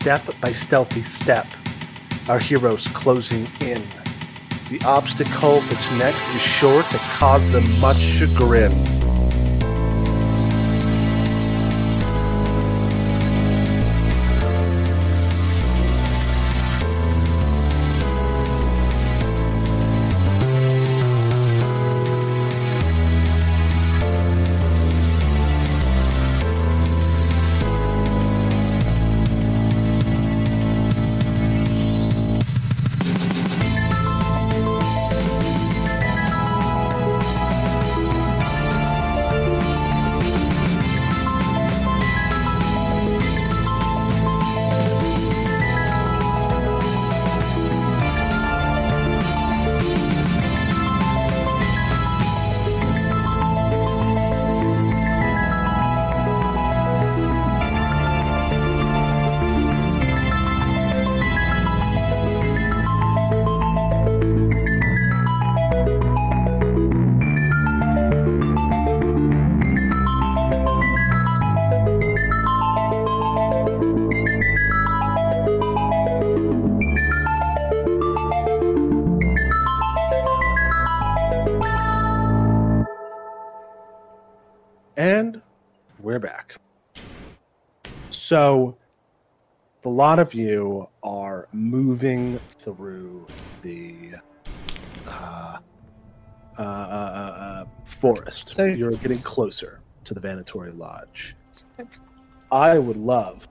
step 0.00 0.22
by 0.40 0.50
stealthy 0.50 1.02
step, 1.02 1.46
our 2.26 2.38
heroes 2.38 2.88
closing 2.88 3.46
in. 3.60 3.82
The 4.70 4.80
obstacle 4.86 5.60
that's 5.60 5.98
next 5.98 6.34
is 6.34 6.40
sure 6.40 6.82
to 6.82 6.98
cause 7.18 7.50
them 7.52 7.64
much 7.80 7.98
chagrin. 7.98 8.99
So, 88.40 88.74
a 89.84 89.88
lot 89.90 90.18
of 90.18 90.32
you 90.32 90.88
are 91.02 91.46
moving 91.52 92.38
through 92.38 93.26
the 93.60 94.12
uh, 95.06 95.58
uh, 96.58 96.62
uh, 96.62 96.64
uh, 96.64 97.64
forest. 97.84 98.50
So- 98.50 98.64
you're 98.64 98.92
getting 98.92 99.18
closer 99.18 99.80
to 100.04 100.14
the 100.14 100.20
Vanatory 100.20 100.72
Lodge. 100.72 101.36
I 102.50 102.78
would 102.78 102.96
love 102.96 103.46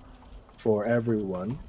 for 0.57 0.85
everyone. 0.85 1.59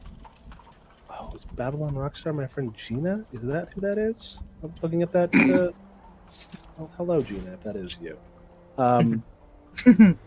Oh, 1.11 1.31
is 1.37 1.45
Babylon 1.45 1.93
Rockstar 1.93 2.34
my 2.34 2.47
friend 2.47 2.75
Gina? 2.75 3.23
Is 3.34 3.43
that 3.43 3.69
who 3.75 3.83
that 3.83 3.99
is? 3.99 4.39
I'm 4.62 4.73
looking 4.81 5.03
at 5.03 5.12
that. 5.12 5.29
Uh, 5.37 5.73
oh, 6.81 6.89
hello, 6.97 7.21
Gina, 7.21 7.53
if 7.53 7.62
that 7.65 7.77
is 7.77 7.99
you. 8.01 8.17
Um, 8.79 9.23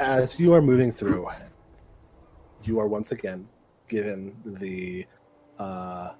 as 0.00 0.38
you 0.38 0.52
are 0.54 0.62
moving 0.62 0.90
through, 0.90 1.28
you 2.62 2.78
are 2.78 2.86
once 2.86 3.12
again 3.12 3.48
given 3.88 4.34
the 4.44 5.06
uh, 5.58 6.12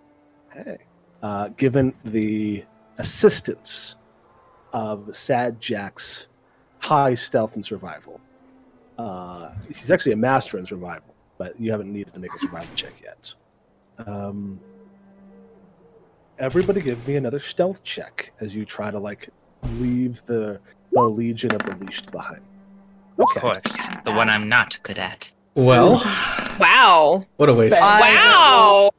hey, 0.53 0.79
uh, 1.23 1.49
given 1.49 1.95
the 2.05 2.65
assistance 2.99 3.97
of 4.73 5.15
Sad 5.15 5.61
Jack's 5.61 6.29
high 6.79 7.15
stealth 7.15 7.55
and 7.55 7.65
survival. 7.65 8.21
Uh, 8.99 9.51
he's 9.67 9.91
actually 9.91 10.13
a 10.13 10.17
master 10.17 10.59
in 10.59 10.67
survival, 10.67 11.15
but 11.39 11.59
you 11.61 11.71
haven't 11.71 11.93
needed 11.93 12.13
to 12.15 12.21
make 12.21 12.33
a 12.35 12.39
survival 12.39 12.75
check 12.77 12.93
yet. 13.03 13.33
Um, 14.07 14.61
everybody, 16.39 16.81
give 16.81 17.07
me 17.07 17.17
another 17.17 17.41
stealth 17.41 17.83
check 17.85 18.33
as 18.41 18.55
you 18.55 18.65
try 18.65 18.91
to 18.91 18.99
like 18.99 19.29
leave 19.79 20.23
the 20.27 20.61
the 20.93 21.03
legion 21.03 21.55
of 21.55 21.63
the 21.63 21.85
leashed 21.85 22.11
behind. 22.11 22.43
Of 23.23 23.29
course, 23.41 23.77
the 24.05 24.13
one 24.13 24.29
I'm 24.29 24.49
not 24.49 24.79
good 24.83 24.99
at. 24.99 25.31
Well, 25.55 26.03
Wow. 26.59 27.27
what 27.37 27.49
a 27.49 27.55
waste. 27.55 27.77
I- 27.83 28.01
Wow. 28.01 28.91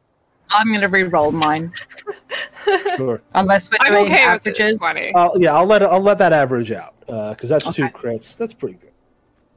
I'm 0.55 0.71
gonna 0.71 0.87
re-roll 0.87 1.31
mine, 1.31 1.73
Sure. 2.97 3.21
unless 3.33 3.71
we're 3.71 3.77
I'm 3.81 3.91
doing 3.93 4.13
okay 4.13 4.21
averages. 4.23 4.79
Uh, 5.15 5.29
yeah, 5.37 5.53
I'll 5.55 5.65
let 5.65 5.81
I'll 5.81 5.99
let 6.01 6.19
that 6.19 6.31
average 6.31 6.71
out 6.71 6.93
because 7.07 7.49
that's 7.49 7.73
two 7.75 7.87
crits. 7.89 8.37
That's 8.37 8.53
pretty 8.53 8.75
good. 8.75 8.89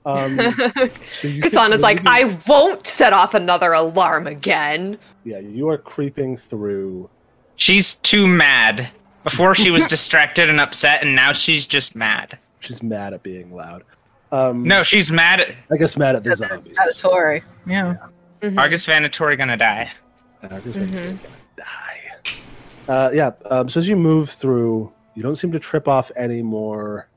Um, 0.06 0.37
so 0.38 1.27
Kasana's 1.28 1.81
like, 1.81 1.97
can- 1.98 2.06
I 2.06 2.38
won't 2.47 2.87
set 2.87 3.12
off 3.12 3.34
another 3.34 3.72
alarm 3.72 4.28
again. 4.28 4.98
Yeah, 5.25 5.41
you 5.41 5.69
are 5.69 5.77
creeping 5.78 6.37
through. 6.37 7.10
She's 7.56 7.97
too 7.97 8.28
mad. 8.28 8.88
Before 9.25 9.53
she 9.56 9.72
was 9.72 9.84
distracted 9.88 10.48
and 10.48 10.60
upset, 10.60 11.03
and 11.03 11.16
now 11.16 11.33
she's 11.33 11.66
just 11.66 11.97
mad. 11.97 12.38
She's 12.60 12.84
mad 12.84 13.15
at 13.15 13.25
being 13.25 13.53
loud. 13.53 13.83
Um, 14.33 14.65
No, 14.65 14.83
she's 14.83 15.13
mad 15.13 15.41
at 15.41 15.55
I 15.71 15.77
guess 15.77 15.97
mad 15.97 16.17
at 16.17 16.25
the 16.25 16.31
That's 16.31 16.41
zombies. 16.49 16.77
Mandatory. 16.77 17.43
Yeah. 17.67 17.97
Mhm. 18.43 18.59
Argus 18.59 18.87
Vanatori 18.87 19.39
gonna 19.39 19.57
die. 19.57 19.91
Argus 20.43 20.75
Mhm. 20.75 20.87
Vanatori 20.89 21.23
gonna 21.23 21.39
die. 21.57 22.13
Uh, 22.89 23.11
yeah. 23.13 23.31
Um, 23.51 23.69
so 23.69 23.79
as 23.81 23.89
you 23.89 23.97
move 23.97 24.31
through, 24.31 24.93
you 25.15 25.23
don't 25.23 25.37
seem 25.37 25.53
to 25.53 25.59
trip 25.59 25.89
off 25.89 26.11
any 26.17 26.43
more 26.43 27.09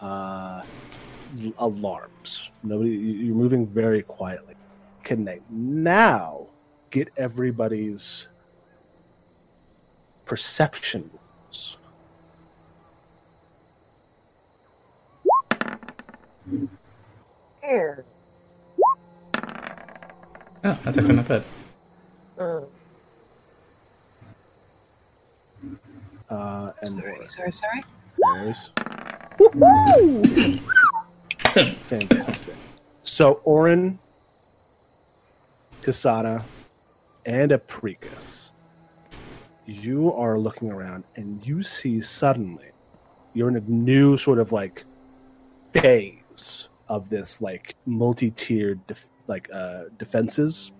uh, 0.00 0.62
alarms. 1.58 2.50
Nobody. 2.62 2.90
you- 2.90 3.26
You're 3.26 3.34
moving 3.36 3.66
very 3.66 4.02
quietly. 4.02 4.54
Can 5.04 5.24
they 5.24 5.40
now 5.50 6.46
get 6.90 7.08
everybody's 7.16 8.26
perception? 10.26 11.10
Oh, 20.64 20.78
that's 20.84 20.98
actually 20.98 21.14
not 21.14 21.28
bad. 21.28 21.44
Uh, 26.30 26.72
and 26.82 26.90
Sorry, 26.90 27.28
sorry, 27.28 27.52
sorry. 27.52 27.84
There's 28.34 28.70
fantastic. 31.76 32.54
So 33.02 33.40
Orin, 33.44 33.98
Casada, 35.82 36.44
and 37.24 37.52
Apricus, 37.52 38.52
you 39.66 40.12
are 40.12 40.36
looking 40.36 40.70
around 40.70 41.04
and 41.16 41.44
you 41.46 41.62
see 41.62 42.00
suddenly 42.00 42.66
you're 43.34 43.48
in 43.48 43.56
a 43.56 43.60
new 43.60 44.16
sort 44.16 44.38
of 44.38 44.52
like 44.52 44.84
phase 45.72 46.18
of 46.88 47.08
this 47.08 47.40
like 47.40 47.74
multi-tiered 47.86 48.84
def- 48.86 49.10
like 49.26 49.48
uh, 49.52 49.84
defenses. 49.98 50.72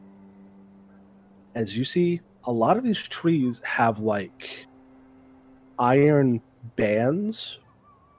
As 1.55 1.77
you 1.77 1.85
see, 1.85 2.21
a 2.45 2.53
lot 2.53 2.77
of 2.77 2.85
these 2.85 3.03
trees 3.03 3.61
have 3.65 4.01
like 4.01 4.67
iron 5.79 6.41
bands 6.77 7.59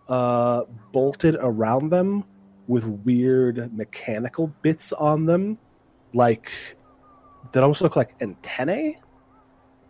uh, 0.08 0.64
bolted 0.92 1.36
around 1.40 1.90
them 1.90 2.24
with 2.68 2.86
weird 2.86 3.76
mechanical 3.76 4.54
bits 4.62 4.94
on 4.94 5.26
them, 5.26 5.58
like 6.14 6.52
that 7.52 7.64
almost 7.64 7.82
look 7.82 7.96
like 7.96 8.16
antennae, 8.22 9.00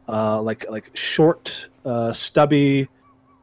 uh, 0.08 0.42
like 0.42 0.70
like 0.70 0.96
short, 0.96 1.70
uh, 1.86 2.14
stubby 2.14 2.88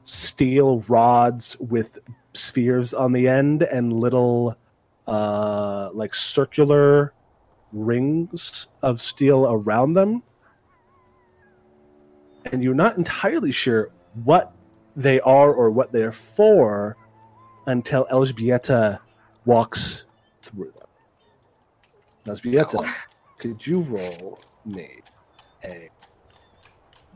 steel 0.05 0.81
rods 0.89 1.57
with 1.59 1.99
spheres 2.37 2.95
on 2.95 3.13
the 3.13 3.29
end 3.29 3.63
and 3.63 3.93
little 3.93 4.57
uh, 5.07 5.91
like 5.93 6.15
circular 6.15 7.13
rings 7.73 8.69
of 8.83 9.01
steel 9.01 9.47
around 9.51 9.95
them. 9.95 10.23
And 12.53 12.63
you're 12.63 12.75
not 12.75 12.97
entirely 12.97 13.51
sure 13.51 13.91
what 14.25 14.53
they 14.95 15.21
are 15.21 15.53
or 15.53 15.71
what 15.71 15.93
they're 15.93 16.13
for 16.13 16.97
until 17.67 18.07
Elżbieta 18.07 18.99
walks 19.45 20.05
through 20.43 20.73
them. 20.73 22.35
Elżbieta, 22.35 22.89
could 23.39 23.67
you 23.67 23.81
roll 23.81 24.39
me 24.65 25.01
a 25.65 25.91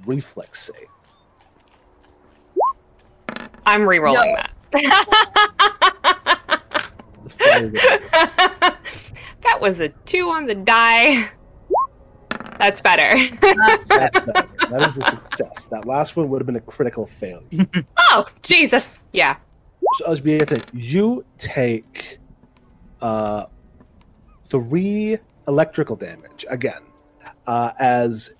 reflex 0.04 0.70
save? 0.72 0.88
I'm 3.66 3.88
re-rolling 3.88 4.30
Yo. 4.30 4.36
that. 4.36 4.50
That's 4.72 4.94
probably 7.36 7.70
good. 7.70 8.10
Got 8.10 8.80
That 9.42 9.60
was 9.60 9.80
a 9.80 9.88
two 10.06 10.30
on 10.30 10.46
the 10.46 10.54
die. 10.54 11.30
That's 12.58 12.80
better. 12.80 13.16
That's 13.40 13.86
better. 13.86 14.48
that 14.70 14.82
is 14.82 14.98
a 14.98 15.02
success. 15.02 15.66
That 15.66 15.86
last 15.86 16.16
one 16.16 16.28
would 16.28 16.40
have 16.40 16.46
been 16.46 16.56
a 16.56 16.60
critical 16.60 17.06
failure. 17.06 17.66
oh, 17.96 18.26
Jesus. 18.42 19.00
Yeah. 19.12 19.36
So 19.94 20.14
you 20.72 21.24
take 21.38 22.18
uh, 23.00 23.46
three 24.44 25.18
electrical 25.48 25.96
damage 25.96 26.44
again, 26.48 26.82
uh, 27.46 27.72
as 27.80 28.30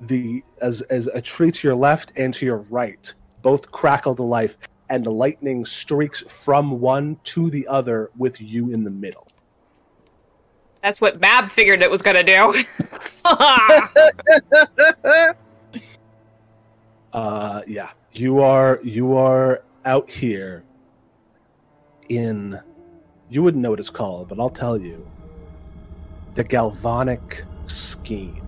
the 0.00 0.42
as 0.60 0.82
as 0.82 1.06
a 1.06 1.22
tree 1.22 1.50
to 1.50 1.68
your 1.68 1.76
left 1.76 2.12
and 2.16 2.34
to 2.34 2.44
your 2.44 2.58
right 2.58 3.12
both 3.42 3.70
crackle 3.70 4.14
to 4.16 4.22
life, 4.22 4.58
and 4.88 5.04
the 5.04 5.10
lightning 5.10 5.64
streaks 5.64 6.22
from 6.22 6.80
one 6.80 7.18
to 7.24 7.50
the 7.50 7.66
other 7.68 8.10
with 8.16 8.40
you 8.40 8.70
in 8.70 8.84
the 8.84 8.90
middle. 8.90 9.26
That's 10.82 11.00
what 11.00 11.20
Mab 11.20 11.50
figured 11.50 11.82
it 11.82 11.90
was 11.90 12.02
going 12.02 12.16
to 12.16 12.22
do. 12.22 12.64
Uh, 17.16 17.62
yeah, 17.66 17.92
you 18.12 18.40
are 18.40 18.78
you 18.84 19.16
are 19.16 19.64
out 19.86 20.10
here 20.10 20.62
in 22.10 22.60
you 23.30 23.42
wouldn't 23.42 23.62
know 23.62 23.70
what 23.70 23.78
it's 23.78 23.88
called, 23.88 24.28
but 24.28 24.38
I'll 24.38 24.50
tell 24.50 24.78
you. 24.78 25.02
The 26.34 26.44
galvanic 26.44 27.42
scheme. 27.64 28.42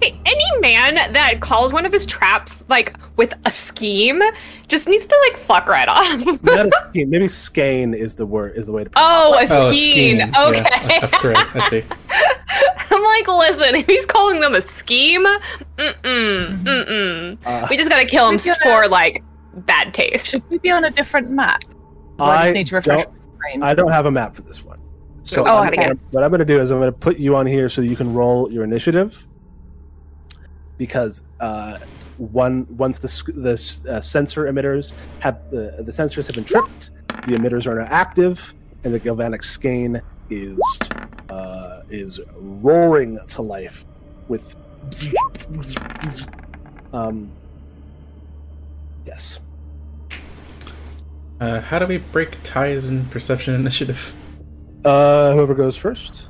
Hey, 0.00 0.18
any 0.26 0.44
man 0.60 0.94
that 1.12 1.40
calls 1.40 1.72
one 1.72 1.84
of 1.84 1.92
his 1.92 2.06
traps 2.06 2.62
like 2.68 2.96
with 3.16 3.34
a 3.44 3.50
scheme 3.50 4.22
just 4.68 4.88
needs 4.88 5.06
to 5.06 5.18
like 5.28 5.40
fuck 5.42 5.66
right 5.68 5.88
off. 5.88 6.24
Not 6.42 6.66
a 6.66 6.70
scheme. 6.90 7.10
Maybe 7.10 7.26
skein 7.28 7.94
is 7.94 8.14
the 8.14 8.24
word 8.26 8.56
is 8.56 8.66
the 8.66 8.72
way 8.72 8.84
to. 8.84 8.90
oh, 8.96 9.34
a 9.34 9.46
Oh, 9.50 9.68
a 9.68 9.74
scheme. 9.74 10.18
scheme. 10.20 10.34
Okay. 10.36 10.58
Yeah, 10.62 11.00
that's 11.00 11.14
correct. 11.14 11.50
I 11.56 11.68
see. 11.68 11.82
I'm 12.90 13.02
like, 13.04 13.28
listen, 13.28 13.74
if 13.74 13.86
he's 13.86 14.06
calling 14.06 14.40
them 14.40 14.54
a 14.54 14.60
scheme, 14.60 15.24
mm-mm, 15.24 16.62
mm-mm. 16.64 17.38
Uh, 17.44 17.66
We 17.70 17.76
just 17.76 17.88
gotta 17.88 18.06
kill 18.06 18.28
him 18.28 18.34
We 18.36 18.44
gotta- 18.44 18.60
for 18.62 18.88
like 18.88 19.22
bad 19.54 19.94
taste. 19.94 20.28
Should 20.28 20.48
we 20.50 20.58
be 20.58 20.70
on 20.70 20.84
a 20.84 20.90
different 20.90 21.30
map? 21.30 21.62
Do 22.18 22.24
I, 22.24 22.36
I 22.36 22.42
just 22.44 22.54
need 22.54 22.66
to 22.68 22.74
refresh 22.76 23.04
my 23.06 23.20
screen. 23.20 23.62
I 23.62 23.74
don't 23.74 23.90
have 23.90 24.06
a 24.06 24.10
map 24.10 24.34
for 24.34 24.42
this 24.42 24.64
one. 24.64 24.78
So 25.24 25.44
Oh, 25.46 25.58
I'm 25.62 25.68
okay. 25.68 25.76
gonna- 25.76 25.98
what 26.12 26.24
I'm 26.24 26.30
going 26.30 26.38
to 26.40 26.44
do 26.44 26.58
is 26.60 26.70
I'm 26.70 26.78
going 26.78 26.92
to 26.92 26.98
put 26.98 27.18
you 27.18 27.36
on 27.36 27.46
here 27.46 27.68
so 27.68 27.80
you 27.80 27.96
can 27.96 28.12
roll 28.14 28.50
your 28.52 28.64
initiative. 28.64 29.26
Because 30.78 31.24
uh, 31.40 31.78
one 32.18 32.66
once 32.76 32.98
the 32.98 33.08
the 33.34 33.92
uh, 33.92 34.00
sensor 34.00 34.50
emitters 34.50 34.92
have 35.20 35.34
uh, 35.48 35.82
the 35.82 35.92
sensors 35.92 36.26
have 36.26 36.34
been 36.34 36.44
tripped, 36.44 36.90
the 37.26 37.36
emitters 37.36 37.66
are 37.66 37.74
now 37.74 37.86
active, 37.90 38.54
and 38.84 38.94
the 38.94 38.98
galvanic 38.98 39.42
skein 39.44 40.00
is 40.30 40.58
uh, 41.30 41.82
is 41.90 42.20
roaring 42.36 43.18
to 43.28 43.42
life 43.42 43.84
with. 44.28 44.54
Um. 46.90 47.30
Yes. 49.04 49.40
Uh, 51.38 51.60
how 51.60 51.78
do 51.78 51.86
we 51.86 51.98
break 51.98 52.36
ties 52.42 52.88
in 52.88 53.04
perception 53.06 53.54
initiative? 53.54 54.14
Uh, 54.84 55.32
whoever 55.34 55.54
goes 55.54 55.76
first. 55.76 56.28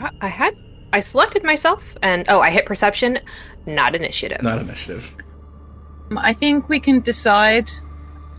I- 0.00 0.10
I 0.20 0.28
had 0.28 0.56
I 0.92 1.00
selected 1.00 1.44
myself 1.44 1.82
and 2.02 2.24
oh, 2.28 2.40
I 2.40 2.50
hit 2.50 2.66
perception, 2.66 3.20
not 3.68 3.94
initiative. 3.94 4.42
Not 4.42 4.58
initiative. 4.60 5.14
Um, 6.10 6.18
I 6.18 6.32
think 6.32 6.68
we 6.68 6.80
can 6.80 7.00
decide. 7.00 7.70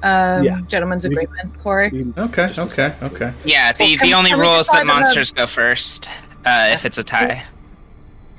Um, 0.02 0.44
Yeah. 0.44 0.62
Gentleman's 0.68 1.04
We 1.08 1.14
can- 1.16 1.24
agreement, 1.26 1.60
Corey. 1.62 1.90
You- 1.94 2.14
Okay, 2.18 2.46
okay, 2.46 2.54
decide. 2.64 2.96
okay. 3.04 3.34
Yeah, 3.44 3.74
the, 3.74 3.84
Well, 3.84 3.98
can- 3.98 4.08
the 4.08 4.14
only 4.14 4.34
rule 4.34 4.56
is 4.56 4.68
that 4.68 4.78
on 4.78 4.82
a- 4.84 4.86
monsters 4.86 5.32
go 5.32 5.46
first 5.46 6.10
uh, 6.46 6.70
if 6.72 6.86
it's 6.86 6.98
a 6.98 7.04
tie. 7.04 7.44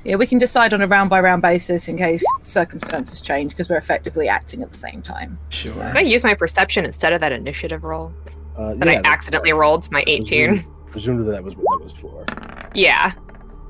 Yeah, 0.03 0.15
we 0.15 0.25
can 0.25 0.39
decide 0.39 0.73
on 0.73 0.81
a 0.81 0.87
round 0.87 1.11
by 1.11 1.19
round 1.19 1.43
basis 1.43 1.87
in 1.87 1.95
case 1.99 2.23
circumstances 2.41 3.21
change 3.21 3.51
because 3.51 3.69
we're 3.69 3.77
effectively 3.77 4.27
acting 4.27 4.63
at 4.63 4.71
the 4.71 4.77
same 4.77 5.03
time. 5.03 5.37
Sure. 5.49 5.73
Did 5.89 5.97
I 5.97 6.01
use 6.01 6.23
my 6.23 6.33
perception 6.33 6.83
instead 6.85 7.13
of 7.13 7.21
that 7.21 7.31
initiative 7.31 7.83
roll 7.83 8.11
Uh, 8.57 8.73
that 8.73 8.85
yeah, 8.87 8.91
I 8.93 8.95
that- 8.95 9.05
accidentally 9.05 9.53
rolled 9.53 9.89
my 9.91 10.03
18? 10.07 10.65
Presumably 10.89 11.31
that 11.31 11.43
was 11.43 11.53
what 11.55 11.77
that 11.77 11.83
was 11.83 11.93
for. 11.93 12.25
Yeah. 12.73 13.11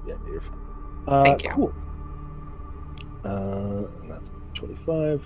Yeah, 0.07 0.13
you're 0.31 0.39
fine. 0.39 0.57
Uh, 1.09 1.23
Thank 1.25 1.43
you. 1.43 1.49
Cool. 1.49 1.73
Uh, 3.23 3.83
that's 4.07 4.31
25. 4.53 5.25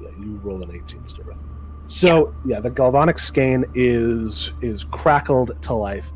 Yeah, 0.00 0.08
you 0.18 0.40
roll 0.42 0.62
an 0.62 0.70
18 0.70 1.02
to 1.02 1.08
start 1.08 1.26
with. 1.28 1.36
So 1.86 2.34
yeah. 2.44 2.60
the 2.60 2.70
galvanic 2.70 3.18
skein 3.18 3.64
is 3.74 4.52
is 4.62 4.84
crackled 4.84 5.60
to 5.62 5.74
life. 5.74 6.10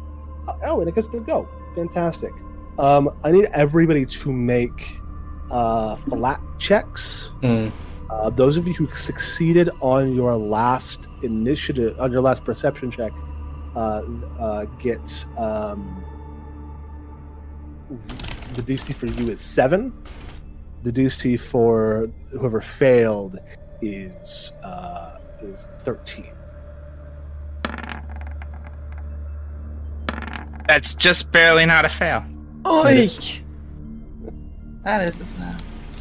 Oh, 0.64 0.80
and 0.80 0.88
it 0.88 0.94
gets 0.94 1.08
to 1.10 1.20
go. 1.20 1.48
Fantastic. 1.74 2.32
Um, 2.78 3.10
I 3.24 3.30
need 3.30 3.46
everybody 3.52 4.06
to 4.06 4.32
make 4.32 4.98
uh, 5.50 5.96
flat 5.96 6.40
checks. 6.58 7.30
Hmm. 7.42 7.68
Uh, 8.08 8.30
those 8.30 8.56
of 8.56 8.66
you 8.66 8.72
who 8.74 8.88
succeeded 8.94 9.68
on 9.80 10.14
your 10.14 10.34
last 10.36 11.08
initiative, 11.22 12.00
on 12.00 12.10
your 12.10 12.22
last 12.22 12.44
perception 12.44 12.90
check, 12.90 13.12
uh, 13.76 14.02
uh, 14.38 14.64
get 14.78 15.24
um, 15.36 16.04
the 18.54 18.62
DC 18.62 18.94
for 18.94 19.06
you 19.06 19.30
is 19.30 19.40
seven. 19.40 19.92
The 20.82 20.92
DC 20.92 21.40
for 21.40 22.10
whoever 22.30 22.60
failed 22.60 23.38
is 23.82 24.52
uh, 24.62 25.18
is 25.42 25.66
thirteen. 25.80 26.32
That's 30.66 30.94
just 30.94 31.32
barely 31.32 31.64
not 31.66 31.84
a 31.84 31.88
fail. 31.88 32.24
Oi! 32.66 33.06
That 34.84 35.02
is 35.08 35.20
a 35.20 35.24
fail. 35.24 35.56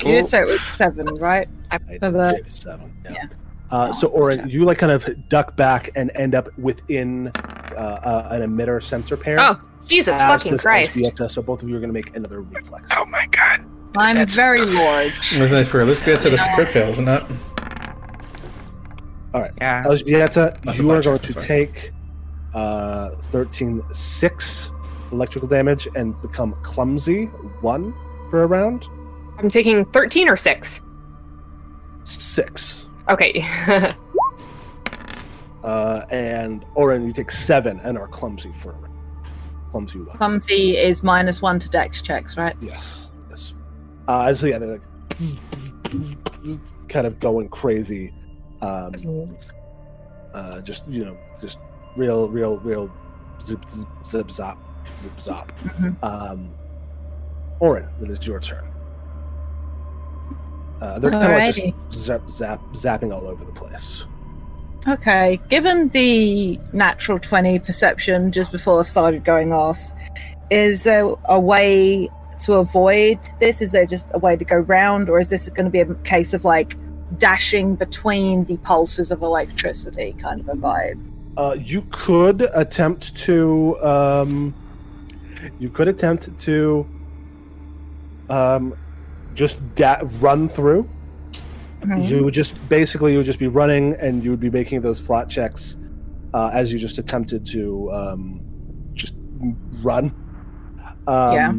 You 0.05 0.15
did 0.17 0.27
say 0.27 0.41
it 0.41 0.47
was 0.47 0.61
seven, 0.61 1.05
right? 1.15 1.47
I 1.71 1.77
For 1.99 2.11
the- 2.11 2.41
did 2.43 2.51
say 2.51 2.59
seven. 2.61 2.93
Yeah. 3.05 3.11
Yeah. 3.13 3.25
Uh, 3.69 3.91
so, 3.91 4.07
Oh, 4.07 4.11
Oren, 4.11 4.37
gotcha. 4.39 4.49
you 4.51 4.63
like 4.63 4.77
kind 4.77 4.91
of 4.93 5.05
duck 5.29 5.57
back 5.57 5.89
and 5.95 6.09
end 6.15 6.35
up 6.35 6.47
within 6.57 7.27
uh, 7.35 7.79
uh, 7.79 8.29
an 8.31 8.41
emitter 8.41 8.81
sensor 8.81 9.17
pair. 9.17 9.37
Oh, 9.41 9.59
Jesus 9.85 10.15
fucking 10.17 10.57
Christ. 10.57 10.97
Elzbieta, 10.97 11.29
so 11.29 11.41
both 11.41 11.63
of 11.63 11.69
you 11.69 11.75
are 11.75 11.79
going 11.79 11.89
to 11.89 11.93
make 11.93 12.15
another 12.15 12.41
reflex. 12.41 12.89
Oh 12.95 13.05
my 13.05 13.25
god. 13.27 13.65
I'm 13.97 14.15
That's- 14.15 14.35
very 14.35 14.63
large. 14.65 15.37
Wasn't 15.39 15.61
it 15.61 15.65
for 15.65 15.81
Elizabeth? 15.81 16.21
So 16.21 16.29
that's 16.29 16.45
a 16.45 16.53
crit 16.55 16.69
fail, 16.69 16.89
isn't 16.89 17.07
it? 17.07 17.23
Yeah. 19.59 19.83
Elzbieta, 19.83 20.59
That's 20.63 20.79
you 20.79 20.89
are 20.91 21.01
going 21.01 21.19
to 21.19 21.33
that's 21.33 21.45
take 21.45 21.91
uh, 22.53 23.11
13 23.11 23.83
6 23.91 24.71
electrical 25.11 25.47
damage 25.47 25.87
and 25.95 26.19
become 26.21 26.55
clumsy 26.63 27.25
1 27.25 27.93
for 28.29 28.43
a 28.43 28.47
round. 28.47 28.87
I'm 29.37 29.49
taking 29.49 29.85
13 29.85 30.27
or 30.27 30.37
6. 30.37 30.81
6. 32.05 32.87
Okay. 33.09 33.45
Uh, 35.63 36.05
and 36.11 36.63
Oren, 36.75 37.05
you 37.05 37.11
take 37.11 37.29
7 37.29 37.81
and 37.81 37.97
are 37.97 38.07
clumsy 38.07 38.53
for 38.53 38.71
a 38.71 38.75
round. 38.75 38.93
Clumsy 39.69 39.99
1. 39.99 40.17
Clumsy 40.17 40.77
is 40.77 41.03
minus 41.03 41.41
one 41.41 41.59
to 41.59 41.67
dex 41.67 42.01
checks, 42.01 42.37
right? 42.37 42.55
Yes. 42.61 43.06
Uh, 44.07 44.33
so 44.33 44.45
yeah, 44.45 44.57
they're 44.57 44.69
like 44.69 44.81
kind 46.89 47.07
of 47.07 47.19
going 47.19 47.49
crazy. 47.49 48.13
Um, 48.61 48.93
uh, 50.33 50.61
just 50.61 50.87
you 50.87 51.05
know, 51.05 51.17
just 51.41 51.59
real, 51.95 52.29
real, 52.29 52.59
real 52.59 52.91
zip, 53.41 53.69
zip, 53.69 53.87
zip, 54.03 54.27
zop, 54.27 54.57
zip, 54.99 55.17
zop. 55.17 55.49
Mhm. 55.63 56.03
Um, 56.03 56.49
Oren, 57.59 57.87
it 58.01 58.09
is 58.09 58.25
your 58.25 58.39
turn. 58.39 58.63
Uh, 60.81 60.99
they're 60.99 61.11
kind 61.11 61.33
of 61.33 61.39
like 61.39 61.75
just 61.89 62.03
zap, 62.05 62.29
zap, 62.29 62.61
zapping 62.73 63.13
all 63.13 63.27
over 63.27 63.43
the 63.43 63.51
place. 63.51 64.05
Okay, 64.87 65.39
given 65.49 65.89
the 65.89 66.59
natural 66.71 67.19
20 67.19 67.59
perception 67.59 68.31
just 68.31 68.51
before 68.51 68.79
it 68.81 68.85
started 68.85 69.25
going 69.25 69.51
off, 69.51 69.79
is 70.49 70.83
there 70.83 71.09
a 71.25 71.39
way 71.39 72.09
to 72.39 72.53
avoid 72.55 73.19
this? 73.39 73.61
Is 73.61 73.71
there 73.71 73.85
just 73.85 74.09
a 74.13 74.19
way 74.19 74.35
to 74.35 74.45
go 74.45 74.57
round, 74.57 75.09
or 75.09 75.19
is 75.19 75.29
this 75.29 75.49
going 75.49 75.65
to 75.65 75.71
be 75.71 75.79
a 75.81 75.93
case 76.03 76.33
of 76.33 76.45
like 76.45 76.75
dashing 77.17 77.75
between 77.75 78.45
the 78.45 78.57
pulses 78.57 79.11
of 79.11 79.21
electricity 79.21 80.13
kind 80.13 80.41
of 80.41 80.49
a 80.49 80.53
vibe? 80.53 81.01
Uh, 81.37 81.55
you 81.59 81.83
could 81.91 82.41
attempt 82.53 83.15
to, 83.15 83.77
um, 83.81 84.53
you 85.59 85.69
could 85.69 85.87
attempt 85.87 86.35
to, 86.39 86.85
um, 88.29 88.73
just 89.35 89.59
da- 89.75 90.01
run 90.19 90.49
through. 90.49 90.87
Mhm. 91.81 92.09
You 92.09 92.23
would 92.23 92.33
just 92.33 92.67
basically 92.69 93.11
you 93.11 93.17
would 93.19 93.25
just 93.27 93.37
be 93.39 93.47
running, 93.47 93.93
and 93.99 94.23
you 94.23 94.31
would 94.31 94.39
be 94.39 94.49
making 94.49 94.81
those 94.81 94.99
flat 94.99 95.29
checks 95.29 95.77
uh, 96.33 96.49
as 96.51 96.73
you 96.73 96.79
just 96.79 96.97
attempted 96.97 97.45
to 97.45 97.91
um, 97.93 98.41
just 98.95 99.13
run. 99.83 100.11
Um, 101.07 101.33
Yeah. 101.33 101.53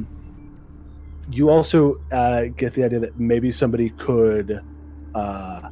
You 1.30 1.50
also 1.50 1.94
uh, 2.10 2.46
get 2.56 2.72
the 2.74 2.84
idea 2.84 3.00
that 3.00 3.18
maybe 3.20 3.50
somebody 3.50 3.90
could 3.90 4.60
uh, 5.14 5.68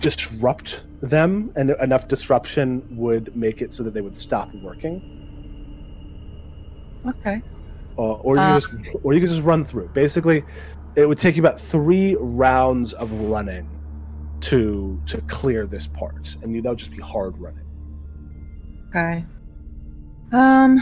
disrupt 0.00 0.84
them, 1.02 1.52
and 1.56 1.70
enough 1.70 2.08
disruption 2.08 2.86
would 2.96 3.36
make 3.36 3.60
it 3.60 3.72
so 3.72 3.82
that 3.82 3.92
they 3.92 4.00
would 4.00 4.16
stop 4.16 4.52
working. 4.54 5.10
Okay. 7.06 7.42
uh, 7.98 8.14
or 8.14 8.36
you 8.36 8.42
Uh. 8.42 8.60
could 8.60 8.82
just 8.84 8.96
or 9.02 9.12
you 9.12 9.20
could 9.20 9.28
just 9.28 9.42
run 9.44 9.64
through. 9.64 9.88
Basically, 9.88 10.42
it 10.96 11.06
would 11.06 11.18
take 11.18 11.36
you 11.36 11.42
about 11.42 11.60
three 11.60 12.16
rounds 12.18 12.92
of 12.94 13.12
running 13.12 13.68
to 14.40 15.00
to 15.06 15.20
clear 15.22 15.66
this 15.66 15.86
part, 15.86 16.36
and 16.42 16.54
that 16.56 16.68
would 16.68 16.78
just 16.78 16.90
be 16.90 17.02
hard 17.02 17.36
running. 17.38 17.64
Okay. 18.88 19.24
Um. 20.32 20.80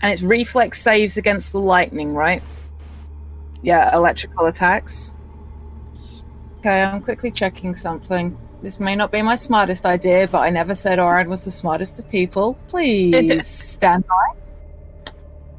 And 0.00 0.12
it's 0.12 0.22
reflex 0.22 0.80
saves 0.80 1.16
against 1.16 1.52
the 1.52 1.58
lightning, 1.58 2.14
right? 2.14 2.42
Yeah, 3.62 3.94
electrical 3.94 4.46
attacks. 4.46 5.16
Okay, 6.58 6.82
I'm 6.82 7.02
quickly 7.02 7.30
checking 7.30 7.74
something. 7.74 8.36
This 8.62 8.80
may 8.80 8.96
not 8.96 9.12
be 9.12 9.22
my 9.22 9.36
smartest 9.36 9.86
idea, 9.86 10.26
but 10.26 10.40
I 10.40 10.50
never 10.50 10.74
said 10.74 10.98
Oran 10.98 11.28
was 11.28 11.44
the 11.44 11.50
smartest 11.50 11.98
of 11.98 12.08
people. 12.08 12.54
Please 12.68 13.46
stand 13.46 14.04
by. 14.06 15.12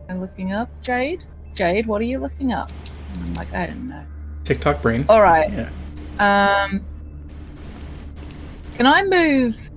I'm 0.09 0.19
looking 0.19 0.51
up, 0.51 0.69
Jade. 0.81 1.23
Jade, 1.53 1.85
what 1.85 2.01
are 2.01 2.05
you 2.05 2.19
looking 2.19 2.51
up? 2.51 2.71
I'm 3.15 3.33
like, 3.33 3.53
I 3.53 3.67
don't 3.67 3.87
know. 3.87 4.05
TikTok 4.43 4.81
brain. 4.81 5.05
All 5.07 5.21
right. 5.21 5.51
Yeah. 5.51 5.69
Um, 6.19 6.83
can 8.75 8.87
I 8.87 9.03
move 9.03 9.69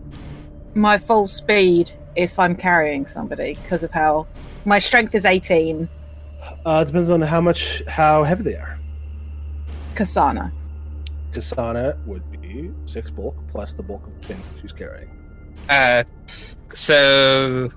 my 0.74 0.96
full 0.98 1.26
speed 1.26 1.92
if 2.16 2.38
I'm 2.38 2.54
carrying 2.56 3.06
somebody 3.06 3.54
because 3.62 3.82
of 3.82 3.90
how 3.90 4.26
my 4.64 4.78
strength 4.78 5.14
is 5.14 5.24
18? 5.24 5.88
Uh, 6.66 6.80
it 6.82 6.86
depends 6.86 7.10
on 7.10 7.20
how 7.22 7.40
much 7.40 7.82
how 7.86 8.22
heavy 8.24 8.42
they 8.42 8.56
are. 8.56 8.78
Kasana. 9.94 10.52
Kasana 11.32 11.96
would 12.06 12.28
be 12.40 12.70
six 12.84 13.10
bulk 13.10 13.36
plus 13.48 13.74
the 13.74 13.82
bulk 13.82 14.06
of 14.06 14.12
things 14.24 14.50
that 14.50 14.60
she's 14.60 14.72
carrying. 14.72 15.08
Uh, 15.68 16.02
so 16.74 17.70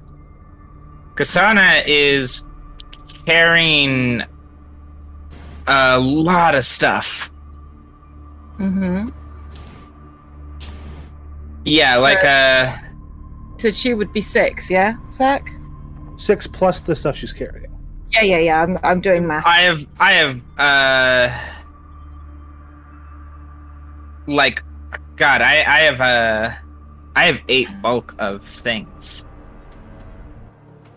Kasana 1.15 1.83
is 1.85 2.45
carrying 3.25 4.23
a 5.67 5.99
lot 5.99 6.55
of 6.55 6.65
stuff. 6.65 7.31
Mm-hmm. 8.59 9.09
Yeah, 11.65 11.95
So- 11.97 12.01
like 12.03 12.23
uh, 12.23 12.77
So 13.57 13.71
she 13.71 13.93
would 13.93 14.11
be 14.11 14.21
six, 14.21 14.69
yeah, 14.69 14.95
Zach? 15.11 15.49
Six 16.17 16.47
plus 16.47 16.79
the 16.81 16.95
stuff 16.95 17.15
she's 17.15 17.33
carrying. 17.33 17.71
Yeah, 18.11 18.23
yeah, 18.23 18.39
yeah. 18.39 18.63
I'm, 18.63 18.77
I'm 18.83 19.01
doing 19.01 19.27
math. 19.27 19.45
I 19.45 19.61
have, 19.61 19.85
I 19.99 20.11
have, 20.13 20.41
uh, 20.57 21.37
like, 24.27 24.63
God, 25.15 25.41
I, 25.41 25.59
I 25.59 25.79
have, 25.81 26.01
uh, 26.01 26.53
I 27.15 27.25
have 27.25 27.41
eight 27.47 27.69
bulk 27.81 28.13
of 28.19 28.45
things. 28.45 29.25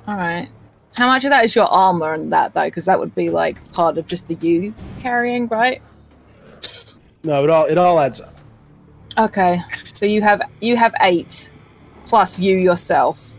All 0.06 0.16
right. 0.16 0.48
How 0.94 1.06
much 1.06 1.24
of 1.24 1.30
that 1.30 1.44
is 1.44 1.54
your 1.54 1.66
armor 1.66 2.12
and 2.12 2.32
that 2.32 2.54
though? 2.54 2.64
Because 2.64 2.84
that 2.86 2.98
would 2.98 3.14
be 3.14 3.30
like 3.30 3.56
part 3.72 3.98
of 3.98 4.06
just 4.08 4.26
the 4.26 4.34
you 4.34 4.74
carrying, 4.98 5.46
right? 5.46 5.80
No, 7.22 7.44
it 7.44 7.50
all 7.50 7.66
it 7.66 7.78
all 7.78 8.00
adds 8.00 8.20
up. 8.20 8.34
Okay. 9.16 9.60
So 9.92 10.06
you 10.06 10.22
have 10.22 10.42
you 10.60 10.76
have 10.76 10.92
eight 11.02 11.50
plus 12.08 12.38
you 12.38 12.56
yourself. 12.58 13.34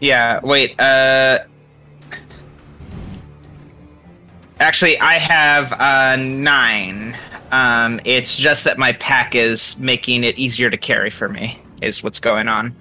Yeah, 0.00 0.40
wait, 0.42 0.78
uh, 0.80 1.40
actually, 4.60 4.98
I 4.98 5.18
have, 5.18 5.72
uh, 5.74 6.16
nine. 6.16 7.16
Um, 7.52 8.00
it's 8.04 8.36
just 8.36 8.64
that 8.64 8.78
my 8.78 8.92
pack 8.94 9.34
is 9.34 9.78
making 9.78 10.24
it 10.24 10.36
easier 10.38 10.70
to 10.70 10.76
carry 10.76 11.10
for 11.10 11.28
me, 11.28 11.60
is 11.82 12.02
what's 12.02 12.18
going 12.20 12.48
on. 12.48 12.74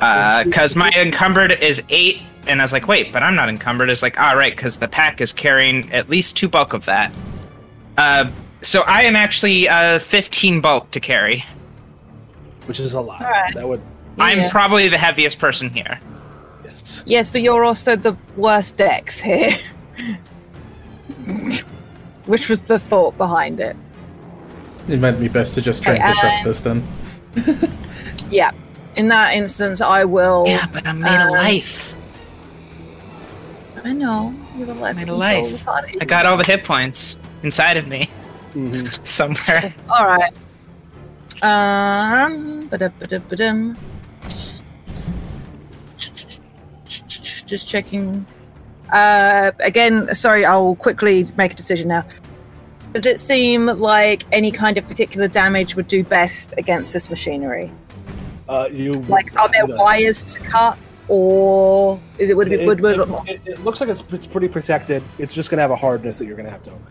Uh 0.00 0.44
because 0.44 0.76
Uh, 0.76 0.80
my 0.80 0.90
encumbered 0.96 1.52
is 1.62 1.82
eight, 1.90 2.20
and 2.46 2.60
I 2.60 2.64
was 2.64 2.72
like, 2.72 2.88
wait, 2.88 3.12
but 3.12 3.22
I'm 3.22 3.34
not 3.34 3.48
encumbered. 3.48 3.88
It's 3.90 4.02
like, 4.02 4.20
all 4.20 4.36
right, 4.36 4.54
because 4.54 4.76
the 4.76 4.88
pack 4.88 5.20
is 5.20 5.32
carrying 5.32 5.90
at 5.92 6.08
least 6.10 6.36
two 6.36 6.48
bulk 6.48 6.72
of 6.72 6.84
that. 6.86 7.16
Uh, 7.96 8.26
so 8.62 8.82
I 8.82 9.02
am 9.02 9.14
actually 9.16 9.68
uh 9.68 9.98
15 10.00 10.60
bulk 10.60 10.90
to 10.92 11.00
carry. 11.00 11.44
which 12.66 12.80
is 12.80 12.94
a 12.94 13.00
lot. 13.00 13.22
Alright. 13.22 13.54
That 13.54 13.68
would 13.68 13.80
I'm 14.18 14.50
probably 14.50 14.88
the 14.88 14.98
heaviest 14.98 15.38
person 15.38 15.70
here. 15.70 15.98
yes. 16.64 17.02
Yes, 17.06 17.30
but 17.30 17.42
you're 17.42 17.64
also 17.64 17.96
the 17.96 18.16
worst 18.36 18.76
dex 18.76 19.18
here. 19.20 19.50
Which 22.26 22.48
was 22.48 22.62
the 22.62 22.78
thought 22.78 23.16
behind 23.18 23.60
it. 23.60 23.76
It 24.88 25.00
might 25.00 25.12
be 25.20 25.28
best 25.28 25.54
to 25.54 25.62
just 25.62 25.82
try 25.82 25.94
Okay, 25.94 26.02
and 26.02 26.12
disrupt 26.14 26.36
um, 26.36 26.44
this 26.44 26.60
then. 27.56 27.72
Yeah. 28.30 28.50
In 28.96 29.06
that 29.08 29.34
instance, 29.34 29.80
I 29.80 30.04
will. 30.04 30.44
Yeah, 30.48 30.66
but 30.72 30.84
I'm 30.86 30.98
made 31.00 31.08
Um, 31.14 31.28
of 31.28 31.32
life. 31.34 31.94
I 33.84 33.92
know. 33.92 34.34
You're 34.56 34.66
the 34.66 34.74
life 34.74 34.96
Made 34.96 35.02
and 35.02 35.10
of 35.10 35.18
life. 35.18 35.68
of. 35.68 35.84
I 36.00 36.04
got 36.04 36.26
all 36.26 36.36
the 36.36 36.42
hit 36.44 36.64
points 36.64 37.20
inside 37.44 37.76
of 37.76 37.86
me 37.86 38.08
Mhm. 38.54 39.06
somewhere. 39.06 39.72
All 39.88 40.04
right. 40.04 40.32
Um. 41.42 42.66
ba-da-ba-da-ba-dum. 42.68 43.76
Just 47.46 47.68
checking. 47.68 48.26
Uh, 48.92 49.52
again, 49.60 50.14
sorry, 50.14 50.44
I'll 50.44 50.74
quickly 50.76 51.28
make 51.36 51.52
a 51.52 51.54
decision 51.54 51.88
now. 51.88 52.04
Does 52.92 53.06
it 53.06 53.20
seem 53.20 53.66
like 53.66 54.24
any 54.32 54.50
kind 54.50 54.78
of 54.78 54.86
particular 54.86 55.28
damage 55.28 55.76
would 55.76 55.88
do 55.88 56.02
best 56.04 56.54
against 56.58 56.92
this 56.92 57.10
machinery? 57.10 57.70
Uh, 58.48 58.68
you 58.70 58.92
Like, 59.08 59.38
are 59.40 59.48
there 59.48 59.66
wires 59.66 60.22
to 60.24 60.40
cut, 60.40 60.78
or 61.08 62.00
is 62.18 62.30
it 62.30 62.36
would 62.36 62.50
it, 62.52 62.60
It, 62.60 62.66
would, 62.66 62.80
would, 62.80 62.98
it- 63.00 63.28
it- 63.28 63.40
it 63.44 63.64
looks 63.64 63.80
like 63.80 63.90
it's, 63.90 64.04
it's 64.12 64.26
pretty 64.26 64.48
protected. 64.48 65.02
It's 65.18 65.34
just 65.34 65.50
going 65.50 65.58
to 65.58 65.62
have 65.62 65.72
a 65.72 65.76
hardness 65.76 66.18
that 66.18 66.26
you're 66.26 66.36
going 66.36 66.46
to 66.46 66.52
have 66.52 66.62
to 66.62 66.70
open. 66.70 66.86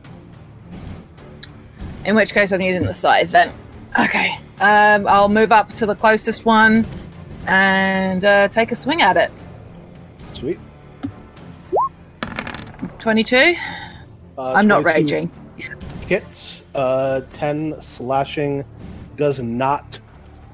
In 2.05 2.15
which 2.15 2.33
case, 2.33 2.51
I'm 2.51 2.61
using 2.61 2.83
the 2.85 2.93
size 2.93 3.31
then. 3.31 3.51
Okay. 3.99 4.37
Um, 4.59 5.07
I'll 5.07 5.29
move 5.29 5.51
up 5.51 5.69
to 5.73 5.85
the 5.85 5.95
closest 5.95 6.45
one 6.45 6.85
and 7.47 8.23
uh, 8.23 8.47
take 8.49 8.71
a 8.71 8.75
swing 8.75 9.01
at 9.01 9.17
it. 9.17 9.31
22. 13.05 13.53
Uh, 14.35 14.53
I'm 14.53 14.65
not 14.65 14.83
raging. 14.83 15.29
Hits. 16.07 16.63
Uh, 16.73 17.21
10 17.33 17.79
slashing 17.79 18.65
does 19.15 19.39
not 19.39 19.99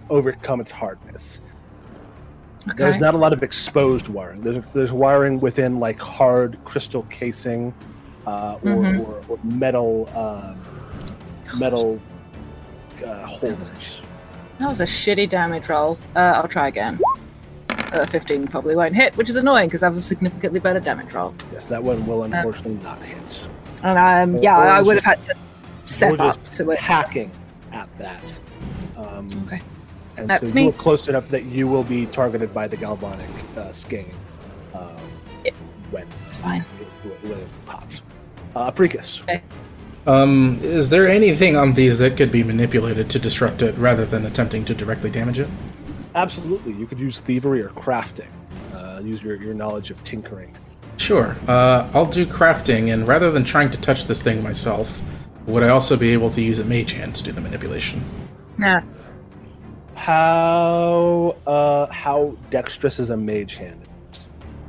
overcome 0.10 0.60
its 0.60 0.70
hardness. 0.70 1.39
There's 2.75 3.00
not 3.00 3.13
a 3.13 3.17
lot 3.17 3.31
of 3.31 3.41
exposed 3.41 4.10
wiring. 4.10 4.41
There's 4.41 4.62
there's 4.74 4.91
wiring 4.91 5.39
within 5.39 5.79
like 5.79 5.98
hard 5.98 6.60
crystal 6.65 7.03
casing, 7.03 7.74
uh, 8.27 8.60
or, 8.63 8.70
Mhm. 8.70 9.08
or, 9.08 9.24
or 9.29 9.39
metal 9.46 10.10
um, 10.13 10.62
metal 11.58 12.01
uh, 13.05 13.25
holders. 13.25 14.01
That 14.60 14.67
was 14.67 14.81
a 14.81 14.86
shitty 14.86 15.29
damage 15.29 15.70
roll. 15.70 15.98
Uh, 16.17 16.34
I'll 16.36 16.50
try 16.50 16.67
again. 16.67 17.00
Uh, 17.92 18.06
15 18.06 18.48
probably 18.48 18.76
won't 18.76 18.96
hit, 18.96 19.16
which 19.18 19.30
is 19.30 19.36
annoying 19.36 19.68
because 19.68 19.82
that 19.82 19.90
was 19.90 19.98
a 19.98 20.02
significantly 20.02 20.60
better 20.62 20.80
damage 20.80 21.12
roll. 21.14 21.34
Yes, 21.52 21.68
that 21.68 21.84
one 21.84 22.06
will 22.08 22.24
unfortunately 22.24 22.82
not 22.82 23.02
hit. 23.04 23.48
And 23.84 23.98
um, 23.98 24.36
Or- 24.40 24.42
yeah, 24.42 24.58
or 24.60 24.64
I 24.68 24.82
would 24.82 24.96
have 24.96 25.04
had 25.04 25.22
to 25.24 25.36
step 25.84 26.20
up 26.20 26.42
to 26.46 26.72
it. 26.72 26.80
hacking 26.80 27.32
at 27.74 27.90
that. 27.98 28.40
Um, 28.96 29.28
Okay. 29.46 29.60
and 30.18 30.30
That's 30.30 30.50
so 30.50 30.56
me. 30.56 30.64
you're 30.66 30.72
close 30.74 31.08
enough 31.10 31.28
that 31.30 31.44
you 31.46 31.68
will 31.68 31.84
be 31.84 32.06
targeted 32.06 32.54
by 32.54 32.68
the 32.68 32.78
galvanic 32.78 33.28
uh, 33.58 33.72
skein 33.74 34.10
um, 34.74 34.88
Yep. 35.44 35.54
when, 35.92 36.08
It's 36.28 36.38
fine. 36.38 36.64
it, 36.80 37.10
when 37.24 37.40
it 37.40 37.48
pops. 37.66 38.02
Uh, 38.56 38.72
Precus. 38.72 39.22
Um, 40.08 40.60
is 40.64 40.90
there 40.90 41.08
anything 41.10 41.56
on 41.58 41.74
these 41.74 42.00
that 42.00 42.16
could 42.18 42.32
be 42.32 42.44
manipulated 42.44 43.10
to 43.12 43.20
disrupt 43.20 43.62
it 43.62 43.78
rather 43.78 44.06
than 44.06 44.26
attempting 44.26 44.64
to 44.66 44.74
directly 44.74 45.10
damage 45.10 45.40
it? 45.40 45.48
Absolutely. 46.15 46.74
You 46.74 46.86
could 46.88 47.00
use 47.00 47.20
thievery 47.20 47.62
or 47.62 47.70
crafting. 47.70 48.27
Uh, 48.74 49.01
use 49.03 49.22
your, 49.22 49.36
your 49.36 49.53
knowledge 49.53 49.91
of 49.91 50.01
tinkering. 50.03 50.56
Sure. 50.98 51.36
Uh, 51.48 51.89
I'll 51.94 52.06
do 52.06 52.25
crafting, 52.25 52.94
and 52.94 53.08
rather 53.08 53.32
than 53.32 53.44
trying 53.44 53.72
to 53.72 53.77
touch 53.77 54.06
this 54.06 54.22
thing 54.22 54.44
myself, 54.44 55.01
would 55.48 55.63
I 55.63 55.70
also 55.70 55.98
be 55.98 56.13
able 56.13 56.30
to 56.32 56.41
use 56.41 56.60
a 56.60 56.65
mage 56.65 56.94
hand 56.94 57.15
to 57.15 57.24
do 57.24 57.32
the 57.32 57.41
manipulation? 57.41 58.03
Nah. 58.58 58.82
How 59.96 61.36
uh, 61.46 61.88
how 61.91 62.36
dexterous 62.50 63.00
is 63.00 63.10
a 63.10 63.18
mage 63.18 63.56
hand? 63.56 63.88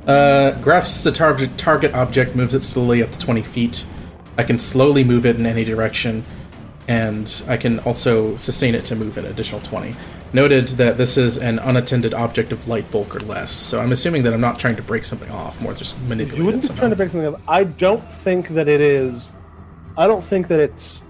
Uh, 0.07 0.51
grasps 0.61 1.03
the 1.03 1.11
target 1.11 1.57
target 1.57 1.93
object, 1.93 2.35
moves 2.35 2.55
it 2.55 2.61
slowly 2.61 3.01
up 3.01 3.11
to 3.11 3.19
20 3.19 3.41
feet. 3.41 3.85
I 4.37 4.43
can 4.43 4.59
slowly 4.59 5.03
move 5.03 5.25
it 5.25 5.35
in 5.35 5.45
any 5.45 5.63
direction, 5.63 6.25
and 6.87 7.43
I 7.47 7.57
can 7.57 7.79
also 7.79 8.35
sustain 8.37 8.75
it 8.75 8.85
to 8.85 8.95
move 8.95 9.17
an 9.17 9.25
additional 9.25 9.61
20. 9.61 9.95
Noted 10.33 10.67
that 10.69 10.97
this 10.97 11.15
is 11.17 11.37
an 11.37 11.59
unattended 11.59 12.13
object 12.13 12.51
of 12.51 12.67
light 12.67 12.89
bulk 12.89 13.15
or 13.15 13.19
less, 13.19 13.51
so 13.51 13.79
I'm 13.79 13.91
assuming 13.91 14.23
that 14.23 14.33
I'm 14.33 14.41
not 14.41 14.57
trying 14.57 14.75
to 14.77 14.81
break 14.81 15.05
something 15.05 15.29
off, 15.29 15.61
more 15.61 15.73
just 15.73 16.01
manipulate 16.01 16.39
You 16.39 16.45
wouldn't 16.45 16.67
be 16.67 16.75
trying 16.75 16.89
to 16.89 16.95
break 16.95 17.11
something 17.11 17.35
up. 17.35 17.39
I 17.47 17.65
don't 17.65 18.11
think 18.11 18.49
that 18.49 18.67
it 18.67 18.81
is 18.81 19.31
I 19.97 20.07
don't 20.07 20.23
think 20.23 20.47
that 20.47 20.59
it's 20.59 21.01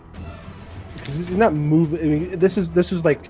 because 0.96 1.30
you're 1.30 1.38
not 1.38 1.54
moving. 1.54 2.00
I 2.00 2.04
mean, 2.04 2.40
this 2.40 2.58
is 2.58 2.70
this 2.70 2.92
is 2.92 3.06
like 3.06 3.26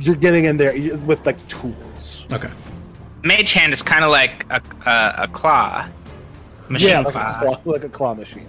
you're 0.00 0.14
getting 0.14 0.44
in 0.44 0.56
there 0.56 0.72
with 1.04 1.24
like 1.26 1.46
tools. 1.48 2.26
Okay. 2.32 2.50
Mage 3.22 3.52
hand 3.52 3.72
is 3.72 3.82
kind 3.82 4.04
of 4.04 4.10
like 4.10 4.46
a, 4.50 4.62
a, 4.86 5.24
a 5.24 5.28
claw. 5.28 5.86
Machine 6.68 6.88
yeah, 6.88 7.00
like 7.00 7.14
a, 7.14 7.38
claw, 7.38 7.60
like 7.64 7.84
a 7.84 7.88
claw 7.88 8.14
machine. 8.14 8.48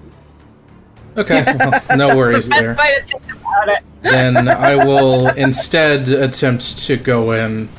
Okay. 1.17 1.43
well, 1.59 1.81
no 1.97 2.15
worries 2.15 2.47
Best 2.47 2.61
there. 2.61 2.75
way 2.75 2.95
to 2.99 3.05
think 3.19 3.31
about 3.41 3.69
it. 3.69 3.83
then 4.01 4.47
I 4.47 4.75
will 4.75 5.27
instead 5.29 6.09
attempt 6.09 6.77
to 6.85 6.97
go 6.97 7.31
in 7.31 7.69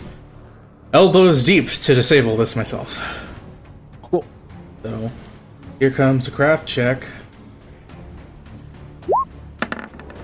elbows 0.92 1.44
deep 1.44 1.68
to 1.68 1.94
disable 1.94 2.36
this 2.36 2.56
myself. 2.56 3.22
Cool. 4.02 4.24
So 4.82 5.10
here 5.78 5.90
comes 5.90 6.26
a 6.26 6.30
craft 6.30 6.66
check. 6.66 7.06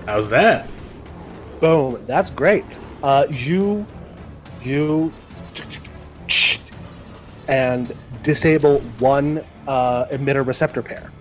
How's 0.05 0.29
that? 0.29 0.67
Boom. 1.59 2.03
That's 2.05 2.29
great. 2.29 2.65
Uh, 3.01 3.25
you, 3.29 3.85
you, 4.63 5.11
and 7.47 7.95
disable 8.23 8.79
one 8.99 9.43
uh, 9.67 10.05
emitter 10.07 10.45
receptor 10.45 10.81
pair, 10.81 11.11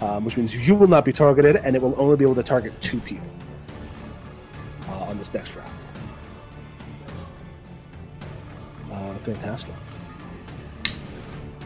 um, 0.00 0.24
which 0.24 0.36
means 0.36 0.54
you 0.54 0.74
will 0.74 0.88
not 0.88 1.04
be 1.04 1.12
targeted, 1.12 1.56
and 1.56 1.74
it 1.74 1.82
will 1.82 1.94
only 2.00 2.16
be 2.16 2.24
able 2.24 2.34
to 2.34 2.42
target 2.42 2.72
two 2.80 3.00
people 3.00 3.28
uh, 4.88 5.04
on 5.04 5.18
this 5.18 5.32
next 5.32 5.54
round. 5.56 5.94
Uh, 8.92 9.14
fantastic. 9.14 9.74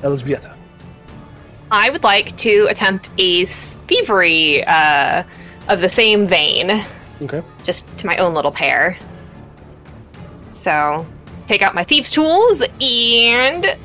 Elizabeth. 0.02 0.48
I 1.70 1.90
would 1.90 2.02
like 2.02 2.36
to 2.38 2.66
attempt 2.68 3.10
a 3.18 3.44
thievery 3.44 4.64
uh, 4.64 5.22
of 5.68 5.80
the 5.80 5.88
same 5.88 6.26
vein, 6.26 6.84
Okay. 7.22 7.42
just 7.64 7.86
to 7.98 8.06
my 8.06 8.16
own 8.16 8.34
little 8.34 8.50
pair. 8.50 8.98
So, 10.52 11.06
take 11.46 11.62
out 11.62 11.74
my 11.74 11.84
thieves' 11.84 12.10
tools 12.10 12.62
and 12.80 13.76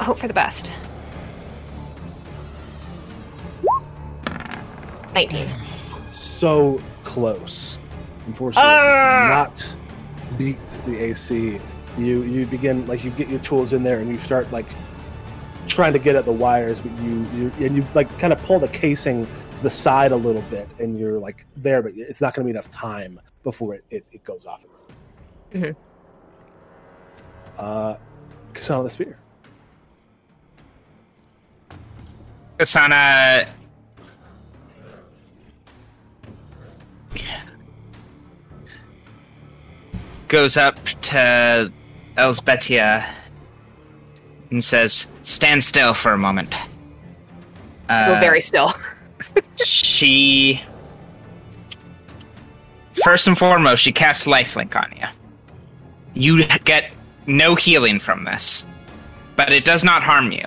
hope 0.00 0.18
for 0.18 0.28
the 0.28 0.34
best. 0.34 0.72
19. 5.14 5.48
so 6.12 6.80
close. 7.04 7.78
Unfortunately, 8.26 8.68
Ah! 8.70 9.28
not 9.28 9.76
beat 10.38 10.58
the 10.86 10.96
AC. 10.98 11.60
You 11.98 12.22
you 12.22 12.46
begin 12.46 12.86
like 12.86 13.04
you 13.04 13.10
get 13.10 13.28
your 13.28 13.40
tools 13.40 13.72
in 13.72 13.82
there 13.82 13.98
and 13.98 14.08
you 14.08 14.16
start 14.18 14.50
like 14.52 14.66
trying 15.68 15.92
to 15.92 15.98
get 15.98 16.16
at 16.16 16.24
the 16.24 16.32
wires, 16.32 16.80
but 16.80 16.90
you 17.02 17.26
you 17.34 17.52
and 17.66 17.76
you 17.76 17.86
like 17.94 18.08
kind 18.18 18.32
of 18.32 18.42
pull 18.44 18.58
the 18.58 18.68
casing 18.68 19.26
to 19.56 19.62
the 19.62 19.70
side 19.70 20.12
a 20.12 20.16
little 20.16 20.42
bit, 20.42 20.68
and 20.78 20.98
you're 20.98 21.18
like 21.18 21.46
there, 21.56 21.82
but 21.82 21.92
it's 21.96 22.20
not 22.20 22.32
going 22.34 22.46
to 22.46 22.52
be 22.52 22.56
enough 22.56 22.70
time 22.70 23.20
before 23.42 23.74
it, 23.74 23.84
it, 23.90 24.04
it 24.12 24.24
goes 24.24 24.46
off. 24.46 24.64
Mhm. 25.52 25.74
Uh, 27.58 27.96
Kasana 28.54 28.84
the 28.84 28.90
spear. 28.90 29.18
Kasana 32.58 33.48
goes 40.28 40.56
up 40.56 40.82
to 41.02 41.70
Elzbieta 42.16 43.06
and 44.50 44.64
says, 44.64 45.10
"Stand 45.22 45.62
still 45.62 45.94
for 45.94 46.12
a 46.12 46.18
moment." 46.18 46.56
We're 47.88 48.16
Uh, 48.16 48.20
very 48.20 48.40
still. 48.40 48.72
she 49.64 50.60
first 53.04 53.26
and 53.26 53.38
foremost 53.38 53.82
she 53.82 53.92
casts 53.92 54.26
lifelink 54.26 54.76
on 54.76 54.92
you 56.14 56.38
you 56.38 56.46
get 56.64 56.92
no 57.26 57.54
healing 57.54 57.98
from 57.98 58.24
this 58.24 58.66
but 59.36 59.50
it 59.50 59.64
does 59.64 59.82
not 59.82 60.02
harm 60.02 60.30
you 60.30 60.44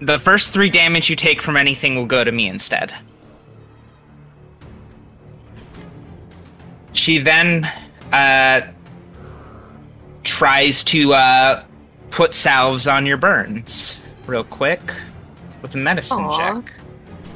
the 0.00 0.18
first 0.18 0.52
three 0.52 0.70
damage 0.70 1.10
you 1.10 1.16
take 1.16 1.42
from 1.42 1.56
anything 1.56 1.94
will 1.94 2.06
go 2.06 2.24
to 2.24 2.32
me 2.32 2.48
instead 2.48 2.94
she 7.00 7.18
then 7.18 7.64
uh, 8.12 8.60
tries 10.22 10.84
to 10.84 11.14
uh, 11.14 11.64
put 12.10 12.34
salves 12.34 12.86
on 12.86 13.06
your 13.06 13.16
burns 13.16 13.96
real 14.26 14.44
quick 14.44 14.80
with 15.62 15.74
a 15.74 15.78
medicine 15.78 16.18
Aw. 16.18 16.60
check 16.60 16.74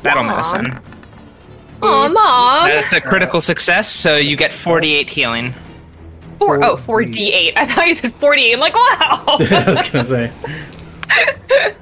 battle 0.02 0.22
Aw. 0.24 0.26
medicine 0.26 0.78
Aw, 1.82 2.08
mom. 2.08 2.68
that's 2.68 2.92
a 2.92 3.00
critical 3.00 3.40
success 3.40 3.88
so 3.90 4.16
you 4.16 4.36
get 4.36 4.52
48 4.52 5.08
healing 5.08 5.54
Four, 6.38 6.62
oh, 6.64 6.76
4D. 6.76 7.14
4d8. 7.14 7.52
I 7.56 7.66
thought 7.66 7.86
you 7.86 7.94
said 7.94 8.12
48. 8.16 8.54
I'm 8.54 8.58
like, 8.60 8.74
wow. 8.74 8.80
I 9.38 9.64
was 9.68 9.88
gonna 9.88 10.04
say. 10.04 10.32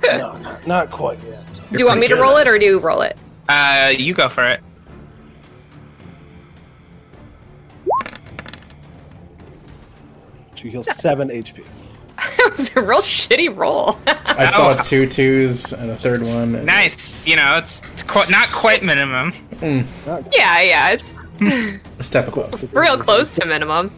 No, 0.03 0.37
not, 0.37 0.67
not 0.67 0.91
quite 0.91 1.19
yet. 1.25 1.43
do 1.73 1.79
you 1.79 1.87
want 1.87 1.99
me 1.99 2.07
to 2.07 2.17
roll 2.17 2.37
it 2.37 2.47
or 2.47 2.59
do 2.59 2.67
you 2.67 2.79
roll 2.79 3.01
it? 3.01 3.17
uh, 3.49 3.91
you 3.97 4.13
go 4.13 4.29
for 4.29 4.47
it 4.47 4.61
She 10.63 10.71
heals 10.71 10.87
seven 11.01 11.29
HP. 11.29 11.65
That 12.37 12.51
was 12.57 12.71
a 12.77 12.81
real 12.81 13.01
shitty 13.01 13.57
roll. 13.57 13.99
I 14.07 14.47
saw 14.47 14.75
two 14.75 15.07
twos 15.09 15.73
and 15.73 15.91
a 15.91 15.97
third 15.97 16.23
one. 16.23 16.55
and- 16.55 16.67
nice 16.67 17.27
you 17.27 17.35
know 17.35 17.57
it's 17.57 17.81
qu- 18.07 18.31
not 18.31 18.47
quite 18.51 18.85
minimum 18.85 19.33
yeah, 19.61 20.61
yeah, 20.61 20.91
it's 20.91 21.15
A 21.41 22.03
step 22.05 22.29
above. 22.29 22.73
real 22.75 22.97
close 22.99 23.33
to 23.37 23.45
minimum. 23.47 23.91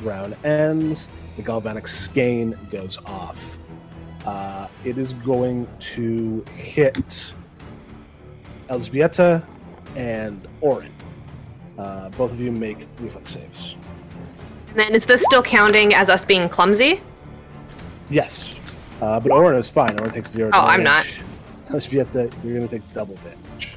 round 0.00 0.34
ends, 0.44 1.08
the 1.36 1.42
galvanic 1.42 1.86
skein 1.86 2.58
goes 2.70 2.98
off. 3.06 3.58
Uh, 4.26 4.66
it 4.84 4.98
is 4.98 5.12
going 5.14 5.68
to 5.78 6.44
hit 6.56 7.32
Elzbieta 8.70 9.46
and 9.94 10.48
Orin. 10.62 10.92
Uh, 11.78 12.08
both 12.10 12.32
of 12.32 12.40
you 12.40 12.50
make 12.50 12.88
reflex 12.98 13.32
saves. 13.32 13.76
And 14.78 14.86
then 14.86 14.94
is 14.94 15.06
this 15.06 15.24
still 15.24 15.42
counting 15.42 15.92
as 15.92 16.08
us 16.08 16.24
being 16.24 16.48
clumsy? 16.48 17.00
Yes, 18.10 18.54
uh, 19.02 19.18
but 19.18 19.32
Orin 19.32 19.58
is 19.58 19.68
fine. 19.68 19.98
Orin 19.98 20.12
takes 20.12 20.30
zero. 20.30 20.50
Oh, 20.54 20.60
I'm 20.60 20.84
not. 20.84 21.04
Elzbieta, 21.66 21.90
you 21.92 21.98
have 21.98 22.10
to, 22.12 22.30
you're 22.44 22.54
going 22.58 22.68
to 22.68 22.78
take 22.78 22.94
double 22.94 23.16
damage. 23.16 23.76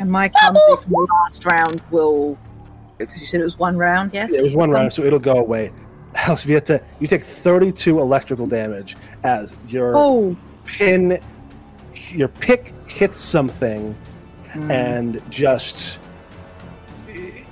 And 0.00 0.10
my 0.10 0.26
clumsy 0.28 0.60
from 0.82 0.90
the 0.90 1.06
last 1.22 1.44
round 1.44 1.80
will. 1.92 2.36
Because 2.98 3.20
you 3.20 3.26
said 3.28 3.40
it 3.40 3.44
was 3.44 3.56
one 3.56 3.76
round, 3.78 4.12
yes? 4.12 4.32
It 4.32 4.42
was 4.42 4.56
one 4.56 4.70
round, 4.70 4.92
so 4.92 5.04
it'll 5.04 5.20
go 5.20 5.36
away. 5.36 5.70
Elzbieta, 6.16 6.82
you 6.98 7.06
take 7.06 7.22
32 7.22 8.00
electrical 8.00 8.48
damage 8.48 8.96
as 9.22 9.54
your 9.68 9.92
Oh! 9.96 10.36
pin, 10.64 11.22
your 12.10 12.26
pick 12.26 12.74
hits 12.88 13.20
something 13.20 13.96
Mm. 14.54 14.70
and 14.72 15.22
just 15.30 15.99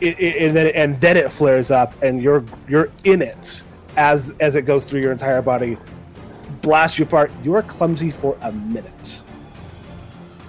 it, 0.00 0.18
it, 0.18 0.42
and 0.42 0.56
then 0.56 0.66
and 0.68 1.00
then 1.00 1.16
it 1.16 1.30
flares 1.30 1.70
up 1.70 2.00
and 2.02 2.22
you're 2.22 2.44
you're 2.68 2.90
in 3.04 3.22
it 3.22 3.62
as 3.96 4.30
as 4.40 4.56
it 4.56 4.62
goes 4.62 4.84
through 4.84 5.00
your 5.00 5.12
entire 5.12 5.42
body 5.42 5.76
blast 6.62 6.98
you 6.98 7.04
apart 7.04 7.30
you 7.42 7.54
are 7.54 7.62
clumsy 7.62 8.10
for 8.10 8.36
a 8.42 8.52
minute 8.52 9.22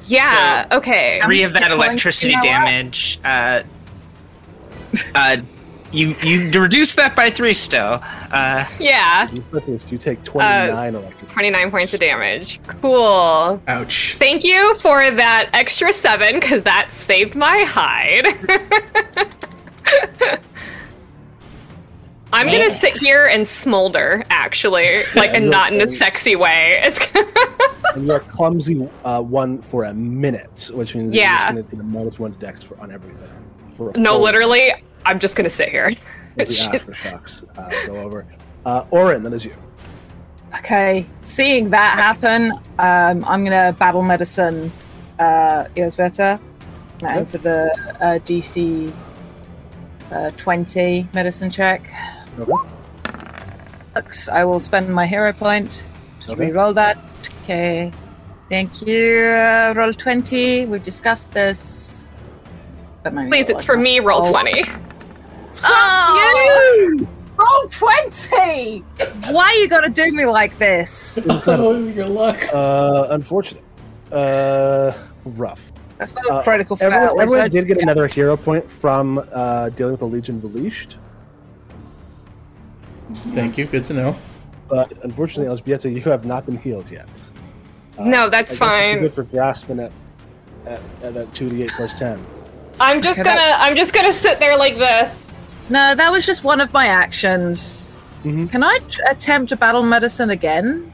Yeah, 0.06 0.68
okay. 0.72 1.20
three 1.24 1.44
of 1.44 1.54
that 1.54 1.72
electricity 1.72 2.34
you 2.34 2.42
damage 2.44 3.20
uh, 3.24 3.64
uh, 5.16 5.38
you 5.92 6.16
you 6.22 6.52
reduce 6.62 6.94
that 6.96 7.16
by 7.16 7.32
three 7.32 7.54
still 7.54 8.00
uh, 8.32 8.68
Yeah, 8.80 9.30
you, 9.32 9.42
you 9.90 9.98
take 9.98 10.24
29 10.24 10.96
electric 10.96 11.32
29 11.32 11.72
points 11.72 11.94
of 11.94 12.00
damage. 12.00 12.60
Cool. 12.82 13.62
Ouch. 13.68 14.16
Thank 14.20 14.44
you 14.44 14.76
for 14.80 15.10
that 15.12 15.50
extra 15.54 15.94
seven, 15.94 16.40
because 16.40 16.64
that 16.64 16.92
saved 16.92 17.36
my 17.36 17.64
hide. 17.64 18.28
I'm 22.32 22.46
gonna 22.46 22.72
sit 22.74 22.96
here 22.98 23.26
and 23.26 23.46
smolder, 23.48 24.24
actually, 24.30 25.02
like, 25.16 25.32
and 25.34 25.50
not 25.50 25.74
in 25.74 25.82
a 25.82 25.88
sexy 25.88 26.36
way. 26.36 26.74
It's 26.84 27.00
and 27.96 28.06
you're 28.06 28.20
clumsy 28.20 28.88
uh, 29.04 29.22
one 29.24 29.62
for 29.64 29.86
a 29.86 29.94
minute 29.94 30.70
which 30.74 30.94
means 30.94 31.12
Yeah. 31.12 31.30
you're 31.32 31.38
just 31.38 31.54
going 31.54 31.64
to 31.66 31.72
get 31.72 31.80
a 31.80 31.84
minus 31.84 32.20
one 32.20 32.32
dex 32.34 32.62
for 32.62 32.80
on 32.80 32.92
everything 32.92 33.30
for 33.74 33.90
a 33.90 33.98
no, 33.98 34.14
full- 34.14 34.22
literally, 34.22 34.74
I'm 35.06 35.18
just 35.20 35.36
gonna 35.36 35.50
sit 35.50 35.70
here. 35.70 35.92
as 36.38 36.48
the 36.50 36.54
Shit. 36.54 36.72
aftershocks 36.86 37.44
uh, 37.58 37.88
go 37.88 37.96
over 37.96 38.28
uh, 38.66 38.86
Orin 38.92 39.24
that 39.24 39.34
is 39.34 39.44
you 39.44 39.56
Okay, 40.58 41.06
seeing 41.22 41.70
that 41.72 41.94
happen, 41.98 42.52
um, 42.80 43.24
I'm 43.26 43.44
gonna 43.44 43.76
battle 43.80 44.02
medicine 44.04 44.72
uh, 45.20 45.66
Elzbieta. 45.76 46.40
Now 47.02 47.20
Okay. 47.20 47.26
for 47.32 47.38
the 47.40 47.72
uh, 48.02 48.20
DC 48.20 48.94
uh, 50.12 50.32
20 50.38 51.08
medicine 51.14 51.50
check. 51.50 51.92
Okay. 52.40 52.52
Looks, 53.96 54.30
I 54.30 54.44
will 54.46 54.60
spend 54.60 54.94
my 54.94 55.06
hero 55.06 55.34
point 55.34 55.84
to 56.22 56.32
Okay. 56.34 56.50
reroll 56.50 56.74
that. 56.76 56.98
Okay, 57.44 57.92
Thank 58.50 58.82
you. 58.86 59.26
Uh, 59.28 59.74
roll 59.78 59.94
20. 59.94 60.66
We've 60.68 60.82
discussed 60.84 61.32
this. 61.32 62.12
But 63.04 63.14
Please, 63.14 63.30
not 63.30 63.50
it's 63.52 63.66
for 63.66 63.76
like 63.76 63.84
me. 63.84 64.00
that. 64.00 64.06
Roll 64.06 64.26
Oh, 64.26 64.32
twenty. 64.32 64.64
Fuck 65.52 65.72
Oh. 65.72 66.96
you! 66.98 67.08
Roll 67.38 67.70
20! 67.70 68.80
Why 69.32 69.56
you 69.60 69.68
gotta 69.70 69.90
do 69.90 70.12
me 70.12 70.26
like 70.26 70.58
this? 70.60 71.24
Oh, 71.48 71.78
your 71.78 72.08
luck. 72.08 72.38
Uh, 72.54 73.08
unfortunate. 73.12 73.64
Uh, 74.12 74.92
rough. 75.26 75.72
That's 76.00 76.16
not 76.16 76.26
a 76.28 76.34
Uh, 76.36 76.44
critical 76.44 76.76
fail. 76.78 76.88
Everyone, 76.92 77.18
Let's 77.18 77.22
everyone 77.30 77.46
not- 77.46 77.52
did 77.52 77.68
get 77.68 77.82
another 77.82 78.08
hero 78.08 78.38
point 78.38 78.72
from 78.72 79.24
uh, 79.34 79.70
dealing 79.70 79.92
with 79.92 80.00
the 80.00 80.08
Legion 80.08 80.38
of 80.38 80.42
the 80.54 80.60
Leashed, 80.60 80.98
Thank 83.34 83.58
you. 83.58 83.66
Good 83.66 83.86
to 83.86 83.94
know. 83.94 84.16
but 84.68 84.94
unfortunately, 85.04 85.52
Elzbieta, 85.54 85.92
you 85.94 86.00
have 86.04 86.26
not 86.26 86.46
been 86.46 86.58
healed 86.58 86.90
yet. 86.92 87.10
Uh, 87.98 88.04
No, 88.04 88.30
that's 88.30 88.52
I 88.54 88.56
guess 88.56 88.62
it'd 88.62 88.80
be 88.80 88.94
fine. 88.94 89.00
Good 89.00 89.14
for 89.14 89.24
grasping 89.24 89.80
at 89.80 89.92
at, 90.68 90.80
at 91.02 91.14
that 91.16 91.34
two 91.34 91.50
d 91.50 91.64
eight 91.64 91.72
plus 91.76 91.98
ten. 91.98 92.24
I'm 92.80 93.02
just 93.02 93.18
Okay, 93.20 93.28
gonna. 93.28 93.40
that- 93.40 93.60
I'm 93.62 93.76
just 93.76 93.94
gonna 93.94 94.14
sit 94.14 94.40
there 94.40 94.56
like 94.58 94.78
this. 94.78 95.34
No, 95.70 95.96
that 95.96 96.12
was 96.12 96.26
just 96.26 96.44
one 96.44 96.62
of 96.62 96.72
my 96.72 96.86
actions. 96.86 97.90
Mhm. 98.24 98.50
Can 98.52 98.64
I 98.64 98.78
t- 98.88 99.02
attempt 99.10 99.52
a 99.52 99.56
battle 99.58 99.82
medicine 99.84 100.30
again? 100.30 100.89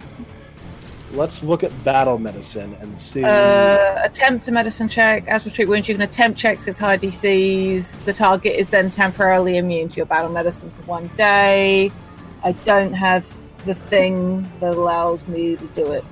Let's 1.15 1.43
look 1.43 1.63
at 1.63 1.84
battle 1.84 2.19
medicine 2.19 2.75
and 2.82 2.99
see. 2.99 3.23
Uh, 3.23 4.04
attempt 4.04 4.47
a 4.47 4.51
medicine 4.51 4.89
check. 4.89 5.25
As 5.28 5.45
with 5.45 5.54
treat 5.54 5.69
wounds, 5.69 5.88
you 5.88 5.95
can 5.95 6.01
attempt 6.01 6.38
checks 6.38 6.63
against 6.63 6.82
high 6.82 6.97
DCs. 6.97 8.04
The 8.04 8.13
target 8.13 8.56
is 8.56 8.67
then 8.67 8.89
temporarily 8.89 9.58
immune 9.58 9.89
to 9.89 9.97
your 9.97 10.06
battle 10.06 10.30
medicine 10.30 10.69
for 10.71 10.82
one 10.84 11.08
day. 11.15 11.91
I 12.43 12.51
don't 12.51 12.93
have 12.93 13.25
the 13.65 13.73
thing 13.73 14.49
that 14.60 14.75
allows 14.75 15.28
me 15.28 15.56
to 15.56 15.65
do 15.67 15.91
it. 15.91 16.04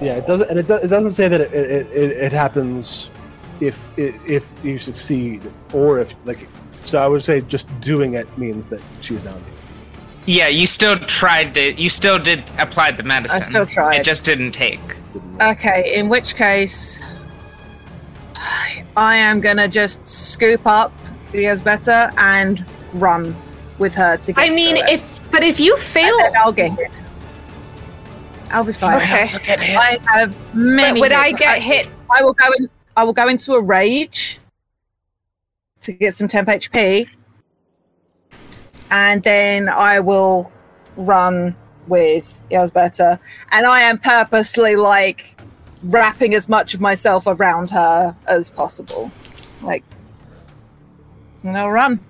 yeah, 0.00 0.16
it 0.16 0.26
doesn't, 0.26 0.50
and 0.50 0.58
it, 0.58 0.66
do, 0.66 0.74
it 0.74 0.88
doesn't 0.88 1.12
say 1.12 1.28
that 1.28 1.40
it, 1.40 1.52
it, 1.52 1.86
it, 1.90 2.10
it 2.10 2.32
happens 2.32 3.10
if 3.60 3.98
if 3.98 4.50
you 4.64 4.78
succeed 4.78 5.42
or 5.72 5.98
if 5.98 6.14
like. 6.24 6.46
So 6.84 6.98
I 6.98 7.06
would 7.08 7.22
say 7.22 7.40
just 7.42 7.66
doing 7.80 8.14
it 8.14 8.26
means 8.38 8.68
that 8.68 8.82
she's 9.00 9.22
down. 9.22 9.42
Yeah, 10.26 10.48
you 10.48 10.66
still 10.66 10.98
tried 10.98 11.54
to. 11.54 11.72
You 11.80 11.88
still 11.88 12.18
did 12.18 12.42
apply 12.58 12.92
the 12.92 13.02
medicine. 13.02 13.42
I 13.42 13.44
still 13.44 13.66
tried. 13.66 13.96
It 14.00 14.04
just 14.04 14.24
didn't 14.24 14.52
take. 14.52 14.80
Okay, 15.40 15.94
in 15.98 16.08
which 16.08 16.34
case, 16.36 17.00
I 18.96 19.16
am 19.16 19.40
gonna 19.40 19.66
just 19.68 20.06
scoop 20.08 20.66
up 20.66 20.92
the 21.32 21.44
Esbeta 21.44 22.12
and 22.18 22.64
run 22.92 23.34
with 23.78 23.94
her 23.94 24.16
to 24.18 24.32
get 24.32 24.40
I 24.42 24.50
mean, 24.50 24.76
it. 24.76 24.88
if 24.90 25.30
but 25.30 25.42
if 25.42 25.58
you 25.58 25.76
fail, 25.78 26.06
And 26.08 26.34
then 26.34 26.42
I'll 26.44 26.52
get 26.52 26.70
hit. 26.72 26.90
I'll 28.52 28.64
be 28.64 28.72
fine. 28.72 28.96
Okay. 29.00 29.76
I 29.76 29.98
have 30.06 30.54
many. 30.54 31.00
but 31.00 31.00
would 31.00 31.12
hit- 31.12 31.20
I 31.20 31.32
get 31.32 31.62
hit? 31.62 31.88
I 32.10 32.22
will 32.22 32.32
go 32.34 32.46
in. 32.58 32.68
I 32.96 33.04
will 33.04 33.12
go 33.12 33.28
into 33.28 33.52
a 33.54 33.62
rage 33.62 34.38
to 35.82 35.92
get 35.92 36.14
some 36.14 36.28
temp 36.28 36.48
HP, 36.48 37.08
and 38.90 39.22
then 39.22 39.68
I 39.68 40.00
will 40.00 40.52
run 40.96 41.56
with 41.86 42.42
Yasbeta. 42.50 43.18
And 43.52 43.66
I 43.66 43.80
am 43.80 43.98
purposely 43.98 44.76
like 44.76 45.36
wrapping 45.84 46.34
as 46.34 46.48
much 46.48 46.74
of 46.74 46.80
myself 46.80 47.24
around 47.26 47.70
her 47.70 48.16
as 48.26 48.50
possible, 48.50 49.10
like. 49.62 49.84
And 51.42 51.56
I'll 51.56 51.70
run. 51.70 52.00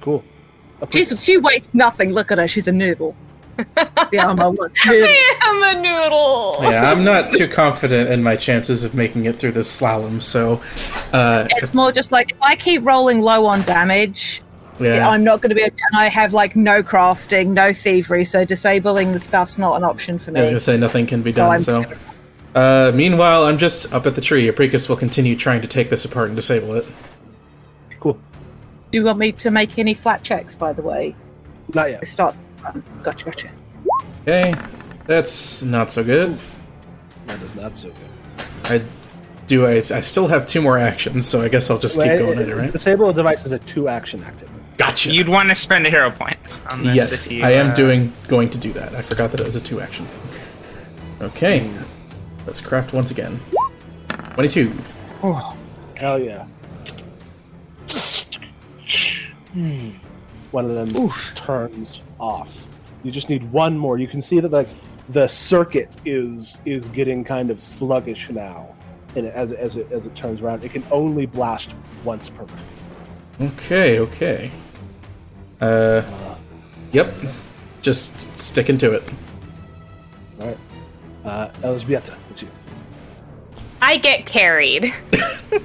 Cool. 0.00 0.22
She's, 0.90 1.22
she 1.24 1.38
weighs 1.38 1.72
nothing. 1.72 2.12
Look 2.12 2.30
at 2.30 2.38
her. 2.38 2.48
She's 2.48 2.68
a 2.68 2.72
noodle. 2.72 3.16
the 3.56 4.18
armor 4.18 4.48
look 4.48 4.72
noodle. 4.86 5.08
I 5.08 5.38
am 5.46 5.76
a 5.76 5.80
noodle. 5.80 6.56
Yeah, 6.60 6.90
I'm 6.90 7.04
not 7.04 7.30
too 7.30 7.46
confident 7.48 8.10
in 8.10 8.22
my 8.22 8.36
chances 8.36 8.82
of 8.82 8.94
making 8.94 9.26
it 9.26 9.36
through 9.36 9.52
this 9.52 9.80
slalom, 9.80 10.22
so 10.22 10.60
uh, 11.12 11.46
It's 11.50 11.72
more 11.74 11.92
just 11.92 12.12
like 12.12 12.32
if 12.32 12.42
I 12.42 12.56
keep 12.56 12.84
rolling 12.84 13.20
low 13.20 13.46
on 13.46 13.62
damage, 13.62 14.42
yeah. 14.80 15.08
I'm 15.08 15.22
not 15.24 15.40
going 15.42 15.50
to 15.50 15.54
be. 15.54 15.62
And 15.62 15.72
I 15.94 16.08
have 16.08 16.32
like 16.32 16.56
no 16.56 16.82
crafting, 16.82 17.48
no 17.48 17.72
thievery, 17.72 18.24
so 18.24 18.44
disabling 18.44 19.12
the 19.12 19.18
stuff's 19.18 19.58
not 19.58 19.76
an 19.76 19.84
option 19.84 20.18
for 20.18 20.30
I 20.30 20.34
was 20.34 20.40
me. 20.42 20.46
gonna 20.48 20.60
say 20.60 20.76
nothing 20.76 21.06
can 21.06 21.22
be 21.22 21.32
So 21.32 21.42
done. 21.42 21.52
I'm 21.52 21.60
So, 21.60 21.82
gonna- 21.82 21.96
uh, 22.54 22.92
meanwhile, 22.94 23.44
I'm 23.44 23.58
just 23.58 23.92
up 23.92 24.06
at 24.06 24.14
the 24.14 24.20
tree. 24.20 24.48
Apricus 24.48 24.88
will 24.88 24.96
continue 24.96 25.36
trying 25.36 25.60
to 25.62 25.66
take 25.68 25.88
this 25.90 26.04
apart 26.04 26.28
and 26.28 26.36
disable 26.36 26.74
it. 26.74 26.86
Cool. 28.00 28.14
Do 28.14 28.98
you 28.98 29.04
want 29.04 29.18
me 29.18 29.32
to 29.32 29.50
make 29.50 29.78
any 29.78 29.94
flat 29.94 30.22
checks? 30.22 30.54
By 30.54 30.72
the 30.72 30.82
way, 30.82 31.14
Not 31.74 31.90
yet. 31.90 32.00
I 32.02 32.04
start. 32.04 32.36
to 32.38 32.44
run. 32.64 32.84
Gotcha, 33.02 33.24
gotcha. 33.24 33.48
Okay, 34.22 34.54
that's 35.06 35.62
not 35.62 35.90
so 35.90 36.04
good. 36.04 36.38
That 37.26 37.40
is 37.42 37.54
not 37.54 37.78
so 37.78 37.88
good. 37.88 38.46
I 38.64 38.82
do. 39.46 39.66
I, 39.66 39.76
I 39.76 40.00
still 40.00 40.28
have 40.28 40.46
two 40.46 40.60
more 40.60 40.76
actions, 40.78 41.26
so 41.26 41.40
I 41.42 41.48
guess 41.48 41.70
I'll 41.70 41.78
just 41.78 41.96
keep 41.96 42.06
going 42.06 42.38
it- 42.38 42.42
at 42.42 42.48
it, 42.48 42.54
right? 42.56 42.72
Disable 42.72 43.08
a 43.10 43.14
device 43.14 43.46
is 43.46 43.52
a 43.52 43.58
two 43.60 43.88
action 43.88 44.22
activity. 44.24 44.58
Gotcha. 44.76 45.12
You'd 45.12 45.28
want 45.28 45.48
to 45.48 45.54
spend 45.54 45.86
a 45.86 45.90
hero 45.90 46.10
point 46.10 46.36
on 46.70 46.82
this. 46.82 46.96
yes, 46.96 47.30
you, 47.30 47.44
I 47.44 47.50
am 47.52 47.70
uh, 47.70 47.74
doing 47.74 48.12
going 48.28 48.48
to 48.50 48.58
do 48.58 48.72
that. 48.72 48.94
I 48.94 49.02
forgot 49.02 49.30
that 49.32 49.40
it 49.40 49.46
was 49.46 49.56
a 49.56 49.60
two 49.60 49.80
action. 49.80 50.08
Okay, 51.20 51.70
let's 52.46 52.60
craft 52.60 52.92
once 52.92 53.10
again. 53.10 53.40
Twenty-two. 54.34 54.72
Oh, 55.22 55.56
Hell 55.96 56.20
yeah. 56.20 56.46
One 60.50 60.64
of 60.64 60.70
them 60.72 61.10
turns 61.34 62.02
off. 62.18 62.66
You 63.02 63.10
just 63.10 63.28
need 63.28 63.50
one 63.52 63.76
more. 63.76 63.98
You 63.98 64.08
can 64.08 64.20
see 64.20 64.40
that 64.40 64.50
like 64.50 64.68
the 65.10 65.26
circuit 65.26 65.90
is 66.04 66.58
is 66.64 66.88
getting 66.88 67.22
kind 67.22 67.50
of 67.50 67.60
sluggish 67.60 68.30
now, 68.30 68.74
and 69.14 69.26
as 69.26 69.50
it, 69.50 69.58
as 69.58 69.76
it 69.76 69.92
as 69.92 70.06
it 70.06 70.14
turns 70.14 70.40
around, 70.40 70.64
it 70.64 70.72
can 70.72 70.84
only 70.90 71.26
blast 71.26 71.74
once 72.04 72.28
per 72.28 72.44
round. 72.44 72.60
Okay, 73.42 73.98
okay. 73.98 74.50
Uh, 75.60 76.02
yep. 76.92 77.12
Just 77.80 78.36
sticking 78.36 78.78
to 78.78 78.92
it. 78.92 79.02
All 80.40 80.46
right, 80.46 80.58
uh, 81.24 81.48
Elzbieta, 81.62 82.14
it's 82.30 82.42
you. 82.42 82.48
I 83.80 83.96
get 83.98 84.26
carried. 84.26 84.92
Do 85.50 85.60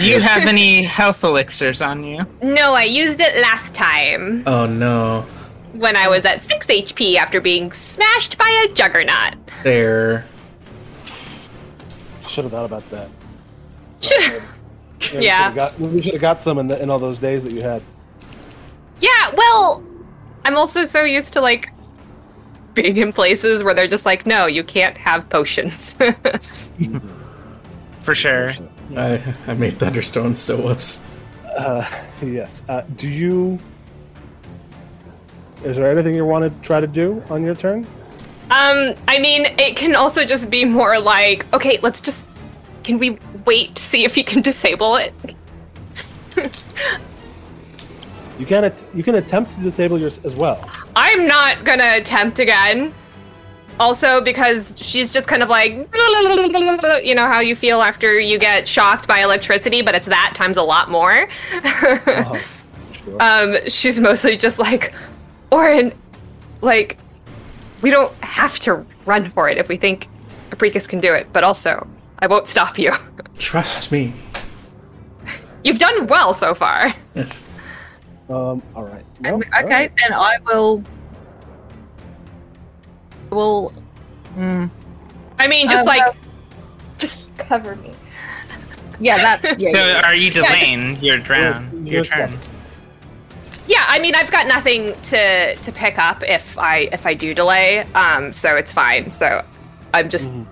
you 0.04 0.20
have 0.20 0.42
any 0.42 0.82
health 0.82 1.24
elixirs 1.24 1.80
on 1.80 2.04
you? 2.04 2.26
No, 2.42 2.74
I 2.74 2.84
used 2.84 3.20
it 3.20 3.36
last 3.40 3.74
time 3.74 4.42
Oh 4.46 4.66
no. 4.66 5.22
when 5.72 5.96
I 5.96 6.08
was 6.08 6.26
at 6.26 6.44
6 6.44 6.66
HP 6.66 7.16
after 7.16 7.40
being 7.40 7.72
smashed 7.72 8.36
by 8.36 8.66
a 8.68 8.72
juggernaut. 8.74 9.36
There. 9.64 10.26
Should 12.28 12.44
have 12.44 12.52
thought 12.52 12.66
about 12.66 12.88
that. 12.90 13.08
Should- 14.02 14.42
Yeah, 15.12 15.20
Yeah. 15.20 15.50
We 15.50 15.54
should 15.54 15.60
have 15.60 15.64
got, 15.78 15.78
we 15.92 16.02
should 16.02 16.12
have 16.12 16.20
got 16.20 16.42
some 16.42 16.58
in, 16.58 16.66
the, 16.66 16.82
in 16.82 16.90
all 16.90 16.98
those 16.98 17.18
days 17.18 17.44
that 17.44 17.52
you 17.52 17.62
had. 17.62 17.82
yeah, 19.00 19.32
well, 19.36 19.82
I'm 20.44 20.56
also 20.56 20.84
so 20.84 21.02
used 21.02 21.32
to 21.34 21.40
like 21.40 21.70
being 22.74 22.96
in 22.96 23.12
places 23.12 23.64
where 23.64 23.74
they're 23.74 23.88
just 23.88 24.06
like, 24.06 24.26
no, 24.26 24.46
you 24.46 24.62
can't 24.62 24.96
have 24.98 25.28
potions. 25.28 25.96
For 28.02 28.14
sure. 28.14 28.52
I 28.96 29.20
I 29.48 29.54
made 29.54 29.74
thunderstones, 29.74 30.36
so 30.36 30.56
whoops. 30.56 31.02
Uh, 31.56 31.84
yes. 32.22 32.62
Uh, 32.68 32.82
do 32.96 33.08
you? 33.08 33.58
Is 35.64 35.76
there 35.76 35.90
anything 35.90 36.14
you 36.14 36.24
want 36.24 36.44
to 36.44 36.66
try 36.66 36.80
to 36.80 36.86
do 36.86 37.22
on 37.30 37.42
your 37.42 37.56
turn? 37.56 37.84
Um, 38.50 38.94
I 39.08 39.18
mean, 39.18 39.46
it 39.58 39.76
can 39.76 39.96
also 39.96 40.24
just 40.24 40.50
be 40.50 40.64
more 40.64 41.00
like, 41.00 41.52
okay, 41.52 41.78
let's 41.82 42.00
just. 42.00 42.26
Can 42.86 42.98
we 43.00 43.18
wait 43.44 43.74
to 43.74 43.82
see 43.82 44.04
if 44.04 44.14
he 44.14 44.22
can 44.22 44.42
disable 44.42 44.94
it? 44.94 45.12
You 48.38 48.46
can 48.46 48.62
at- 48.64 48.84
you 48.94 49.02
can 49.02 49.16
attempt 49.16 49.54
to 49.56 49.60
disable 49.60 49.98
yours 49.98 50.20
as 50.24 50.34
well. 50.36 50.60
I'm 50.94 51.26
not 51.26 51.64
gonna 51.64 51.96
attempt 51.96 52.38
again. 52.38 52.94
Also, 53.80 54.20
because 54.20 54.74
she's 54.78 55.10
just 55.10 55.26
kind 55.26 55.42
of 55.42 55.48
like, 55.48 55.72
you 55.72 57.14
know, 57.14 57.26
how 57.26 57.40
you 57.40 57.56
feel 57.56 57.82
after 57.82 58.20
you 58.20 58.38
get 58.38 58.68
shocked 58.68 59.08
by 59.08 59.18
electricity, 59.20 59.82
but 59.82 59.94
it's 59.96 60.06
that 60.06 60.32
times 60.34 60.56
a 60.56 60.62
lot 60.62 60.88
more. 60.90 61.28
Uh-huh. 61.52 62.38
Sure. 62.92 63.16
um, 63.20 63.56
she's 63.68 64.00
mostly 64.00 64.36
just 64.38 64.58
like, 64.58 64.94
Orin, 65.50 65.92
like, 66.62 66.96
we 67.82 67.90
don't 67.90 68.10
have 68.24 68.58
to 68.60 68.86
run 69.04 69.30
for 69.32 69.50
it 69.50 69.58
if 69.58 69.68
we 69.68 69.76
think 69.76 70.08
Apricus 70.50 70.86
can 70.86 71.00
do 71.00 71.12
it, 71.12 71.26
but 71.32 71.44
also, 71.44 71.86
I 72.18 72.26
won't 72.26 72.46
stop 72.48 72.78
you. 72.78 72.92
Trust 73.38 73.92
me. 73.92 74.12
You've 75.64 75.78
done 75.78 76.06
well 76.06 76.32
so 76.32 76.54
far. 76.54 76.94
Yes. 77.14 77.42
Um. 78.28 78.62
All 78.74 78.84
right. 78.84 79.04
Well, 79.20 79.36
okay, 79.36 79.64
right. 79.64 79.92
then 80.00 80.12
I 80.12 80.36
will. 80.46 80.82
Will. 83.30 83.70
Hmm. 84.34 84.66
I 85.38 85.46
mean, 85.46 85.68
just 85.68 85.82
Uh, 85.82 85.86
like, 85.86 86.00
well- 86.02 86.14
just 86.98 87.36
cover 87.36 87.76
me. 87.76 87.92
Yeah, 88.98 89.18
that. 89.18 89.42
Yeah, 89.60 89.72
So 89.72 89.78
yeah, 89.78 89.86
yeah. 89.86 90.06
are 90.08 90.14
you 90.14 90.30
just- 90.30 90.46
delaying 90.46 90.96
your 91.02 91.18
drown? 91.18 91.70
You're- 91.72 91.84
your 91.84 92.04
you're 92.04 92.28
turn. 92.28 92.38
Yeah, 93.66 93.84
I 93.88 93.98
mean, 93.98 94.14
I've 94.14 94.30
got 94.30 94.46
nothing 94.46 94.92
to 95.10 95.54
to 95.56 95.72
pick 95.72 95.98
up 95.98 96.22
if 96.22 96.56
I 96.56 96.88
if 96.92 97.04
I 97.04 97.14
do 97.14 97.34
delay, 97.34 97.80
um, 97.94 98.32
so 98.32 98.54
it's 98.56 98.72
fine. 98.72 99.10
So 99.10 99.44
I'm 99.92 100.08
just, 100.08 100.30
Mhm. 100.32 100.46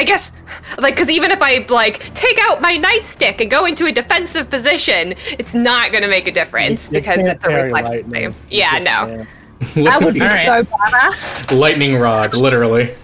I 0.00 0.04
guess, 0.04 0.32
like, 0.78 0.94
because 0.94 1.10
even 1.10 1.30
if 1.30 1.42
I 1.42 1.58
like 1.68 2.14
take 2.14 2.38
out 2.40 2.62
my 2.62 2.78
nightstick 2.78 3.38
and 3.42 3.50
go 3.50 3.66
into 3.66 3.84
a 3.84 3.92
defensive 3.92 4.48
position, 4.48 5.14
it's 5.38 5.52
not 5.52 5.90
going 5.90 6.00
to 6.00 6.08
make 6.08 6.26
a 6.26 6.32
difference 6.32 6.86
You 6.86 6.92
because 7.00 7.18
it's 7.18 7.36
a 7.44 7.48
parry 7.48 7.64
reflex 7.64 7.90
lightning. 7.90 8.32
save. 8.32 8.36
Yeah, 8.50 8.78
no. 8.78 9.26
That 9.74 10.02
would 10.02 10.14
be 10.14 10.22
Alright. 10.22 10.46
so 10.46 10.64
badass. 10.64 11.54
Lightning 11.54 11.98
rod, 11.98 12.34
literally. 12.34 12.94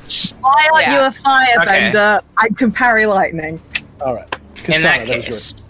Why 0.41 0.69
aren't 0.73 0.87
Yeah. 0.87 0.95
you 0.95 1.01
a 1.01 1.11
firebender? 1.11 2.23
I 2.39 2.49
can 2.57 2.73
parry 2.73 3.05
lightning. 3.05 3.61
All 4.01 4.15
right. 4.15 4.39
In 4.65 4.81
that 4.81 5.07
Kasana, 5.07 5.19
is 5.29 5.53
case, 5.53 5.65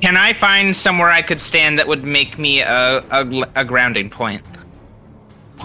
can 0.00 0.16
I 0.16 0.32
find 0.32 0.74
somewhere 0.74 1.10
I 1.10 1.20
could 1.20 1.38
stand 1.38 1.78
that 1.78 1.86
would 1.86 2.02
make 2.02 2.38
me 2.38 2.60
a, 2.62 3.00
a, 3.10 3.44
a 3.56 3.64
grounding 3.66 4.08
point? 4.08 4.42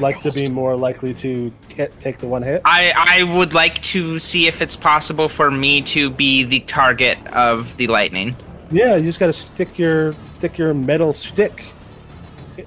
like 0.02 0.20
to 0.22 0.32
be 0.32 0.48
more 0.50 0.76
likely 0.76 1.14
to 1.14 1.52
hit, 1.80 1.98
take 2.00 2.18
the 2.20 2.28
one 2.28 2.44
hit. 2.44 2.62
I, 2.66 2.94
I 2.96 3.24
would 3.24 3.54
like 3.54 3.82
to 3.84 4.20
see 4.20 4.48
if 4.48 4.62
it's 4.62 4.76
possible 4.76 5.30
for 5.30 5.50
me 5.50 5.82
to 5.84 6.10
be 6.10 6.44
the 6.44 6.60
target 6.62 7.18
of 7.28 7.76
the 7.78 7.88
lightning. 7.88 8.36
Yeah, 8.70 8.98
you 8.98 9.04
just 9.04 9.20
got 9.20 9.28
to 9.28 9.34
stick 9.34 9.80
your 9.80 10.14
stick 10.36 10.58
your 10.58 10.74
metal 10.74 11.14
stick 11.14 11.64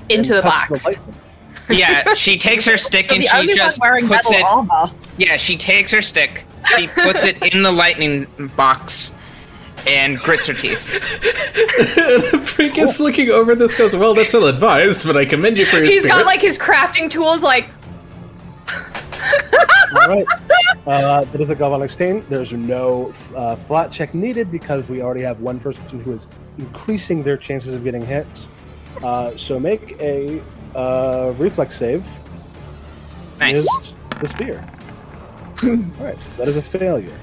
Into 0.09 0.35
the 0.35 0.43
box. 0.43 0.85
lightning. 0.85 1.15
Yeah, 1.71 2.13
she 2.15 2.37
takes 2.49 2.65
her 2.67 2.77
stick 2.77 3.11
You're 3.11 3.21
and 3.33 3.49
she 3.51 3.55
just 3.57 3.81
wearing 3.81 4.09
puts 4.09 4.29
metal 4.31 4.47
it. 4.47 4.51
armor. 4.73 4.93
Yeah, 5.17 5.37
she 5.37 5.57
takes 5.57 5.93
her 5.93 6.03
stick, 6.03 6.45
she 6.77 6.89
puts 6.89 7.25
it 7.25 7.41
in 7.55 7.63
the 7.63 7.71
lightning 7.71 8.27
box, 8.57 9.13
and 9.87 10.19
grits 10.19 10.47
her 10.49 10.55
teeth. 10.55 10.81
Freak 12.49 12.77
is 12.79 12.99
looking 12.99 13.31
over 13.31 13.55
this 13.55 13.77
goes, 13.79 13.97
well, 13.97 14.13
that's 14.13 14.35
ill 14.35 14.49
advised, 14.49 15.07
but 15.07 15.17
I 15.17 15.25
commend 15.25 15.57
you 15.57 15.65
for 15.67 15.77
your 15.77 15.85
He's 15.87 15.99
spirit. 16.03 16.09
got 16.09 16.27
like 16.27 16.41
his 16.41 16.59
crafting 16.59 17.09
tools, 17.09 17.43
like 17.43 17.69
All 19.95 20.09
right. 20.09 20.27
Uh, 20.87 21.25
that 21.25 21.41
is 21.41 21.51
a 21.51 21.55
galvanic 21.55 21.91
stain. 21.91 22.25
There's 22.29 22.53
no 22.53 23.13
uh, 23.37 23.57
flat 23.57 23.93
check 23.93 24.15
needed 24.15 24.51
because 24.51 24.89
we 24.89 25.01
already 25.01 25.23
have 25.23 25.41
one 25.41 25.61
person 25.61 26.01
who 26.01 26.13
is 26.13 26.27
increasing 26.59 27.23
their 27.23 27.37
chances 27.37 27.75
of 27.75 27.85
getting 27.85 28.05
hit. 28.05 28.49
Uh, 29.03 29.37
so 29.37 29.61
make 29.61 30.01
a 30.01 30.43
uh, 30.75 31.35
reflex 31.39 31.79
save. 31.79 32.07
Nice. 33.39 33.59
Is 33.59 33.95
the 34.21 34.29
spear. 34.29 34.65
All 35.63 35.77
right, 36.01 36.19
that 36.37 36.49
is 36.49 36.57
a 36.57 36.63
failure. 36.63 37.19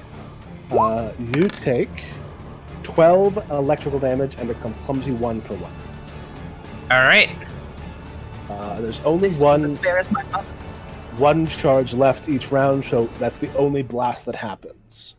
Uh, 0.70 1.12
you 1.34 1.48
take 1.48 2.04
12 2.82 3.50
electrical 3.50 3.98
damage 3.98 4.36
and 4.38 4.48
become 4.48 4.72
clumsy 4.74 5.12
one 5.12 5.40
for 5.40 5.54
one. 5.54 5.72
All 6.90 7.06
right. 7.06 7.30
Uh, 8.48 8.80
there's 8.80 9.00
only 9.00 9.28
This 9.28 9.40
one 9.40 9.62
the 9.62 10.44
one 11.20 11.46
charge 11.46 11.92
left 11.92 12.28
each 12.28 12.50
round, 12.50 12.84
so 12.84 13.06
that's 13.18 13.38
the 13.38 13.54
only 13.54 13.82
blast 13.82 14.24
that 14.24 14.34
happens. 14.34 15.16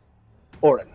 Orin. 0.62 0.88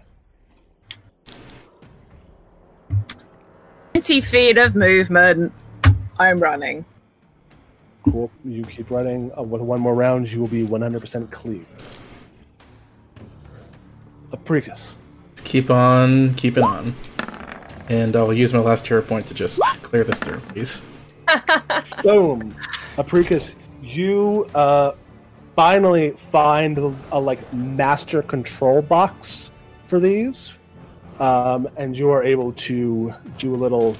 20 3.94 4.20
feet 4.20 4.58
of 4.58 4.74
movement. 4.74 5.52
I'm 6.18 6.40
running. 6.40 6.84
Cool. 8.04 8.30
You 8.44 8.64
keep 8.64 8.90
running. 8.90 9.30
Uh, 9.38 9.42
with 9.42 9.62
one 9.62 9.80
more 9.80 9.94
round, 9.94 10.30
you 10.30 10.40
will 10.40 10.48
be 10.48 10.66
100% 10.66 11.30
clean. 11.30 11.64
Apricus. 14.32 14.96
Keep 15.44 15.70
on 15.70 16.34
keeping 16.34 16.64
on. 16.64 16.86
And 17.88 18.16
I'll 18.16 18.32
use 18.32 18.52
my 18.52 18.58
last 18.58 18.86
hero 18.86 19.02
point 19.02 19.26
to 19.28 19.34
just 19.34 19.60
clear 19.82 20.02
this 20.02 20.18
through, 20.18 20.40
please. 20.40 20.82
Boom. 22.02 22.54
Apricus, 22.98 23.54
you 23.86 24.48
uh, 24.54 24.92
finally 25.54 26.10
find 26.12 26.78
a, 26.78 26.94
a 27.12 27.20
like 27.20 27.52
master 27.52 28.22
control 28.22 28.82
box 28.82 29.50
for 29.86 30.00
these, 30.00 30.54
um, 31.20 31.68
and 31.76 31.96
you 31.96 32.10
are 32.10 32.22
able 32.22 32.52
to 32.52 33.14
do 33.38 33.54
a 33.54 33.56
little, 33.56 33.96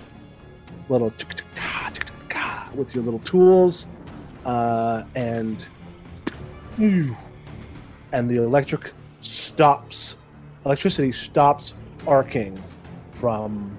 little 0.89 1.13
with 2.75 2.95
your 2.95 3.03
little 3.03 3.21
tools, 3.21 3.89
uh, 4.45 5.05
and 5.15 5.59
and 6.79 8.31
the 8.31 8.37
electric 8.37 8.93
stops, 9.23 10.17
electricity 10.65 11.13
stops 11.13 11.75
arcing 12.07 12.63
from 13.13 13.75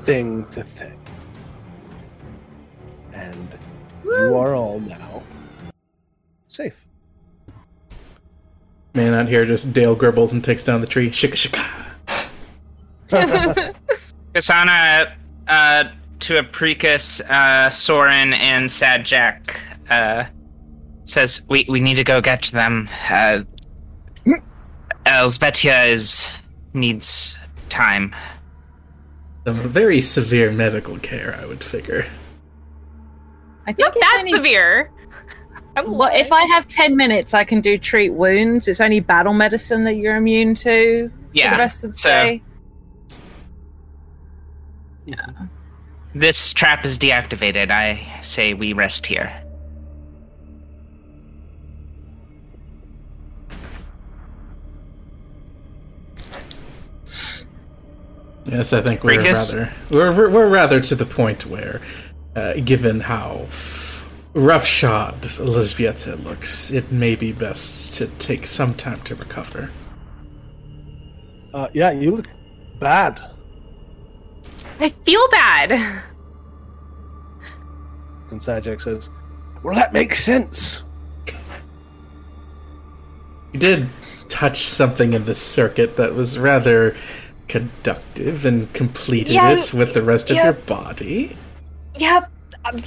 thing 0.00 0.44
to 0.50 0.62
thing. 0.62 0.98
And 3.12 3.58
you 4.10 4.36
are 4.36 4.54
all 4.54 4.80
now 4.80 5.22
safe. 6.48 6.86
Man 8.94 9.14
out 9.14 9.28
here 9.28 9.44
just 9.44 9.72
Dale 9.72 9.94
gribbles 9.94 10.32
and 10.32 10.42
takes 10.42 10.64
down 10.64 10.80
the 10.80 10.86
tree. 10.86 11.10
Shika 11.10 11.34
shika. 11.34 11.64
Kasana 14.34 15.12
uh, 15.48 15.84
to 16.20 16.38
Apricus, 16.38 17.20
uh, 17.22 17.70
Soren, 17.70 18.32
and 18.34 18.70
Sad 18.70 19.04
Jack 19.04 19.60
uh, 19.88 20.24
says, 21.04 21.42
we, 21.48 21.66
we 21.68 21.80
need 21.80 21.96
to 21.96 22.04
go 22.04 22.20
get 22.20 22.42
them. 22.46 22.88
Uh, 23.08 23.42
Elzbieta 25.06 25.88
is 25.88 26.32
needs 26.74 27.36
time. 27.68 28.14
Some 29.46 29.56
very 29.68 30.02
severe 30.02 30.52
medical 30.52 30.98
care, 30.98 31.36
I 31.40 31.46
would 31.46 31.64
figure. 31.64 32.06
I 33.70 33.72
think 33.72 33.94
not 33.94 33.94
that 34.00 34.16
only- 34.18 34.30
severe. 34.32 34.90
I'm 35.76 35.96
Well, 35.96 36.10
if 36.12 36.32
I 36.32 36.42
have 36.46 36.66
10 36.66 36.96
minutes, 36.96 37.32
I 37.32 37.44
can 37.44 37.60
do 37.60 37.78
treat 37.78 38.10
wounds. 38.10 38.66
It's 38.66 38.80
only 38.80 38.98
battle 39.00 39.32
medicine 39.32 39.84
that 39.84 39.94
you're 39.96 40.16
immune 40.16 40.54
to 40.56 41.08
for 41.08 41.14
Yeah. 41.32 41.50
the 41.54 41.58
rest 41.58 41.84
of 41.84 41.92
the 41.92 41.98
so- 41.98 42.08
day. 42.08 42.42
Yeah. 45.06 45.16
This 46.14 46.52
trap 46.52 46.84
is 46.84 46.98
deactivated. 46.98 47.70
I 47.70 48.00
say 48.20 48.52
we 48.52 48.72
rest 48.72 49.06
here. 49.06 49.32
Yes, 58.46 58.72
I 58.72 58.80
think 58.82 59.04
we're 59.04 59.12
Freakus? 59.20 59.54
rather 59.54 59.72
we're, 59.90 60.12
we're 60.16 60.30
we're 60.30 60.48
rather 60.48 60.80
to 60.80 60.94
the 60.94 61.06
point 61.06 61.46
where, 61.46 61.80
uh, 62.36 62.54
given 62.54 63.00
how 63.00 63.46
roughshod 64.34 65.20
Lisvieta 65.22 66.22
looks, 66.22 66.70
it 66.70 66.92
may 66.92 67.16
be 67.16 67.32
best 67.32 67.94
to 67.94 68.06
take 68.18 68.46
some 68.46 68.74
time 68.74 69.00
to 69.02 69.14
recover. 69.14 69.70
Uh, 71.52 71.68
yeah, 71.72 71.90
you 71.90 72.12
look 72.12 72.26
bad. 72.78 73.20
I 74.78 74.90
feel 75.04 75.26
bad. 75.30 75.72
And 78.30 78.40
Sajak 78.40 78.80
says, 78.80 79.10
"Well, 79.62 79.74
that 79.74 79.92
makes 79.92 80.24
sense." 80.24 80.84
You 83.52 83.58
did 83.58 83.88
touch 84.28 84.62
something 84.66 85.12
in 85.12 85.24
the 85.24 85.34
circuit 85.34 85.96
that 85.96 86.14
was 86.14 86.38
rather 86.38 86.94
conductive 87.48 88.46
and 88.46 88.72
completed 88.72 89.34
Yeah, 89.34 89.50
it 89.50 89.74
with 89.74 89.92
the 89.92 90.02
rest 90.02 90.30
of 90.30 90.36
your 90.36 90.52
body. 90.52 91.36
Yep, 91.96 92.24
um, 92.24 92.30
I'm 92.64 92.78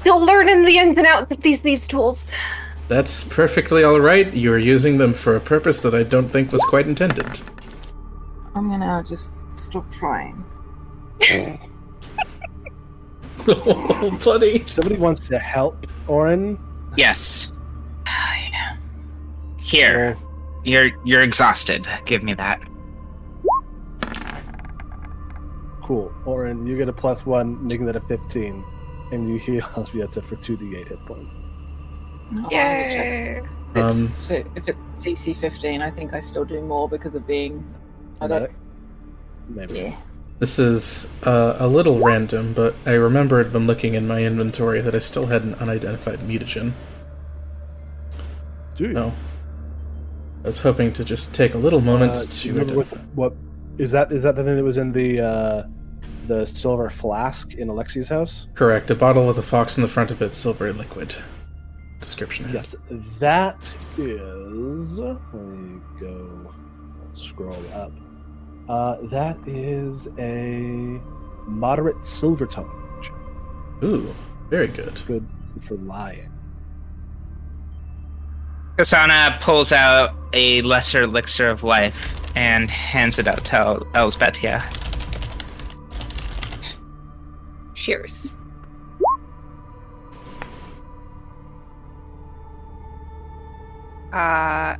still 0.00 0.20
learning 0.20 0.64
the 0.64 0.78
ins 0.78 0.98
and 0.98 1.06
outs 1.06 1.30
of 1.32 1.40
these 1.42 1.60
thieves' 1.60 1.86
tools. 1.86 2.32
That's 2.88 3.24
perfectly 3.24 3.84
all 3.84 4.00
right. 4.00 4.32
You're 4.34 4.58
using 4.58 4.98
them 4.98 5.14
for 5.14 5.36
a 5.36 5.40
purpose 5.40 5.80
that 5.82 5.94
I 5.94 6.02
don't 6.02 6.28
think 6.28 6.52
was 6.52 6.62
quite 6.62 6.86
intended. 6.86 7.40
I'm 8.54 8.68
gonna 8.68 9.04
just 9.08 9.32
stop 9.54 9.90
trying. 9.92 10.44
oh, 13.48 14.18
buddy. 14.24 14.64
Somebody 14.66 14.96
wants 14.96 15.28
to 15.28 15.38
help 15.38 15.86
Orin, 16.08 16.58
Yes. 16.96 17.52
Here. 19.58 20.18
You're 20.64 20.90
you're 21.04 21.22
exhausted. 21.22 21.88
Give 22.04 22.22
me 22.22 22.34
that. 22.34 22.60
Cool. 25.82 26.12
Orin, 26.26 26.66
you 26.66 26.76
get 26.76 26.88
a 26.88 26.92
plus 26.92 27.24
one, 27.26 27.66
making 27.66 27.86
that 27.86 27.96
a 27.96 28.00
fifteen, 28.00 28.64
and 29.12 29.28
you 29.28 29.38
heal 29.38 29.62
Elzbieta 29.76 30.24
for 30.24 30.36
two 30.36 30.56
d8 30.56 30.88
hit 30.88 31.06
points. 31.06 31.30
I'll. 32.44 32.50
Yay. 32.52 33.42
If 33.74 33.76
it's, 33.86 34.00
Um, 34.10 34.16
so 34.18 34.34
if 34.54 34.68
it's 34.68 34.80
CC 35.04 35.34
15, 35.36 35.80
I 35.82 35.90
think 35.90 36.12
I 36.14 36.20
still 36.20 36.44
do 36.44 36.60
more 36.62 36.88
because 36.88 37.14
of 37.14 37.26
being. 37.26 37.64
I 38.20 38.26
don't. 38.26 38.42
Medic? 38.42 38.56
Maybe. 39.48 39.74
Yeah. 39.80 39.96
This 40.38 40.58
is 40.58 41.08
uh, 41.24 41.56
a 41.58 41.68
little 41.68 41.98
random, 42.00 42.52
but 42.52 42.74
I 42.84 42.92
remembered 42.92 43.52
when 43.52 43.66
looking 43.66 43.94
in 43.94 44.08
my 44.08 44.24
inventory 44.24 44.80
that 44.80 44.94
I 44.94 44.98
still 44.98 45.26
had 45.26 45.42
an 45.44 45.54
unidentified 45.54 46.18
mutagen. 46.20 46.72
Do 48.76 48.84
you? 48.84 48.92
No. 48.92 49.12
I 50.42 50.48
was 50.48 50.60
hoping 50.60 50.92
to 50.94 51.04
just 51.04 51.34
take 51.34 51.54
a 51.54 51.58
little 51.58 51.80
moment 51.80 52.12
Uh, 52.12 52.24
to 52.28 52.50
identify. 52.60 52.74
what, 52.74 52.86
what 53.14 53.32
is 53.82 53.90
that? 53.92 54.12
Is 54.12 54.22
that 54.22 54.36
the 54.36 54.44
thing 54.44 54.56
that 54.56 54.64
was 54.64 54.76
in 54.76 54.92
the 54.92 55.20
uh, 55.20 55.62
the 56.28 56.46
silver 56.46 56.88
flask 56.88 57.54
in 57.54 57.68
Alexi's 57.68 58.08
house? 58.08 58.46
Correct. 58.54 58.90
A 58.90 58.94
bottle 58.94 59.26
with 59.26 59.38
a 59.38 59.42
fox 59.42 59.76
in 59.76 59.82
the 59.82 59.88
front 59.88 60.10
of 60.10 60.22
it, 60.22 60.32
silvery 60.32 60.72
liquid. 60.72 61.16
Description. 61.98 62.48
Yes, 62.52 62.76
that 63.18 63.60
is. 63.98 64.98
Let 64.98 65.34
me 65.34 65.80
go 65.98 66.54
scroll 67.12 67.64
up. 67.74 67.92
Uh, 68.68 68.96
that 69.08 69.36
is 69.46 70.06
a 70.18 71.00
moderate 71.46 71.96
silvertongue. 71.98 72.70
Ooh, 73.84 74.14
very 74.48 74.68
good. 74.68 75.00
Good 75.06 75.28
for 75.60 75.74
lying. 75.74 76.30
Kasana 78.76 79.40
pulls 79.40 79.72
out 79.72 80.14
a 80.32 80.62
lesser 80.62 81.02
elixir 81.02 81.50
of 81.50 81.62
life 81.62 82.21
and 82.34 82.70
hands 82.70 83.18
it 83.18 83.28
out 83.28 83.44
to 83.46 83.56
El- 83.56 83.80
Elzbieta. 83.94 84.62
Cheers. 87.74 88.36
Uh, 94.12 94.76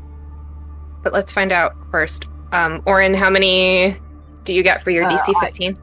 but 1.03 1.13
let's 1.13 1.33
find 1.33 1.53
out 1.53 1.75
first. 1.91 2.27
Um, 2.53 2.83
Orin, 2.87 3.15
how 3.15 3.31
many 3.31 3.97
do 4.45 4.53
you 4.53 4.63
get 4.63 4.85
for 4.85 4.91
your 4.91 5.05
Uh, 5.05 5.11
DC 5.11 5.33
I- 5.37 5.47
15? 5.47 5.79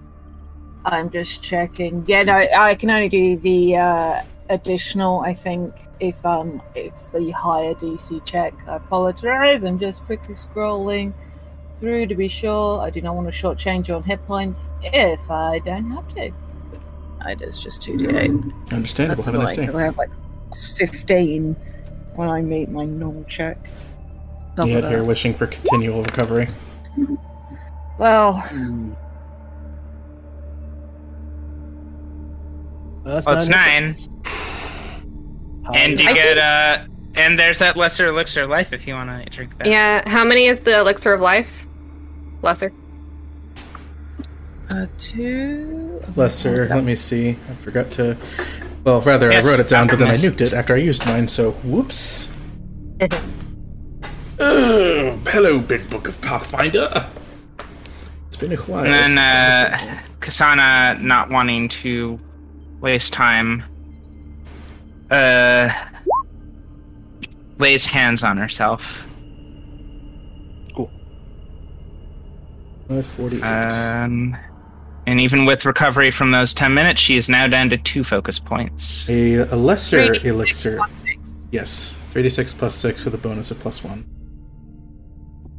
I'm 0.85 1.09
just 1.09 1.41
checking. 1.43 2.03
Yeah, 2.07 2.23
no, 2.23 2.33
I 2.57 2.73
can 2.75 2.89
only 2.89 3.09
do 3.09 3.35
the 3.37 3.75
uh, 3.75 4.21
additional. 4.49 5.19
I 5.19 5.33
think 5.33 5.73
if 5.99 6.25
um 6.25 6.61
it's 6.73 7.09
the 7.09 7.29
higher 7.31 7.73
DC 7.73 8.23
check. 8.25 8.53
I 8.67 8.77
apologize. 8.77 9.65
I'm 9.65 9.77
just 9.77 10.05
quickly 10.05 10.35
scrolling 10.35 11.13
through 11.79 12.07
to 12.07 12.15
be 12.15 12.27
sure. 12.27 12.79
I 12.81 12.89
do 12.89 13.01
not 13.01 13.15
want 13.15 13.27
to 13.27 13.33
shortchange 13.33 13.87
you 13.87 13.95
on 13.95 14.03
hit 14.03 14.25
points 14.27 14.71
if 14.83 15.29
I 15.31 15.59
don't 15.59 15.89
have 15.91 16.07
to. 16.15 16.31
It 17.27 17.41
is 17.41 17.57
just 17.59 17.81
two 17.81 17.93
d8. 17.93 18.71
Understandable. 18.73 19.15
That's 19.15 19.25
Have 19.25 19.35
a 19.35 19.37
nice 19.39 19.55
day. 19.55 19.67
I 19.67 19.81
have 19.83 19.97
like 19.97 20.09
plus 20.47 20.77
15 20.77 21.53
when 22.15 22.29
I 22.29 22.41
meet 22.41 22.69
my 22.69 22.85
normal 22.85 23.23
check. 23.25 23.57
Top 24.55 24.67
You 24.67 24.77
of 24.77 24.83
had 24.83 24.91
here 24.93 25.03
wishing 25.03 25.33
for 25.33 25.47
continual 25.47 26.03
recovery. 26.03 26.47
Well, 27.97 28.33
Mm. 28.33 28.95
That's 33.05 33.25
Well, 33.25 33.37
it's 33.37 33.49
nine. 33.49 33.95
And 35.73 35.99
you 35.99 36.07
I 36.09 36.13
get 36.13 36.25
think- 36.25 36.37
uh 36.39 36.85
and 37.15 37.37
there's 37.39 37.59
that 37.59 37.75
lesser 37.75 38.07
elixir 38.07 38.43
of 38.43 38.49
life 38.49 38.71
if 38.71 38.87
you 38.87 38.93
want 38.93 39.09
to 39.09 39.29
drink 39.29 39.57
that. 39.57 39.67
Yeah, 39.67 40.07
how 40.07 40.23
many 40.23 40.45
is 40.47 40.59
the 40.61 40.77
elixir 40.79 41.11
of 41.13 41.21
life? 41.21 41.65
Lesser. 42.41 42.71
uh, 44.69 44.85
two. 44.97 46.01
Lesser. 46.15 46.67
Let 46.69 46.83
me 46.83 46.95
see. 46.95 47.37
I 47.49 47.53
forgot 47.55 47.91
to. 47.91 48.17
Well, 48.83 49.01
rather, 49.01 49.31
Yes, 49.31 49.45
I 49.45 49.49
wrote 49.51 49.59
it 49.59 49.67
down, 49.67 49.87
but 49.87 49.99
then 49.99 50.07
I 50.07 50.11
alchemist. 50.13 50.37
nuked 50.37 50.47
it 50.47 50.53
after 50.53 50.73
I 50.73 50.77
used 50.77 51.05
mine. 51.05 51.27
So, 51.27 51.51
whoops. 51.51 52.31
oh, 54.39 55.19
hello, 55.27 55.59
big 55.59 55.89
book 55.89 56.07
of 56.07 56.19
Pathfinder. 56.21 57.07
It's 58.27 58.37
been 58.37 58.53
a 58.53 58.55
while. 58.57 58.85
And 58.85 59.17
then 59.17 59.17
uh 59.17 59.69
looked 59.71 59.83
at 59.83 59.87
one. 59.87 60.03
Kasana 60.21 61.01
not 61.01 61.29
wanting 61.29 61.67
to 61.69 62.19
waste 62.79 63.11
time 63.13 63.63
uh 65.11 65.69
lays 67.57 67.85
hands 67.85 68.23
on 68.23 68.37
herself. 68.37 69.03
48. 72.99 73.43
Um 73.43 74.35
and 75.07 75.19
even 75.19 75.45
with 75.45 75.65
recovery 75.65 76.11
from 76.11 76.31
those 76.31 76.53
10 76.53 76.73
minutes, 76.73 77.01
she 77.01 77.15
is 77.15 77.29
now 77.29 77.47
down 77.47 77.69
to 77.69 77.77
two 77.77 78.03
focus 78.03 78.37
points. 78.37 79.09
a, 79.09 79.37
a 79.37 79.55
lesser 79.55 80.13
elixir. 80.25 80.75
plus 80.77 81.01
six. 81.01 81.43
Yes, 81.51 81.95
3d6 82.13 82.55
plus 82.57 82.75
6 82.75 83.05
with 83.05 83.15
a 83.15 83.17
bonus 83.17 83.49
of 83.49 83.59
plus 83.59 83.83
1. 83.83 84.05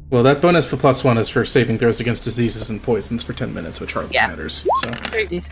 Well, 0.09 0.23
that 0.23 0.41
bonus 0.41 0.69
for 0.69 0.77
plus 0.77 1.03
1 1.03 1.17
is 1.17 1.27
for 1.27 1.43
saving 1.43 1.79
throws 1.79 1.99
against 1.99 2.23
diseases 2.23 2.69
and 2.69 2.81
poisons 2.81 3.23
for 3.23 3.33
10 3.33 3.53
minutes, 3.53 3.81
which 3.81 3.91
hardly 3.93 4.13
Yeah. 4.13 4.27
matters. 4.27 4.65
So, 4.83 4.89
3d6. 4.91 5.49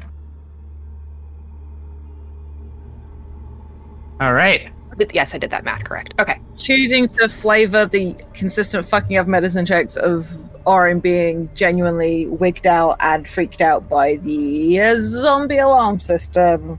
All 4.21 4.33
right. 4.33 4.69
Yes, 5.13 5.33
I 5.33 5.37
did 5.37 5.49
that 5.51 5.63
math 5.63 5.83
correct. 5.83 6.13
Okay. 6.19 6.39
choosing 6.57 7.07
to 7.07 7.27
flavor 7.29 7.85
the 7.85 8.15
consistent 8.33 8.85
fucking 8.85 9.17
up 9.17 9.27
medicine 9.27 9.65
checks 9.65 9.95
of 9.95 10.29
Orin 10.69 10.99
being 10.99 11.49
genuinely 11.55 12.27
wigged 12.27 12.67
out 12.67 12.97
and 12.99 13.27
freaked 13.27 13.59
out 13.59 13.89
by 13.89 14.17
the 14.17 14.79
uh, 14.79 14.95
zombie 14.99 15.57
alarm 15.57 15.99
system. 15.99 16.77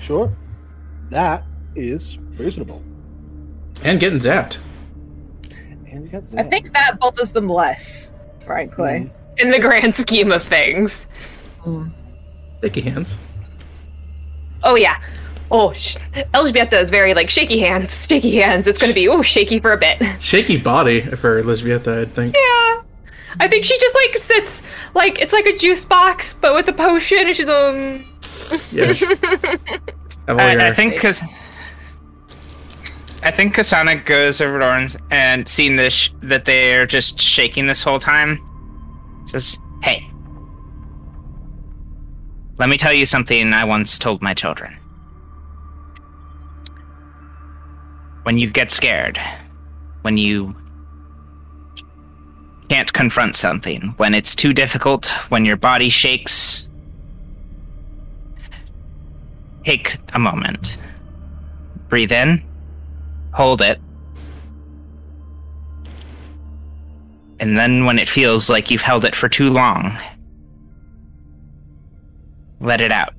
Sure. 0.00 0.32
That 1.10 1.42
is 1.74 2.16
reasonable. 2.38 2.80
and 3.82 3.98
getting 3.98 4.20
zapped. 4.20 4.58
And 5.90 6.04
you 6.04 6.08
got 6.10 6.22
I 6.38 6.44
think 6.44 6.72
that 6.74 7.00
bothers 7.00 7.32
them 7.32 7.48
less, 7.48 8.12
frankly. 8.44 9.10
In 9.38 9.50
the 9.50 9.58
grand 9.58 9.96
scheme 9.96 10.30
of 10.30 10.44
things. 10.44 11.06
Shaky 12.62 12.82
hands. 12.82 13.18
Oh 14.62 14.76
yeah. 14.76 15.00
Oh, 15.50 15.72
sh- 15.72 15.96
Elžbieta 16.32 16.80
is 16.80 16.90
very 16.90 17.14
like 17.14 17.28
shaky 17.30 17.58
hands, 17.58 18.06
shaky 18.06 18.36
hands. 18.36 18.66
It's 18.68 18.78
gonna 18.78 18.94
be 18.94 19.08
oh 19.08 19.22
shaky 19.22 19.58
for 19.58 19.72
a 19.72 19.78
bit. 19.78 20.00
Shaky 20.20 20.56
body 20.56 21.00
for 21.00 21.38
Elizabeth, 21.38 21.88
I 21.88 22.04
think. 22.04 22.36
Yeah. 22.36 22.82
I 23.40 23.48
think 23.48 23.64
she 23.64 23.78
just 23.78 23.94
like 23.94 24.16
sits 24.18 24.62
like 24.94 25.20
it's 25.20 25.32
like 25.32 25.46
a 25.46 25.56
juice 25.56 25.84
box, 25.84 26.34
but 26.34 26.54
with 26.54 26.68
a 26.68 26.72
potion, 26.72 27.26
and 27.26 27.36
she's 27.36 27.48
um. 27.48 28.04
Yeah. 28.70 28.92
I, 30.28 30.68
I 30.68 30.72
think 30.72 30.98
cuz 30.98 31.20
I 33.22 33.30
think 33.30 33.54
Kasana 33.54 34.04
goes 34.04 34.40
over 34.40 34.58
to 34.58 34.66
Orange 34.66 34.96
and 35.10 35.48
seeing 35.48 35.76
this 35.76 35.92
sh- 35.92 36.10
that 36.22 36.44
they're 36.44 36.86
just 36.86 37.18
shaking 37.20 37.66
this 37.66 37.82
whole 37.82 37.98
time 37.98 38.38
says, 39.26 39.58
"Hey. 39.82 40.08
Let 42.58 42.68
me 42.68 42.78
tell 42.78 42.92
you 42.92 43.06
something 43.06 43.52
I 43.52 43.64
once 43.64 43.98
told 43.98 44.22
my 44.22 44.34
children. 44.34 44.76
When 48.22 48.38
you 48.38 48.48
get 48.48 48.70
scared, 48.70 49.18
when 50.02 50.16
you 50.16 50.54
can't 52.74 52.92
confront 52.92 53.36
something, 53.36 53.94
when 53.98 54.14
it's 54.14 54.34
too 54.34 54.52
difficult, 54.52 55.06
when 55.28 55.44
your 55.44 55.56
body 55.56 55.88
shakes, 55.88 56.66
take 59.64 59.96
a 60.12 60.18
moment. 60.18 60.76
Breathe 61.86 62.10
in, 62.10 62.42
hold 63.32 63.62
it. 63.62 63.80
And 67.38 67.56
then 67.56 67.84
when 67.84 68.00
it 68.00 68.08
feels 68.08 68.50
like 68.50 68.72
you've 68.72 68.82
held 68.82 69.04
it 69.04 69.14
for 69.14 69.28
too 69.28 69.50
long, 69.50 69.96
let 72.58 72.80
it 72.80 72.90
out. 72.90 73.14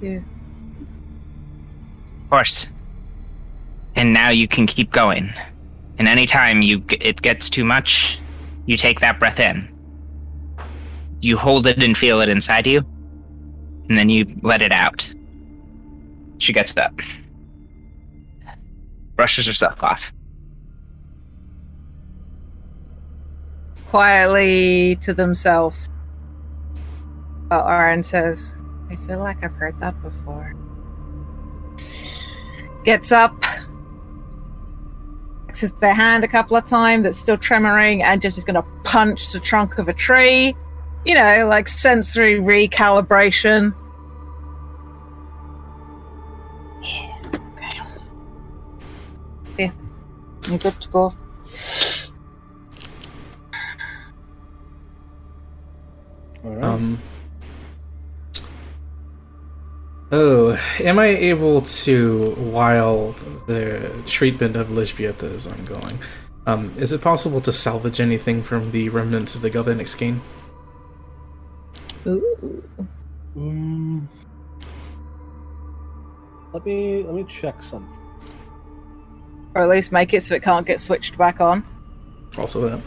You. 0.00 0.24
Of 2.24 2.30
course. 2.30 2.66
And 3.96 4.12
now 4.12 4.30
you 4.30 4.46
can 4.46 4.66
keep 4.66 4.92
going. 4.92 5.32
And 5.98 6.06
anytime 6.06 6.62
you 6.62 6.84
it 7.00 7.22
gets 7.22 7.50
too 7.50 7.64
much, 7.64 8.18
you 8.66 8.76
take 8.76 9.00
that 9.00 9.18
breath 9.18 9.40
in. 9.40 9.68
You 11.20 11.36
hold 11.36 11.66
it 11.66 11.82
and 11.82 11.96
feel 11.96 12.20
it 12.20 12.28
inside 12.28 12.66
you, 12.66 12.84
and 13.88 13.98
then 13.98 14.08
you 14.08 14.26
let 14.42 14.62
it 14.62 14.70
out. 14.70 15.12
She 16.36 16.52
gets 16.52 16.76
up, 16.76 17.00
brushes 19.16 19.46
herself 19.46 19.82
off. 19.82 20.12
Quietly 23.86 24.96
to 25.00 25.14
themselves, 25.14 25.88
uh, 27.50 27.62
Orin 27.62 28.02
says, 28.02 28.57
I 28.90 28.96
feel 28.96 29.18
like 29.18 29.44
I've 29.44 29.52
heard 29.52 29.78
that 29.80 30.00
before. 30.02 30.54
Gets 32.84 33.12
up, 33.12 33.44
axes 35.48 35.72
their 35.72 35.92
hand 35.92 36.24
a 36.24 36.28
couple 36.28 36.56
of 36.56 36.64
times 36.64 37.04
that's 37.04 37.18
still 37.18 37.36
tremoring, 37.36 38.02
and 38.02 38.22
just 38.22 38.38
is 38.38 38.44
going 38.44 38.54
to 38.54 38.64
punch 38.84 39.32
the 39.32 39.40
trunk 39.40 39.78
of 39.78 39.88
a 39.88 39.92
tree. 39.92 40.56
You 41.04 41.14
know, 41.14 41.46
like 41.48 41.68
sensory 41.68 42.36
recalibration. 42.36 43.74
Yeah, 46.82 47.20
okay. 47.26 47.80
Okay, 49.52 49.72
I'm 50.44 50.56
good 50.56 50.80
to 50.80 50.88
go. 50.88 51.12
All 56.44 56.50
right. 56.50 56.64
Um, 56.64 56.98
Oh, 60.10 60.58
am 60.80 60.98
I 60.98 61.06
able 61.06 61.60
to, 61.60 62.30
while 62.36 63.14
the 63.46 63.92
treatment 64.06 64.56
of 64.56 64.68
Lisbieta 64.68 65.24
is 65.24 65.46
ongoing, 65.46 65.98
um, 66.46 66.72
is 66.78 66.92
it 66.92 67.02
possible 67.02 67.42
to 67.42 67.52
salvage 67.52 68.00
anything 68.00 68.42
from 68.42 68.70
the 68.70 68.88
remnants 68.88 69.34
of 69.34 69.42
the 69.42 69.50
Galvanic 69.50 69.86
skein? 69.86 70.22
Ooh. 72.06 72.64
Mm. 73.36 74.06
Let 76.54 76.64
me 76.64 77.02
let 77.02 77.14
me 77.14 77.24
check 77.24 77.62
something. 77.62 77.94
Or 79.54 79.62
at 79.62 79.68
least 79.68 79.92
make 79.92 80.14
it 80.14 80.22
so 80.22 80.34
it 80.34 80.42
can't 80.42 80.66
get 80.66 80.80
switched 80.80 81.18
back 81.18 81.42
on. 81.42 81.64
Also 82.38 82.66
that. 82.66 82.80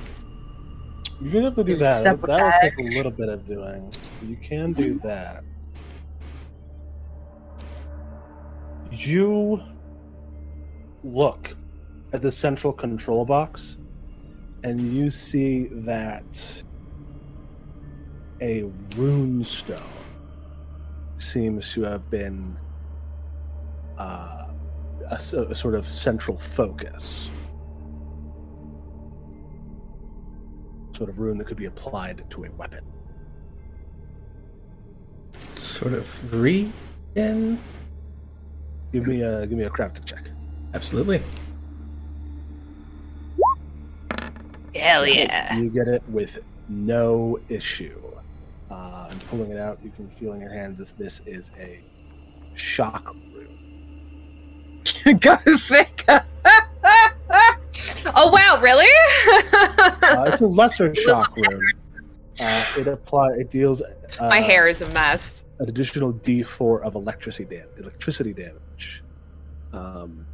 You're 1.22 1.34
gonna 1.34 1.46
have 1.46 1.56
to 1.56 1.64
do 1.64 1.76
that. 1.76 1.94
That 1.94 2.02
separate 2.02 2.42
will 2.42 2.52
take 2.62 2.78
a 2.80 2.98
little 2.98 3.12
bit 3.12 3.30
of 3.30 3.46
doing. 3.46 3.94
You 4.26 4.38
can 4.38 4.74
do 4.74 5.00
that. 5.04 5.44
You 8.92 9.62
look 11.04 11.56
at 12.14 12.22
the 12.22 12.32
central 12.32 12.74
control 12.74 13.26
box, 13.26 13.78
and 14.64 14.94
you 14.94 15.10
see 15.10 15.68
that 15.72 16.64
a 18.42 18.64
rune 18.98 19.44
stone 19.44 19.82
seems 21.18 21.72
to 21.74 21.84
have 21.84 22.10
been 22.10 22.58
uh, 23.98 24.48
a, 25.10 25.16
a 25.16 25.56
sort 25.56 25.76
of 25.76 25.88
central 25.88 26.38
focus. 26.38 27.30
Sort 30.96 31.10
of 31.10 31.20
rune 31.20 31.38
that 31.38 31.48
could 31.48 31.58
be 31.58 31.66
applied 31.66 32.30
to 32.32 32.44
a 32.44 32.52
weapon. 32.52 32.84
Sort 35.56 35.94
of 35.94 36.34
re? 36.34 36.72
Give 38.92 39.08
me 39.08 39.22
a 39.22 39.48
give 39.48 39.58
me 39.58 39.64
a 39.64 39.70
crafting 39.70 40.06
check. 40.06 40.24
Absolutely. 40.74 41.22
Hell 44.76 45.06
yeah! 45.06 45.56
You 45.58 45.70
get 45.74 45.94
it 45.94 46.04
with 46.10 46.40
no 46.70 47.40
issue. 47.50 48.00
Uh, 48.70 49.10
and 49.12 49.28
pulling 49.28 49.52
it 49.52 49.58
out, 49.58 49.80
you 49.84 49.92
can 49.92 50.10
feel 50.12 50.32
in 50.34 50.40
your 50.40 50.52
hand 50.52 50.78
this 50.78 50.92
this 50.92 51.22
is 51.26 51.52
a 51.60 51.82
shock 52.56 53.14
rune. 53.34 53.58
Go 55.20 55.38
figure. 55.58 56.24
Oh 58.14 58.30
wow, 58.32 58.60
really? 58.60 58.90
Uh, 59.54 60.26
it's 60.28 60.42
a 60.42 60.48
lesser 60.60 60.94
shock 60.96 61.36
rune. 61.38 61.62
Uh, 62.40 62.66
it 62.78 62.88
apply 62.88 63.30
it 63.34 63.52
deals 63.52 63.82
uh, 63.82 64.30
My 64.30 64.42
hair 64.42 64.68
is 64.68 64.82
a 64.82 64.90
mess. 64.90 65.46
An 65.62 65.70
additional 65.70 66.12
D4 66.12 66.82
of 66.82 66.96
electricity 66.96 67.46
dam- 67.56 67.68
electricity 67.78 68.34
damage 68.34 69.04
um, 69.74 70.26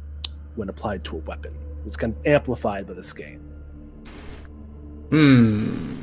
when 0.56 0.70
applied 0.70 1.04
to 1.04 1.16
a 1.16 1.20
weapon. 1.20 1.54
It's 1.86 1.96
kind 1.96 2.16
of 2.16 2.26
amplified 2.26 2.86
by 2.86 2.94
the 2.94 3.02
skein. 3.02 3.38
Hmm. 5.10 5.96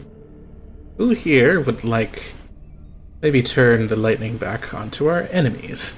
Who 0.98 1.10
here 1.10 1.60
would 1.60 1.84
like 1.84 2.36
maybe 3.22 3.42
turn 3.42 3.88
the 3.88 3.96
lightning 3.96 4.38
back 4.38 4.76
onto 4.76 5.08
our 5.08 5.24
enemies? 5.32 5.96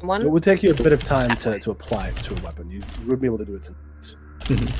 It 0.00 0.04
One. 0.04 0.30
would 0.30 0.42
take 0.42 0.62
you 0.62 0.70
a 0.70 0.74
bit 0.74 0.92
of 0.92 1.02
time 1.02 1.34
to, 1.36 1.58
to 1.60 1.70
apply 1.70 2.08
it 2.08 2.16
to 2.16 2.36
a 2.36 2.40
weapon. 2.42 2.70
You, 2.70 2.82
you 3.00 3.06
would 3.06 3.22
be 3.22 3.26
able 3.26 3.38
to 3.38 3.46
do 3.46 3.56
it 3.56 3.64
tonight. 3.64 4.76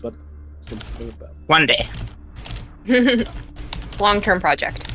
But 0.00 0.14
still, 0.60 0.78
about. 1.08 1.34
One 1.46 1.66
day. 1.66 1.88
Long-term 3.98 4.40
project. 4.40 4.92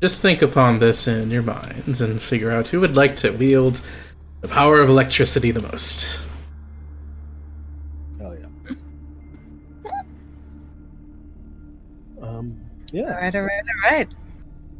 Just 0.00 0.20
think 0.22 0.42
upon 0.42 0.78
this 0.80 1.06
in 1.08 1.30
your 1.30 1.42
minds 1.42 2.00
and 2.00 2.20
figure 2.20 2.50
out 2.50 2.68
who 2.68 2.80
would 2.80 2.96
like 2.96 3.16
to 3.16 3.30
wield 3.30 3.80
the 4.40 4.48
power 4.48 4.80
of 4.80 4.88
electricity 4.88 5.50
the 5.50 5.62
most. 5.62 6.28
Oh 8.20 8.32
yeah. 8.32 8.74
Um. 12.22 12.58
All 12.92 13.00
Yeah. 13.00 13.12
right, 13.14 13.34
all 13.34 13.42
right, 13.42 13.62
all 13.84 13.90
right. 13.90 14.14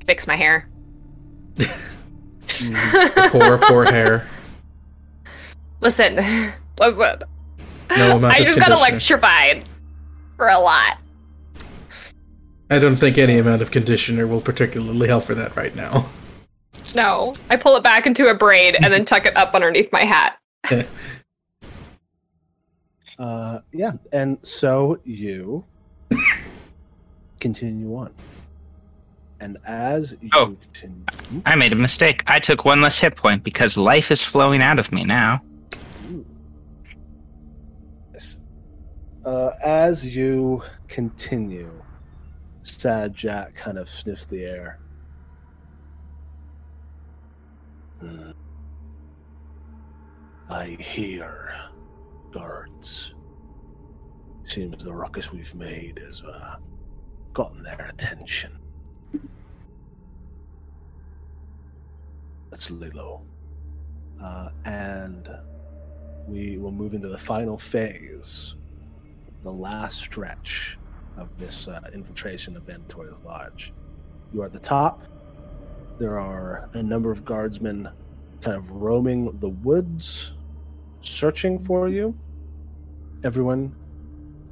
Fix 0.07 0.27
my 0.27 0.37
hair. 0.37 0.69
Mhm. 1.57 3.15
The 3.15 3.29
poor, 3.31 3.59
poor 3.59 3.85
hair. 3.85 4.27
Listen, 5.81 6.17
listen. 6.79 7.19
No 7.97 8.17
amount 8.17 8.35
I 8.35 8.39
of 8.39 8.47
just 8.47 8.59
got 8.61 8.71
electrified 8.71 9.65
for 10.37 10.49
a 10.49 10.59
lot. 10.59 10.99
I 12.75 12.79
don't 12.81 12.97
think 12.97 13.18
any 13.18 13.39
amount 13.39 13.62
of 13.62 13.70
conditioner 13.70 14.27
will 14.27 14.41
particularly 14.41 15.07
help 15.07 15.22
for 15.22 15.35
that 15.37 15.55
right 15.55 15.75
now. 15.77 16.09
No, 16.97 17.35
I 17.49 17.57
pull 17.57 17.77
it 17.77 17.85
back 17.85 18.05
into 18.05 18.27
a 18.29 18.35
braid 18.35 18.75
and 18.75 18.93
then 18.93 19.05
tuck 19.12 19.27
it 19.27 19.37
up 19.37 19.55
underneath 19.55 19.91
my 19.93 20.05
hat. 20.05 20.39
Uh. 23.16 23.61
Yeah. 23.72 23.93
And 24.11 24.39
so 24.43 24.99
you 25.05 25.64
continue 27.39 27.95
on. 27.95 28.12
And 29.39 29.57
as 29.64 30.16
you 30.20 30.31
Oh. 30.35 30.57
continue, 30.72 31.05
I 31.47 31.55
made 31.55 31.70
a 31.70 31.77
mistake. 31.77 32.25
I 32.27 32.41
took 32.41 32.64
one 32.64 32.81
less 32.81 32.99
hit 32.99 33.14
point 33.14 33.45
because 33.45 33.77
life 33.77 34.11
is 34.11 34.25
flowing 34.25 34.61
out 34.61 34.81
of 34.81 34.91
me 34.91 35.05
now. 35.05 35.41
Uh, 39.25 39.51
as 39.64 40.05
you 40.05 40.61
continue, 40.89 41.70
Sad 42.65 43.15
Jack 43.15 43.55
kind 43.55 43.79
of 43.79 43.91
sniffs 43.91 44.25
the 44.25 44.45
air. 44.45 44.79
Hmm. 48.01 48.31
I 50.49 50.77
hear 50.81 51.55
guards. 52.33 53.15
Seems 54.47 54.85
the 54.85 54.93
ruckus 54.93 55.31
we've 55.31 55.55
made 55.55 55.99
has 55.99 56.23
uh, 56.23 56.57
gotten 57.35 57.62
their 57.62 57.87
attention. 57.91 58.59
That's 62.51 62.71
Lilo. 62.71 63.23
Uh, 64.23 64.49
and 64.65 65.29
we 66.27 66.57
will 66.57 66.73
move 66.73 66.95
into 66.95 67.09
the 67.09 67.19
final 67.19 67.59
phase, 67.59 68.55
the 69.43 69.53
last 69.53 69.99
stretch 69.99 70.79
of 71.17 71.37
this 71.39 71.69
uh, 71.69 71.81
infiltration 71.93 72.57
of 72.57 72.65
Vandatoria's 72.65 73.19
Lodge. 73.25 73.73
You 74.33 74.43
are 74.43 74.47
at 74.47 74.53
the 74.53 74.59
top. 74.59 75.03
There 75.99 76.19
are 76.19 76.69
a 76.73 76.83
number 76.83 77.11
of 77.11 77.25
guardsmen 77.25 77.89
kind 78.41 78.57
of 78.57 78.71
roaming 78.71 79.39
the 79.39 79.49
woods, 79.49 80.35
searching 81.03 81.59
for 81.59 81.89
you. 81.89 82.17
Everyone 83.23 83.75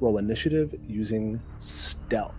roll 0.01 0.19
initiative 0.19 0.75
using 0.89 1.41
stealth. 1.61 2.35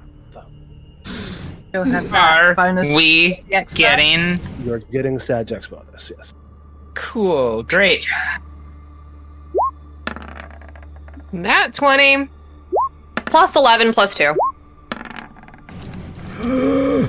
Are 1.76 2.54
bonus. 2.56 2.96
we 2.96 3.44
getting 3.74 4.40
You're 4.64 4.80
getting 4.80 5.18
Sadjack's 5.18 5.68
bonus, 5.68 6.12
yes. 6.16 6.34
cool? 6.94 7.64
Great. 7.64 8.08
That 11.34 11.74
20 11.74 12.30
plus 13.34 13.56
11 13.56 13.94
plus 13.94 14.14
2. 14.14 14.36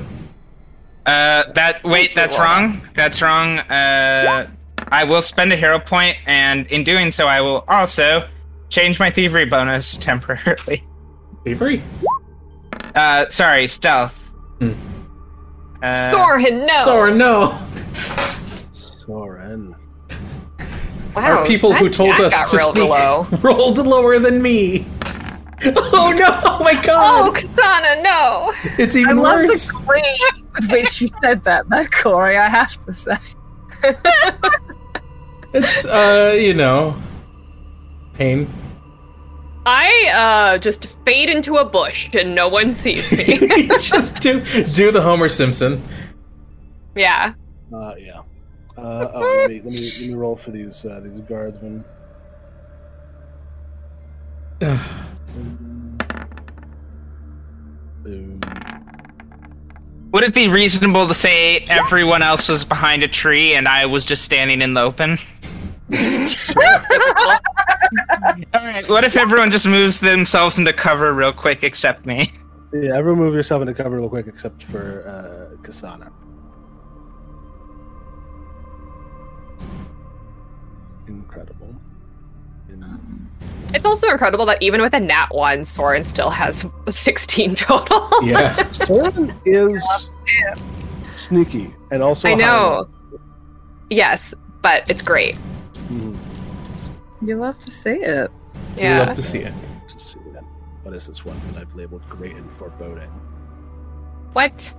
Uh, 1.06 1.52
that 1.52 1.84
wait, 1.84 2.14
that's 2.14 2.38
wrong. 2.38 2.80
That's 2.94 3.20
wrong. 3.20 3.58
Uh, 3.58 4.48
I 4.88 5.04
will 5.04 5.20
spend 5.20 5.52
a 5.52 5.56
hero 5.56 5.78
point, 5.78 6.16
and 6.24 6.66
in 6.68 6.82
doing 6.82 7.10
so, 7.10 7.26
I 7.26 7.42
will 7.42 7.62
also 7.68 8.26
change 8.70 8.98
my 8.98 9.10
thievery 9.10 9.44
bonus 9.44 9.96
temporarily. 9.98 10.82
Thievery? 11.44 11.82
Uh, 12.94 13.28
sorry, 13.28 13.66
stealth. 13.66 14.16
Hmm. 14.60 14.72
Uh, 15.82 16.10
Soren, 16.10 16.64
no. 16.64 16.80
Soren, 16.80 17.18
no! 17.18 17.58
Soren. 18.72 19.76
Wow, 21.14 21.40
Are 21.40 21.46
people 21.46 21.68
that 21.68 21.82
who 21.82 21.90
told 21.90 22.18
us 22.18 22.32
got 22.32 22.46
to 22.46 22.58
sneak 22.72 22.88
low. 22.88 23.26
rolled 23.42 23.76
lower 23.76 24.18
than 24.18 24.40
me. 24.40 24.86
Oh 25.96 26.12
no! 26.16 26.26
Oh 26.44 26.62
my 26.62 26.74
god! 26.82 27.28
Oh, 27.28 27.32
god! 27.32 27.42
Kasana, 27.42 28.02
no. 28.02 28.52
it's 28.78 28.96
I 28.96 29.00
even 29.00 29.16
love 29.16 29.40
worse. 29.42 29.66
the 29.68 29.82
glee 29.84 30.30
with 30.54 30.70
which 30.70 31.00
you 31.00 31.08
said 31.22 31.44
that, 31.44 31.68
though, 31.68 31.86
Corey. 31.86 32.36
I 32.36 32.48
have 32.48 32.84
to 32.84 32.92
say. 32.92 33.16
It's 35.54 35.84
uh, 35.84 36.36
you 36.36 36.52
know, 36.52 36.96
pain. 38.14 38.52
I 39.66 40.10
uh 40.12 40.58
just 40.58 40.88
fade 41.04 41.30
into 41.30 41.58
a 41.58 41.64
bush 41.64 42.08
and 42.12 42.34
no 42.34 42.48
one 42.48 42.72
sees 42.72 43.10
me. 43.12 43.38
Just 43.78 44.18
do 44.18 44.40
do 44.74 44.90
the 44.90 45.00
Homer 45.00 45.28
Simpson. 45.28 45.80
yeah. 46.96 47.34
Uh, 47.72 47.94
yeah. 47.96 48.22
Uh, 48.76 49.10
oh, 49.14 49.20
let 49.20 49.50
me 49.50 49.60
let 49.62 49.72
me 49.72 49.78
let 49.80 50.08
me 50.08 50.14
roll 50.14 50.34
for 50.34 50.50
these 50.50 50.84
uh, 50.84 50.98
these 51.00 51.20
guardsmen. 51.20 51.84
Boom. 58.02 58.40
Would 60.12 60.22
it 60.22 60.34
be 60.34 60.48
reasonable 60.48 61.08
to 61.08 61.14
say 61.14 61.58
everyone 61.68 62.22
else 62.22 62.48
was 62.48 62.64
behind 62.64 63.02
a 63.02 63.08
tree 63.08 63.54
and 63.54 63.66
I 63.66 63.86
was 63.86 64.04
just 64.04 64.24
standing 64.24 64.62
in 64.62 64.74
the 64.74 64.80
open? 64.80 65.18
All 68.54 68.60
right. 68.62 68.88
What 68.88 69.04
if 69.04 69.16
everyone 69.16 69.50
just 69.50 69.66
moves 69.66 70.00
themselves 70.00 70.58
into 70.58 70.72
cover 70.72 71.12
real 71.12 71.32
quick, 71.32 71.64
except 71.64 72.06
me? 72.06 72.30
Yeah, 72.72 72.96
everyone 72.96 73.20
move 73.20 73.34
yourself 73.34 73.62
into 73.62 73.74
cover 73.74 73.98
real 73.98 74.08
quick, 74.08 74.26
except 74.26 74.62
for 74.62 75.04
uh, 75.06 75.56
Kasana. 75.62 76.10
It's 83.74 83.84
also 83.84 84.08
incredible 84.10 84.46
that 84.46 84.62
even 84.62 84.80
with 84.82 84.92
a 84.94 85.00
nat 85.00 85.28
one, 85.32 85.64
Soren 85.64 86.04
still 86.04 86.30
has 86.30 86.64
16 86.90 87.54
total. 87.56 88.08
Yeah. 88.22 88.70
Soren 88.72 89.34
is 89.44 89.84
sneaky 91.16 91.74
and 91.90 92.02
also 92.02 92.28
I 92.28 92.34
know. 92.34 92.88
level. 93.10 93.20
yes, 93.90 94.32
but 94.62 94.88
it's 94.90 95.02
great. 95.02 95.36
Mhm. 95.90 96.16
You 97.22 97.36
love 97.36 97.58
to 97.60 97.70
see 97.70 97.90
it. 97.96 98.30
We 98.76 98.82
Yeah. 98.82 99.04
love 99.06 99.14
to 99.16 99.22
see 99.22 99.38
it. 99.40 99.52
To 99.88 99.98
see 99.98 100.18
that. 100.34 100.44
What 100.82 100.94
is 100.94 101.06
this 101.06 101.24
one 101.24 101.40
that 101.52 101.60
I've 101.60 101.74
labeled 101.74 102.02
great 102.08 102.34
and 102.36 102.50
foreboding? 102.52 103.10
What? 104.34 104.72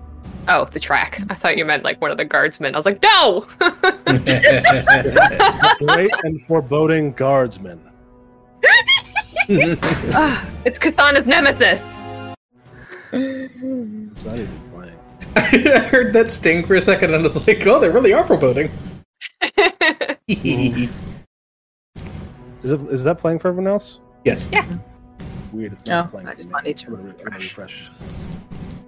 Oh, 0.48 0.66
the 0.66 0.80
track. 0.80 1.22
I 1.30 1.36
thought 1.36 1.58
you 1.58 1.66
meant 1.66 1.84
like 1.84 2.00
one 2.02 2.12
of 2.12 2.18
the 2.18 2.26
guardsmen. 2.26 2.74
I 2.76 2.78
was 2.78 2.86
like, 2.86 3.02
no! 3.02 3.46
Great 5.80 6.12
and 6.24 6.42
foreboding 6.44 7.12
guardsman. 7.14 7.80
Ah, 10.14 10.48
it's 10.66 10.80
Kasana's 10.80 11.28
nemesis. 11.28 11.80
It's 13.12 14.24
not 14.26 14.40
even 14.40 14.60
playing. 14.72 14.96
I 15.36 15.80
heard 15.80 16.14
that 16.14 16.32
sting 16.32 16.66
for 16.66 16.76
a 16.76 16.82
second 16.82 17.14
and 17.14 17.22
I 17.22 17.24
was 17.28 17.48
like, 17.48 17.66
oh, 17.68 17.80
they 17.80 17.90
really 17.90 18.14
are 18.14 18.26
foreboding. 18.26 18.72
Is 20.28 20.90
it 22.72 22.82
is 22.90 23.04
that 23.04 23.20
playing 23.20 23.38
for 23.40 23.50
everyone 23.50 23.72
else? 23.72 24.00
yes. 24.24 24.50
Yeah. 24.52 24.66
Weird. 25.54 25.74
It's 25.74 25.86
No, 25.86 26.02
not 26.02 26.10
playing. 26.12 26.28
I 26.28 26.32
for 26.32 26.38
just 26.38 26.48
me. 26.48 26.52
might 26.54 26.64
need 26.64 26.78
to 26.78 26.88
I'm 26.88 26.94
gonna, 26.96 27.04
re- 27.04 27.12
I'm 27.12 27.18
gonna 27.26 27.38
refresh. 27.38 27.90
refresh. 27.90 27.92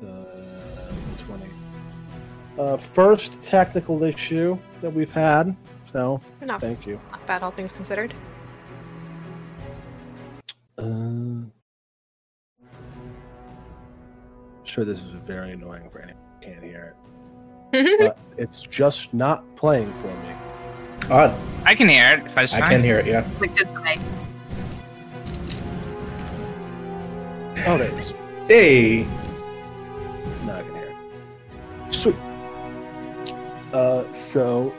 Uh, 0.04 0.92
Twenty. 1.28 1.46
Uh, 2.58 2.78
first 2.78 3.40
technical 3.44 4.02
issue 4.04 4.58
that 4.82 4.90
we've 4.92 5.12
had. 5.12 5.56
So 5.94 6.20
Enough. 6.42 6.60
thank 6.62 6.88
you. 6.88 7.00
Not 7.12 7.28
bad, 7.28 7.44
all 7.44 7.52
things 7.52 7.72
considered. 7.72 8.14
Uh, 10.78 11.42
sure, 14.64 14.86
this 14.86 15.00
is 15.00 15.10
very 15.26 15.54
annoying 15.54 15.90
for 15.90 16.02
anyone 16.02 16.22
who 16.40 16.46
can't 16.46 16.64
hear 16.64 16.96
it, 17.74 18.00
but 18.00 18.20
it's 18.38 18.62
just 18.62 19.12
not 19.12 19.44
playing 19.56 19.92
for 19.96 20.08
me. 20.08 20.36
Odd. 21.10 21.36
I 21.66 21.74
can 21.74 21.90
hear 21.90 22.14
it 22.14 22.26
if 22.28 22.38
I 22.38 22.44
just 22.44 22.56
I 22.56 22.70
can 22.70 22.84
hear 22.84 23.00
it, 23.00 23.08
yeah. 23.08 23.28
Clicked 23.38 23.60
it. 23.60 23.68
Oh, 27.66 27.78
there 27.78 27.92
it 27.92 28.00
is. 28.00 28.14
Hey! 28.48 29.04
Now 30.46 30.58
I 30.58 30.62
can 30.62 30.76
hear 30.76 30.96
it. 31.88 31.94
Sweet. 31.94 32.16
Uh, 33.74 34.14
so. 34.14 34.72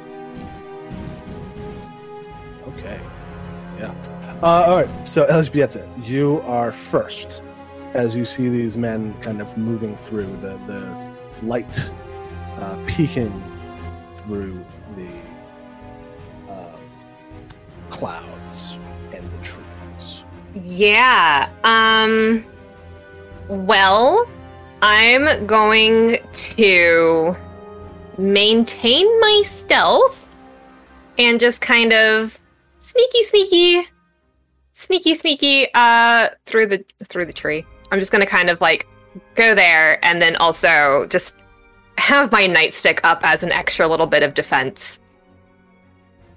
Okay. 2.68 3.00
Yeah. 3.78 4.17
Uh, 4.42 4.64
all 4.66 4.76
right. 4.76 5.08
So, 5.08 5.26
Elizabeth, 5.26 5.76
you 6.04 6.40
are 6.46 6.70
first 6.70 7.42
as 7.94 8.14
you 8.14 8.24
see 8.24 8.48
these 8.48 8.76
men 8.76 9.14
kind 9.20 9.40
of 9.40 9.56
moving 9.58 9.96
through 9.96 10.30
the, 10.36 10.58
the 10.66 11.12
light 11.42 11.90
uh, 12.58 12.76
peeking 12.86 13.42
through 14.24 14.64
the 14.96 16.52
uh, 16.52 16.76
clouds 17.90 18.78
and 19.12 19.24
the 19.24 19.44
trees. 19.44 20.22
Yeah. 20.54 21.48
Um 21.64 22.44
well, 23.48 24.28
I'm 24.82 25.46
going 25.46 26.18
to 26.32 27.36
maintain 28.18 29.20
my 29.20 29.42
stealth 29.44 30.28
and 31.16 31.40
just 31.40 31.62
kind 31.62 31.92
of 31.94 32.38
sneaky 32.78 33.22
sneaky 33.24 33.88
sneaky 34.78 35.12
sneaky 35.12 35.66
uh 35.74 36.28
through 36.46 36.66
the 36.66 36.84
through 37.08 37.26
the 37.26 37.32
tree. 37.32 37.66
I'm 37.90 37.98
just 37.98 38.12
going 38.12 38.20
to 38.20 38.30
kind 38.30 38.48
of 38.48 38.60
like 38.60 38.86
go 39.34 39.54
there 39.54 40.02
and 40.04 40.22
then 40.22 40.36
also 40.36 41.06
just 41.10 41.36
have 41.96 42.30
my 42.30 42.42
nightstick 42.42 43.00
up 43.02 43.20
as 43.24 43.42
an 43.42 43.50
extra 43.50 43.88
little 43.88 44.06
bit 44.06 44.22
of 44.22 44.34
defense. 44.34 45.00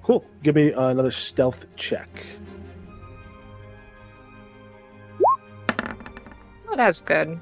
Cool. 0.01 0.25
Give 0.41 0.55
me 0.55 0.71
another 0.71 1.11
stealth 1.11 1.67
check. 1.75 2.25
Oh, 5.69 6.75
that's 6.75 7.01
good. 7.01 7.39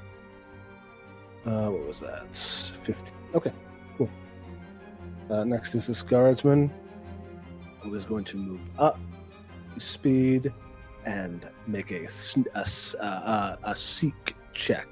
Uh, 1.46 1.70
what 1.70 1.86
was 1.86 2.00
that? 2.00 2.36
15. 2.82 3.14
Okay, 3.34 3.52
cool. 3.96 4.10
Uh, 5.30 5.44
next 5.44 5.74
is 5.74 5.86
this 5.86 6.02
guardsman 6.02 6.70
who 7.80 7.94
is 7.94 8.04
going 8.04 8.24
to 8.24 8.36
move 8.36 8.60
up 8.78 8.98
speed 9.78 10.52
and 11.04 11.48
make 11.66 11.90
a, 11.90 12.08
sn- 12.08 12.46
a, 12.54 12.58
s- 12.60 12.94
uh, 13.00 13.04
uh, 13.04 13.56
a 13.64 13.74
seek 13.76 14.34
check. 14.54 14.86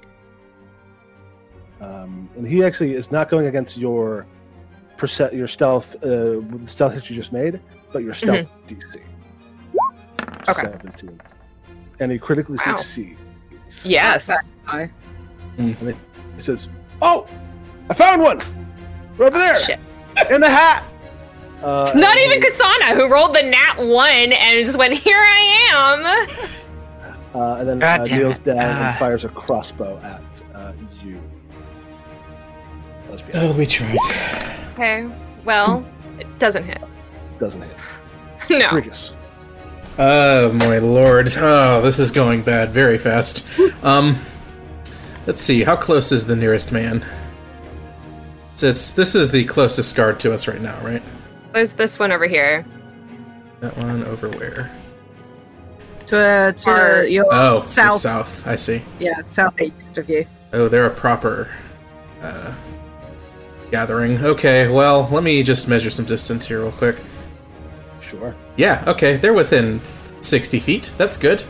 Um, 1.81 2.29
and 2.35 2.47
he 2.47 2.63
actually 2.63 2.93
is 2.93 3.11
not 3.11 3.29
going 3.29 3.47
against 3.47 3.77
your 3.77 4.25
percent, 4.97 5.33
your 5.33 5.47
stealth, 5.47 5.95
uh, 6.03 6.41
stealth 6.65 6.93
that 6.95 7.09
you 7.09 7.15
just 7.15 7.31
made, 7.31 7.59
but 7.93 8.03
your 8.03 8.13
stealth 8.13 8.49
DC. 8.67 9.01
Okay. 10.49 10.61
17. 10.61 11.21
And 11.99 12.11
he 12.11 12.17
critically 12.19 12.57
Wow. 12.65 12.75
succeeds. 12.75 13.85
Yes. 13.85 14.29
Okay. 14.67 14.89
He 15.57 15.75
says, 16.37 16.69
"Oh, 17.01 17.27
I 17.89 17.93
found 17.93 18.21
one. 18.21 18.41
We're 19.17 19.25
over 19.27 19.37
there 19.37 19.59
Shit. 19.59 19.79
in 20.31 20.41
the 20.41 20.49
hat." 20.49 20.83
Uh, 21.61 21.85
It's 21.87 21.95
not 21.95 22.17
even 22.17 22.41
he- 22.41 22.47
Kasana 22.49 22.95
who 22.95 23.07
rolled 23.07 23.35
the 23.35 23.43
nat 23.43 23.75
one 23.77 24.31
and 24.31 24.65
just 24.65 24.77
went, 24.77 24.93
here 24.93 25.17
I 25.19 26.27
am. 26.27 26.27
Uh, 27.35 27.57
and 27.59 27.69
then 27.69 27.77
God 27.77 27.99
uh, 28.11 28.17
kneels 28.17 28.37
it. 28.39 28.43
down 28.43 28.57
Ah. 28.57 28.89
and 28.89 28.97
fires 28.97 29.23
a 29.23 29.29
crossbow 29.29 29.99
at 30.01 30.41
uh, 30.55 30.73
you. 31.03 31.21
Lesbian 33.07 33.37
Oh, 33.37 33.51
we 33.53 33.67
tried. 33.67 33.97
Okay. 34.73 35.07
Well, 35.45 35.85
it 36.19 36.39
doesn't 36.39 36.63
hit. 36.63 36.81
doesn't 37.39 37.61
hit. 37.61 37.77
No. 38.49 38.69
Grigus. 38.69 39.13
Oh 39.99 40.51
my 40.53 40.79
lord. 40.79 41.29
Oh, 41.37 41.81
this 41.83 41.99
is 41.99 42.09
going 42.09 42.41
bad 42.41 42.71
very 42.71 42.97
fast. 42.97 43.45
Um 43.83 44.17
let's 45.27 45.39
see, 45.39 45.63
how 45.63 45.75
close 45.75 46.11
is 46.11 46.25
the 46.25 46.35
nearest 46.35 46.71
man? 46.71 47.05
So 48.55 48.69
it's, 48.69 48.89
this 48.91 49.13
is 49.13 49.29
the 49.29 49.45
closest 49.45 49.95
guard 49.95 50.19
to 50.21 50.33
us 50.33 50.47
right 50.47 50.59
now, 50.61 50.79
right? 50.83 51.03
There's 51.53 51.73
this 51.73 51.97
one 51.99 52.11
over 52.11 52.25
here. 52.27 52.65
That 53.61 53.75
one 53.77 54.03
over 54.05 54.29
where? 54.29 54.71
To, 56.07 56.17
uh, 56.17 56.51
to 56.53 56.69
Or- 56.69 57.03
your 57.03 57.25
Oh, 57.31 57.63
south. 57.65 58.01
south. 58.01 58.47
I 58.47 58.55
see. 58.55 58.81
Yeah, 58.99 59.13
southeast 59.29 59.97
of 59.97 60.09
you. 60.09 60.25
Oh, 60.53 60.67
they're 60.67 60.85
a 60.85 60.89
proper 60.91 61.49
uh, 62.23 62.51
gathering. 63.71 64.23
Okay, 64.23 64.67
well, 64.67 65.07
let 65.11 65.23
me 65.23 65.43
just 65.43 65.67
measure 65.67 65.89
some 65.89 66.05
distance 66.05 66.47
here 66.47 66.61
real 66.61 66.71
quick. 66.71 66.97
Sure. 68.01 68.33
Yeah, 68.55 68.83
okay, 68.87 69.17
they're 69.17 69.33
within 69.33 69.81
60 70.21 70.59
feet. 70.59 70.91
That's 70.97 71.17
good. 71.17 71.43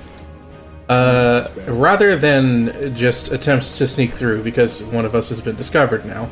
Uh, 0.89 1.47
rather 1.67 2.17
than 2.17 2.95
just 2.95 3.31
attempt 3.31 3.75
to 3.75 3.85
sneak 3.85 4.11
through 4.11 4.43
because 4.43 4.81
one 4.83 5.05
of 5.05 5.13
us 5.15 5.29
has 5.29 5.39
been 5.39 5.55
discovered 5.55 6.03
now, 6.05 6.27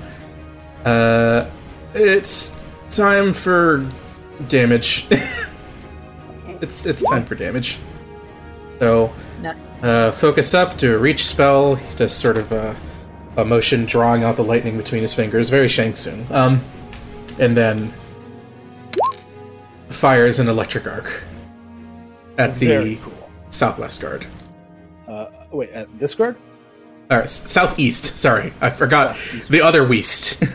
uh, 0.84 1.46
it's 1.94 2.57
time 2.96 3.34
for 3.34 3.86
damage. 4.48 5.08
it's 6.62 6.86
it's 6.86 7.04
time 7.04 7.26
for 7.26 7.36
damage. 7.36 7.78
So, 8.80 9.12
Nice. 9.42 9.84
uh, 9.84 10.12
focused 10.12 10.54
up 10.54 10.78
to 10.78 10.96
a 10.96 10.98
reach 10.98 11.26
spell. 11.26 11.76
He 11.76 11.96
does 11.96 12.14
sort 12.16 12.38
of 12.38 12.52
a, 12.52 12.76
a 13.36 13.44
motion 13.44 13.86
drawing 13.86 14.24
out 14.24 14.36
the 14.36 14.44
lightning 14.44 14.78
between 14.78 15.02
his 15.02 15.14
fingers, 15.16 15.50
very 15.50 15.68
Shang 15.68 15.96
Tsung. 15.96 16.26
Um, 16.32 16.62
and 17.40 17.58
then 17.58 17.92
fires 19.90 20.40
an 20.40 20.48
electric 20.48 20.86
arc 20.86 21.24
at 22.38 22.56
the 22.56 22.98
cool. 22.98 23.32
southwest 23.50 24.00
guard. 24.02 24.26
Uh, 25.08 25.28
wait, 25.52 25.72
at 25.72 25.88
this 26.00 26.14
guard? 26.14 26.36
Or 27.10 27.26
southeast. 27.26 28.18
Sorry, 28.20 28.54
I 28.62 28.70
forgot 28.70 29.16
Southeast. 29.16 29.50
the 29.50 29.62
other 29.62 29.88
west. 29.88 30.44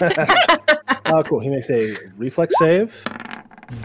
Oh, 1.06 1.22
cool. 1.22 1.38
He 1.38 1.50
makes 1.50 1.68
a 1.70 1.96
reflex 2.16 2.54
save. 2.58 3.04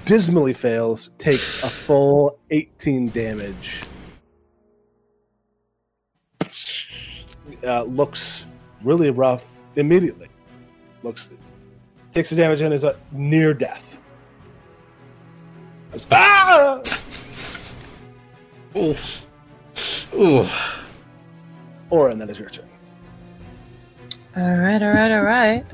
Dismally 0.06 0.56
fails. 0.56 1.12
Takes 1.18 1.64
a 1.64 1.70
full 1.70 2.40
18 2.50 3.10
damage. 3.10 3.82
Uh, 7.64 7.84
looks 7.84 8.46
really 8.84 9.10
rough. 9.12 9.46
immediately. 9.76 10.30
Looks 11.04 11.30
takes 12.14 12.30
the 12.30 12.36
damage 12.36 12.62
and 12.62 12.74
is 12.74 12.84
uh, 12.84 12.98
near 13.12 13.54
death. 13.54 13.98
Goes, 15.92 16.08
ah! 16.12 16.82
Ooh. 18.76 18.96
Ooh. 20.14 20.48
Orin, 21.90 22.18
that 22.18 22.30
is 22.30 22.40
your 22.40 22.50
turn. 22.50 22.68
All 24.36 24.56
right, 24.56 24.82
all 24.82 24.94
right, 24.94 25.12
all 25.12 25.22
right. 25.24 25.66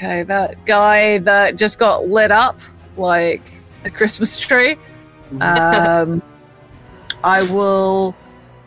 Okay, 0.00 0.22
that 0.22 0.64
guy 0.64 1.18
that 1.18 1.56
just 1.56 1.78
got 1.78 2.08
lit 2.08 2.30
up 2.30 2.58
like 2.96 3.42
a 3.84 3.90
Christmas 3.90 4.34
tree. 4.38 4.78
Um, 5.42 6.22
I 7.22 7.42
will 7.42 8.16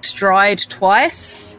stride 0.01 0.59
twice, 0.59 1.57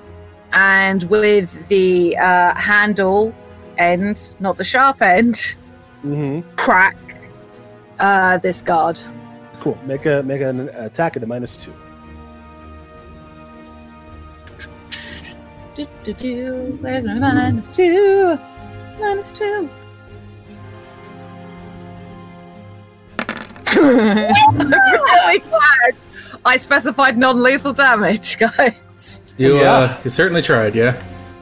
and 0.52 1.02
with 1.10 1.66
the 1.66 2.16
uh, 2.18 2.56
handle 2.56 3.34
end, 3.76 4.36
not 4.38 4.56
the 4.58 4.64
sharp 4.64 5.02
end, 5.02 5.56
Mm-hmm. 6.04 6.48
crack 6.54 6.96
uh, 7.98 8.38
this 8.38 8.62
guard. 8.62 9.00
Cool. 9.58 9.76
Make 9.86 10.06
a 10.06 10.22
make 10.22 10.40
an 10.40 10.68
attack 10.74 11.16
at 11.16 11.22
a 11.24 11.26
minus 11.26 11.56
two. 11.56 11.74
Do, 15.74 15.88
do, 16.04 16.12
do. 16.12 16.78
Where's 16.80 17.04
my 17.04 17.14
minus 17.14 17.66
two? 17.66 18.38
Minus 18.98 19.32
two. 19.32 19.68
really 23.76 25.38
glad 25.40 25.92
I 26.44 26.56
specified 26.56 27.18
non-lethal 27.18 27.72
damage, 27.72 28.38
guys. 28.38 29.32
You 29.36 29.58
Yeah. 29.58 29.72
uh, 29.72 29.96
you 30.04 30.10
certainly 30.10 30.42
tried, 30.42 30.74
yeah. 30.74 31.00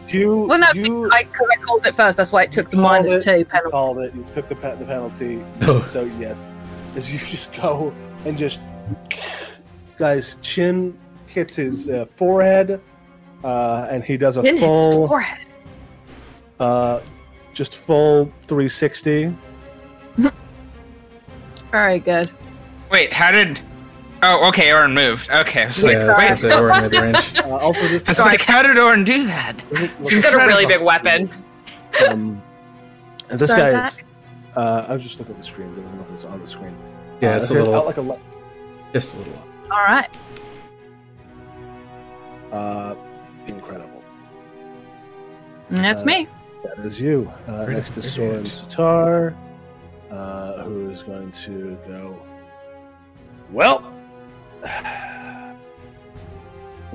You 0.08 0.40
Well, 0.48 0.58
no, 0.58 0.66
you 0.74 1.08
I, 1.10 1.22
'cause 1.24 1.48
I 1.50 1.56
called 1.62 1.86
it 1.86 1.94
first. 1.94 2.16
That's 2.18 2.32
why 2.32 2.42
it 2.44 2.52
took 2.52 2.68
the 2.70 2.76
minus 2.76 3.12
it, 3.12 3.22
two 3.22 3.38
you 3.38 3.44
penalty. 3.46 3.70
called 3.70 3.98
it. 3.98 4.14
You 4.14 4.24
took 4.34 4.48
the, 4.48 4.54
pe- 4.56 4.76
the 4.76 4.84
penalty. 4.84 5.42
Oh. 5.62 5.82
So 5.84 6.04
yes, 6.18 6.48
as 6.96 7.10
you 7.12 7.18
just 7.18 7.52
go 7.54 7.92
and 8.26 8.36
just 8.36 8.60
guys, 9.98 10.36
chin 10.42 10.96
hits 11.26 11.56
his 11.56 11.88
uh, 11.88 12.04
forehead, 12.04 12.80
uh, 13.42 13.86
and 13.90 14.04
he 14.04 14.18
does 14.18 14.36
a 14.36 14.42
Then 14.42 14.54
hits 14.54 14.60
the 14.60 14.66
full, 14.66 15.08
forehead. 15.08 15.46
uh, 16.60 17.00
just 17.54 17.76
full 17.76 18.26
360. 18.42 19.26
All 20.24 20.30
right, 21.72 22.04
good. 22.04 22.30
Wait, 22.90 23.12
how 23.12 23.30
did? 23.30 23.60
Oh, 24.22 24.46
okay. 24.48 24.72
Orin 24.72 24.94
moved. 24.94 25.30
Okay, 25.30 25.62
I 25.64 25.66
was 25.66 25.82
like, 25.82 25.94
yeah, 25.94 26.04
sorry. 26.04 26.28
that's 26.28 26.42
that's 26.42 26.60
Orin 26.60 26.82
mid 26.82 26.92
range. 26.92 27.32
Uh, 27.38 27.56
also, 27.58 27.88
this 27.88 28.06
I 28.08 28.10
was 28.12 28.18
like, 28.20 28.40
how 28.42 28.62
did 28.62 28.78
Orin 28.78 29.04
do 29.04 29.26
that? 29.26 29.62
He's 30.00 30.22
got 30.22 30.34
a 30.34 30.46
really 30.46 30.66
big 30.66 30.82
weapon. 30.82 31.30
Um, 32.08 32.40
and 33.28 33.38
this 33.38 33.48
Sorry, 33.48 33.60
guy 33.72 33.86
is. 33.86 33.92
Zach? 33.94 34.04
Uh, 34.54 34.86
I 34.88 34.92
was 34.94 35.02
just 35.02 35.18
looking 35.18 35.34
at 35.34 35.40
the 35.40 35.46
screen. 35.46 35.72
It 35.72 35.82
doesn't 35.82 35.98
look 35.98 36.32
on 36.32 36.40
the 36.40 36.46
screen. 36.46 36.76
Yeah, 37.20 37.32
Uh, 37.34 37.36
it's 37.38 37.50
a 37.50 37.54
here's- 37.54 37.68
little, 37.68 37.84
like 37.84 37.96
a 37.96 38.02
le- 38.02 38.18
just 38.92 39.14
a 39.14 39.18
little. 39.18 39.42
All 39.70 39.78
right. 39.82 40.08
uh, 42.52 42.94
incredible. 43.46 44.02
And 45.70 45.78
that's 45.78 46.02
Uh, 46.02 46.06
me. 46.06 46.28
That 46.62 46.78
is 46.84 47.00
you. 47.00 47.30
Uh, 47.46 47.66
next 47.66 47.90
to 47.90 48.00
good. 48.00 48.04
Soren 48.04 48.44
Satar, 48.44 49.34
uh, 50.10 50.62
who 50.62 50.90
is 50.90 51.02
going 51.02 51.30
to 51.32 51.76
go. 51.86 52.16
Well, 53.50 53.92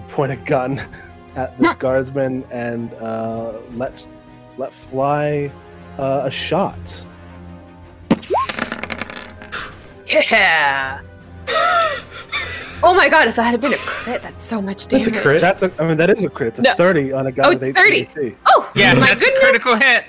point 0.10 0.32
a 0.32 0.38
gun 0.38 0.80
at 1.36 1.58
the 1.60 1.76
guardsman 1.80 2.46
and 2.52 2.94
uh, 2.96 3.60
let 3.74 4.06
let 4.58 4.74
fly 4.74 5.52
uh, 5.98 6.22
a 6.26 6.32
shot. 6.32 7.06
Yeah. 10.10 11.02
Oh 11.50 12.94
my 12.96 13.10
god, 13.10 13.28
if 13.28 13.36
that 13.36 13.44
had 13.44 13.62
been 13.62 13.74
a 13.74 13.78
crit, 13.78 14.22
that's 14.22 14.44
so 14.44 14.62
much 14.62 14.88
damage. 14.88 15.06
That's 15.08 15.18
a 15.18 15.22
crit. 15.22 15.42
That's 15.42 15.64
a. 15.64 15.72
I 15.80 15.88
mean, 15.88 15.98
that 15.98 16.10
is 16.10 16.24
a 16.24 16.30
crit. 16.30 16.50
It's 16.50 16.60
a 16.60 16.64
No. 16.64 16.74
thirty 16.76 17.12
on 17.12 17.28
a 17.28 17.32
guy 17.32 17.46
Oh, 17.48 17.50
with 17.50 17.64
eight 17.64 17.76
30. 17.76 18.06
CC. 18.06 18.36
Oh, 18.46 18.70
Yeah, 18.76 18.94
my 18.94 19.08
that's 19.08 19.24
goodness. 19.24 19.42
a 19.42 19.46
critical 19.46 19.76
hit. 19.76 20.06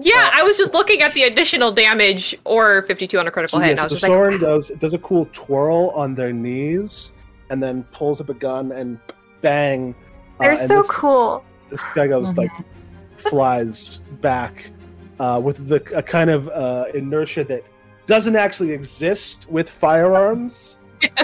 Yeah, 0.00 0.30
I 0.32 0.42
was 0.44 0.56
just 0.56 0.74
looking 0.74 1.02
at 1.02 1.12
the 1.14 1.24
additional 1.24 1.72
damage 1.72 2.32
or 2.44 2.82
52 2.82 3.18
on 3.18 3.26
a 3.26 3.32
critical 3.32 3.58
So, 3.58 3.62
hit, 3.62 3.66
yeah, 3.66 3.70
and 3.72 3.80
I 3.80 3.82
so 3.82 3.84
was 3.86 3.90
the 3.90 3.94
just 3.96 4.02
like, 4.04 4.10
Soren 4.10 4.38
does 4.38 4.68
does 4.78 4.94
a 4.94 4.98
cool 4.98 5.28
twirl 5.32 5.90
on 5.90 6.14
their 6.14 6.32
knees, 6.32 7.10
and 7.50 7.60
then 7.62 7.82
pulls 7.92 8.20
up 8.20 8.28
a 8.28 8.34
gun 8.34 8.70
and 8.72 8.98
bang. 9.40 9.94
uh, 10.38 10.42
they're 10.42 10.50
and 10.50 10.58
so 10.58 10.76
this- 10.82 10.90
cool. 10.90 11.44
this 11.68 11.82
guy 11.94 12.06
goes 12.06 12.36
like 12.36 12.50
flies 13.16 13.98
back 14.20 14.70
uh, 15.18 15.40
with 15.42 15.68
the 15.68 15.82
a 15.96 16.02
kind 16.02 16.30
of 16.30 16.48
uh, 16.50 16.84
inertia 16.94 17.42
that 17.44 17.64
doesn't 18.08 18.34
actually 18.34 18.72
exist 18.72 19.46
with 19.48 19.70
firearms. 19.70 20.78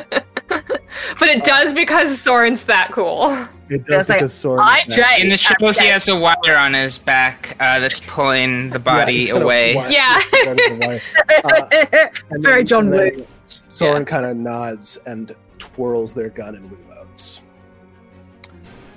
But 1.19 1.29
it 1.29 1.43
does 1.45 1.75
because 1.75 2.21
Soren's 2.21 2.65
that 2.65 2.91
cool. 2.93 3.31
It 3.69 3.85
does 3.85 4.01
it's 4.03 4.09
like, 4.09 4.19
because 4.21 4.33
Soren. 4.33 4.61
I 4.61 4.83
is 4.87 4.95
Jay. 4.95 5.21
In 5.21 5.29
the 5.29 5.37
show, 5.37 5.55
I'm 5.61 5.75
he 5.75 5.87
has 5.87 6.09
a 6.09 6.13
dead. 6.13 6.23
wire 6.45 6.57
on 6.57 6.73
his 6.73 6.99
back 6.99 7.57
uh, 7.61 7.79
that's 7.81 8.01
pulling 8.01 8.71
the 8.71 8.79
body 8.79 9.19
he's 9.21 9.33
got 9.33 9.43
a 9.43 9.45
away. 9.45 9.75
Yeah. 9.75 10.21
he's 10.21 10.45
got 10.45 10.59
a 10.61 10.79
wire. 10.87 11.01
Uh, 11.45 12.07
and 12.31 12.43
Very 12.43 12.59
then- 12.61 12.67
John 12.67 12.85
and 12.85 12.93
then 12.93 13.17
Wick. 13.17 13.27
Soren 13.69 14.05
kind 14.05 14.25
of 14.25 14.37
nods 14.37 14.99
and 15.07 15.35
twirls 15.59 16.15
their 16.15 16.31
gun 16.31 16.55
and 16.57 16.71
reloads. 16.71 17.41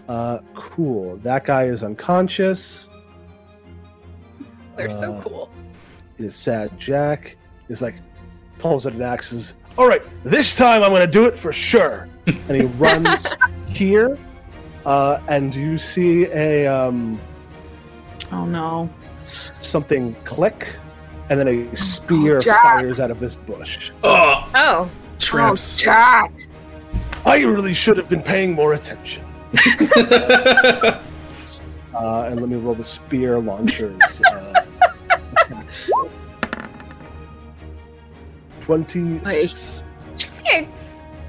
Uh, 0.08 0.40
cool. 0.54 1.18
That 1.18 1.46
guy 1.46 1.64
is 1.66 1.84
unconscious. 1.84 2.90
They're 4.76 4.90
so 4.92 5.14
Uh, 5.14 5.22
cool. 5.24 5.50
It 6.20 6.26
is 6.26 6.36
sad. 6.36 6.78
Jack 6.80 7.37
is 7.70 7.82
like 7.82 7.96
pulls 8.60 8.86
out 8.88 8.94
an 8.94 9.02
axe. 9.02 9.32
and 9.32 9.42
Says, 9.42 9.54
"All 9.78 9.88
right, 9.88 10.02
this 10.24 10.56
time 10.56 10.84
I'm 10.84 10.90
going 10.90 11.02
to 11.06 11.08
do 11.12 11.26
it 11.26 11.38
for 11.38 11.52
sure." 11.54 12.08
and 12.26 12.52
he 12.52 12.62
runs 12.78 13.28
here, 13.68 14.18
uh, 14.86 15.20
and 15.28 15.54
you 15.56 15.78
see 15.78 16.26
a 16.26 16.68
um, 16.68 17.20
oh 18.32 18.46
no. 18.46 18.90
something 19.26 20.14
click, 20.26 20.76
and 21.30 21.40
then 21.40 21.48
a 21.48 21.76
spear 21.76 22.40
Jack. 22.40 22.64
fires 22.64 23.00
out 23.00 23.12
of 23.12 23.20
this 23.20 23.36
bush. 23.36 23.92
Oh, 24.04 24.50
Oh, 24.56 24.90
traps. 25.20 25.78
Oh, 25.82 25.84
Jack. 25.86 26.34
I 27.26 27.42
really 27.44 27.74
should 27.74 27.98
have 27.98 28.08
been 28.10 28.22
paying 28.24 28.54
more 28.54 28.74
attention. 28.74 29.24
Uh, 31.94 32.28
and 32.30 32.40
let 32.40 32.48
me 32.48 32.56
roll 32.58 32.76
the 32.76 32.84
spear 32.84 33.40
launchers. 33.40 34.22
Uh, 34.32 34.64
26. 38.68 39.82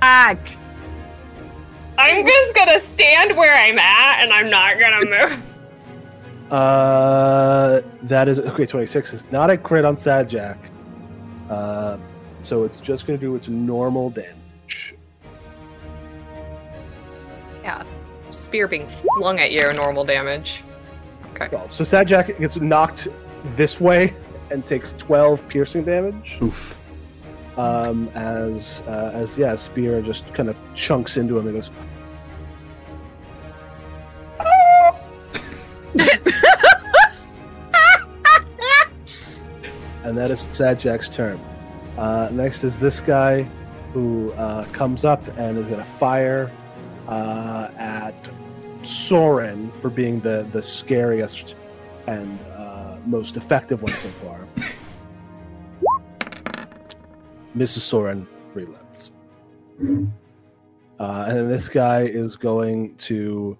Fuck. 0.00 0.38
I'm 1.96 2.26
just 2.26 2.54
gonna 2.54 2.80
stand 2.80 3.36
where 3.36 3.54
I'm 3.54 3.78
at 3.78 4.24
and 4.24 4.32
I'm 4.32 4.50
not 4.50 4.80
gonna 4.80 5.04
move. 5.04 5.42
Uh, 6.50 7.80
that 8.02 8.26
is 8.26 8.40
okay. 8.40 8.66
26 8.66 9.12
is 9.12 9.30
not 9.30 9.50
a 9.50 9.56
crit 9.56 9.84
on 9.84 9.96
Sad 9.96 10.28
Jack. 10.28 10.58
Uh, 11.48 11.98
so 12.42 12.64
it's 12.64 12.80
just 12.80 13.06
gonna 13.06 13.18
do 13.18 13.36
its 13.36 13.46
normal 13.46 14.10
damage. 14.10 14.96
Yeah, 17.62 17.84
spear 18.30 18.66
being 18.66 18.88
flung 19.16 19.38
at 19.38 19.52
you, 19.52 19.60
normal 19.74 20.04
damage. 20.04 20.64
Okay. 21.34 21.48
Well, 21.52 21.68
so 21.70 21.84
Sad 21.84 22.08
Jack 22.08 22.36
gets 22.38 22.56
knocked 22.56 23.06
this 23.54 23.80
way 23.80 24.12
and 24.50 24.66
takes 24.66 24.92
12 24.98 25.46
piercing 25.46 25.84
damage. 25.84 26.38
Oof. 26.42 26.77
Um, 27.58 28.08
as 28.14 28.82
uh, 28.86 29.10
as 29.12 29.36
yeah, 29.36 29.56
spear 29.56 30.00
just 30.00 30.32
kind 30.32 30.48
of 30.48 30.60
chunks 30.74 31.16
into 31.16 31.36
him 31.36 31.48
and 31.48 31.56
goes. 31.56 31.70
and 40.04 40.16
that 40.16 40.30
is 40.30 40.48
Sad 40.52 40.78
Jack's 40.78 41.08
turn. 41.08 41.40
Uh, 41.96 42.28
next 42.32 42.62
is 42.62 42.78
this 42.78 43.00
guy 43.00 43.42
who 43.92 44.30
uh, 44.32 44.64
comes 44.66 45.04
up 45.04 45.26
and 45.36 45.58
is 45.58 45.66
going 45.66 45.80
to 45.80 45.84
fire 45.84 46.52
uh, 47.08 47.70
at 47.76 48.14
Soren 48.82 49.72
for 49.72 49.90
being 49.90 50.20
the, 50.20 50.46
the 50.52 50.62
scariest 50.62 51.56
and 52.06 52.38
uh, 52.50 52.96
most 53.04 53.36
effective 53.36 53.82
one 53.82 53.92
so 53.92 54.08
far. 54.08 54.46
Mrs. 57.56 57.80
Soren 57.80 58.26
relents. 58.54 59.12
Uh, 59.80 61.24
and 61.28 61.36
then 61.36 61.48
this 61.48 61.68
guy 61.68 62.02
is 62.02 62.36
going 62.36 62.94
to. 62.96 63.56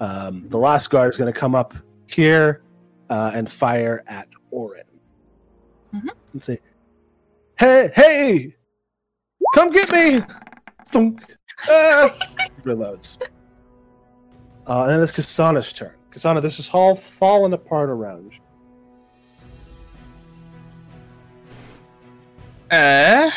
Um, 0.00 0.48
the 0.48 0.56
last 0.56 0.88
guard 0.88 1.12
is 1.12 1.18
going 1.18 1.30
to 1.32 1.38
come 1.38 1.54
up 1.54 1.74
here 2.06 2.62
uh, 3.10 3.32
and 3.34 3.50
fire 3.50 4.02
at 4.06 4.28
Orin. 4.50 4.84
Mhm. 5.94 6.08
And 6.32 6.42
say, 6.42 6.58
Hey, 7.58 7.90
hey! 7.94 8.56
Come 9.54 9.70
get 9.70 9.90
me! 9.92 10.22
Thunk. 10.86 11.36
Ah! 11.68 12.16
Reloads. 12.64 13.18
Uh, 14.66 14.82
and 14.84 14.90
then 14.92 15.02
it's 15.02 15.12
Kasana's 15.12 15.72
turn. 15.72 15.92
Kasana, 16.10 16.40
this 16.40 16.58
is 16.58 16.70
all 16.70 16.94
falling 16.94 17.52
apart 17.52 17.90
around 17.90 18.32
you. 18.32 18.40
Uh, 22.70 23.30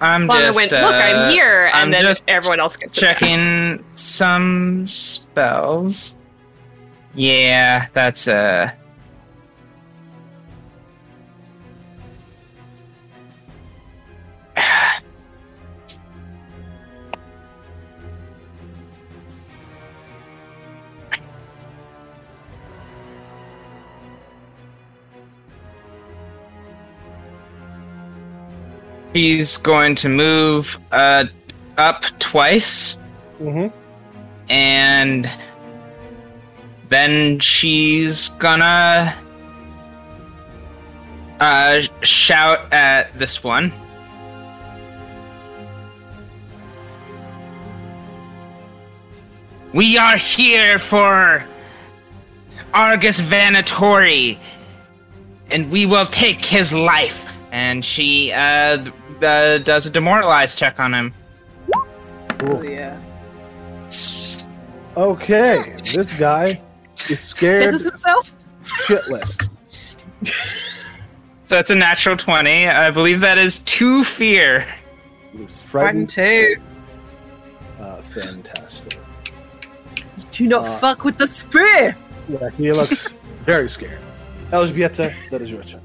I'm 0.00 0.26
Lana 0.26 0.46
just 0.46 0.56
went, 0.56 0.72
uh, 0.72 0.80
look, 0.80 0.94
I'm 0.94 1.30
here, 1.30 1.66
and 1.66 1.74
I'm 1.76 1.90
then 1.90 2.16
everyone 2.26 2.60
else 2.60 2.76
gets 2.76 2.96
attacked. 2.96 3.20
checking 3.20 3.84
some 3.92 4.86
spells. 4.86 6.16
Yeah, 7.14 7.88
that's 7.92 8.26
uh 8.26 8.72
He's 29.12 29.56
going 29.56 29.94
to 29.96 30.08
move 30.08 30.78
uh 30.92 31.26
up 31.76 32.04
twice 32.18 32.98
Mm-hmm. 33.40 33.68
and 34.52 35.30
then 36.90 37.38
she's 37.40 38.28
gonna 38.30 39.16
uh 41.40 41.80
shout 42.02 42.70
at 42.72 43.18
this 43.18 43.42
one. 43.42 43.72
We 49.72 49.96
are 49.96 50.16
here 50.16 50.78
for 50.78 51.44
Argus 52.74 53.20
Vanatori, 53.20 54.36
and 55.50 55.70
we 55.70 55.86
will 55.86 56.06
take 56.06 56.44
his 56.44 56.72
life. 56.74 57.28
And 57.52 57.84
she 57.84 58.32
uh, 58.32 58.84
uh 59.22 59.58
does 59.58 59.86
a 59.86 59.90
demoralize 59.90 60.54
check 60.54 60.78
on 60.80 60.94
him. 60.94 61.14
Oh 62.42 62.62
yeah. 62.62 62.98
Okay, 64.96 65.76
this 65.94 66.12
guy 66.18 66.60
is 67.08 67.20
scared 67.20 67.62
This 67.62 67.74
is 67.74 67.84
himself. 67.86 68.28
shitless. 68.62 69.56
So 71.44 71.54
that's 71.54 71.70
a 71.70 71.74
natural 71.76 72.16
20. 72.16 72.66
I 72.66 72.90
believe 72.90 73.20
that 73.20 73.38
is 73.38 73.60
two 73.60 74.02
fear. 74.04 74.66
He's 75.32 75.60
Frightened 75.60 76.12
frightened. 76.12 76.56
too. 77.78 77.82
Uh, 77.82 78.02
fantastic. 78.02 78.98
Do 80.32 80.46
not 80.48 80.64
Uh, 80.66 80.76
fuck 80.78 81.04
with 81.04 81.16
the 81.18 81.26
spear. 81.26 81.96
Yeah, 82.28 82.50
he 82.58 82.72
looks 82.72 83.08
very 83.46 83.68
scared. 83.68 84.00
Elžbieta, 84.50 85.30
that 85.30 85.40
is 85.40 85.50
your 85.50 85.62
turn. 85.62 85.80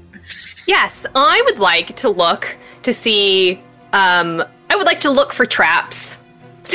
Yes, 0.66 1.06
I 1.14 1.42
would 1.46 1.58
like 1.58 1.96
to 1.96 2.08
look 2.08 2.56
to 2.82 2.92
see. 2.92 3.60
Um, 3.92 4.44
I 4.68 4.76
would 4.76 4.86
like 4.86 5.00
to 5.00 5.10
look 5.10 5.32
for 5.32 5.46
traps. 5.46 6.18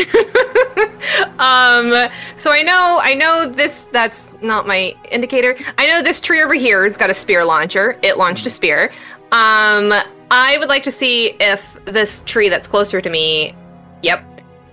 um, 1.39 2.09
so 2.37 2.51
I 2.51 2.63
know, 2.63 2.99
I 3.01 3.13
know 3.13 3.49
this. 3.49 3.87
That's 3.91 4.29
not 4.41 4.65
my 4.65 4.95
indicator. 5.11 5.57
I 5.77 5.87
know 5.87 6.01
this 6.01 6.21
tree 6.21 6.41
over 6.41 6.53
here 6.53 6.83
has 6.83 6.95
got 6.95 7.09
a 7.09 7.13
spear 7.13 7.43
launcher. 7.43 7.99
It 8.01 8.17
launched 8.17 8.45
a 8.45 8.49
spear. 8.49 8.91
Um, 9.31 9.93
I 10.31 10.57
would 10.57 10.69
like 10.69 10.83
to 10.83 10.91
see 10.91 11.35
if 11.41 11.77
this 11.85 12.23
tree 12.25 12.47
that's 12.47 12.67
closer 12.67 13.01
to 13.01 13.09
me, 13.09 13.53
yep, 14.01 14.23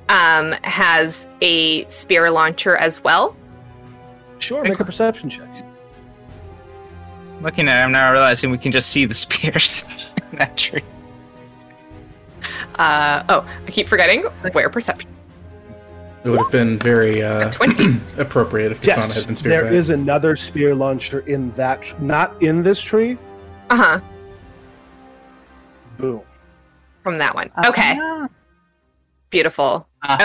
um, 0.08 0.52
has 0.62 1.26
a 1.42 1.88
spear 1.88 2.30
launcher 2.30 2.76
as 2.76 3.02
well. 3.02 3.36
Sure, 4.38 4.62
make 4.62 4.78
a 4.78 4.84
perception 4.84 5.28
check. 5.28 5.48
Looking 7.40 7.68
at 7.68 7.84
him 7.84 7.92
now, 7.92 8.10
realizing 8.12 8.50
we 8.50 8.58
can 8.58 8.72
just 8.72 8.90
see 8.90 9.04
the 9.04 9.14
spears 9.26 9.84
in 10.32 10.38
that 10.38 10.56
tree. 10.56 10.82
Uh, 12.76 13.22
oh, 13.28 13.48
I 13.66 13.70
keep 13.70 13.88
forgetting. 13.88 14.22
Where 14.52 14.70
perception? 14.70 15.10
It 16.24 16.30
would 16.30 16.40
have 16.40 16.50
been 16.50 16.78
very 16.78 17.22
uh, 17.22 17.50
appropriate 18.18 18.72
if 18.72 18.80
Kasana 18.80 18.86
Yes, 18.86 19.14
had 19.16 19.26
been 19.28 19.36
speared 19.36 19.52
there 19.52 19.64
back. 19.64 19.72
is 19.72 19.90
another 19.90 20.34
spear 20.36 20.74
launcher 20.74 21.20
in 21.20 21.52
that, 21.52 21.82
tr- 21.82 21.96
not 22.00 22.40
in 22.42 22.62
this 22.62 22.80
tree. 22.80 23.16
Uh 23.70 23.76
huh. 23.76 24.00
Boom. 25.98 26.22
From 27.02 27.18
that 27.18 27.34
one. 27.34 27.50
Okay. 27.64 27.96
Ah. 28.00 28.28
Beautiful. 29.30 29.86
Um, 30.02 30.18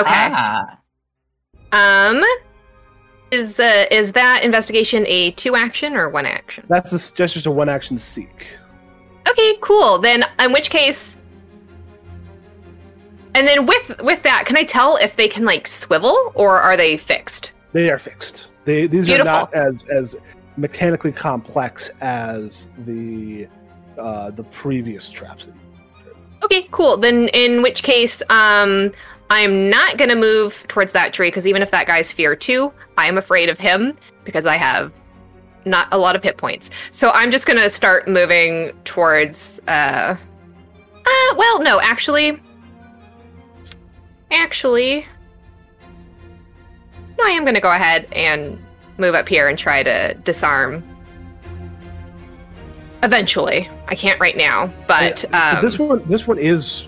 is 3.33 3.59
is 3.59 4.11
that 4.13 4.43
investigation 4.43 5.05
a 5.07 5.31
two 5.31 5.55
action 5.55 5.95
or 5.95 6.09
one 6.09 6.25
action? 6.25 6.65
That's 6.69 6.93
a, 6.93 6.97
just 7.15 7.33
just 7.33 7.45
a 7.45 7.51
one 7.51 7.69
action 7.69 7.97
seek. 7.97 8.47
Okay, 9.27 9.57
cool. 9.61 9.99
Then, 9.99 10.25
in 10.39 10.51
which 10.51 10.69
case, 10.69 11.17
and 13.33 13.47
then 13.47 13.65
with 13.65 13.99
with 14.01 14.21
that, 14.23 14.45
can 14.45 14.57
I 14.57 14.63
tell 14.63 14.97
if 14.97 15.15
they 15.15 15.27
can 15.27 15.45
like 15.45 15.67
swivel 15.67 16.31
or 16.35 16.59
are 16.59 16.77
they 16.77 16.97
fixed? 16.97 17.53
They 17.71 17.89
are 17.89 17.97
fixed. 17.97 18.49
They 18.65 18.87
these 18.87 19.07
Beautiful. 19.07 19.31
are 19.31 19.39
not 19.41 19.53
as 19.53 19.83
as 19.89 20.15
mechanically 20.57 21.11
complex 21.11 21.89
as 22.01 22.67
the 22.79 23.47
uh, 23.97 24.31
the 24.31 24.43
previous 24.43 25.11
traps. 25.11 25.49
Okay, 26.43 26.67
cool. 26.71 26.97
Then, 26.97 27.29
in 27.29 27.61
which 27.61 27.83
case, 27.83 28.21
um, 28.29 28.91
I'm 29.33 29.67
not 29.67 29.97
gonna 29.97 30.15
move 30.15 30.63
towards 30.67 30.91
that 30.91 31.11
tree 31.11 31.29
because 31.29 31.47
even 31.47 31.63
if 31.63 31.71
that 31.71 31.87
guy's 31.87 32.13
fear 32.13 32.35
two, 32.35 32.71
I 32.99 33.07
am 33.07 33.17
afraid 33.17 33.49
of 33.49 33.57
him 33.57 33.97
because 34.25 34.45
I 34.45 34.57
have 34.57 34.93
not 35.65 35.87
a 35.91 35.97
lot 35.97 36.15
of 36.15 36.21
hit 36.21 36.37
points. 36.37 36.69
So 36.91 37.09
I'm 37.09 37.31
just 37.31 37.47
gonna 37.47 37.67
start 37.67 38.07
moving 38.07 38.73
towards. 38.85 39.59
Uh, 39.67 40.15
uh 41.03 41.35
well, 41.35 41.63
no, 41.63 41.81
actually, 41.81 42.39
actually, 44.29 45.03
no, 47.17 47.25
I 47.25 47.31
am 47.31 47.43
gonna 47.43 47.59
go 47.59 47.71
ahead 47.71 48.07
and 48.11 48.63
move 48.99 49.15
up 49.15 49.27
here 49.27 49.47
and 49.47 49.57
try 49.57 49.81
to 49.81 50.13
disarm. 50.25 50.83
Eventually, 53.01 53.67
I 53.87 53.95
can't 53.95 54.19
right 54.19 54.37
now, 54.37 54.71
but 54.87 55.25
Yeah, 55.27 55.55
um, 55.55 55.61
this 55.63 55.79
one 55.79 56.03
this 56.07 56.27
one 56.27 56.37
is 56.37 56.87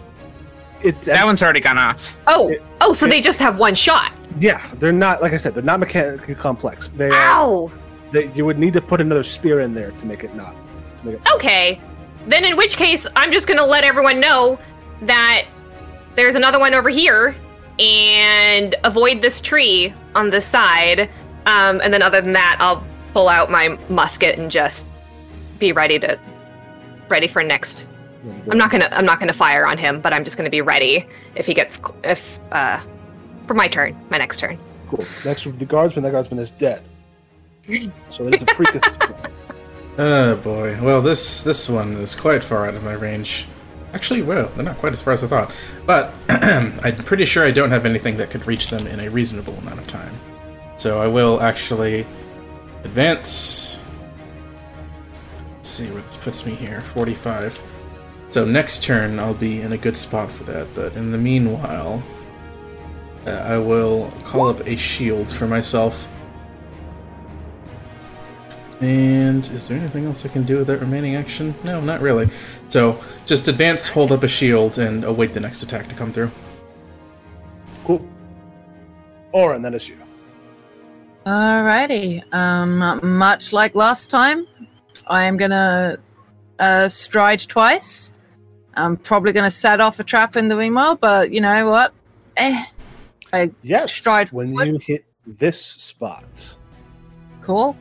it's 0.86 1.08
That 1.08 1.26
one's 1.26 1.42
already 1.44 1.60
gone 1.60 1.78
off. 1.78 2.16
Oh, 2.28 2.50
It- 2.50 2.64
oh, 2.82 2.94
so 2.94 3.06
it- 3.06 3.10
they 3.10 3.22
just 3.22 3.40
have 3.40 3.58
one 3.60 3.76
shot. 3.76 4.12
yeah 4.40 4.62
they're 4.80 4.92
not 4.92 5.22
like 5.22 5.34
I 5.34 5.38
said 5.38 5.54
they're 5.56 5.64
not 5.64 5.80
mechanically 5.80 6.36
complex. 6.36 6.90
They 6.96 7.10
are 7.10 7.14
Ow. 7.14 7.72
they, 8.12 8.28
you 8.36 8.46
would 8.46 8.60
need 8.60 8.74
to 8.74 8.82
put 8.82 9.00
another 9.02 9.24
spear 9.24 9.60
in 9.62 9.74
there 9.74 9.92
to 9.92 10.06
make 10.06 10.24
it 10.24 10.36
not. 10.36 10.56
Make 11.04 11.16
it, 11.16 11.22
Okay. 11.36 11.80
Then 12.28 12.44
in 12.44 12.56
which 12.58 12.76
case, 12.78 13.06
I'm 13.16 13.32
just 13.32 13.48
gonna 13.48 13.66
let 13.66 13.84
everyone 13.84 14.20
know 14.20 14.58
that 15.04 15.44
there's 16.16 16.36
another 16.36 16.60
one 16.60 16.74
over 16.74 16.90
here, 16.90 17.36
and 17.80 18.74
avoid 18.84 19.22
this 19.22 19.42
tree 19.42 19.94
on 20.16 20.30
this 20.30 20.46
side. 20.46 21.10
Um, 21.46 21.82
and 21.84 21.94
then 21.94 22.02
other 22.02 22.22
than 22.22 22.34
that, 22.34 22.58
I'll 22.60 22.84
pull 23.14 23.28
out 23.30 23.52
my 23.52 23.78
musket 23.90 24.40
and 24.40 24.50
just 24.50 24.88
be 25.60 25.72
ready 25.72 26.00
to 26.00 26.18
ready 27.10 27.28
for 27.28 27.44
next. 27.44 27.88
I'm 28.50 28.58
not 28.58 28.72
gonna 28.72 28.90
I'm 28.92 29.06
not 29.06 29.20
gonna 29.20 29.34
fire 29.34 29.66
on 29.66 29.78
him, 29.78 30.02
but 30.02 30.14
I'm 30.14 30.24
just 30.24 30.38
gonna 30.38 30.50
be 30.50 30.62
ready 30.62 31.06
if 31.36 31.46
he 31.46 31.54
gets 31.54 31.80
if 32.04 32.40
uh 32.52 32.82
for 33.48 33.54
my 33.54 33.68
turn, 33.68 33.96
my 34.10 34.18
next 34.18 34.40
turn. 34.40 34.58
Cool. 34.88 35.06
Next 35.24 35.46
with 35.46 35.60
the 35.60 35.66
guardsman. 35.66 36.04
That 36.04 36.12
guardsman 36.12 36.40
is 36.40 36.52
dead. 36.52 36.84
So 38.10 38.28
it 38.28 38.36
is 38.36 38.42
a 38.42 38.46
precus. 38.46 38.82
Oh 39.98 40.36
boy. 40.36 40.78
Well, 40.82 41.02
this 41.02 41.44
this 41.44 41.70
one 41.70 41.94
is 41.94 42.16
quite 42.16 42.44
far 42.44 42.68
out 42.68 42.76
of 42.76 42.84
my 42.84 42.92
range. 42.92 43.46
Actually, 43.94 44.24
well, 44.24 44.52
they're 44.56 44.66
not 44.66 44.78
quite 44.78 44.92
as 44.92 45.02
far 45.02 45.14
as 45.14 45.24
I 45.24 45.28
thought. 45.28 45.52
But 45.86 46.14
I'm 46.30 46.96
pretty 46.98 47.24
sure 47.24 47.46
I 47.46 47.52
don't 47.52 47.72
have 47.72 47.86
anything 47.86 48.18
that 48.18 48.30
could 48.30 48.46
reach 48.46 48.70
them 48.70 48.88
in 48.88 49.00
a 49.00 49.10
reasonable 49.10 49.54
amount 49.54 49.80
of 49.80 49.88
time. 49.88 50.14
So 50.76 51.00
I 51.02 51.08
will 51.08 51.40
actually 51.42 52.06
advance. 52.84 53.80
Let's 55.56 55.70
see 55.70 55.90
where 55.92 56.02
this 56.02 56.18
puts 56.18 56.46
me 56.46 56.56
here. 56.56 56.82
45. 56.82 57.62
So 58.36 58.44
next 58.44 58.84
turn 58.84 59.18
I'll 59.18 59.34
be 59.34 59.62
in 59.62 59.72
a 59.72 59.78
good 59.78 59.96
spot 59.96 60.30
for 60.30 60.44
that. 60.44 60.68
But 60.76 60.94
in 60.98 61.14
the 61.14 61.18
meanwhile, 61.18 62.04
uh, 63.26 63.30
I 63.30 63.58
will 63.58 64.12
call 64.26 64.50
up 64.50 64.68
a 64.68 64.76
shield 64.76 65.32
for 65.32 65.48
myself. 65.48 66.06
And 68.82 69.48
is 69.52 69.70
there 69.70 69.78
anything 69.78 70.06
else 70.06 70.26
I 70.26 70.28
can 70.28 70.44
do 70.44 70.58
with 70.58 70.68
that 70.68 70.82
remaining 70.82 71.16
action? 71.16 71.56
No, 71.64 71.80
not 71.80 72.02
really. 72.02 72.30
So 72.68 73.02
just 73.26 73.48
advance, 73.48 73.88
hold 73.88 74.12
up 74.12 74.22
a 74.22 74.28
shield, 74.28 74.80
and 74.80 75.06
await 75.06 75.34
the 75.34 75.40
next 75.40 75.64
attack 75.64 75.88
to 75.88 75.96
come 75.96 76.12
through. 76.12 76.30
cool. 77.86 78.06
Orin, 79.32 79.62
that 79.62 79.74
is 79.74 79.88
you. 79.88 79.96
Alrighty. 81.26 82.22
Um, 82.34 83.00
much 83.18 83.54
like 83.54 83.76
last 83.76 84.12
time, 84.12 84.46
I 85.08 85.24
am 85.24 85.38
gonna 85.38 86.00
uh, 86.60 86.90
stride 86.90 87.40
twice. 87.40 88.20
I'm 88.78 88.98
probably 88.98 89.32
gonna 89.32 89.52
set 89.52 89.80
off 89.82 90.00
a 90.00 90.04
trap 90.04 90.36
in 90.36 90.48
the 90.48 90.56
meanwhile, 90.56 90.96
but 90.96 91.32
you 91.32 91.42
know 91.42 91.66
what? 91.68 91.94
Eh. 92.38 92.66
Yes. 93.64 93.92
Stride 93.94 94.32
when 94.32 94.50
forward. 94.50 94.68
you 94.68 94.78
hit 94.80 95.06
this 95.26 95.60
spot. 95.60 96.24
Cool. 97.42 97.76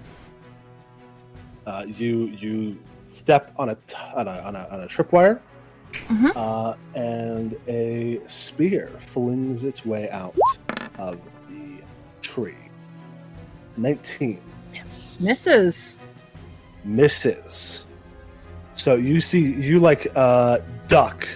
Uh, 1.67 1.85
you 1.87 2.27
you 2.39 2.79
step 3.09 3.53
on 3.57 3.71
a 3.71 3.75
t- 3.87 3.97
on 4.15 4.27
a 4.29 4.33
on 4.43 4.57
a, 4.57 4.69
on 4.71 4.81
a 4.83 4.87
tripwire, 4.87 5.41
Mhm. 6.09 6.33
uh, 6.37 6.75
and 6.95 7.57
a 7.69 8.21
spear 8.27 8.91
flings 8.99 9.65
its 9.65 9.87
way 9.87 10.11
out 10.11 10.37
of 10.99 11.19
the 11.49 11.83
tree. 12.21 12.55
Nineteen 13.77 14.41
Misses. 14.73 15.99
misses. 16.85 17.84
So 18.75 18.97
you 18.97 19.21
see 19.21 19.41
you 19.41 19.79
like 19.79 20.09
uh, 20.17 20.59
duck 20.89 21.27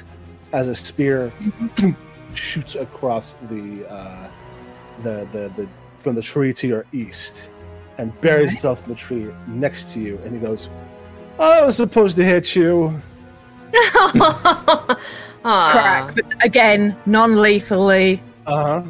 as 0.52 0.68
a 0.68 0.74
spear 0.74 1.32
shoots 2.34 2.74
across 2.74 3.34
the, 3.50 3.86
uh, 3.88 4.28
the 5.02 5.28
the 5.32 5.52
the 5.56 5.68
from 5.96 6.14
the 6.14 6.22
tree 6.22 6.52
to 6.54 6.66
your 6.66 6.86
east 6.92 7.50
and 7.98 8.18
buries 8.20 8.48
Alright. 8.48 8.54
itself 8.54 8.82
in 8.84 8.90
the 8.90 8.94
tree 8.94 9.28
next 9.48 9.88
to 9.90 10.00
you 10.00 10.18
and 10.24 10.32
he 10.32 10.38
goes 10.38 10.68
I 11.38 11.62
was 11.62 11.76
supposed 11.76 12.16
to 12.16 12.24
hit 12.24 12.56
you. 12.56 13.00
Crack. 15.42 16.14
But 16.14 16.44
again, 16.44 16.96
non 17.06 17.36
lethally. 17.36 18.20
Uh-huh. 18.46 18.82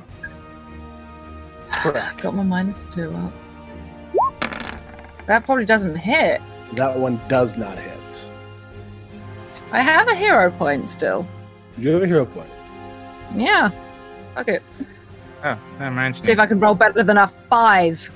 Correct. 1.70 2.22
Got 2.22 2.34
my 2.34 2.42
minus 2.42 2.86
two 2.86 3.14
up. 3.14 3.32
That 5.26 5.44
probably 5.44 5.66
doesn't 5.66 5.96
hit. 5.96 6.40
That 6.72 6.98
one 6.98 7.20
does 7.28 7.58
not 7.58 7.76
hit. 7.76 7.97
I 9.72 9.80
have 9.80 10.08
a 10.08 10.14
hero 10.14 10.50
point 10.50 10.88
still. 10.88 11.26
You 11.76 11.90
have 11.90 12.02
a 12.02 12.06
hero 12.06 12.24
point. 12.24 12.48
Yeah. 13.36 13.70
Okay. 14.36 14.58
Oh, 15.44 15.58
that 15.78 15.84
reminds 15.88 16.18
See 16.18 16.28
me. 16.28 16.32
if 16.32 16.38
I 16.38 16.46
can 16.46 16.58
roll 16.58 16.74
better 16.74 17.02
than 17.02 17.18
a 17.18 17.28
five. 17.28 18.10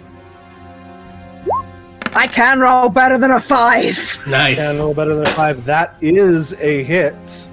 I 2.14 2.26
can 2.26 2.61
roll 2.61 2.88
better 2.88 3.16
than 3.18 3.30
a 3.30 3.40
five. 3.40 3.96
Nice. 4.28 4.61
And 4.61 4.78
roll 4.78 4.94
better 4.94 5.14
than 5.14 5.26
a 5.26 5.30
five. 5.30 5.64
That 5.64 5.96
is 6.00 6.53
a 6.61 6.82
hit. 6.84 7.48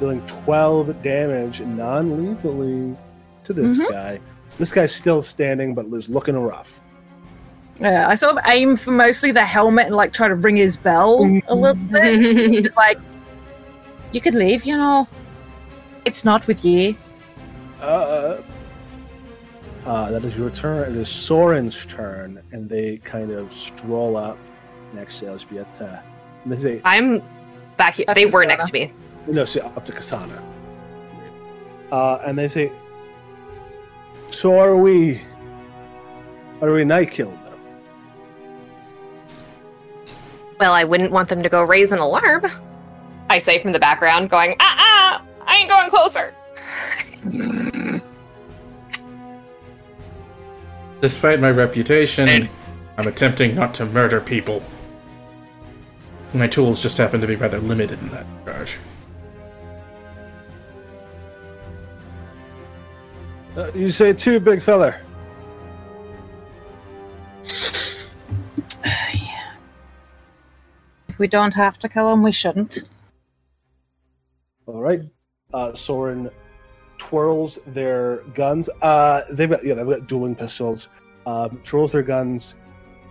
Dealing 0.00 0.20
12 0.26 1.02
damage 1.02 1.60
non-lethally 1.60 2.96
to 3.44 3.52
this 3.52 3.78
Mhm. 3.80 3.90
guy. 3.90 4.20
This 4.58 4.72
guy's 4.72 4.94
still 4.94 5.22
standing, 5.22 5.74
but 5.74 5.86
is 5.86 6.08
looking 6.08 6.36
rough. 6.38 6.80
Yeah, 7.80 8.08
I 8.08 8.14
sort 8.14 8.36
of 8.36 8.42
aim 8.46 8.76
for 8.76 8.90
mostly 8.90 9.32
the 9.32 9.44
helmet 9.44 9.86
and 9.86 9.96
like 9.96 10.12
try 10.12 10.28
to 10.28 10.34
ring 10.34 10.56
his 10.56 10.76
bell 10.76 11.20
a 11.48 11.54
little 11.54 11.74
bit. 11.74 12.02
It's 12.64 12.76
like, 12.76 12.98
you 14.12 14.20
could 14.20 14.34
leave, 14.34 14.64
you 14.64 14.76
know. 14.76 15.08
It's 16.04 16.24
not 16.24 16.46
with 16.46 16.64
you. 16.64 16.96
Uh, 17.80 18.40
uh, 19.84 20.10
that 20.10 20.24
is 20.24 20.36
your 20.36 20.50
turn. 20.50 20.90
It 20.92 20.96
is 20.96 21.08
Soren's 21.08 21.84
turn, 21.86 22.42
and 22.52 22.68
they 22.68 22.98
kind 22.98 23.30
of 23.30 23.52
stroll 23.52 24.16
up 24.16 24.38
next 24.92 25.18
to 25.20 25.26
Elzbieta. 25.26 26.02
And 26.44 26.52
they 26.52 26.56
say, 26.56 26.80
I'm 26.84 27.22
back 27.76 27.94
here. 27.96 28.04
That's 28.06 28.18
They 28.18 28.26
were 28.26 28.44
next 28.44 28.66
to 28.66 28.72
me. 28.72 28.92
no, 29.26 29.44
say 29.44 29.60
up 29.60 29.84
to 29.84 29.92
Kasana. 29.92 30.42
Uh, 31.90 32.18
and 32.24 32.38
they 32.38 32.48
say, 32.48 32.72
so 34.30 34.58
are 34.58 34.76
we, 34.76 35.20
are 36.60 36.72
we 36.72 36.84
night 36.84 37.10
killed 37.10 37.38
them? 37.44 37.58
Well, 40.58 40.72
I 40.72 40.84
wouldn't 40.84 41.12
want 41.12 41.28
them 41.28 41.42
to 41.42 41.48
go 41.48 41.62
raise 41.62 41.92
an 41.92 41.98
alarm. 41.98 42.46
I 43.28 43.38
say 43.38 43.58
from 43.58 43.72
the 43.72 43.78
background, 43.78 44.30
going, 44.30 44.56
ah, 44.60 44.76
ah, 44.78 45.22
I 45.46 45.56
ain't 45.56 45.68
going 45.68 45.90
closer. 45.90 46.32
Despite 51.00 51.40
my 51.40 51.50
reputation, 51.50 52.28
And- 52.28 52.48
I'm 52.98 53.06
attempting 53.08 53.54
not 53.54 53.74
to 53.74 53.84
murder 53.84 54.20
people. 54.20 54.62
My 56.32 56.46
tools 56.46 56.80
just 56.80 56.96
happen 56.96 57.20
to 57.20 57.26
be 57.26 57.36
rather 57.36 57.58
limited 57.58 58.00
in 58.00 58.08
that 58.08 58.24
regard. 58.44 58.70
Uh, 63.56 63.70
you 63.74 63.90
say 63.90 64.12
two, 64.12 64.40
big 64.40 64.62
feller. 64.62 65.00
If 71.08 71.18
we 71.20 71.28
don't 71.28 71.54
have 71.54 71.78
to 71.78 71.88
kill 71.88 72.12
him, 72.12 72.22
we 72.22 72.30
shouldn't. 72.30 72.84
All 74.66 74.80
right. 74.80 75.00
Uh, 75.54 75.74
Soren 75.74 76.30
twirls 76.98 77.58
their 77.68 78.18
guns. 78.34 78.68
Uh, 78.82 79.22
they've 79.30 79.50
got 79.50 79.64
yeah, 79.64 79.74
they've 79.74 79.86
got 79.86 80.06
dueling 80.06 80.34
pistols. 80.34 80.88
Um, 81.26 81.60
twirls 81.64 81.92
their 81.92 82.02
guns, 82.02 82.54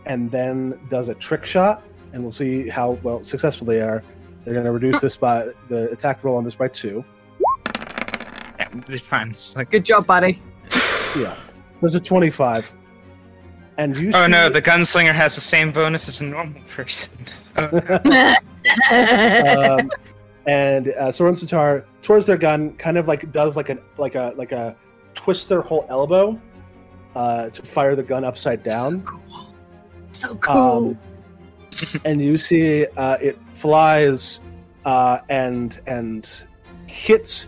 and 0.06 0.30
then 0.32 0.80
does 0.90 1.10
a 1.10 1.16
trick 1.16 1.46
shot. 1.46 1.84
And 2.14 2.24
we'll 2.24 2.32
see 2.32 2.70
how 2.70 2.92
well 3.04 3.24
successful 3.24 3.68
they 3.68 3.82
are. 3.82 4.04
They're 4.44 4.54
going 4.54 4.66
to 4.66 4.72
reduce 4.72 5.02
this 5.02 5.18
by 5.18 5.50
the 5.70 5.90
attack 5.92 6.24
roll 6.24 6.38
on 6.38 6.44
this 6.44 6.56
by 6.56 6.68
two. 6.68 7.04
Yeah, 8.60 8.70
it's 8.88 9.02
fine. 9.02 9.32
It's 9.32 9.56
like, 9.56 9.72
Good 9.72 9.86
job, 9.86 10.06
buddy. 10.06 10.42
Yeah, 11.18 11.36
there's 11.82 11.96
a 11.96 12.00
twenty-five. 12.00 12.72
And 13.78 13.98
you. 13.98 14.12
oh 14.14 14.26
see- 14.26 14.32
no, 14.32 14.50
the 14.50 14.62
gunslinger 14.62 15.14
has 15.14 15.36
the 15.36 15.42
same 15.42 15.72
bonus 15.72 16.08
as 16.08 16.22
a 16.22 16.26
normal 16.26 16.62
person. 16.70 17.12
Oh, 17.58 17.68
um, 19.80 19.90
and 20.48 20.90
uh, 20.90 21.12
Soren 21.12 21.36
Sitar 21.36 21.86
twirls 22.02 22.26
their 22.26 22.38
gun, 22.38 22.76
kind 22.78 22.98
of 22.98 23.08
like 23.08 23.32
does 23.32 23.56
like 23.56 23.70
a 23.70 23.80
like 23.98 24.16
a 24.16 24.34
like 24.36 24.52
a 24.52 24.76
twist 25.14 25.50
their 25.50 25.62
whole 25.62 25.86
elbow 25.90 26.40
uh, 27.16 27.50
to 27.50 27.62
fire 27.64 27.96
the 27.96 28.04
gun 28.04 28.24
upside 28.24 28.64
down. 28.64 29.06
So 29.06 29.12
cool. 29.12 29.56
So 30.12 30.36
cool. 30.36 30.56
Um, 30.56 31.00
and 32.06 32.22
you 32.22 32.38
see 32.38 32.86
uh, 32.98 33.18
it 33.22 33.40
flies 33.56 34.40
uh, 34.86 35.20
and 35.30 35.82
and 35.88 36.46
hits 36.88 37.48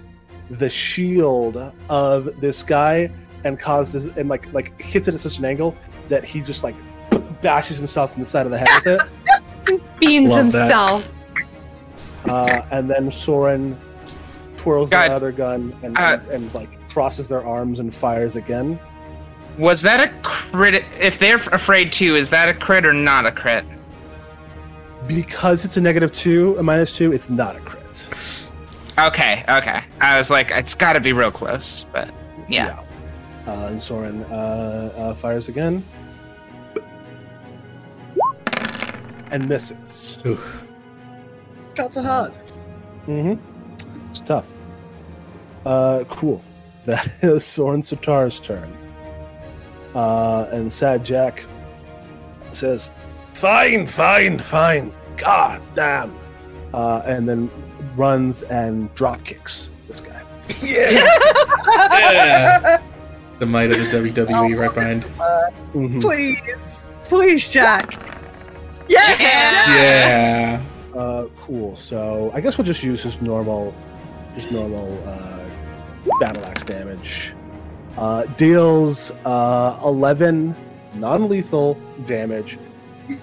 the 0.50 0.70
shield 0.70 1.72
of 1.90 2.40
this 2.42 2.64
guy 2.64 3.12
and 3.44 3.60
causes 3.60 4.08
and 4.08 4.30
like 4.30 4.52
like 4.54 4.80
hits 4.82 5.08
it 5.08 5.14
at 5.14 5.20
such 5.20 5.38
an 5.38 5.46
angle 5.46 5.76
that 6.10 6.24
he 6.24 6.42
just 6.42 6.64
like 6.64 6.76
bashes 7.42 7.78
himself 7.78 8.14
in 8.16 8.22
the 8.22 8.26
side 8.26 8.46
of 8.46 8.52
the 8.52 8.58
head 8.58 8.68
with 8.84 9.02
it. 9.68 9.82
Beams 10.00 10.32
Love 10.32 10.52
that. 10.52 11.04
Himself. 12.28 12.66
uh, 12.72 12.76
and 12.76 12.90
then 12.90 13.10
Soren 13.12 13.78
twirls 14.58 14.90
God. 14.90 15.10
the 15.10 15.14
other 15.16 15.32
gun 15.32 15.76
and, 15.84 15.98
Uh, 15.98 16.20
and, 16.24 16.32
and 16.32 16.54
like 16.54 16.70
crosses 16.90 17.28
their 17.28 17.46
arms 17.46 17.80
and 17.80 17.94
fires 17.96 18.36
again. 18.36 18.80
Was 19.58 19.82
that 19.84 20.00
a 20.00 20.14
crit? 20.22 20.84
If 21.00 21.20
they're 21.20 21.36
afraid 21.36 21.92
too, 21.92 22.16
is 22.16 22.30
that 22.30 22.50
a 22.50 22.54
crit 22.54 22.86
or 22.86 22.94
not 22.94 23.26
a 23.26 23.32
crit? 23.32 23.66
Because 25.08 25.64
it's 25.66 25.78
a 25.78 25.82
negative 25.82 26.12
two, 26.12 26.56
a 26.60 26.64
minus 26.64 26.96
two, 26.96 27.12
it's 27.14 27.30
not 27.30 27.56
a 27.56 27.60
crit. 27.60 28.08
Okay, 29.00 29.44
okay. 29.48 29.84
I 30.02 30.18
was 30.18 30.30
like, 30.32 30.52
it's 30.52 30.74
got 30.76 30.94
to 30.94 31.00
be 31.00 31.14
real 31.14 31.32
close, 31.32 31.86
but 31.94 32.10
yeah. 32.50 32.84
Uh, 33.48 33.52
and 33.70 33.82
Soren 33.82 34.24
uh, 34.26 34.92
uh, 34.98 35.14
fires 35.16 35.48
again. 35.48 35.84
And 39.32 39.48
misses. 39.48 40.18
Oof. 40.26 40.67
Shots 41.78 41.98
are 41.98 42.04
hard. 42.04 42.34
Mm-hmm. 43.08 43.36
It's 44.10 44.20
tough. 44.20 44.46
Uh, 45.66 46.04
cool. 46.10 46.44
That 46.88 47.06
is 47.22 47.44
Soren 47.46 47.82
Sutar's 47.82 48.40
turn. 48.40 48.74
Uh, 49.94 50.48
and 50.54 50.72
Sad 50.72 51.04
Jack 51.04 51.44
says, 52.54 52.90
"Fine, 53.34 53.88
fine, 53.88 54.40
fine. 54.40 54.94
God 55.18 55.60
damn!" 55.76 56.16
Uh, 56.74 57.02
and 57.06 57.28
then 57.28 57.52
runs 57.98 58.44
and 58.44 58.94
drop 58.96 59.22
kicks 59.26 59.70
this 59.88 60.00
guy. 60.00 60.22
Yeah. 60.64 62.78
the 63.40 63.46
might 63.46 63.70
of 63.72 63.78
the 63.92 63.98
WWE 63.98 64.58
right 64.58 64.74
behind. 64.74 65.04
Mhm. 65.74 66.00
Please. 66.02 66.84
Please, 67.04 67.50
Jack. 67.52 67.96
Yeah. 68.88 69.18
Yeah. 69.20 70.62
Uh, 70.96 71.26
cool. 71.38 71.76
So 71.76 72.32
I 72.34 72.42
guess 72.42 72.58
we'll 72.58 72.66
just 72.66 72.84
use 72.84 73.04
his 73.04 73.22
normal, 73.22 73.74
just 74.36 74.52
normal 74.52 74.98
uh, 75.08 75.44
battle 76.20 76.44
axe 76.46 76.64
damage. 76.64 77.34
Uh, 77.98 78.26
deals 78.38 79.12
uh, 79.26 79.80
eleven 79.84 80.56
non-lethal 80.96 81.78
damage. 82.06 82.58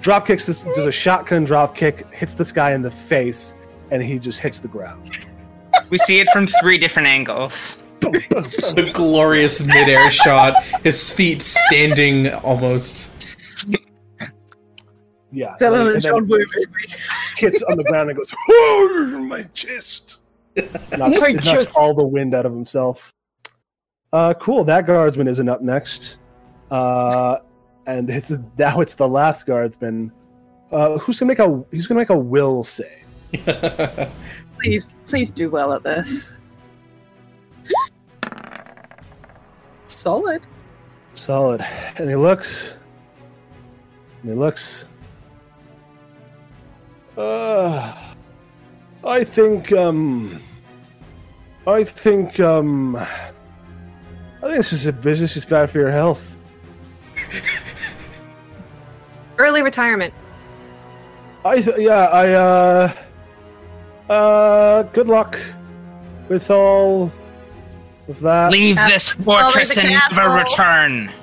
Drop 0.00 0.26
kicks 0.26 0.46
this. 0.46 0.62
Does 0.62 0.86
a 0.86 0.92
shotgun 0.92 1.44
drop 1.44 1.76
kick. 1.76 2.12
Hits 2.12 2.34
this 2.34 2.52
guy 2.52 2.72
in 2.72 2.82
the 2.82 2.90
face, 2.90 3.54
and 3.90 4.02
he 4.02 4.18
just 4.18 4.40
hits 4.40 4.60
the 4.60 4.68
ground. 4.68 5.26
We 5.90 5.98
see 5.98 6.18
it 6.20 6.28
from 6.30 6.46
three 6.46 6.78
different 6.78 7.08
angles. 7.08 7.78
The 8.04 8.90
glorious 8.92 9.64
midair 9.64 10.10
shot, 10.10 10.62
his 10.82 11.10
feet 11.10 11.40
standing 11.40 12.28
almost. 12.34 13.10
yeah. 15.32 15.56
Tell 15.58 15.74
him 15.74 15.86
and 15.86 15.96
it's 15.96 16.04
then 16.04 16.12
John 16.14 16.28
Woo 16.28 16.38
movie. 16.38 16.46
hits 17.36 17.62
on 17.62 17.76
the 17.76 17.84
ground 17.84 18.10
and 18.10 18.16
goes, 18.16 18.34
"Oh, 18.50 19.18
my 19.28 19.42
chest!" 19.54 20.18
Knocks, 20.56 21.20
My 21.20 21.32
knocks 21.32 21.44
chest. 21.44 21.72
all 21.76 21.94
the 21.94 22.06
wind 22.06 22.34
out 22.34 22.46
of 22.46 22.52
himself. 22.52 23.12
Uh, 24.12 24.32
cool. 24.34 24.62
That 24.64 24.86
guardsman 24.86 25.26
isn't 25.26 25.48
up 25.48 25.62
next. 25.62 26.18
Uh, 26.70 27.38
and 27.86 28.08
it's 28.08 28.32
now 28.58 28.80
it's 28.80 28.94
the 28.94 29.08
last 29.08 29.46
guardsman. 29.46 30.12
Uh, 30.70 30.98
who's 30.98 31.18
gonna 31.18 31.28
make 31.28 31.38
a 31.40 31.48
who's 31.70 31.86
gonna 31.86 32.00
make 32.00 32.10
a 32.10 32.16
will 32.18 32.62
say? 32.64 33.02
Please, 34.60 34.86
please 35.06 35.30
do 35.32 35.50
well 35.50 35.72
at 35.72 35.82
this. 35.82 36.36
Solid. 39.86 40.42
Solid. 41.14 41.60
And 41.96 42.08
he 42.08 42.16
looks. 42.16 42.72
And 44.22 44.30
he 44.32 44.36
looks. 44.38 44.84
Uh, 47.16 47.96
I 49.04 49.24
think. 49.24 49.72
Um. 49.72 50.42
I 51.66 51.84
think. 51.84 52.40
Um. 52.40 52.96
I 52.96 53.06
think 54.42 54.56
this 54.56 54.72
is 54.72 54.86
a 54.86 54.92
business 54.92 55.36
is 55.36 55.44
bad 55.44 55.70
for 55.70 55.78
your 55.78 55.90
health. 55.90 56.36
Early 59.38 59.62
retirement. 59.62 60.12
I 61.44 61.60
th- 61.60 61.76
yeah 61.78 62.04
I 62.06 62.32
uh 62.32 62.92
uh 64.08 64.82
good 64.84 65.08
luck 65.08 65.38
with 66.28 66.50
all 66.50 67.10
of 68.08 68.20
that. 68.20 68.50
Leave 68.50 68.78
Uh, 68.78 68.88
this 68.88 69.08
fortress 69.08 69.74
the 69.74 69.82
and 69.82 69.90
never 69.90 70.30
return. 70.30 71.10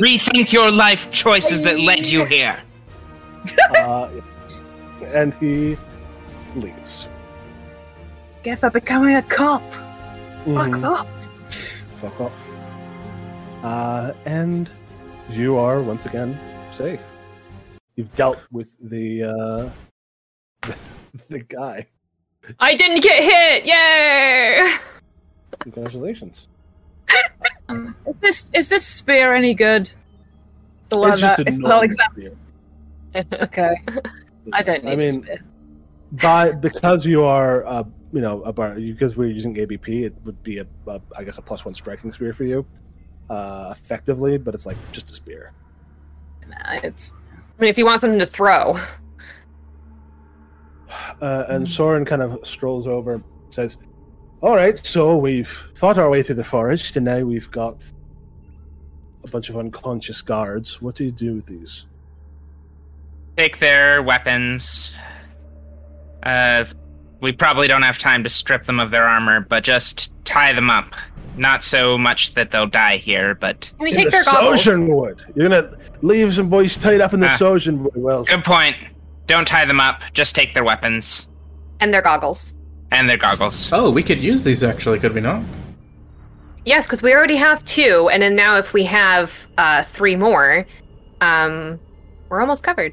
Rethink 0.00 0.52
your 0.52 0.70
life 0.70 1.10
choices 1.10 1.62
that 1.62 1.78
led 1.80 2.06
you 2.06 2.24
here. 2.24 2.58
uh, 3.78 4.08
and 5.12 5.34
he 5.34 5.76
leaves. 6.56 7.08
Guess 8.42 8.64
I'm 8.64 8.72
becoming 8.72 9.16
a 9.16 9.22
cop. 9.22 9.62
Fuck 9.72 10.70
Mhm. 10.70 10.84
off. 10.84 11.28
Fuck 12.00 12.20
off. 12.20 12.48
Uh, 13.62 14.12
and 14.24 14.70
you 15.30 15.56
are 15.58 15.82
once 15.82 16.06
again 16.06 16.38
safe. 16.72 17.02
You've 17.96 18.14
dealt 18.14 18.38
with 18.50 18.74
the 18.80 19.24
uh, 19.24 19.68
the 21.28 21.40
guy. 21.40 21.86
I 22.58 22.74
didn't 22.74 23.02
get 23.02 23.22
hit! 23.22 23.66
Yay! 23.66 24.74
Congratulations. 25.60 26.46
Um, 27.68 27.94
is 28.06 28.14
this 28.20 28.50
is 28.54 28.68
this 28.68 28.86
spear 28.86 29.34
any 29.34 29.52
good? 29.52 29.92
The 30.88 30.96
one 30.96 31.12
It's 31.12 31.20
just 31.20 31.36
that 31.36 31.46
a 31.46 31.52
if 31.52 31.58
normal 31.58 31.76
Alexander. 31.78 32.12
spear. 32.12 33.24
Okay, 33.42 33.74
I 34.52 34.62
don't 34.62 34.84
need 34.84 34.90
I 34.90 34.94
a 34.94 34.96
mean, 34.96 35.22
spear. 35.22 35.44
by 36.12 36.52
because 36.52 37.06
you 37.06 37.24
are 37.24 37.64
uh, 37.66 37.84
you 38.12 38.20
know 38.20 38.42
a 38.42 38.52
bar, 38.52 38.74
because 38.74 39.16
we're 39.16 39.30
using 39.30 39.58
ABP, 39.58 40.04
it 40.04 40.14
would 40.24 40.42
be 40.42 40.58
a, 40.58 40.66
a 40.86 41.00
I 41.16 41.24
guess 41.24 41.38
a 41.38 41.42
plus 41.42 41.64
one 41.64 41.74
striking 41.74 42.12
spear 42.12 42.32
for 42.32 42.44
you, 42.44 42.66
uh, 43.28 43.74
effectively. 43.76 44.38
But 44.38 44.54
it's 44.54 44.66
like 44.66 44.76
just 44.92 45.10
a 45.10 45.14
spear. 45.14 45.52
Nah, 46.48 46.80
it's 46.82 47.12
I 47.32 47.62
mean, 47.62 47.70
if 47.70 47.78
you 47.78 47.84
want 47.84 48.00
something 48.00 48.18
to 48.18 48.26
throw. 48.26 48.76
Uh, 51.20 51.44
and 51.48 51.68
Soren 51.68 52.04
kind 52.04 52.20
of 52.20 52.44
strolls 52.44 52.86
over, 52.88 53.14
and 53.14 53.24
says, 53.48 53.76
"All 54.40 54.56
right, 54.56 54.76
so 54.76 55.16
we've 55.16 55.48
fought 55.74 55.98
our 55.98 56.10
way 56.10 56.22
through 56.22 56.34
the 56.36 56.44
forest, 56.44 56.96
and 56.96 57.04
now 57.04 57.20
we've 57.20 57.48
got 57.52 57.76
a 59.22 59.28
bunch 59.28 59.50
of 59.50 59.56
unconscious 59.56 60.20
guards. 60.20 60.82
What 60.82 60.96
do 60.96 61.04
you 61.04 61.12
do 61.12 61.36
with 61.36 61.46
these?" 61.46 61.86
Take 63.40 63.58
their 63.58 64.02
weapons. 64.02 64.92
Uh, 66.24 66.66
we 67.22 67.32
probably 67.32 67.68
don't 67.68 67.80
have 67.80 67.96
time 67.96 68.22
to 68.22 68.28
strip 68.28 68.64
them 68.64 68.78
of 68.78 68.90
their 68.90 69.06
armor, 69.08 69.40
but 69.40 69.64
just 69.64 70.12
tie 70.26 70.52
them 70.52 70.68
up. 70.68 70.94
Not 71.38 71.64
so 71.64 71.96
much 71.96 72.34
that 72.34 72.50
they'll 72.50 72.66
die 72.66 72.98
here, 72.98 73.34
but 73.34 73.72
Can 73.78 73.84
we 73.84 73.88
In 73.92 73.94
take 73.94 74.04
the 74.04 74.10
their 74.10 74.24
goggles? 74.24 74.62
Sojourn 74.62 74.88
wood. 74.94 75.24
You're 75.34 75.48
gonna 75.48 75.72
leave 76.02 76.34
some 76.34 76.50
boys 76.50 76.76
tied 76.76 77.00
up 77.00 77.14
in 77.14 77.20
the 77.20 77.30
Ah. 77.30 77.36
Sojourn 77.36 77.82
wood. 77.84 77.92
Well, 77.96 78.24
good 78.24 78.44
point. 78.44 78.76
Don't 79.26 79.48
tie 79.48 79.64
them 79.64 79.80
up. 79.80 80.02
Just 80.12 80.34
take 80.34 80.52
their 80.52 80.64
weapons 80.64 81.30
And 81.80 81.94
their 81.94 82.02
goggles. 82.02 82.54
and 82.92 83.08
their 83.08 83.16
goggles. 83.16 83.72
oh, 83.72 83.88
we 83.88 84.02
could 84.02 84.20
use 84.20 84.44
these 84.44 84.62
actually, 84.62 84.98
could 84.98 85.14
we 85.14 85.22
not? 85.22 85.42
Yes, 86.66 86.86
because 86.86 87.00
we 87.02 87.14
already 87.14 87.36
have 87.36 87.64
two, 87.64 88.10
and 88.12 88.22
then 88.22 88.36
now 88.36 88.58
if 88.58 88.74
we 88.74 88.84
have 88.84 89.32
uh, 89.56 89.82
three 89.84 90.14
more, 90.14 90.66
um, 91.22 91.80
we're 92.28 92.42
almost 92.42 92.62
covered. 92.62 92.92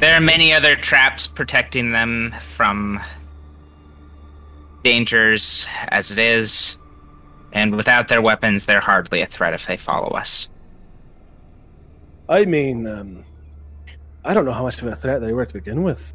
There 0.00 0.14
are 0.14 0.20
many 0.20 0.52
other 0.52 0.74
traps 0.74 1.26
protecting 1.26 1.92
them 1.92 2.34
from 2.54 3.00
dangers 4.82 5.66
as 5.88 6.10
it 6.10 6.18
is, 6.18 6.76
and 7.52 7.74
without 7.76 8.08
their 8.08 8.20
weapons, 8.20 8.66
they're 8.66 8.80
hardly 8.80 9.22
a 9.22 9.26
threat 9.26 9.54
if 9.54 9.66
they 9.66 9.76
follow 9.76 10.08
us. 10.08 10.50
I 12.28 12.44
mean, 12.44 12.86
um, 12.86 13.24
I 14.24 14.34
don't 14.34 14.44
know 14.44 14.52
how 14.52 14.62
much 14.62 14.80
of 14.82 14.88
a 14.88 14.96
threat 14.96 15.20
they 15.20 15.32
were 15.32 15.46
to 15.46 15.54
begin 15.54 15.82
with. 15.82 16.12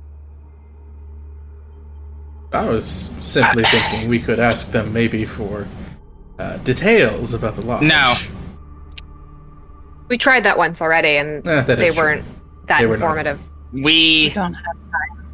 I 2.52 2.66
was 2.66 3.12
simply 3.22 3.64
thinking 3.64 4.10
we 4.10 4.20
could 4.20 4.40
ask 4.40 4.72
them 4.72 4.92
maybe 4.92 5.24
for 5.26 5.68
uh, 6.40 6.58
details 6.58 7.34
about 7.34 7.56
the 7.56 7.62
lodge. 7.62 7.84
No. 7.84 8.16
We 10.10 10.18
tried 10.18 10.44
that 10.46 10.58
once 10.58 10.82
already, 10.82 11.18
and 11.18 11.48
Eh, 11.48 11.62
that 11.62 11.78
they 11.78 11.92
weren't 11.92 12.26
that 12.66 12.80
They 12.80 12.86
were 12.88 12.98
not. 12.98 13.06
informative. 13.18 13.40
We 13.72 13.82
We, 13.82 14.30
don't 14.34 14.54
have 14.54 14.64
time. 14.64 15.26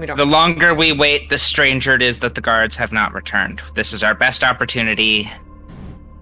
We 0.00 0.06
don't. 0.06 0.16
the 0.16 0.24
longer 0.26 0.74
we 0.74 0.92
wait, 0.92 1.28
the 1.28 1.38
stranger 1.38 1.94
it 1.94 2.02
is 2.02 2.20
that 2.20 2.34
the 2.34 2.40
guards 2.40 2.76
have 2.76 2.92
not 2.92 3.12
returned. 3.12 3.62
This 3.74 3.92
is 3.92 4.02
our 4.02 4.14
best 4.14 4.42
opportunity. 4.44 5.30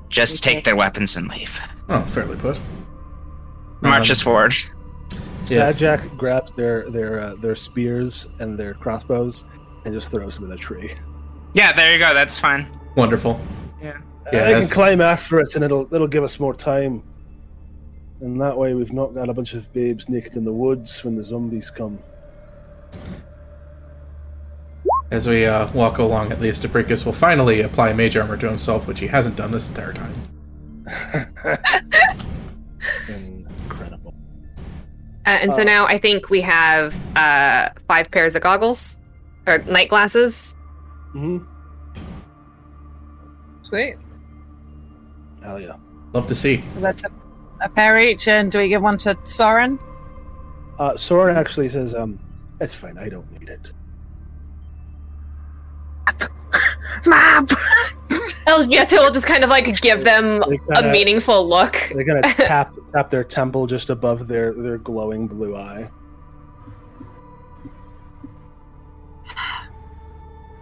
Just 0.09 0.45
Okay. 0.45 0.57
take 0.57 0.65
their 0.65 0.77
weapons 0.77 1.17
and 1.17 1.29
leave. 1.29 1.61
Oh, 1.89 2.01
fairly 2.03 2.37
put. 2.37 2.59
Marches 3.81 4.11
Um, 4.11 4.13
us 4.13 4.21
forward. 4.23 4.55
Yes. 5.47 5.81
Sajak 5.81 6.17
grabs 6.17 6.53
their 6.53 6.91
their 6.91 7.21
uh, 7.21 7.35
their 7.37 7.55
spears 7.55 8.29
and 8.41 8.59
their 8.59 8.75
crossbows 8.75 9.45
and 9.85 9.95
just 9.95 10.11
throws 10.11 10.35
them 10.35 10.45
in 10.45 10.53
a 10.53 10.57
tree. 10.57 10.93
Yeah, 11.55 11.73
there 11.73 11.93
you 11.93 11.99
go. 11.99 12.13
That's 12.13 12.39
fine. 12.39 12.69
Wonderful. 12.97 13.41
Yeah. 13.83 13.97
Yeah, 14.33 14.49
I 14.49 14.53
can 14.61 14.69
climb 14.69 15.01
after 15.01 15.41
it, 15.41 15.55
and 15.57 15.65
it'll 15.65 15.93
it'll 15.95 16.07
give 16.07 16.23
us 16.23 16.39
more 16.39 16.55
time. 16.55 17.03
And 18.21 18.41
that 18.41 18.57
way, 18.57 18.75
we've 18.75 18.93
not 18.93 19.15
got 19.15 19.29
a 19.29 19.35
bunch 19.35 19.55
of 19.55 19.73
babes 19.73 20.09
naked 20.09 20.37
in 20.37 20.45
the 20.45 20.53
woods 20.53 21.03
when 21.05 21.17
the 21.17 21.25
zombies 21.25 21.71
come. 21.71 21.99
As 25.11 25.27
we 25.29 25.47
uh, 25.47 25.71
walk 25.73 25.99
along, 25.99 26.31
at 26.31 26.41
least, 26.41 26.65
Apricus 26.65 27.05
will 27.05 27.13
finally 27.13 27.63
apply 27.63 27.93
mage 27.95 28.17
armor 28.17 28.37
to 28.37 28.49
himself, 28.49 28.87
which 28.87 29.01
he 29.01 29.07
hasn't 29.07 29.37
done 29.37 29.51
this 29.51 29.69
entire 29.69 29.93
time. 29.93 30.13
Incredible. 33.09 34.15
Uh, 35.27 35.31
and 35.31 35.53
so 35.55 35.63
Uh, 35.63 35.65
now 35.65 35.87
I 35.87 35.99
think 35.99 36.31
we 36.31 36.41
have 36.43 36.95
uh, 37.17 37.71
five 37.89 38.11
pairs 38.11 38.35
of 38.35 38.43
goggles 38.43 38.99
or 39.47 39.59
night 39.65 39.89
glasses. 39.89 40.55
hmm 41.13 41.39
sweet. 43.63 43.97
Hell 45.43 45.61
yeah. 45.61 45.77
Love 46.13 46.27
to 46.27 46.35
see. 46.35 46.63
So 46.69 46.81
that's 46.81 47.05
a, 47.05 47.09
a 47.61 47.69
pair 47.69 47.99
each, 47.99 48.29
and 48.29 48.51
do 48.51 48.59
we 48.59 48.69
give 48.69 48.83
one 48.83 48.99
to 48.99 49.17
Soren? 49.25 49.79
Uh, 50.79 50.97
Soren 50.97 51.37
actually 51.37 51.69
says, 51.69 51.95
um, 51.95 52.19
that's 52.59 52.75
fine. 52.75 52.97
I 52.99 53.09
don't 53.09 53.31
need 53.39 53.49
it." 53.49 53.73
Map. 57.07 57.45
Elzbieta 58.47 58.99
will 58.99 59.11
just 59.13 59.27
kind 59.27 59.45
of 59.45 59.51
like 59.51 59.81
give 59.81 60.03
them 60.05 60.43
a 60.43 60.49
kinda- 60.49 60.91
meaningful 60.91 61.49
look. 61.49 61.89
They're 61.95 62.05
gonna 62.05 62.23
tap 62.35 62.75
tap 62.93 63.11
their 63.11 63.25
temple 63.25 63.67
just 63.67 63.91
above 63.91 64.27
their 64.29 64.53
their 64.53 64.79
glowing 64.79 65.27
blue 65.29 65.57
eye. 65.57 65.89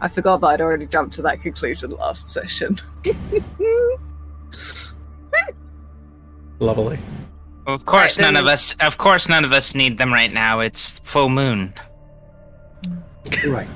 I 0.01 0.07
forgot 0.09 0.40
that 0.42 0.46
I'd 0.49 0.61
already 0.61 0.86
jumped 0.86 1.14
to 1.14 1.22
that 1.22 1.40
conclusion 1.40 1.90
last 1.90 2.28
session. 2.28 2.78
Lovely. 6.61 6.99
Well, 7.67 7.75
of 7.75 7.85
course, 7.87 8.17
then- 8.17 8.35
none 8.35 8.43
of 8.43 8.47
us. 8.49 8.75
Of 8.81 8.99
course, 8.99 9.29
none 9.29 9.45
of 9.45 9.53
us 9.53 9.75
need 9.75 9.99
them 9.99 10.13
right 10.13 10.33
now. 10.33 10.61
It's 10.61 10.99
full 11.01 11.29
moon. 11.29 11.75
Right. 13.47 13.69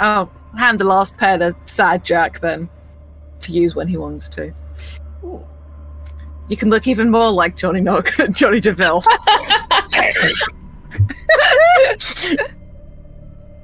I'll 0.00 0.30
hand 0.56 0.78
the 0.80 0.84
last 0.84 1.16
pair 1.18 1.36
to 1.38 1.54
Sad 1.66 2.04
Jack 2.04 2.40
then, 2.40 2.68
to 3.40 3.52
use 3.52 3.74
when 3.74 3.88
he 3.88 3.96
wants 3.96 4.28
to. 4.30 4.52
You 6.48 6.56
can 6.56 6.70
look 6.70 6.86
even 6.86 7.10
more 7.10 7.30
like 7.30 7.56
Johnny 7.56 7.80
Knock 7.82 8.08
Johnny 8.32 8.60
Deville. 8.60 9.02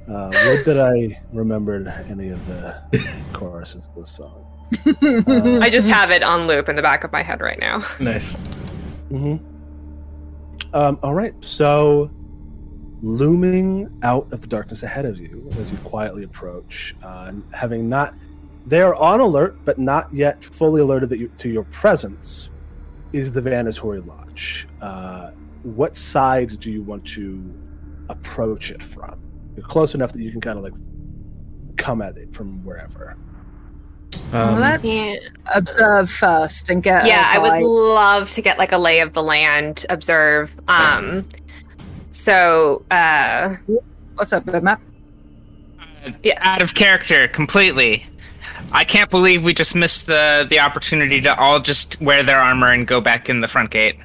Uh, 0.07 0.29
would 0.45 0.63
that 0.65 0.79
I 0.79 1.19
remembered 1.33 1.87
any 2.07 2.29
of 2.29 2.45
the 2.45 2.79
choruses 3.33 3.87
of 3.87 3.95
this 3.95 4.11
song. 4.11 4.44
I 4.85 5.69
just 5.71 5.87
have 5.89 6.11
it 6.11 6.23
on 6.23 6.47
loop 6.47 6.69
in 6.69 6.75
the 6.75 6.81
back 6.81 7.03
of 7.03 7.11
my 7.11 7.21
head 7.23 7.41
right 7.41 7.59
now. 7.59 7.85
Nice. 7.99 8.35
hmm 9.09 9.37
Um, 10.73 10.99
all 11.03 11.13
right, 11.13 11.33
so 11.41 12.09
looming 13.01 13.89
out 14.03 14.31
of 14.33 14.41
the 14.41 14.47
darkness 14.47 14.81
ahead 14.83 15.05
of 15.05 15.17
you 15.19 15.47
as 15.59 15.69
you 15.69 15.77
quietly 15.79 16.23
approach, 16.23 16.95
uh, 17.03 17.25
and 17.27 17.43
having 17.53 17.87
not 17.89 18.13
They 18.65 18.81
are 18.81 18.95
on 18.95 19.19
alert, 19.19 19.57
but 19.63 19.77
not 19.77 20.11
yet 20.11 20.43
fully 20.43 20.81
alerted 20.81 21.09
that 21.09 21.19
you, 21.19 21.27
to 21.37 21.49
your 21.49 21.65
presence. 21.65 22.49
Is 23.13 23.31
the 23.31 23.41
Vanatory 23.41 24.01
Lodge? 24.05 24.67
Uh, 24.81 25.31
what 25.61 25.95
side 25.97 26.59
do 26.59 26.71
you 26.71 26.81
want 26.81 27.05
to 27.09 27.53
approach 28.09 28.71
it 28.71 28.81
from? 28.81 29.19
You're 29.55 29.65
close 29.67 29.93
enough 29.95 30.11
that 30.13 30.21
you 30.21 30.31
can 30.31 30.41
kind 30.41 30.57
of 30.57 30.63
like 30.63 30.73
come 31.77 32.01
at 32.01 32.17
it 32.17 32.33
from 32.33 32.63
wherever. 32.65 33.15
Well, 34.31 34.49
Um, 34.55 34.59
let's 34.59 34.83
Yeah. 35.13 35.19
observe 35.53 36.09
first 36.09 36.69
and 36.69 36.81
get. 36.83 37.05
yeah, 37.05 37.29
I 37.33 37.37
would 37.39 37.61
love 37.63 38.29
to 38.31 38.41
get 38.41 38.57
like 38.57 38.71
a 38.71 38.77
lay 38.77 38.99
of 38.99 39.13
the 39.13 39.23
land, 39.23 39.85
observe. 39.89 40.51
Um, 40.67 41.25
so 42.11 42.83
uh, 42.91 43.55
What's 44.15 44.31
up, 44.33 44.45
map? 44.63 44.79
Yeah. 46.23 46.37
Out 46.41 46.61
of 46.61 46.73
character 46.75 47.27
completely. 47.27 48.05
I 48.71 48.83
can't 48.83 49.09
believe 49.09 49.43
we 49.43 49.53
just 49.53 49.75
missed 49.75 50.07
the 50.07 50.45
the 50.49 50.59
opportunity 50.59 51.19
to 51.21 51.35
all 51.37 51.59
just 51.59 52.01
wear 52.01 52.23
their 52.23 52.39
armor 52.39 52.71
and 52.71 52.85
go 52.87 53.01
back 53.01 53.29
in 53.29 53.41
the 53.41 53.47
front 53.47 53.71
gate. 53.71 53.97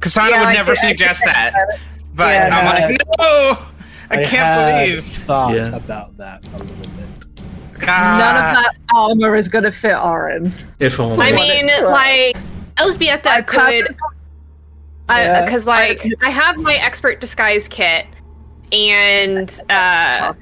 Kasana 0.00 0.30
Yeah, 0.30 0.38
would 0.40 0.48
I 0.48 0.52
never 0.54 0.74
did- 0.74 0.84
I 0.84 0.88
suggest 0.88 1.20
did 1.24 1.34
that, 1.34 1.52
that. 1.54 1.78
but 2.14 2.32
Yeah, 2.32 2.48
I'm 2.56 2.64
no. 2.80 2.88
like, 2.88 3.02
no, 3.18 3.58
I, 4.10 4.24
can't 4.24 4.88
believe. 4.94 5.06
thought 5.24 5.54
Yeah. 5.54 5.74
about 5.76 6.16
that 6.18 6.44
a 6.46 6.50
little 6.58 6.76
bit. 6.76 6.99
Ah, 7.86 8.16
None 8.18 8.36
of 8.36 8.54
that 8.64 8.72
armor 8.94 9.34
is 9.36 9.48
going 9.48 9.64
to 9.64 9.72
fit 9.72 9.96
Orin. 9.96 10.52
if 10.78 10.98
only. 11.00 11.24
I 11.26 11.32
mean, 11.32 11.66
it 11.66 11.78
to, 11.80 11.86
uh, 11.86 11.90
like 11.90 12.36
Elzbieta 12.76 13.46
could, 13.46 13.84
because 15.06 15.64
Yeah. 15.64 15.72
like 15.72 16.04
I, 16.22 16.30
have 16.30 16.56
my 16.58 16.74
expert 16.76 17.20
disguise 17.20 17.66
kit, 17.68 18.06
and 18.72 19.50
uh, 19.70 20.32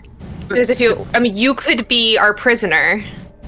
there's 0.49 0.71
a 0.71 0.75
few. 0.75 1.07
I 1.15 1.19
mean, 1.19 1.37
you 1.37 1.55
could 1.55 1.87
be 1.89 2.17
our 2.19 2.35
prisoner. 2.35 3.03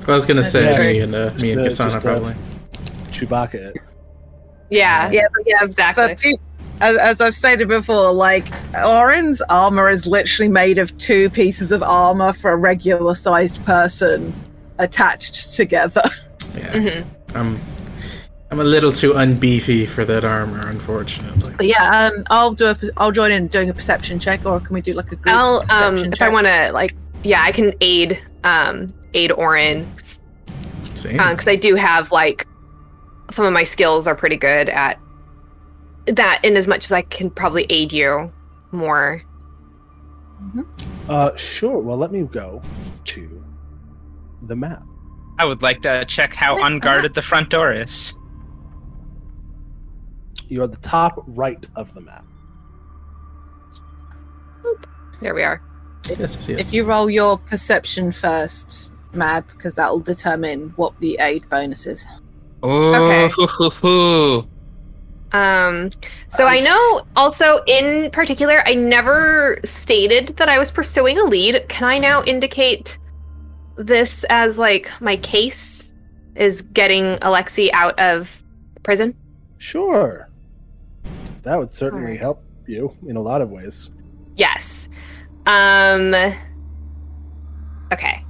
I 0.07 0.13
was 0.13 0.25
gonna 0.27 0.43
say 0.45 0.73
Yeah. 0.73 0.79
me 0.93 0.99
and 1.01 1.15
uh, 1.15 1.31
me 1.41 1.53
and 1.53 1.61
Uh, 1.61 1.65
Kasana 1.65 1.97
uh, 1.97 2.01
probably. 2.01 2.35
Chewbacca. 3.09 3.73
Yeah. 4.71 5.11
Yeah, 5.11 5.23
yeah, 5.47 5.57
Exactly. 5.63 6.39
For 6.81 6.87
few, 6.87 6.97
as, 6.97 6.97
as 6.97 7.21
I've 7.21 7.35
stated 7.35 7.69
before, 7.69 8.13
like 8.13 8.49
Orin's 8.85 9.43
armor 9.43 9.89
is 9.89 10.07
literally 10.07 10.49
made 10.49 10.79
of 10.79 10.97
two 10.99 11.31
pieces 11.31 11.73
of 11.73 11.83
armor 11.83 12.33
for 12.33 12.53
a 12.53 12.57
regular 12.57 13.15
sized 13.15 13.65
person 13.65 14.33
attached 14.79 15.55
together. 15.55 16.03
Yeah, 16.57 16.73
Mhm. 16.73 17.05
I'm 17.37 17.61
I'm 18.51 18.59
a 18.59 18.65
little 18.65 18.91
too 18.91 19.13
unbeefy 19.13 19.87
for 19.89 20.05
that 20.05 20.25
armor, 20.25 20.67
unfortunately. 20.67 21.55
But 21.57 21.67
yeah, 21.67 22.09
um, 22.09 22.25
I'll 22.29 22.51
do 22.53 22.67
a, 22.71 22.77
I'll 22.97 23.13
join 23.13 23.31
in 23.31 23.47
doing 23.47 23.71
a 23.71 23.73
perception 23.75 24.19
check, 24.19 24.45
or 24.45 24.59
can 24.59 24.75
we 24.75 24.81
do 24.81 24.91
like 24.93 25.13
a 25.13 25.17
group 25.17 25.29
I'll 25.29 25.59
um, 25.61 25.95
perception 25.95 26.13
if 26.13 26.19
check? 26.19 26.29
I 26.29 26.33
want 26.33 26.49
to 26.49 26.73
like, 26.73 26.91
yeah, 27.23 27.43
I 27.45 27.53
can 27.53 27.73
aid 27.81 28.21
um 28.43 28.89
aid 29.15 29.31
Orin 29.31 29.87
See? 30.97 31.13
because 31.13 31.47
I 31.47 31.55
do 31.55 31.77
have 31.77 32.11
like 32.11 32.49
some 33.31 33.47
of 33.47 33.53
my 33.53 33.63
skills 33.63 34.09
are 34.09 34.17
pretty 34.17 34.37
good 34.37 34.69
at 34.71 34.99
that. 36.17 36.45
In 36.45 36.57
as 36.57 36.67
much 36.67 36.85
as 36.85 36.93
I 36.93 37.03
can 37.03 37.31
probably 37.31 37.67
aid 37.71 37.93
you 37.93 38.33
more. 38.73 39.23
Uh, 41.09 41.37
sure. 41.37 41.79
Well, 41.79 41.97
let 41.97 42.13
me 42.13 42.23
go 42.23 42.63
to 43.07 43.45
the 44.43 44.57
map. 44.57 44.83
I 45.39 45.45
would 45.45 45.63
like 45.63 45.83
to 45.83 46.05
check 46.07 46.35
how 46.35 46.63
unguarded 46.63 47.15
the 47.15 47.23
front 47.23 47.51
door 47.51 47.73
is. 47.73 48.15
You're 50.49 50.65
at 50.65 50.73
the 50.73 50.79
top 50.79 51.23
right 51.27 51.65
of 51.77 51.95
the 51.95 52.01
map. 52.01 52.25
There 55.21 55.35
we 55.35 55.43
are. 55.43 55.63
yes, 56.09 56.19
yes, 56.37 56.49
yes. 56.49 56.61
If 56.61 56.73
you 56.73 56.85
roll 56.85 57.11
your 57.11 57.39
perception 57.39 58.11
first, 58.11 58.93
Mab, 59.13 59.47
because 59.49 59.75
that 59.75 59.91
will 59.91 60.01
determine 60.01 60.73
what 60.77 60.99
the 61.01 61.19
aid 61.21 61.49
bonus 61.49 61.87
is. 61.87 62.07
Ooh, 62.65 62.95
Okay. 62.95 63.33
Um, 65.33 65.91
so 66.29 66.47
I 66.47 66.61
know 66.61 67.03
also 67.17 67.63
in 67.67 68.11
particular, 68.11 68.63
I 68.67 68.75
never 68.75 69.61
stated 69.65 70.29
that 70.39 70.49
I 70.49 70.59
was 70.59 70.71
pursuing 70.71 71.19
a 71.19 71.25
lead. 71.25 71.65
Can 71.69 71.89
I 71.89 71.99
now 71.99 72.23
indicate 72.25 72.99
this 73.77 74.25
as 74.29 74.59
like 74.59 74.91
my 75.01 75.17
case 75.17 75.91
is 76.35 76.63
getting 76.63 77.17
Alexi 77.19 77.71
out 77.73 77.99
of 77.99 78.31
prison? 78.83 79.15
Sure. 79.59 80.29
That 81.43 81.59
would 81.59 81.73
certainly 81.73 82.05
Alright. 82.05 82.21
help 82.21 82.45
you 82.67 82.97
in 83.07 83.17
a 83.17 83.23
lot 83.23 83.41
of 83.41 83.51
ways. 83.51 83.91
Yes. 84.37 84.89
Um, 85.47 86.15
okay. 87.93 88.25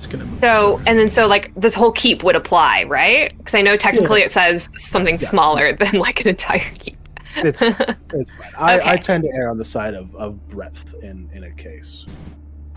Just 0.00 0.10
gonna 0.10 0.24
move 0.24 0.40
So, 0.40 0.78
and 0.86 0.98
then 0.98 1.10
so 1.10 1.26
like 1.26 1.52
this 1.56 1.74
whole 1.74 1.92
keep 1.92 2.22
would 2.22 2.34
apply, 2.34 2.84
right? 2.84 3.36
Because 3.36 3.54
I 3.54 3.60
know 3.60 3.76
technically 3.76 4.22
it 4.22 4.30
says 4.30 4.70
something 4.78 5.18
Yeah. 5.20 5.28
smaller 5.28 5.72
than 5.76 5.92
like 5.98 6.22
an 6.22 6.28
entire 6.28 6.64
keep. 6.78 6.96
It's 7.36 7.60
it's 8.14 8.30
fine. 8.30 8.50
I, 8.56 8.92
I 8.92 8.96
tend 8.96 9.24
to 9.24 9.30
err 9.34 9.50
on 9.50 9.58
the 9.58 9.64
side 9.64 9.92
of, 9.92 10.14
of 10.16 10.48
breadth 10.48 10.94
in, 11.02 11.28
in 11.34 11.44
a 11.44 11.50
case. 11.50 12.06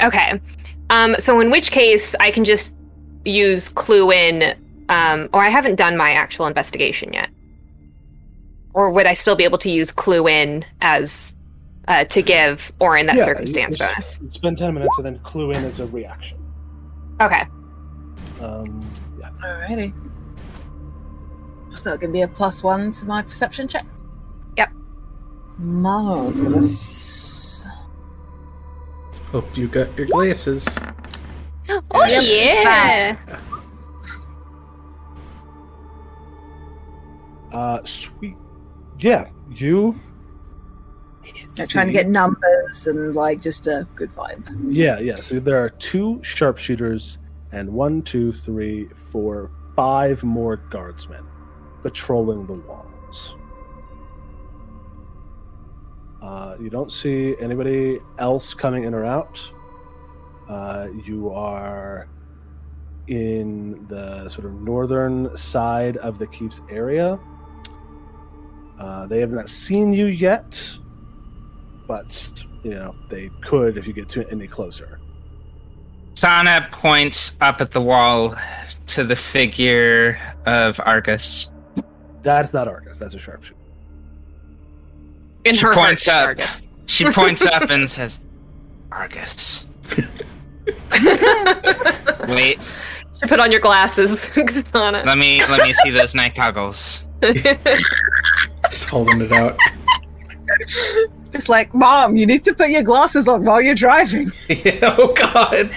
Okay. 0.02 0.38
Um, 0.90 1.16
so 1.18 1.40
in 1.40 1.50
which 1.50 1.72
case 1.72 2.14
I 2.20 2.30
can 2.30 2.44
just 2.44 2.76
use 3.24 3.70
clue 3.70 4.12
in, 4.12 4.60
um, 4.90 5.30
or 5.32 5.42
I 5.42 5.48
haven't 5.50 5.76
done 5.76 5.96
my 5.96 6.12
actual 6.12 6.46
investigation 6.46 7.14
yet. 7.14 7.30
Or 8.74 8.92
would 8.92 9.06
I 9.06 9.14
still 9.14 9.38
be 9.38 9.46
able 9.46 9.60
to 9.60 9.72
use 9.72 9.94
clue 9.94 10.28
in 10.28 10.66
as 10.82 11.34
uh, 11.88 12.04
to 12.04 12.22
give 12.22 12.74
Orin 12.82 13.06
that 13.06 13.16
Yeah, 13.16 13.26
circumstance 13.26 13.78
bonus? 13.78 14.20
Spend 14.30 14.58
10 14.58 14.74
minutes 14.74 14.94
and 14.98 15.06
then 15.06 15.20
clue 15.20 15.52
in 15.52 15.64
as 15.64 15.80
a 15.80 15.86
reaction. 15.86 16.38
Okay. 17.24 17.48
Um, 18.42 18.82
yeah. 19.18 19.30
Alrighty. 19.42 19.94
So 21.74 21.92
that 21.92 22.02
can 22.02 22.12
be 22.12 22.22
a 22.22 22.28
plus 22.28 22.64
one 22.64 22.92
to 22.92 23.06
my 23.06 23.22
perception 23.22 23.70
check. 23.70 23.86
Yep. 24.58 24.74
Marvelous. 25.58 27.66
Hope 29.32 29.58
you 29.58 29.68
got 29.68 29.98
your 29.98 30.08
glasses. 30.08 30.68
Oh 31.70 32.06
yeah. 32.06 33.18
Uh, 37.54 37.82
sweet. 37.86 38.36
Yeah, 39.00 39.30
you. 39.50 39.98
They're 41.56 41.68
trying 41.68 41.88
to 41.88 41.94
get 41.94 42.08
numbers 42.08 42.88
and 42.88 43.14
like 43.14 43.42
just 43.42 43.68
a 43.68 43.88
good 43.96 44.14
vibe. 44.16 44.44
Yeah, 44.70 45.00
yeah. 45.00 45.18
So 45.18 45.40
there 45.40 45.64
are 45.64 45.70
two 45.70 46.20
sharpshooters 46.24 47.20
and 47.52 47.72
one, 47.72 48.02
two, 48.02 48.34
three, 48.34 48.88
four, 49.12 49.52
five 49.76 50.24
more 50.24 50.58
guardsmen 50.58 51.24
patrolling 51.84 52.48
the 52.48 52.54
walls. 52.54 53.36
Uh, 56.22 56.56
you 56.60 56.70
don't 56.70 56.92
see 56.92 57.36
anybody 57.40 58.00
else 58.18 58.54
coming 58.54 58.86
in 58.86 58.94
or 58.94 59.06
out. 59.06 59.40
Uh, 60.48 60.88
you 61.06 61.30
are 61.32 62.08
in 63.08 63.86
the 63.90 64.30
sort 64.30 64.46
of 64.46 64.54
northern 64.62 65.36
side 65.36 65.98
of 65.98 66.18
the 66.18 66.28
keep's 66.28 66.62
area. 66.70 67.20
Uh, 68.80 69.06
they 69.06 69.20
have 69.20 69.32
not 69.32 69.50
seen 69.50 69.94
you 69.94 70.06
yet, 70.06 70.78
but 71.94 72.32
you 72.64 72.72
know 72.72 72.96
they 73.10 73.30
could 73.42 73.78
if 73.78 73.86
you 73.86 73.94
get 73.94 74.10
to 74.10 74.28
any 74.32 74.48
closer. 74.48 75.00
Sana 76.16 76.68
points 76.72 77.36
up 77.40 77.62
at 77.62 77.70
the 77.70 77.82
wall 77.82 78.36
to 78.88 79.04
the 79.04 79.16
figure 79.16 80.18
of 80.48 80.80
Argus. 80.84 81.52
That's 82.24 82.52
not 82.52 82.68
Argus. 82.68 82.98
That's 82.98 83.14
a 83.14 83.20
sharpshooter. 83.20 83.60
In 85.46 85.54
She 85.54 85.62
her 85.62 85.74
points 85.74 86.04
it's 86.04 86.08
up. 86.10 86.26
Argus. 86.26 86.68
She 86.88 87.12
points 87.12 87.46
up 87.46 87.70
and 87.70 87.92
says, 87.92 88.20
Argus. 88.92 89.68
Wait, 92.28 92.60
Should 93.20 93.30
put 93.30 93.40
on 93.40 93.52
your 93.52 93.62
glasses, 93.62 94.16
Kasana. 94.34 95.06
let 95.06 95.18
me 95.20 95.42
let 95.48 95.62
me 95.68 95.74
see 95.74 95.92
those 95.92 96.16
night 96.16 96.34
goggles. 96.34 97.06
Just 97.22 98.90
holding 98.90 99.22
it 99.22 99.32
out. 99.32 99.60
Just 101.34 101.50
like, 101.50 101.74
Mom, 101.74 102.16
you 102.16 102.28
need 102.28 102.44
to 102.44 102.54
put 102.54 102.70
your 102.70 102.84
glasses 102.84 103.28
on 103.28 103.44
while 103.44 103.60
you're 103.60 103.74
driving. 103.74 104.32
yeah, 104.48 104.96
oh 104.98 105.12
God! 105.14 105.72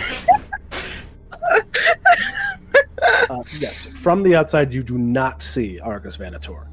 Uh, 3.30 3.42
yes, 3.58 3.90
from 3.92 4.22
the 4.22 4.36
outside, 4.36 4.72
you 4.72 4.82
do 4.82 4.98
not 4.98 5.42
see 5.42 5.80
Argus 5.80 6.18
Vanator. 6.18 6.66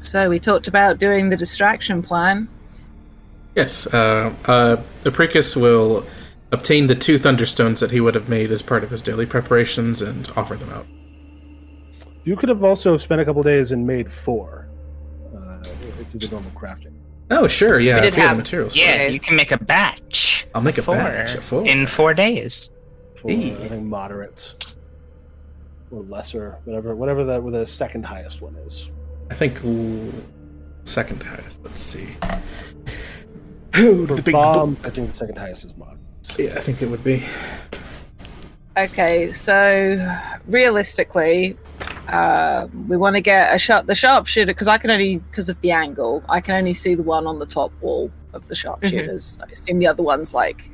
So 0.00 0.28
we 0.28 0.38
talked 0.38 0.68
about 0.68 0.98
doing 0.98 1.30
the 1.30 1.36
distraction 1.36 2.02
plan. 2.02 2.48
Yes, 3.54 3.86
uh, 3.86 4.34
uh, 4.44 4.76
Apricus 5.06 5.56
will 5.56 6.06
obtain 6.52 6.86
the 6.86 6.94
two 6.94 7.18
thunderstones 7.18 7.80
that 7.80 7.90
he 7.90 8.00
would 8.00 8.14
have 8.14 8.28
made 8.28 8.52
as 8.52 8.60
part 8.60 8.84
of 8.84 8.90
his 8.90 9.00
daily 9.00 9.24
preparations 9.24 10.02
and 10.02 10.30
offer 10.36 10.54
them 10.54 10.70
out. 10.70 10.86
You 12.24 12.36
could 12.36 12.50
have 12.50 12.62
also 12.62 12.96
spent 12.98 13.20
a 13.20 13.24
couple 13.24 13.42
days 13.42 13.72
and 13.72 13.86
made 13.86 14.12
four 14.12 14.65
through 16.18 16.28
the 16.28 16.34
normal 16.34 16.50
crafting. 16.52 16.92
Oh, 17.30 17.48
sure. 17.48 17.80
Yeah, 17.80 17.96
we 17.96 18.00
did 18.02 18.14
we 18.14 18.20
have 18.20 18.28
have- 18.30 18.36
materials. 18.36 18.76
Yeah, 18.76 19.06
you 19.06 19.18
can 19.20 19.36
make 19.36 19.50
a 19.52 19.58
batch. 19.58 20.46
I'll 20.54 20.62
make 20.62 20.78
a 20.78 20.82
Four. 20.82 20.94
batch 20.96 21.36
four. 21.38 21.66
in 21.66 21.86
four 21.86 22.14
days. 22.14 22.70
For, 23.20 23.30
Hey. 23.30 23.52
I 23.52 23.68
think 23.68 23.84
moderate 23.84 24.74
or 25.90 26.02
lesser, 26.02 26.58
whatever, 26.64 26.94
whatever 26.94 27.24
the 27.24 27.40
the 27.50 27.66
second 27.66 28.04
highest 28.04 28.42
one 28.42 28.54
is. 28.66 28.90
I 29.30 29.34
think 29.34 29.58
second 30.84 31.22
highest. 31.22 31.64
Let's 31.64 31.80
see. 31.80 32.08
For 33.72 33.82
the 34.06 34.22
big 34.22 34.32
bombs, 34.32 34.78
book. 34.78 34.86
I 34.86 34.90
think 34.90 35.10
the 35.10 35.16
second 35.16 35.36
highest 35.38 35.64
is 35.64 35.76
moderate. 35.76 35.98
Yeah, 36.38 36.54
I 36.56 36.60
think 36.60 36.80
it 36.82 36.86
would 36.88 37.02
be. 37.04 37.24
Okay, 38.78 39.32
so 39.32 39.98
realistically, 40.46 41.56
uh, 42.08 42.68
we 42.88 42.96
want 42.96 43.16
to 43.16 43.20
get 43.20 43.54
a 43.54 43.58
shot. 43.58 43.86
The 43.86 43.94
sharpshooter, 43.94 44.46
because 44.46 44.68
I 44.68 44.78
can 44.78 44.90
only 44.90 45.16
because 45.16 45.48
of 45.48 45.60
the 45.60 45.70
angle, 45.72 46.22
I 46.28 46.40
can 46.40 46.54
only 46.56 46.72
see 46.72 46.94
the 46.94 47.02
one 47.02 47.26
on 47.26 47.38
the 47.38 47.46
top 47.46 47.72
wall 47.80 48.10
of 48.32 48.48
the 48.48 48.54
sharpshooters. 48.54 49.38
I 49.42 49.50
assume 49.52 49.78
the 49.78 49.86
other 49.86 50.02
one's 50.02 50.32
like 50.34 50.70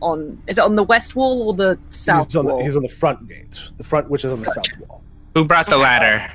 on. 0.00 0.40
Is 0.46 0.58
it 0.58 0.64
on 0.64 0.76
the 0.76 0.84
west 0.84 1.16
wall 1.16 1.42
or 1.42 1.54
the 1.54 1.78
south 1.90 2.28
he's 2.28 2.36
on 2.36 2.46
the, 2.46 2.54
wall? 2.54 2.64
he's 2.64 2.76
on 2.76 2.82
the 2.82 2.88
front 2.88 3.28
gate, 3.28 3.58
the 3.76 3.84
front 3.84 4.08
which 4.10 4.24
is 4.24 4.32
on 4.32 4.40
the 4.40 4.46
Gotcha. 4.46 4.62
south 4.72 4.88
wall. 4.88 5.02
Who 5.34 5.44
brought 5.44 5.68
the 5.68 5.78
ladder? 5.78 6.30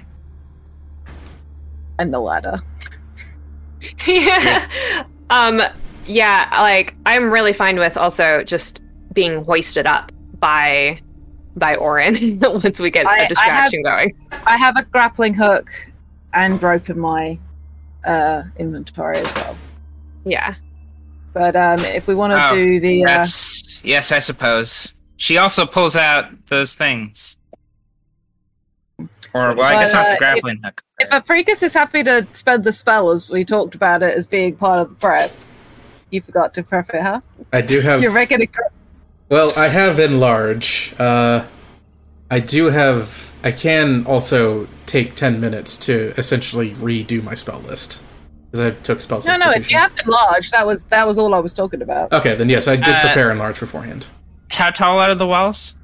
and 2.00 2.14
the 2.14 2.20
ladder. 2.20 2.60
yeah. 4.08 4.68
Um 5.30 5.62
yeah, 6.06 6.48
like 6.62 6.96
I'm 7.06 7.32
really 7.32 7.54
fine 7.54 7.78
with 7.78 7.98
also 7.98 8.44
just 8.44 8.84
being 9.14 9.44
hoisted 9.44 9.86
up 9.86 10.12
by 10.40 11.02
by 11.58 11.76
Orin 11.76 12.40
once 12.42 12.80
we 12.80 12.90
get 12.92 13.06
I- 13.06 13.10
I 13.12 13.16
a 13.16 13.20
have- 13.22 13.30
distraction 13.30 13.82
going. 13.84 14.14
I 14.46 14.58
have 14.58 14.78
a 14.78 14.84
grappling 14.86 15.34
hook 15.34 15.70
and 16.34 16.62
rope 16.62 16.90
in 16.90 17.00
my 17.00 17.40
uh, 18.06 18.44
inventory 18.58 19.18
as 19.18 19.34
well. 19.36 19.58
Yeah. 20.26 20.56
But 21.34 21.56
um, 21.56 21.80
if 21.80 22.08
we 22.08 22.16
want 22.16 22.32
to 22.34 22.54
Oh, 22.54 22.56
do 22.58 22.80
the 22.80 23.06
uh, 23.06 23.26
yes, 23.84 24.12
I 24.12 24.20
suppose. 24.20 24.94
She 25.18 25.38
also 25.38 25.66
pulls 25.66 25.96
out 25.96 26.26
those 26.48 26.74
things. 26.76 27.38
Or 29.34 29.54
well, 29.54 29.62
I 29.62 29.74
guess 29.74 29.92
But, 29.92 30.00
not 30.00 30.08
uh, 30.08 30.12
the 30.14 30.18
grappling 30.18 30.60
hook. 30.64 30.82
if 31.00 31.12
Apricus 31.14 31.62
is 31.64 31.74
happy 31.74 32.04
to 32.04 32.26
spend 32.32 32.64
the 32.64 32.74
spell 32.74 33.12
as 33.12 33.30
we 33.30 33.46
talked 33.46 33.76
about 33.76 34.02
it 34.04 34.16
as 34.16 34.26
being 34.26 34.56
part 34.56 34.80
of 34.80 34.90
the 34.90 34.96
prep, 34.96 35.32
you 36.12 36.22
forgot 36.22 36.54
to 36.56 36.64
prep 36.64 36.90
it, 36.94 37.02
huh? 37.02 37.22
I 37.54 37.62
do 37.62 37.82
have. 37.82 38.02
You're 38.04 38.12
making 38.12 38.42
it. 38.42 38.50
Well, 39.30 39.52
I 39.58 39.68
have 39.68 40.00
enlarge. 40.00 40.94
Uh, 40.98 41.46
I 42.32 42.40
do 42.40 42.66
have. 42.68 43.34
I 43.44 43.52
can 43.52 44.06
also 44.06 44.68
take 44.86 45.16
ten 45.16 45.40
minutes 45.40 45.78
to 45.86 46.14
essentially 46.18 46.72
redo 46.76 47.24
my 47.24 47.36
spell 47.36 47.60
list 47.60 48.02
because 48.46 48.60
I 48.60 48.72
took 48.82 49.02
spell 49.02 49.20
No, 49.26 49.38
no. 49.38 49.50
If 49.50 49.66
substitution. 49.68 49.72
you 49.74 49.78
have 49.80 49.92
enlarged, 50.06 50.52
that 50.54 50.66
was 50.66 50.86
that 50.86 51.06
was 51.08 51.20
all 51.20 51.34
I 51.34 51.40
was 51.40 51.54
talking 51.54 51.82
about. 51.82 52.12
Okay, 52.14 52.36
then 52.36 52.50
yes, 52.50 52.68
I 52.68 52.76
did 52.78 52.88
Uh, 52.96 53.02
prepare 53.02 53.32
enlarge 53.32 53.60
beforehand. 53.60 54.08
How 54.50 54.72
tall 54.72 55.00
are 55.00 55.14
the 55.14 55.28
walls? 55.28 55.76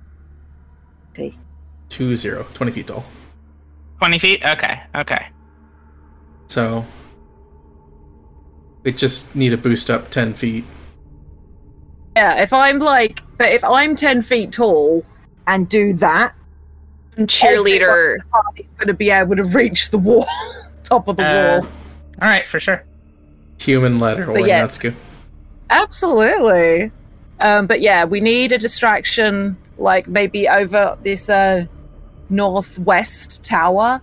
Two 1.90 2.16
zero, 2.16 2.48
20 2.56 2.72
feet 2.72 2.88
tall. 2.88 3.06
Twenty 4.00 4.18
feet. 4.18 4.44
Okay. 4.44 4.82
Okay. 4.96 5.28
So 6.48 6.84
we 8.84 8.92
just 8.94 9.36
need 9.36 9.50
to 9.50 9.58
boost 9.58 9.92
up 9.92 10.10
ten 10.10 10.34
feet. 10.34 10.66
Yeah, 12.16 12.42
if 12.42 12.54
I'm 12.54 12.80
like, 12.80 13.22
but 13.38 13.50
if 13.50 13.64
I'm 13.64 13.96
ten 13.96 14.22
feet 14.22 14.52
tall 14.52 15.06
and 15.48 15.68
do 15.68 15.94
that, 15.94 16.36
Cheerleader. 17.18 18.18
party's 18.32 18.74
going 18.74 18.88
to 18.88 18.94
be 18.94 19.10
able 19.10 19.36
to 19.36 19.44
reach 19.44 19.90
the 19.92 19.98
wall, 19.98 20.26
top 20.84 21.08
of 21.08 21.18
the 21.18 21.24
Uh, 21.26 21.60
wall. 21.62 21.70
All 22.22 22.28
right, 22.30 22.48
for 22.48 22.60
sure. 22.60 22.84
Human 23.60 24.00
letter 24.00 24.30
or 24.30 24.40
yeah. 24.48 24.64
Natsuku. 24.66 24.94
Absolutely. 25.70 26.92
Um, 27.40 27.68
but 27.68 27.82
yeah, 27.82 28.06
we 28.06 28.20
need 28.20 28.52
a 28.52 28.58
distraction, 28.58 29.58
like 29.78 30.08
maybe 30.08 30.48
over 30.48 30.98
this 31.04 31.30
uh, 31.30 31.66
northwest 32.30 33.44
tower. 33.44 34.02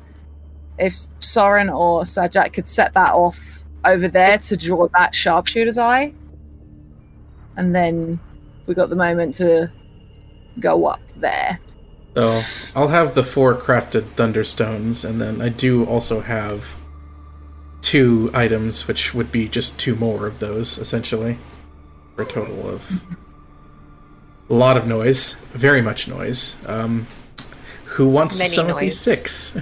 If 0.79 0.97
Soren 1.21 1.69
or 1.71 2.03
Sajak 2.03 2.53
could 2.53 2.67
set 2.69 2.95
that 2.95 3.13
off 3.13 3.63
over 3.85 4.09
there 4.09 4.39
to 4.39 4.57
draw 4.57 4.89
that 4.95 5.15
sharpshooter's 5.15 5.79
eye, 5.79 6.13
and 7.61 7.75
then 7.75 8.19
we 8.67 8.75
got 8.75 8.89
the 8.89 8.97
moment 8.97 9.35
to 9.35 9.71
go 10.59 10.87
up 10.87 11.03
there. 11.17 11.61
So 12.17 12.41
I'll 12.75 12.89
have 12.89 13.15
the 13.15 13.23
four 13.23 13.55
crafted 13.55 14.15
thunderstones, 14.17 15.05
and 15.09 15.21
then 15.21 15.43
I 15.43 15.51
do 15.51 15.85
also 15.85 16.23
have 16.23 16.75
two 17.83 18.31
items, 18.33 18.89
which 18.89 19.13
would 19.15 19.31
be 19.31 19.47
just 19.47 19.79
two 19.79 19.95
more 19.95 20.27
of 20.27 20.39
those, 20.39 20.79
essentially, 20.79 21.39
for 22.17 22.23
a 22.23 22.27
total 22.27 22.67
of 22.67 23.05
a 24.49 24.55
lot 24.55 24.79
of 24.79 24.87
noise, 24.87 25.35
very 25.53 25.83
much 25.83 26.09
noise. 26.09 26.57
Um, 26.67 27.07
who 27.85 28.09
wants 28.09 28.39
Many 28.39 28.51
some 28.51 28.71
of 28.71 28.81
these 28.81 28.99
six? 28.99 29.59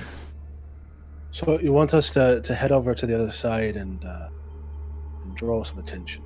So 1.32 1.58
you 1.58 1.72
want 1.72 1.94
us 1.94 2.10
to, 2.10 2.40
to 2.42 2.54
head 2.54 2.70
over 2.70 2.94
to 2.94 3.06
the 3.06 3.14
other 3.14 3.32
side 3.32 3.76
and, 3.76 4.04
uh, 4.04 4.28
and 5.24 5.36
draw 5.36 5.64
some 5.64 5.78
attention. 5.78 6.22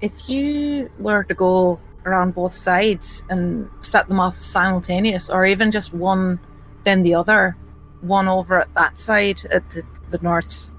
If 0.00 0.28
you 0.28 0.90
were 0.98 1.24
to 1.24 1.34
go 1.34 1.80
around 2.04 2.34
both 2.34 2.52
sides 2.52 3.24
and 3.30 3.68
set 3.80 4.08
them 4.08 4.20
off 4.20 4.42
simultaneous, 4.42 5.28
or 5.28 5.44
even 5.46 5.70
just 5.70 5.92
one, 5.92 6.38
then 6.84 7.02
the 7.02 7.14
other, 7.14 7.56
one 8.00 8.28
over 8.28 8.60
at 8.60 8.74
that 8.74 8.98
side 8.98 9.40
at 9.50 9.68
the, 9.70 9.82
the 10.10 10.18
north 10.22 10.70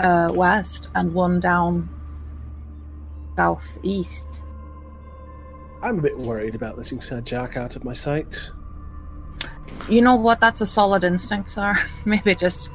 uh, 0.00 0.30
west, 0.34 0.90
and 0.94 1.14
one 1.14 1.40
down 1.40 1.88
southeast. 3.36 4.42
I'm 5.82 5.98
a 5.98 6.02
bit 6.02 6.16
worried 6.16 6.54
about 6.54 6.78
letting 6.78 7.00
Sir 7.00 7.20
Jack 7.20 7.56
out 7.56 7.76
of 7.76 7.84
my 7.84 7.92
sight. 7.92 8.50
You 9.88 10.00
know 10.00 10.16
what? 10.16 10.40
That's 10.40 10.60
a 10.60 10.66
solid 10.66 11.04
instinct, 11.04 11.48
sir. 11.48 11.76
Maybe 12.04 12.34
just. 12.34 12.70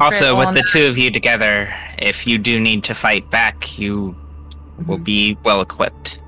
Also, 0.00 0.36
with 0.36 0.48
on- 0.48 0.54
the 0.54 0.66
two 0.70 0.86
of 0.86 0.96
you 0.96 1.10
together, 1.10 1.74
if 1.98 2.26
you 2.26 2.38
do 2.38 2.58
need 2.60 2.84
to 2.84 2.94
fight 2.94 3.28
back, 3.30 3.78
you 3.78 4.16
will 4.86 4.98
Mhm. 4.98 5.04
be 5.04 5.38
well 5.44 5.60
equipped. 5.60 6.20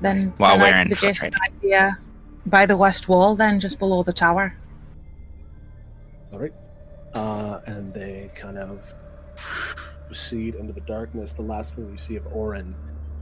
then, 0.00 0.32
while 0.36 0.58
then 0.58 0.60
we're 0.72 0.76
I'd 0.80 0.86
suggest 0.88 1.22
an 1.22 1.32
infiltrating. 1.32 1.56
idea 1.64 1.98
by 2.46 2.66
the 2.66 2.76
west 2.76 3.08
wall, 3.08 3.34
then 3.34 3.58
just 3.58 3.78
below 3.78 4.02
the 4.02 4.12
tower. 4.12 4.54
All 6.32 6.38
right. 6.38 6.52
Uh, 7.14 7.60
and 7.66 7.92
they 7.94 8.30
kind 8.34 8.58
of 8.58 8.94
recede 10.10 10.54
into 10.54 10.72
the 10.72 10.80
darkness. 10.82 11.32
The 11.32 11.42
last 11.42 11.76
thing 11.76 11.90
you 11.90 11.96
see 11.98 12.16
of 12.16 12.26
Orin 12.32 12.74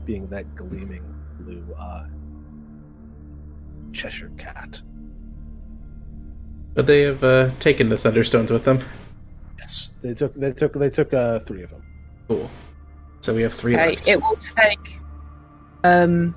being 0.05 0.27
that 0.27 0.53
gleaming 0.55 1.03
blue 1.39 1.63
eye. 1.79 2.07
Cheshire 3.93 4.31
cat. 4.37 4.81
But 6.73 6.87
they 6.87 7.03
have 7.03 7.23
uh, 7.23 7.51
taken 7.59 7.87
the 7.87 7.95
thunderstones 7.95 8.51
with 8.51 8.65
them. 8.65 8.79
Yes, 9.57 9.93
they 10.01 10.13
took 10.13 10.33
they 10.33 10.51
took 10.51 10.73
they 10.73 10.89
took 10.89 11.13
uh, 11.13 11.39
three 11.39 11.63
of 11.63 11.69
them. 11.71 11.83
Cool. 12.27 12.49
So 13.25 13.33
we 13.33 13.41
have 13.41 13.55
three 13.55 13.73
Okay, 13.73 13.89
left. 13.89 14.07
it 14.07 14.21
will 14.21 14.35
take 14.35 15.01
um, 15.83 16.35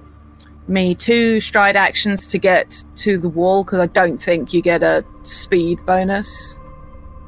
me 0.69 0.94
two 0.94 1.39
stride 1.39 1.77
actions 1.77 2.27
to 2.28 2.39
get 2.39 2.82
to 2.97 3.19
the 3.19 3.28
wall 3.28 3.62
because 3.62 3.81
I 3.81 3.89
don't 3.89 4.16
think 4.16 4.55
you 4.55 4.62
get 4.62 4.82
a 4.82 5.05
speed 5.23 5.85
bonus. 5.85 6.59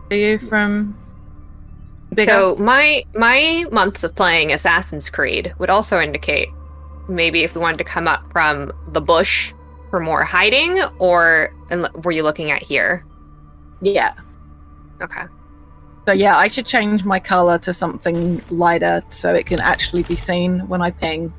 Do 0.08 0.16
you 0.16 0.38
from 0.38 0.98
bigger? 2.14 2.30
So 2.30 2.56
my 2.56 3.04
my 3.14 3.66
months 3.70 4.02
of 4.02 4.14
playing 4.14 4.50
Assassin's 4.50 5.10
Creed 5.10 5.52
would 5.58 5.68
also 5.68 6.00
indicate 6.00 6.48
maybe 7.10 7.42
if 7.42 7.54
we 7.54 7.60
wanted 7.60 7.76
to 7.78 7.84
come 7.84 8.08
up 8.08 8.22
from 8.32 8.72
the 8.92 9.00
bush 9.02 9.52
for 9.90 10.00
more 10.00 10.24
hiding, 10.24 10.82
or 10.98 11.52
and 11.68 11.86
were 12.02 12.12
you 12.12 12.22
looking 12.22 12.50
at 12.50 12.62
here? 12.62 13.04
yeah. 13.82 14.14
Okay. 15.02 15.24
So 16.10 16.14
yeah, 16.14 16.36
I 16.36 16.48
should 16.48 16.66
change 16.66 17.04
my 17.04 17.20
color 17.20 17.56
to 17.60 17.72
something 17.72 18.42
lighter 18.50 19.00
so 19.10 19.32
it 19.32 19.46
can 19.46 19.60
actually 19.60 20.02
be 20.02 20.16
seen 20.16 20.58
when 20.66 20.82
I 20.82 20.90
ping. 20.90 21.32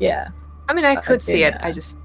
Yeah, 0.00 0.30
I 0.68 0.74
mean, 0.74 0.84
I 0.84 0.96
Uh, 0.96 1.00
could 1.00 1.22
see 1.22 1.44
it. 1.44 1.54
yeah. 1.54 1.60
I 1.64 1.70
just 1.70 1.96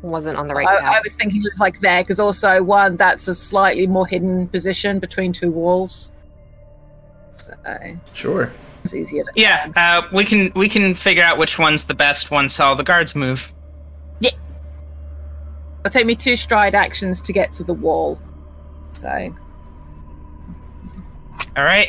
wasn't 0.00 0.38
on 0.38 0.48
the 0.48 0.54
right 0.54 0.66
I, 0.66 0.80
tab. 0.80 0.84
I 0.94 1.00
was 1.04 1.16
thinking 1.16 1.42
it 1.44 1.50
was 1.52 1.60
like 1.60 1.80
there 1.80 2.02
because 2.02 2.18
also 2.18 2.62
one 2.62 2.96
that's 2.96 3.28
a 3.28 3.34
slightly 3.34 3.86
more 3.86 4.06
hidden 4.06 4.48
position 4.48 5.00
between 5.00 5.34
two 5.34 5.50
walls, 5.50 6.12
so 7.34 7.52
Sure. 8.14 8.50
it's 8.82 8.94
easier. 8.94 9.24
To 9.24 9.30
Yeah, 9.36 9.70
uh, 9.76 10.08
we 10.14 10.24
can 10.24 10.50
we 10.56 10.70
can 10.70 10.94
figure 10.94 11.22
out 11.22 11.36
which 11.36 11.58
one's 11.58 11.84
the 11.84 11.94
best 11.94 12.30
once 12.30 12.58
all 12.58 12.74
the 12.74 12.84
guards 12.84 13.14
move. 13.14 13.52
Yeah. 14.20 14.30
It'll 15.80 15.90
take 15.92 16.06
me 16.06 16.14
two 16.14 16.36
stride 16.36 16.74
actions 16.74 17.20
to 17.20 17.34
get 17.34 17.52
to 17.52 17.64
the 17.64 17.74
wall. 17.74 18.18
So, 18.88 19.34
All 21.56 21.64
right, 21.64 21.88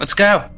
let's 0.00 0.14
go. 0.14 0.48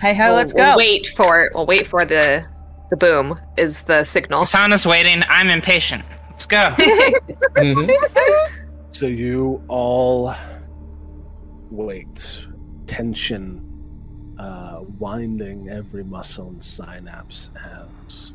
hey 0.00 0.14
ho, 0.14 0.26
We'll- 0.26 0.34
let's 0.36 0.54
we'll 0.54 0.72
go. 0.72 0.76
wait 0.76 1.06
for 1.08 1.50
we'll 1.54 1.66
wait 1.66 1.86
for 1.86 2.04
the 2.04 2.44
the 2.90 2.96
boom 2.96 3.38
is 3.56 3.82
the 3.82 4.04
signal. 4.04 4.42
Asana's 4.42 4.86
waiting. 4.86 5.22
I'm 5.28 5.48
impatient. 5.48 6.04
Let's 6.30 6.46
go. 6.46 6.74
Mhm. 7.56 7.90
So 8.90 9.06
you 9.06 9.60
all 9.66 10.32
wait. 11.72 12.46
Tension 12.86 13.60
uh, 14.38 14.82
winding 15.00 15.68
every 15.68 16.04
muscle 16.04 16.48
and 16.48 16.62
synapse 16.62 17.50
as 17.64 18.32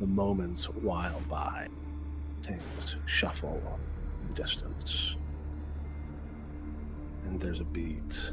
the 0.00 0.06
moments 0.06 0.64
while 0.70 1.20
by. 1.28 1.66
Things 2.42 2.96
shuffle 3.04 3.60
in 4.22 4.28
the 4.34 4.42
distance. 4.42 5.16
And 7.26 7.38
there's 7.38 7.60
a 7.60 7.64
beat 7.64 8.32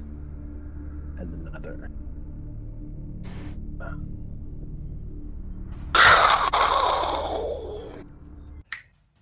and 1.19 1.47
another. 1.47 1.89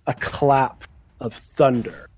A 0.06 0.14
clap 0.14 0.84
of 1.20 1.34
thunder 1.34 2.08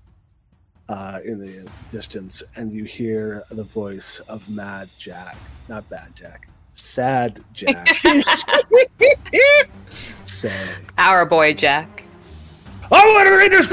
uh, 0.87 1.19
in 1.25 1.39
the 1.39 1.67
distance, 1.91 2.43
and 2.55 2.71
you 2.71 2.83
hear 2.83 3.43
the 3.51 3.63
voice 3.63 4.19
of 4.27 4.49
Mad 4.49 4.89
Jack. 4.97 5.35
Not 5.67 5.89
Bad 5.89 6.15
Jack. 6.15 6.47
Sad 6.73 7.43
Jack. 7.53 7.93
say, 10.23 10.69
Our 10.97 11.25
boy 11.25 11.53
Jack. 11.53 12.03
I 12.91 13.13
want 13.13 13.27
to 13.27 13.35
read 13.35 13.51
this. 13.51 13.67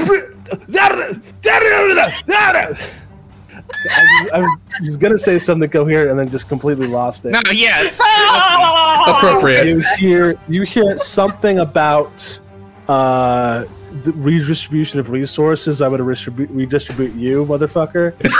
I, 3.89 4.29
I 4.33 4.81
was 4.81 4.97
going 4.97 5.13
to 5.13 5.19
say 5.19 5.39
something 5.39 5.69
coherent 5.69 6.11
and 6.11 6.19
then 6.19 6.29
just 6.29 6.47
completely 6.49 6.87
lost 6.87 7.25
it. 7.25 7.31
No, 7.31 7.41
yeah, 7.51 7.77
it's, 7.81 7.99
Appropriate. 9.17 9.67
You 9.67 9.83
hear 9.97 10.39
you 10.47 10.63
hear 10.63 10.97
something 10.97 11.59
about 11.59 12.39
uh, 12.87 13.65
the 14.03 14.11
redistribution 14.13 14.99
of 14.99 15.09
resources. 15.09 15.81
I'm 15.81 15.89
going 15.89 15.99
to 15.99 16.03
redistribute, 16.03 16.49
redistribute 16.51 17.15
you, 17.15 17.45
motherfucker. 17.45 18.13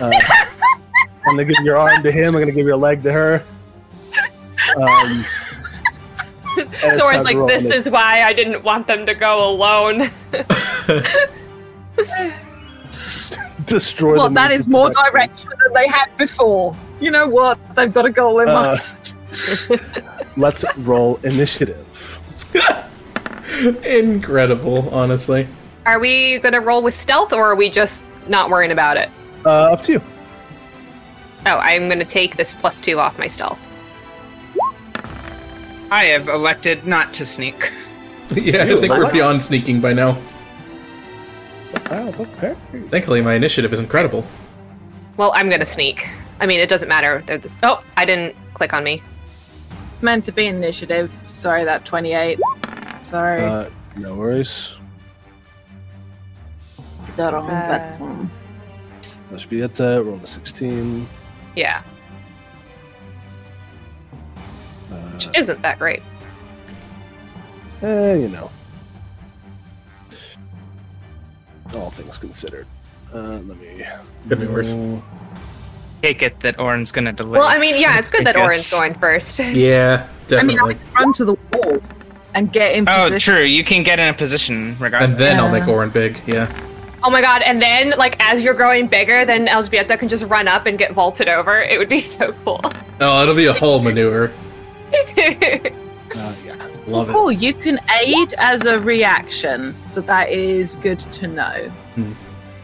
Uh, 0.00 0.10
I'm 1.28 1.36
going 1.36 1.46
to 1.46 1.54
give 1.54 1.64
your 1.64 1.76
arm 1.76 2.02
to 2.02 2.10
him. 2.10 2.26
I'm 2.26 2.32
going 2.32 2.46
to 2.46 2.52
give 2.52 2.66
your 2.66 2.76
leg 2.76 3.04
to 3.04 3.12
her. 3.12 3.44
Um, 4.76 5.24
it's 6.56 6.98
Sora's 6.98 7.24
like, 7.24 7.36
this 7.46 7.64
initiative. 7.64 7.86
is 7.86 7.90
why 7.90 8.24
I 8.24 8.32
didn't 8.32 8.64
want 8.64 8.88
them 8.88 9.06
to 9.06 9.14
go 9.14 9.48
alone. 9.48 10.10
destroy. 13.66 14.16
well, 14.16 14.28
the 14.28 14.34
that 14.34 14.50
means 14.50 14.66
more 14.66 14.88
production. 14.88 15.12
direction 15.12 15.50
than 15.64 15.72
they 15.72 15.88
had 15.88 16.16
before. 16.16 16.76
You 17.00 17.10
know 17.10 17.26
what? 17.26 17.58
They've 17.74 17.92
got 17.92 18.06
a 18.06 18.10
goal 18.10 18.40
in 18.40 18.46
mind. 18.46 19.14
Uh, 19.70 19.76
let's 20.36 20.64
roll 20.78 21.16
initiative. 21.24 21.80
Incredible, 23.84 24.88
honestly. 24.90 25.46
Are 25.86 25.98
we 25.98 26.38
gonna 26.38 26.60
roll 26.60 26.82
with 26.82 26.94
stealth 26.94 27.32
or 27.32 27.44
are 27.44 27.56
we 27.56 27.68
just 27.70 28.04
not 28.28 28.50
worrying 28.50 28.72
about 28.72 28.96
it? 28.96 29.10
Uh, 29.44 29.72
up 29.72 29.82
to 29.82 29.92
you. 29.92 30.02
Oh, 31.46 31.58
I'm 31.58 31.88
gonna 31.88 32.04
take 32.04 32.36
this 32.36 32.54
plus 32.54 32.80
two 32.80 32.98
off 32.98 33.18
my 33.18 33.28
stealth. 33.28 33.58
I 35.90 36.04
have 36.06 36.28
elected 36.28 36.86
not 36.86 37.12
to 37.14 37.26
sneak. 37.26 37.72
yeah, 38.34 38.64
I 38.64 38.76
think 38.76 38.92
we're 38.92 39.12
beyond 39.12 39.42
sneaking 39.42 39.80
by 39.80 39.92
now. 39.92 40.18
Oh, 41.90 42.14
okay. 42.18 42.56
Thankfully, 42.88 43.20
my 43.20 43.34
initiative 43.34 43.72
is 43.72 43.80
incredible. 43.80 44.24
Well, 45.16 45.32
I'm 45.34 45.48
gonna 45.50 45.66
sneak. 45.66 46.06
I 46.40 46.46
mean, 46.46 46.60
it 46.60 46.68
doesn't 46.68 46.88
matter. 46.88 47.22
They're 47.26 47.38
this- 47.38 47.52
oh, 47.62 47.82
I 47.96 48.04
didn't 48.04 48.34
click 48.54 48.72
on 48.72 48.82
me. 48.84 49.02
Meant 50.00 50.24
to 50.24 50.32
be 50.32 50.46
initiative. 50.46 51.12
Sorry, 51.32 51.64
that 51.64 51.84
28. 51.84 52.40
Sorry. 53.02 53.40
Uh, 53.42 53.70
no 53.96 54.14
worries. 54.14 54.74
the 57.16 57.32
wrong 57.32 57.48
uh, 57.48 57.68
button. 57.98 58.30
Must 59.30 59.48
be 59.48 59.60
it. 59.60 59.80
Uh, 59.80 60.02
roll 60.02 60.16
the 60.16 60.26
16. 60.26 61.06
Yeah, 61.54 61.82
Uh, 64.90 64.94
which 65.12 65.28
isn't 65.36 65.62
that 65.62 65.78
great. 65.78 66.02
eh, 67.82 68.14
you 68.14 68.28
know. 68.28 68.50
All 71.74 71.90
things 71.90 72.18
considered. 72.18 72.66
Uh, 73.12 73.40
let 73.44 73.58
me. 73.58 73.84
Could 74.28 74.40
be 74.40 74.46
worse. 74.46 74.74
Take 76.02 76.22
it 76.22 76.38
that 76.40 76.58
Orin's 76.58 76.92
gonna 76.92 77.12
deliver. 77.12 77.38
Well, 77.38 77.48
I 77.48 77.58
mean, 77.58 77.80
yeah, 77.80 77.98
it's 77.98 78.10
good 78.10 78.26
that 78.26 78.36
Orin's 78.36 78.70
going 78.70 78.94
first. 78.94 79.38
Yeah, 79.40 80.06
I 80.30 80.42
mean, 80.42 80.58
I 80.58 80.66
definitely. 80.66 80.74
can 80.74 80.82
run 80.94 81.12
to 81.14 81.24
the 81.24 81.36
wall 81.52 81.80
and 82.34 82.52
get 82.52 82.74
in 82.76 82.88
Oh, 82.88 83.04
position. 83.08 83.34
true. 83.34 83.44
You 83.44 83.64
can 83.64 83.82
get 83.82 83.98
in 83.98 84.08
a 84.08 84.14
position 84.14 84.76
regardless. 84.78 85.10
and 85.10 85.18
then 85.18 85.40
I'll 85.40 85.50
make 85.52 85.66
Orin 85.68 85.90
big. 85.90 86.20
Yeah. 86.26 86.50
Oh 87.02 87.10
my 87.10 87.20
god, 87.20 87.42
and 87.42 87.60
then, 87.60 87.90
like, 87.98 88.16
as 88.18 88.42
you're 88.42 88.54
growing 88.54 88.86
bigger, 88.88 89.24
then 89.26 89.46
Elzbieta 89.46 89.98
can 89.98 90.08
just 90.08 90.24
run 90.24 90.48
up 90.48 90.64
and 90.66 90.78
get 90.78 90.92
vaulted 90.92 91.28
over. 91.28 91.60
It 91.62 91.78
would 91.78 91.88
be 91.90 92.00
so 92.00 92.34
cool. 92.44 92.60
Oh, 93.00 93.22
it'll 93.22 93.34
be 93.34 93.46
a 93.46 93.52
whole 93.52 93.80
maneuver. 93.80 94.32
Uh, 96.16 96.32
yeah. 96.44 96.68
Love 96.86 97.08
it. 97.08 97.12
Cool, 97.12 97.32
you 97.32 97.54
can 97.54 97.78
aid 98.04 98.34
as 98.38 98.64
a 98.66 98.78
reaction, 98.78 99.74
so 99.82 100.00
that 100.02 100.28
is 100.28 100.76
good 100.76 100.98
to 100.98 101.26
know. 101.26 101.72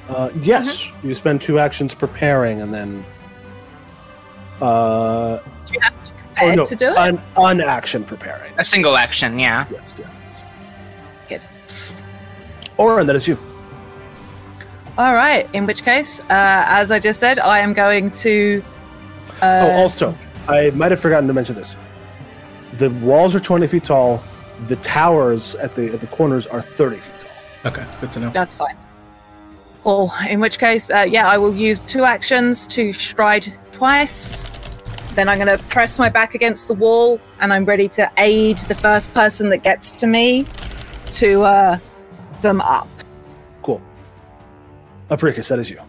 Uh, 0.09 0.31
yes, 0.43 0.91
you 1.03 1.15
spend 1.15 1.41
two 1.41 1.59
actions 1.59 1.95
preparing 1.95 2.61
and 2.61 2.75
then. 2.75 3.05
Uh, 4.61 5.39
Do 5.65 5.73
you 5.75 5.81
have 5.81 6.05
to 6.05 6.13
oh 6.13 6.17
prepare 6.35 6.57
no, 6.57 6.65
to 6.67 6.77
do 6.77 6.89
it? 6.89 6.97
an 6.99 7.23
unaction 7.37 8.05
preparing. 8.05 8.53
a 8.59 8.65
single 8.65 8.97
action, 8.97 9.39
yeah. 9.39 9.67
Yes, 9.71 9.95
yes. 9.99 10.43
Good. 11.29 11.43
Orin, 12.77 13.07
that 13.07 13.17
is 13.17 13.27
you. 13.27 13.39
All 14.99 15.15
right, 15.15 15.49
in 15.55 15.65
which 15.65 15.83
case, 15.83 16.21
uh, 16.25 16.27
as 16.67 16.91
I 16.91 16.99
just 16.99 17.21
said, 17.21 17.39
I 17.39 17.61
am 17.61 17.73
going 17.73 18.11
to. 18.11 18.63
Uh, 19.41 19.67
oh, 19.71 19.71
also, 19.83 20.15
I 20.47 20.71
might 20.71 20.91
have 20.91 21.01
forgotten 21.01 21.27
to 21.29 21.33
mention 21.33 21.55
this. 21.55 21.75
The 22.75 22.91
walls 22.91 23.35
are 23.35 23.41
20 23.41 23.67
feet 23.67 23.85
tall. 23.85 24.23
The 24.69 24.77
towers 24.77 25.55
at 25.57 25.75
the 25.75 25.93
at 25.93 26.01
the 26.01 26.07
corners 26.07 26.47
are 26.47 26.61
30 26.61 26.97
feet 26.97 27.21
tall. 27.21 27.31
Okay, 27.73 27.87
good 28.01 28.13
to 28.13 28.21
know. 28.21 28.31
That's 28.31 28.55
fine. 28.55 28.77
Cool. 29.83 30.13
In 30.29 30.41
which 30.41 30.59
case, 30.59 30.91
uh, 30.91 31.07
yeah, 31.09 31.29
I 31.29 31.39
will 31.39 31.55
use 31.55 31.79
two 31.81 32.05
actions 32.05 32.67
to 32.69 32.93
stride 32.93 33.53
twice. 33.73 34.49
Then 35.15 35.29
I'm 35.29 35.39
going 35.39 35.59
to 35.59 35.63
press 35.65 35.99
my 35.99 36.09
back 36.09 36.35
against 36.35 36.69
the 36.69 36.75
wall, 36.75 37.19
and 37.41 37.53
I'm 37.53 37.65
ready 37.65 37.89
to 37.89 38.11
aid 38.19 38.59
the 38.59 38.75
first 38.75 39.13
person 39.15 39.49
that 39.49 39.63
gets 39.63 39.93
to 39.93 40.07
me 40.07 40.47
to 41.13 41.43
uh, 41.43 41.79
them 42.43 42.61
up. 42.61 42.89
Cool. 43.63 43.83
Apricus, 45.11 45.49
that 45.49 45.59
is 45.59 45.71
you. 45.71 45.81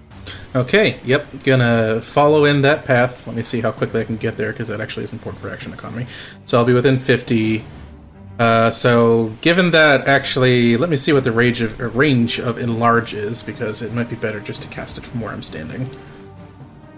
Okay, 0.53 0.99
yep, 1.05 1.25
gonna 1.43 2.01
follow 2.01 2.43
in 2.43 2.61
that 2.63 2.83
path. 2.83 3.25
Let 3.25 3.37
me 3.37 3.43
see 3.43 3.61
how 3.61 3.71
quickly 3.71 4.01
I 4.01 4.03
can 4.03 4.17
get 4.17 4.35
there 4.35 4.51
because 4.51 4.67
that 4.67 4.81
actually 4.81 5.05
is 5.05 5.13
important 5.13 5.41
for 5.41 5.49
action 5.49 5.71
economy. 5.71 6.07
So 6.45 6.57
I'll 6.57 6.65
be 6.65 6.73
within 6.73 6.99
50. 6.99 7.63
Uh, 8.37 8.69
so 8.69 9.31
given 9.39 9.71
that, 9.71 10.07
actually, 10.09 10.75
let 10.75 10.89
me 10.89 10.97
see 10.97 11.13
what 11.13 11.23
the 11.23 11.31
range 11.31 11.61
of, 11.61 11.79
uh, 11.79 11.87
range 11.89 12.37
of 12.39 12.57
enlarge 12.57 13.13
is 13.13 13.41
because 13.41 13.81
it 13.81 13.93
might 13.93 14.09
be 14.09 14.15
better 14.17 14.41
just 14.41 14.61
to 14.63 14.67
cast 14.67 14.97
it 14.97 15.05
from 15.05 15.21
where 15.21 15.31
I'm 15.31 15.43
standing. 15.43 15.89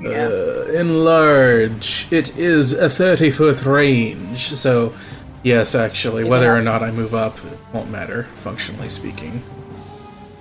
Yeah. 0.02 0.28
Uh, 0.28 0.72
enlarge. 0.74 2.08
It 2.10 2.36
is 2.38 2.74
a 2.74 2.90
30 2.90 3.30
foot 3.30 3.64
range. 3.66 4.56
So, 4.56 4.96
yes, 5.44 5.76
actually, 5.76 6.24
whether 6.24 6.52
or 6.52 6.62
not 6.62 6.82
I 6.82 6.90
move 6.90 7.14
up, 7.14 7.38
it 7.46 7.60
won't 7.72 7.92
matter, 7.92 8.24
functionally 8.38 8.90
speaking. 8.90 9.44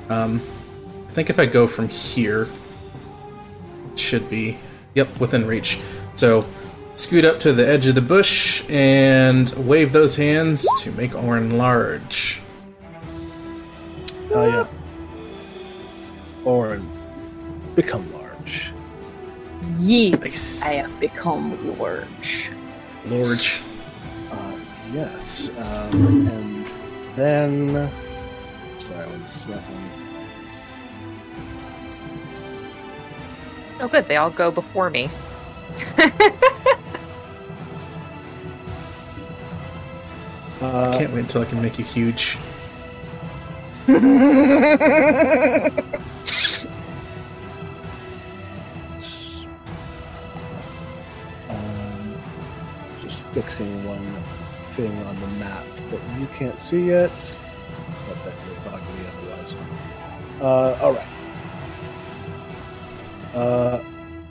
Um, 0.09 0.41
I 1.09 1.13
think 1.13 1.29
if 1.29 1.39
I 1.39 1.45
go 1.45 1.67
from 1.67 1.89
here, 1.89 2.49
should 3.97 4.29
be, 4.29 4.59
yep, 4.95 5.09
within 5.21 5.47
reach. 5.47 5.79
So, 6.15 6.47
scoot 6.95 7.25
up 7.25 7.41
to 7.41 7.53
the 7.53 7.67
edge 7.67 7.87
of 7.87 7.95
the 7.95 8.01
bush 8.03 8.65
and 8.69 9.49
wave 9.51 9.93
those 9.93 10.17
hands 10.17 10.67
to 10.81 10.93
make 10.93 11.15
Orin 11.15 11.57
large. 11.57 12.41
Oh 14.35 14.47
yeah. 14.47 14.67
Orin, 16.45 16.89
become 17.75 18.11
large. 18.13 18.73
Yes, 19.79 20.21
Nice. 20.21 20.63
I 20.67 20.73
have 20.75 21.01
become 21.01 21.79
large. 21.79 22.51
Large. 23.07 23.61
Uh, 24.31 24.57
yes. 24.93 25.51
Um, 25.57 26.29
and 26.29 26.67
then. 27.15 27.91
Sorry, 28.79 29.07
one 29.07 29.27
second. 29.27 29.92
Oh, 33.83 33.89
good. 33.89 34.07
They 34.07 34.17
all 34.17 34.31
go 34.31 34.53
before 34.53 34.89
me. 34.91 35.11
Uh, 40.61 40.97
Can't 40.97 41.13
wait 41.13 41.21
until 41.21 41.43
I 41.43 41.45
can 41.47 41.61
make 41.61 41.77
you 41.77 41.85
huge. 41.85 42.39
um, 51.49 52.15
just 53.03 53.19
fixing 53.27 53.85
one 53.85 53.99
thing 54.63 54.97
on 55.05 55.21
the 55.21 55.27
map 55.39 55.65
that 55.91 56.01
you 56.21 56.27
can't 56.37 56.59
see 56.59 56.87
yet. 56.87 57.11
But 58.09 58.25
that 58.25 58.35
would 58.49 58.65
bug 58.65 58.81
me 58.81 59.05
otherwise. 59.19 59.55
Uh, 60.41 60.79
all 60.83 60.93
right. 60.95 61.07
Uh, 63.35 63.83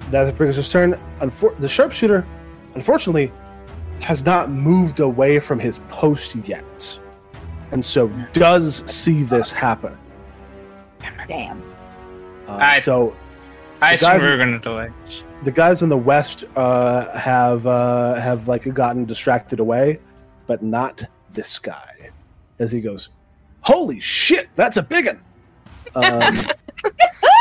that's 0.09 0.29
Apricus' 0.31 0.69
turn. 0.69 0.99
Unfor- 1.21 1.55
the 1.55 1.67
sharpshooter 1.67 2.25
unfortunately, 2.75 3.31
has 3.99 4.25
not 4.25 4.49
moved 4.49 4.99
away 5.01 5.39
from 5.39 5.59
his 5.59 5.79
post 5.89 6.35
yet, 6.47 6.99
and 7.71 7.83
so 7.85 8.07
does 8.33 8.77
see 8.89 9.23
this 9.23 9.51
happen. 9.51 9.97
Damn. 11.27 11.61
Uh, 12.47 12.53
I- 12.55 12.79
so 12.79 13.13
I 13.81 13.89
The 13.89 13.93
assume 14.07 14.21
we 14.21 14.27
were 14.27 14.37
going 14.37 14.51
to 14.53 14.59
delay. 14.59 14.89
the 15.43 15.51
guys 15.51 15.81
in 15.81 15.89
the 15.89 15.97
west 15.97 16.45
uh, 16.55 17.11
have 17.17 17.65
uh, 17.67 18.15
have 18.15 18.47
like 18.47 18.71
gotten 18.73 19.05
distracted 19.05 19.59
away, 19.59 19.99
but 20.47 20.63
not 20.63 21.03
this 21.33 21.59
guy. 21.59 22.09
As 22.59 22.71
he 22.71 22.79
goes, 22.81 23.09
"Holy 23.61 23.99
shit, 23.99 24.47
that's 24.55 24.77
a 24.77 24.83
big 24.83 25.07
one!" 25.07 25.21
Um, 25.95 26.33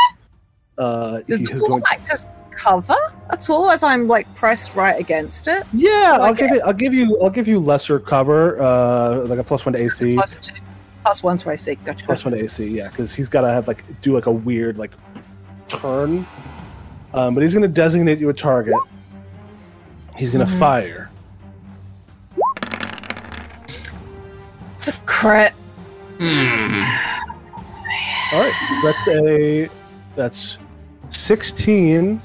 uh, 0.81 1.21
Does 1.27 1.39
he 1.39 1.45
the 1.45 1.53
is 1.53 1.59
wall 1.61 1.69
going- 1.69 1.83
act 1.91 2.11
as 2.11 2.25
cover 2.51 2.97
at 3.29 3.49
all 3.49 3.71
as 3.71 3.81
I'm 3.83 4.07
like 4.07 4.31
pressed 4.35 4.75
right 4.75 4.99
against 4.99 5.47
it? 5.47 5.63
yeah, 5.73 6.15
do 6.17 6.21
I 6.23 6.27
I'll 6.27 6.33
give 6.33 6.51
it. 6.51 6.61
I'll 6.65 6.73
give 6.73 6.93
you. 6.93 7.19
I'll 7.21 7.29
give 7.29 7.47
you 7.47 7.59
lesser 7.59 7.99
cover, 7.99 8.59
uh, 8.61 9.25
like 9.27 9.39
a 9.39 9.43
plus 9.43 9.65
one 9.65 9.73
to 9.73 9.79
AC. 9.81 10.15
Plus 10.15 10.37
two. 10.37 10.55
Plus 11.03 11.23
one 11.23 11.37
to 11.37 11.49
AC. 11.51 11.75
Gotcha. 11.85 12.05
Plus 12.05 12.25
one 12.25 12.33
to 12.33 12.43
AC, 12.43 12.67
yeah, 12.67 12.89
because 12.89 13.13
he's 13.13 13.29
got 13.29 13.41
to 13.41 13.49
have 13.49 13.67
like 13.67 13.83
do 14.01 14.13
like 14.13 14.25
a 14.27 14.31
weird 14.31 14.77
like 14.77 14.91
turn. 15.67 16.25
Um, 17.13 17.33
but 17.35 17.41
he's 17.43 17.53
going 17.53 17.63
to 17.63 17.67
designate 17.67 18.19
you 18.19 18.29
a 18.29 18.33
target. 18.33 18.73
He's 20.15 20.29
going 20.31 20.45
to 20.45 20.51
Mhm. 20.51 20.59
fire. 20.59 21.09
It's 24.75 24.87
a 24.87 24.93
crit. 25.05 25.53
Hmm. 26.19 26.81
All 28.33 28.39
right, 28.39 28.81
that's 28.83 29.07
a 29.09 29.69
that's 30.15 30.57
sixteen 31.11 32.21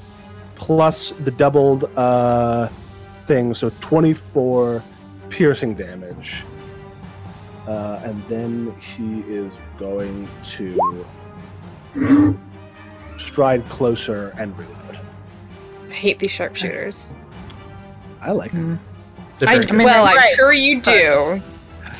plus 0.55 1.11
the 1.11 1.31
doubled 1.31 1.89
uh, 1.95 2.67
thing, 3.23 3.53
so 3.53 3.69
twenty-four 3.81 4.83
piercing 5.29 5.75
damage, 5.75 6.43
uh, 7.67 8.01
and 8.03 8.23
then 8.27 8.73
he 8.77 9.19
is 9.21 9.55
going 9.77 10.27
to 10.43 12.37
stride 13.17 13.67
closer 13.69 14.33
and 14.37 14.57
reload. 14.57 14.99
I 15.89 15.93
hate 15.93 16.19
these 16.19 16.31
sharpshooters. 16.31 17.13
I 18.21 18.31
like 18.31 18.53
it. 18.53 18.79
They're 19.39 19.49
I, 19.49 19.59
mean, 19.59 19.85
well, 19.85 20.05
I'm 20.05 20.13
great. 20.13 20.35
sure 20.35 20.53
you 20.53 20.81
do. 20.81 21.41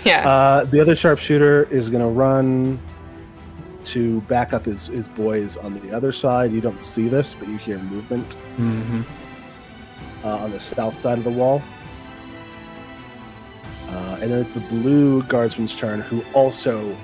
Yeah. 0.04 0.28
Uh, 0.28 0.64
the 0.66 0.80
other 0.80 0.96
sharpshooter 0.96 1.66
is 1.66 1.90
going 1.90 2.02
to 2.02 2.10
run 2.10 2.80
to 3.88 4.22
back 4.22 4.54
up 4.54 4.66
his, 4.66 4.88
his 4.88 5.08
boys 5.08 5.56
on 5.58 5.80
the 5.80 5.96
other 5.96 6.12
side. 6.12 6.52
You 6.52 6.62
don't 6.62 6.84
see 6.84 7.08
this, 7.08 7.36
but 7.38 7.48
you 7.48 7.58
hear 7.58 7.78
movement. 7.80 8.36
Mhm. 8.58 9.04
uh, 10.24 10.38
on 10.40 10.52
the 10.52 10.60
south 10.60 11.00
side 11.00 11.18
of 11.18 11.24
the 11.24 11.30
wall. 11.32 11.62
Uh, 13.90 14.18
and 14.22 14.32
then 14.32 14.40
it's 14.42 14.54
the 14.54 14.60
blue 14.62 15.22
guardsman's 15.24 15.76
turn, 15.76 16.02
who 16.02 16.24
also 16.34 16.96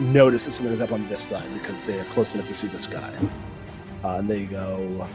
notices 0.00 0.54
something 0.54 0.72
is 0.72 0.80
up 0.80 0.92
on 0.92 1.06
this 1.08 1.20
side 1.22 1.44
because 1.52 1.82
they 1.82 1.98
are 1.98 2.04
close 2.04 2.34
enough 2.34 2.46
to 2.46 2.54
see 2.54 2.68
this 2.68 2.86
guy. 2.86 3.12
Uh, 4.04 4.16
and 4.18 4.30
they 4.30 4.44
go, 4.44 5.06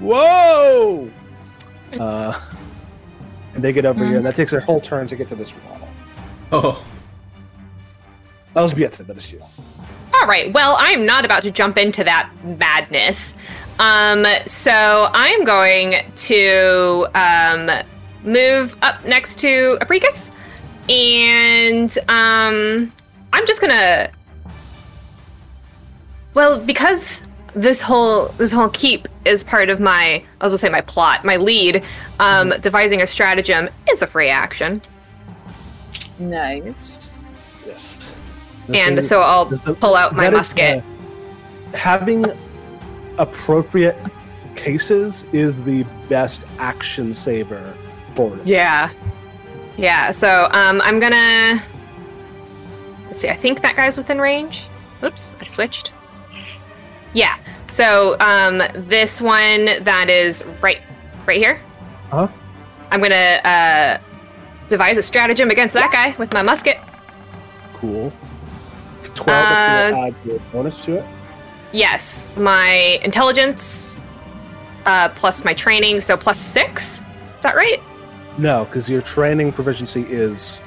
"Whoa!" 0.00 1.10
Uh, 1.98 2.40
and 3.54 3.62
they 3.64 3.72
get 3.72 3.84
over 3.84 4.04
here, 4.06 4.16
and 4.16 4.24
that 4.26 4.34
takes 4.36 4.52
their 4.52 4.60
whole 4.60 4.80
turn 4.80 5.06
to 5.08 5.16
get 5.16 5.28
to 5.28 5.34
this 5.34 5.52
wall. 5.56 5.88
Oh, 6.52 6.84
Elzbieta, 8.58 9.06
that 9.06 9.16
is 9.16 9.30
you. 9.30 9.40
All 10.14 10.26
right. 10.26 10.52
Well, 10.52 10.76
I'm 10.78 11.06
not 11.06 11.24
about 11.24 11.42
to 11.42 11.50
jump 11.50 11.78
into 11.78 12.02
that 12.04 12.30
madness. 12.42 13.34
Um, 13.78 14.26
so 14.46 15.08
I'm 15.12 15.44
going 15.44 16.04
to 16.16 17.06
um, 17.14 17.70
move 18.24 18.76
up 18.82 19.04
next 19.04 19.38
to 19.40 19.78
Apricus, 19.80 20.32
and 20.88 21.96
um, 22.08 22.92
I'm 23.32 23.46
just 23.46 23.60
gonna. 23.60 24.10
Well, 26.34 26.60
because 26.60 27.22
this 27.54 27.80
whole 27.80 28.26
this 28.38 28.50
whole 28.50 28.70
keep 28.70 29.06
is 29.24 29.44
part 29.44 29.68
of 29.68 29.78
my 29.78 30.24
I 30.40 30.44
was 30.44 30.50
gonna 30.50 30.58
say 30.58 30.68
my 30.68 30.80
plot, 30.80 31.24
my 31.24 31.36
lead. 31.36 31.84
Um, 32.18 32.54
devising 32.60 33.00
a 33.02 33.06
stratagem 33.06 33.68
is 33.88 34.02
a 34.02 34.06
free 34.08 34.28
action, 34.28 34.82
Nice. 36.18 37.18
Yes. 37.66 38.07
And 38.74 39.04
so 39.04 39.20
I'll 39.20 39.46
the- 39.46 39.74
pull 39.74 39.94
out 39.94 40.14
my 40.14 40.30
musket. 40.30 40.82
uh, 40.82 41.76
having 41.76 42.24
appropriate 43.18 43.96
cases 44.56 45.24
is 45.32 45.62
the 45.62 45.84
best 46.08 46.44
action 46.58 47.14
saver 47.14 47.74
for 48.14 48.36
it. 48.36 48.46
Yeah. 48.46 48.90
Yeah, 49.76 50.10
so 50.10 50.48
um, 50.50 50.80
I'm 50.80 50.98
gonna. 50.98 51.62
Let's 53.06 53.20
see, 53.20 53.28
I 53.28 53.36
think 53.36 53.62
that 53.62 53.76
guy's 53.76 53.96
within 53.96 54.20
range. 54.20 54.66
Oops, 55.04 55.34
I 55.40 55.44
switched. 55.44 55.92
Yeah, 57.14 57.38
so 57.68 58.18
um, 58.18 58.60
this 58.74 59.20
one 59.22 59.66
that 59.84 60.10
is 60.10 60.44
right 60.60 60.82
right 61.26 61.38
here. 61.38 61.60
Huh? 62.10 62.26
I'm 62.90 63.00
gonna 63.00 63.40
uh, 63.44 63.98
devise 64.68 64.98
a 64.98 65.02
stratagem 65.02 65.50
against 65.50 65.74
that 65.74 65.92
guy 65.92 66.16
with 66.18 66.32
my 66.32 66.42
musket. 66.42 66.78
Cool. 67.74 68.12
It's 69.18 69.24
12 69.24 69.48
that's 69.48 69.62
Uh, 69.62 69.90
going 69.90 69.94
to 69.94 70.00
add 70.18 70.26
your 70.26 70.38
bonus 70.52 70.84
to 70.84 70.96
it. 70.98 71.04
Yes, 71.72 72.28
my 72.36 72.70
intelligence 73.02 73.96
uh, 74.86 75.08
plus 75.10 75.44
my 75.44 75.52
training, 75.54 76.00
so 76.00 76.16
plus 76.16 76.38
six. 76.38 76.98
Is 76.98 77.02
that 77.42 77.56
right? 77.56 77.82
No, 78.38 78.64
because 78.64 78.88
your 78.88 79.02
training 79.02 79.52
proficiency 79.52 80.02
is, 80.08 80.60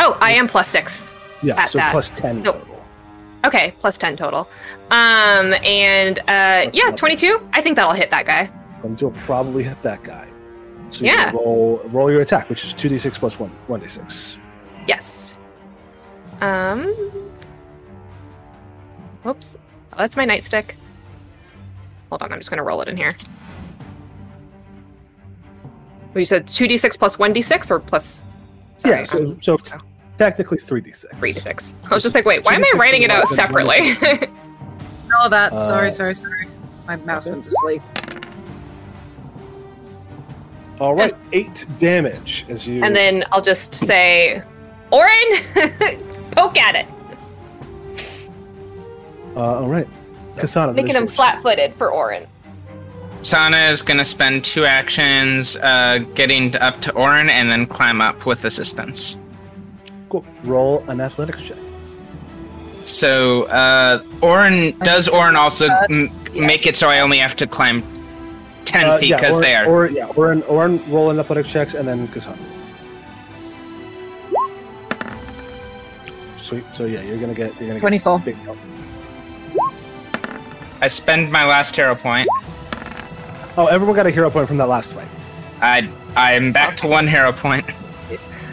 Oh, 0.00 0.16
I 0.20 0.32
am 0.32 0.46
plus 0.46 0.68
six. 0.68 1.14
yeah, 1.42 1.64
so 1.64 1.78
that. 1.78 1.90
plus 1.92 2.10
10 2.10 2.42
Nope. 2.42 2.60
total. 2.60 2.84
Okay, 3.44 3.72
plus 3.80 3.96
10 3.98 4.16
total. 4.16 4.48
Um, 4.90 5.54
and 5.64 6.18
uh, 6.28 6.70
yeah, 6.72 6.90
22. 6.94 7.48
I 7.52 7.62
think 7.62 7.76
that'll 7.76 7.92
hit 7.92 8.10
that 8.10 8.26
guy. 8.26 8.50
And 8.84 9.00
you'll 9.00 9.10
probably 9.12 9.62
hit 9.64 9.80
that 9.82 10.02
guy. 10.02 10.28
So 10.90 11.04
Yeah. 11.04 11.32
you 11.32 11.38
roll, 11.38 11.80
roll 11.86 12.10
your 12.12 12.20
attack, 12.20 12.48
which 12.50 12.64
is 12.64 12.74
2d6 12.74 13.14
plus 13.18 13.38
1, 13.40 13.50
1d6. 13.68 14.36
Yes. 14.86 15.36
Um. 16.40 16.94
Whoops. 19.28 19.58
Oh, 19.92 19.96
that's 19.98 20.16
my 20.16 20.24
nightstick. 20.24 20.70
Hold 22.08 22.22
on, 22.22 22.32
I'm 22.32 22.38
just 22.38 22.48
gonna 22.48 22.62
roll 22.62 22.80
it 22.80 22.88
in 22.88 22.96
here. 22.96 23.14
You 26.14 26.24
said 26.24 26.46
2d6 26.46 26.98
plus 26.98 27.16
1d6 27.16 27.70
or 27.70 27.78
plus. 27.78 28.24
Sorry, 28.78 28.96
yeah, 28.96 29.04
so, 29.04 29.18
um, 29.18 29.42
so 29.42 29.58
technically 30.16 30.56
3d6. 30.56 31.04
3d6. 31.20 31.74
I 31.90 31.94
was 31.94 32.02
just 32.02 32.14
like, 32.14 32.24
wait, 32.24 32.42
why 32.46 32.54
am 32.54 32.64
I 32.64 32.72
writing 32.76 33.02
it 33.02 33.10
out 33.10 33.28
separately? 33.28 33.92
Oh, 35.20 35.26
that. 35.30 35.54
Uh, 35.54 35.58
sorry, 35.58 35.90
sorry, 35.90 36.14
sorry. 36.14 36.48
My 36.86 36.96
mouse 36.96 37.26
went 37.26 37.42
to 37.42 37.50
sleep. 37.50 37.80
All 40.80 40.94
right, 40.94 41.14
8 41.32 41.66
damage 41.78 42.44
as 42.50 42.66
you. 42.66 42.84
and 42.84 42.94
then 42.94 43.24
I'll 43.32 43.40
just 43.40 43.74
say, 43.74 44.42
Orin, 44.90 45.08
poke 46.32 46.58
at 46.58 46.74
it, 46.74 46.86
Uh, 49.36 49.60
all 49.60 49.68
right. 49.68 49.86
Kasana, 50.32 50.74
making 50.74 50.90
is 50.90 50.96
him 50.96 51.08
flat-footed 51.08 51.74
for 51.74 51.90
Orin. 51.92 52.26
Sana 53.22 53.56
is 53.68 53.82
going 53.82 53.98
to 53.98 54.04
spend 54.04 54.44
two 54.44 54.64
actions 54.64 55.56
uh, 55.56 55.98
getting 56.14 56.54
up 56.56 56.80
to 56.82 56.92
Orin 56.92 57.28
and 57.28 57.50
then 57.50 57.66
climb 57.66 58.00
up 58.00 58.26
with 58.26 58.44
assistance. 58.44 59.18
Cool. 60.08 60.24
Roll 60.44 60.84
an 60.88 61.00
athletics 61.00 61.42
check. 61.42 61.56
So, 62.84 63.44
uh, 63.44 64.02
Orin, 64.22 64.78
does 64.78 65.08
Orin 65.08 65.34
also 65.36 65.66
uh, 65.68 65.86
m- 65.90 66.10
yeah. 66.32 66.46
make 66.46 66.66
it 66.66 66.76
so 66.76 66.88
I 66.88 67.00
only 67.00 67.18
have 67.18 67.34
to 67.36 67.46
climb 67.46 67.82
10 68.64 68.86
Uh, 68.86 68.98
feet 68.98 69.14
because 69.14 69.36
or, 69.38 69.40
they 69.40 69.54
are. 69.56 69.66
Or, 69.66 69.86
yeah, 69.90 70.06
or 70.14 70.30
an, 70.30 70.42
or 70.44 70.66
an, 70.66 70.80
roll 70.90 71.10
an 71.10 71.18
athletics 71.18 71.50
checks 71.50 71.74
and 71.74 71.86
then 71.88 72.06
Kasana. 72.08 72.38
Sweet. 76.36 76.64
So 76.72 76.86
yeah, 76.86 77.02
you're 77.02 77.18
gonna 77.18 77.34
get 77.34 77.52
you're 77.60 77.68
gonna 77.68 77.80
24. 77.80 78.18
get 78.18 78.24
big 78.24 78.36
help. 78.36 78.56
I 80.80 80.86
spend 80.88 81.30
my 81.32 81.44
last 81.44 81.74
hero 81.74 81.94
point. 81.94 82.28
Oh, 83.56 83.66
everyone 83.66 83.96
got 83.96 84.06
a 84.06 84.10
hero 84.10 84.30
point 84.30 84.46
from 84.46 84.56
that 84.58 84.68
last 84.68 84.94
fight. 84.94 85.08
I 85.60 85.88
I'm 86.16 86.52
back 86.52 86.76
to 86.78 86.86
one 86.86 87.06
hero 87.08 87.32
point. 87.32 87.66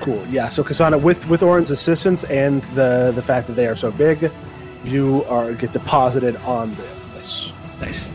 Cool. 0.02 0.26
Yeah. 0.28 0.48
So 0.50 0.64
Kasana, 0.64 1.02
with 1.02 1.28
with 1.30 1.44
Orin's 1.44 1.72
assistance 1.72 2.24
and 2.26 2.62
the 2.74 3.12
the 3.14 3.22
fact 3.22 3.48
that 3.48 3.54
they 3.54 3.68
are 3.68 3.76
so 3.76 3.92
big, 3.92 4.32
you 4.84 5.24
are 5.26 5.54
get 5.54 5.72
deposited 5.74 6.36
on 6.38 6.76
this. 7.16 7.52
nice. 7.80 8.10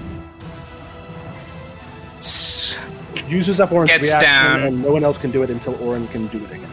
Uses 3.29 3.61
up 3.61 3.71
Orin's 3.71 3.91
Gets 3.91 4.09
reaction, 4.09 4.29
down. 4.29 4.63
and 4.63 4.83
no 4.83 4.93
one 4.93 5.05
else 5.05 5.17
can 5.17 5.31
do 5.31 5.43
it 5.45 5.51
until 5.51 5.77
Orin 5.83 6.09
can 6.09 6.27
do 6.29 6.39
it 6.45 6.51
again. 6.51 6.69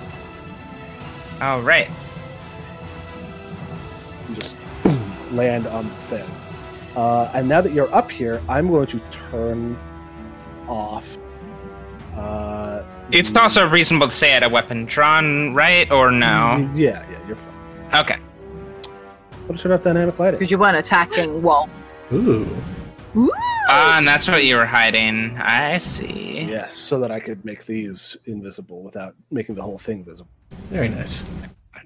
All 1.40 1.62
right. 1.62 1.88
You 4.28 4.36
just 4.36 4.56
land 5.32 5.68
on 5.68 5.88
the 5.88 5.96
thing. 6.10 6.30
Uh, 6.98 7.30
and 7.36 7.48
now 7.48 7.62
that 7.62 7.74
you're 7.74 7.94
up 7.94 8.10
here, 8.10 8.42
I'm 8.50 8.70
going 8.70 8.88
to 8.88 9.00
turn 9.30 9.78
off. 10.68 11.16
Uh, 12.16 12.82
It's 13.12 13.32
the- 13.32 13.40
also 13.42 13.70
reasonable 13.70 14.08
to 14.08 14.14
say 14.16 14.32
I 14.32 14.34
had 14.34 14.44
a 14.44 14.50
weapon 14.50 14.86
drawn, 14.86 15.54
right? 15.54 15.90
Or 15.92 16.10
no? 16.10 16.58
Yeah, 16.74 17.06
yeah, 17.12 17.28
you're 17.28 17.36
fine. 17.36 17.96
Okay. 18.02 18.18
What 19.46 19.60
is 19.60 19.66
up 19.68 19.84
dynamic 19.84 20.18
lighting? 20.18 20.40
Because 20.40 20.50
you 20.50 20.58
weren't 20.58 20.76
attacking 20.76 21.44
Wolf. 21.44 21.72
Ooh. 22.12 22.48
Ah, 23.70 23.98
and 24.00 24.08
that's 24.08 24.28
what 24.28 24.44
you 24.44 24.56
were 24.56 24.66
hiding. 24.66 25.38
I 25.38 25.78
see. 25.78 26.48
Yes, 26.50 26.74
so 26.74 27.00
that 27.00 27.12
I 27.12 27.20
could 27.20 27.46
make 27.46 27.66
these 27.66 28.18
invisible 28.26 28.82
without 28.82 29.14
making 29.30 29.54
the 29.56 29.62
whole 29.62 29.78
thing 29.78 30.04
visible. 30.04 30.32
Very 30.72 30.90
nice. 30.90 31.24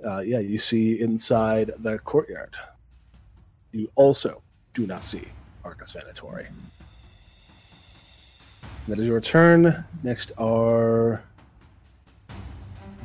Uh, 0.07 0.19
yeah, 0.19 0.39
you 0.39 0.57
see 0.57 1.01
inside 1.01 1.71
the 1.79 1.99
courtyard. 1.99 2.55
You 3.73 3.91
also 3.95 4.41
do 4.73 4.87
not 4.87 5.03
see 5.03 5.23
Arcus 5.63 5.93
Venatori. 5.93 6.47
That 8.87 8.99
is 8.99 9.07
your 9.07 9.21
turn. 9.21 9.85
Next 10.03 10.31
are 10.37 11.21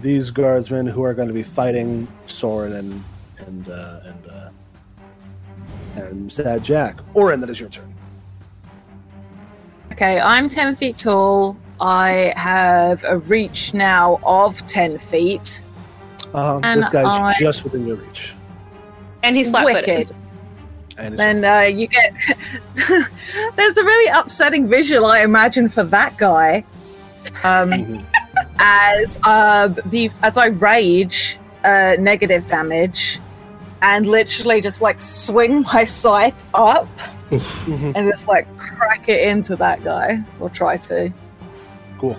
these 0.00 0.30
guardsmen 0.30 0.86
who 0.86 1.02
are 1.02 1.14
going 1.14 1.28
to 1.28 1.34
be 1.34 1.42
fighting 1.42 2.08
Soren 2.26 2.72
and 2.74 3.04
and 3.38 3.68
uh, 3.68 4.00
and 4.04 4.26
uh, 4.26 4.50
and 5.96 6.32
Sad 6.32 6.64
Jack. 6.64 6.98
Orin, 7.14 7.40
that 7.40 7.50
is 7.50 7.60
your 7.60 7.68
turn. 7.68 7.92
Okay, 9.92 10.20
I'm 10.20 10.48
10 10.48 10.76
feet 10.76 10.98
tall. 10.98 11.56
I 11.80 12.32
have 12.36 13.02
a 13.04 13.18
reach 13.18 13.72
now 13.72 14.20
of 14.24 14.64
10 14.66 14.98
feet. 14.98 15.62
And 16.34 16.82
this 16.82 16.88
guy's 16.90 17.06
I- 17.06 17.34
just 17.38 17.64
within 17.64 17.86
your 17.86 17.96
reach. 17.96 18.34
And 19.22 19.36
he's 19.36 19.48
flat-footed. 19.48 19.86
Wicked. 19.86 20.16
And 20.98 21.18
Then 21.18 21.44
uh, 21.44 21.60
you 21.62 21.86
get. 21.88 22.14
There's 23.56 23.76
a 23.76 23.84
really 23.84 24.10
upsetting 24.18 24.66
visual, 24.68 25.06
I 25.06 25.20
imagine, 25.22 25.68
for 25.68 25.84
that 25.84 26.16
guy. 26.16 26.64
Um, 27.44 27.70
Mhm. 27.72 28.04
as 28.58 29.18
uh, 29.24 29.68
the 29.86 30.10
as 30.22 30.36
I 30.38 30.46
rage, 30.46 31.38
uh, 31.64 31.96
negative 31.98 32.46
damage, 32.46 33.18
and 33.82 34.06
literally 34.06 34.60
just 34.60 34.80
like 34.82 35.00
swing 35.00 35.62
my 35.74 35.84
scythe 35.84 36.44
up 36.54 36.88
Mhm. 37.30 37.92
and 37.96 38.10
just 38.12 38.28
like 38.28 38.46
crack 38.58 39.08
it 39.08 39.26
into 39.28 39.56
that 39.56 39.82
guy, 39.84 40.22
or 40.40 40.48
try 40.50 40.76
to. 40.88 41.10
Cool. 41.98 42.16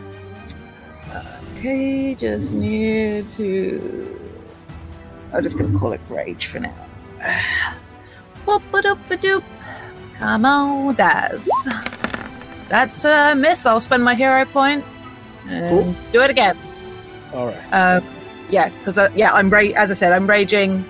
Okay, 1.56 2.14
just 2.16 2.54
need 2.54 3.32
to. 3.32 4.20
I'm 5.34 5.41
just 5.41 5.58
gonna 5.58 5.78
call 5.80 5.94
it 5.94 6.02
rage 6.10 6.45
for 6.48 6.60
now. 6.60 6.76
Boop-a-doop-a-doop. 8.48 9.44
Come 10.18 10.45
on, 10.45 10.95
Daz. 10.95 11.48
That's 12.69 13.06
a 13.06 13.36
miss. 13.36 13.65
I'll 13.65 13.80
spend 13.80 14.03
my 14.03 14.15
hero 14.15 14.45
point 14.45 14.84
and 15.48 15.69
Cool. 15.69 15.95
do 16.11 16.22
it 16.22 16.30
again. 16.32 16.57
All 17.34 17.48
right. 17.48 17.57
Uh, 17.74 18.02
yeah, 18.49 18.69
because 18.69 18.98
uh, 18.98 19.10
yeah, 19.15 19.32
I'm 19.32 19.49
ra- 19.49 19.60
as 19.76 19.91
I 19.91 19.94
said, 19.94 20.11
I'm 20.14 20.26
raging. 20.28 20.84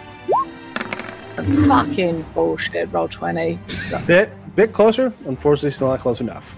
Fucking 1.67 2.23
bullshit. 2.33 2.91
Roll 2.91 3.07
twenty. 3.07 3.59
So, 3.67 3.99
Bit 4.07 4.31
bit 4.55 4.73
closer. 4.73 5.13
Unfortunately, 5.25 5.71
still 5.71 5.87
not 5.89 5.99
close 5.99 6.19
enough. 6.19 6.55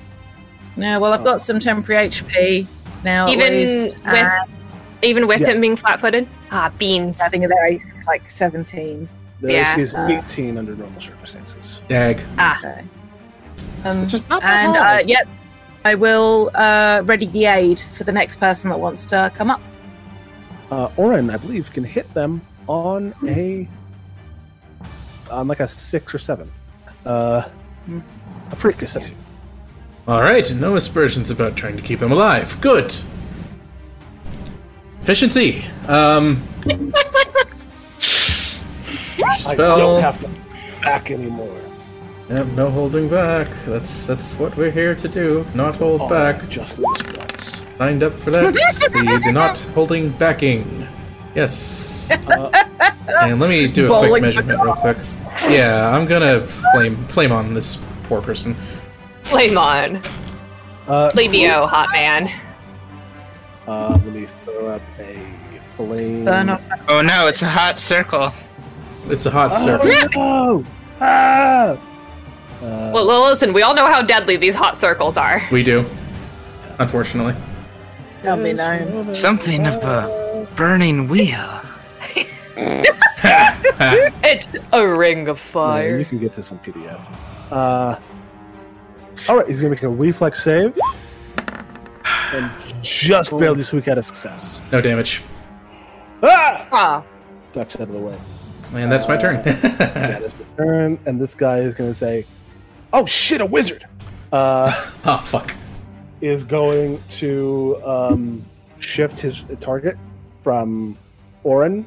yeah, 0.78 0.98
well, 0.98 1.12
I've 1.12 1.24
got 1.26 1.42
some 1.42 1.60
temporary 1.60 2.08
HP 2.10 2.66
now. 3.04 3.28
at 3.28 3.34
Even 3.34 3.54
least, 3.54 3.98
with- 4.06 4.14
and 4.14 4.50
Even 5.02 5.28
with 5.28 5.42
Yeah. 5.42 5.48
him 5.52 5.62
being 5.62 5.76
flat-footed. 5.78 6.28
Ah, 6.52 6.72
beans. 6.78 7.20
I 7.22 7.28
think 7.30 7.48
their 7.48 7.68
AC 7.68 7.92
is 7.96 8.06
like 8.08 8.30
seventeen. 8.30 9.08
The 9.42 9.54
Yeah. 9.54 9.74
AC 9.74 9.82
is 9.82 9.94
Uh, 9.94 10.08
18 10.28 10.58
under 10.58 10.76
normal 10.76 11.00
circumstances. 11.02 11.82
Dag. 11.88 12.20
Ah, 12.38 12.58
Okay. 12.60 12.84
Um, 13.86 14.02
Which 14.02 14.14
is 14.14 14.28
not 14.30 14.44
and 14.44 14.76
uh, 14.76 15.02
yep, 15.06 15.28
I 15.86 15.96
will 15.96 16.52
uh, 16.56 17.02
ready 17.06 17.26
the 17.28 17.46
aid 17.46 17.82
for 17.94 18.04
the 18.04 18.12
next 18.12 18.36
person 18.38 18.70
that 18.70 18.80
wants 18.80 19.06
to 19.08 19.32
come 19.36 19.50
up. 19.50 19.62
Uh, 20.70 20.90
Orin, 20.98 21.30
I 21.30 21.38
believe, 21.38 21.72
can 21.72 21.84
hit 21.86 22.14
them 22.14 22.42
on 22.68 23.14
a 23.26 23.68
on 25.32 25.48
like 25.48 25.62
a 25.62 25.68
six 25.68 26.14
or 26.14 26.20
seven. 26.20 26.52
Uh, 27.06 27.44
a 28.52 28.56
pretty 28.58 28.78
good 28.78 28.90
seven. 28.90 29.16
All 30.08 30.22
right, 30.22 30.52
no 30.54 30.76
aspersions 30.76 31.32
about 31.32 31.56
trying 31.56 31.76
to 31.78 31.82
keep 31.82 32.00
them 32.00 32.12
alive. 32.12 32.60
Good. 32.62 32.94
Efficiency. 35.02 35.64
Um. 35.88 36.44
I 39.28 39.38
spell. 39.38 39.78
don't 39.78 40.02
have 40.02 40.20
to 40.20 40.30
back 40.82 41.12
anymore. 41.12 41.60
Yep, 42.30 42.48
no 42.48 42.70
holding 42.70 43.10
back. 43.10 43.48
That's 43.66 44.06
that's 44.08 44.34
what 44.36 44.56
we're 44.56 44.72
here 44.72 44.94
to 44.96 45.08
do. 45.08 45.46
Not 45.56 45.78
hold 45.78 46.02
Oh, 46.02 46.10
back. 46.10 46.48
Just 46.50 46.78
this 46.78 47.18
once. 47.18 47.58
Signed 47.78 48.04
up 48.04 48.14
for 48.20 48.32
that. 48.32 48.54
the 49.24 49.32
not 49.34 49.58
holding 49.74 50.10
backing. 50.12 50.88
Yes. 51.36 52.10
Uh, 52.28 52.52
And 53.24 53.40
let 53.40 53.50
me 53.50 53.68
do 53.68 53.92
a 53.92 54.08
quick 54.08 54.22
measurement 54.22 54.62
real 54.62 54.76
quick. 54.76 54.98
Yeah, 55.50 55.90
I'm 55.90 56.06
gonna 56.06 56.46
flame 56.74 56.96
flame 57.08 57.32
on 57.32 57.54
this 57.56 57.78
poor 58.04 58.22
person. 58.22 58.56
flame 59.24 59.58
on. 59.58 59.98
uh, 60.88 61.10
Plebeo, 61.14 61.68
hot 61.68 61.90
man. 61.94 62.30
Uh, 63.68 64.00
let 64.04 64.14
me 64.14 64.26
throw 64.26 64.68
up 64.68 64.82
a 65.00 65.18
flame. 65.76 66.26
Burn 66.26 66.50
off. 66.50 66.64
Oh 66.88 67.02
no, 67.02 67.26
it's 67.28 67.42
a 67.42 67.48
hot 67.50 67.80
circle. 67.80 68.32
It's 69.08 69.26
a 69.26 69.32
hot 69.32 69.52
Oh, 69.54 69.66
serpent. 69.66 70.16
no! 70.16 70.66
Ah! 71.02 71.72
Uh, 71.72 71.78
Well, 72.94 73.08
well, 73.08 73.22
listen, 73.30 73.54
we 73.54 73.62
all 73.62 73.74
know 73.74 73.88
how 73.88 74.02
deadly 74.02 74.36
these 74.38 74.56
hot 74.56 74.78
circles 74.78 75.16
are. 75.18 75.42
We 75.52 75.64
do. 75.64 75.86
Unfortunately. 76.80 77.34
Don't 78.22 78.44
be 78.44 78.52
known. 78.54 79.14
Something 79.14 79.66
of 79.66 79.76
a 79.84 80.48
burning 80.56 81.08
wheel. 81.08 81.62
It's 84.22 84.48
a 84.74 84.86
ring 84.86 85.30
of 85.30 85.38
yeah, 85.38 85.44
fire. 85.52 85.98
you 86.00 86.04
can 86.06 86.20
get 86.20 86.36
this 86.36 86.52
in 86.52 86.60
PDF. 86.60 87.02
Uh, 87.50 87.98
all 89.30 89.38
right, 89.38 89.48
he's 89.48 89.62
gonna 89.62 89.70
make 89.70 89.84
a 89.84 89.90
reflex 89.90 90.44
save, 90.44 90.78
and 92.34 92.52
just 92.82 93.38
barely 93.40 93.64
squeak 93.64 93.88
out 93.88 93.98
a 93.98 94.04
success. 94.04 94.60
No 94.74 94.82
damage. 94.82 95.22
Ah! 96.22 96.68
Ah, 96.72 97.04
Ducks 97.54 97.76
out 97.78 97.84
of 97.84 97.94
the 97.94 98.00
way. 98.00 98.18
And 98.74 98.92
that's 98.92 99.08
my 99.08 99.18
turn. 99.18 99.38
That 99.44 100.22
is 100.22 100.34
my 100.34 100.46
turn, 100.58 101.00
and 101.06 101.20
this 101.20 101.36
guy 101.36 101.58
is 101.60 101.74
gonna 101.74 101.94
say, 101.96 102.26
"Oh 102.94 103.06
shit, 103.06 103.42
a 103.42 103.46
wizard!" 103.46 103.86
Uh, 104.32 104.72
oh 105.06 105.18
fuck. 105.18 105.54
is 106.22 106.44
going 106.44 107.02
to 107.10 107.82
um, 107.86 108.46
shift 108.80 109.20
his 109.20 109.44
target 109.60 109.98
from 110.42 110.98
Orin 111.44 111.86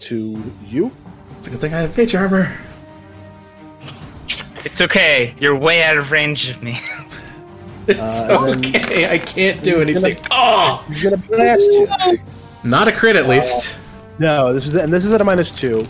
to 0.00 0.42
you. 0.66 0.90
It's 1.38 1.46
a 1.48 1.50
good 1.50 1.60
thing 1.60 1.74
I 1.74 1.80
have 1.80 1.96
mage 1.96 2.14
armor. 2.14 2.56
It's 4.64 4.80
okay. 4.80 5.34
You're 5.38 5.54
way 5.54 5.82
out 5.84 5.96
of 5.96 6.10
range 6.10 6.48
of 6.50 6.62
me. 6.62 6.78
It's 7.88 8.18
Uh, 8.22 8.46
okay. 8.56 9.08
I 9.08 9.16
can't 9.16 9.62
do 9.62 9.78
He's 9.78 9.94
gonna- 9.94 10.06
anything. 10.08 10.26
Oh, 10.32 10.84
He's 10.88 11.04
gonna 11.04 11.16
blast 11.18 11.62
you. 11.70 11.86
not 12.64 12.88
a 12.88 12.92
crit 12.92 13.14
at 13.14 13.28
least. 13.28 13.78
No, 14.18 14.52
this 14.52 14.66
is 14.66 14.74
and 14.74 14.92
this 14.92 15.04
is 15.04 15.12
at 15.14 15.20
a 15.20 15.24
minus 15.24 15.52
two. 15.52 15.86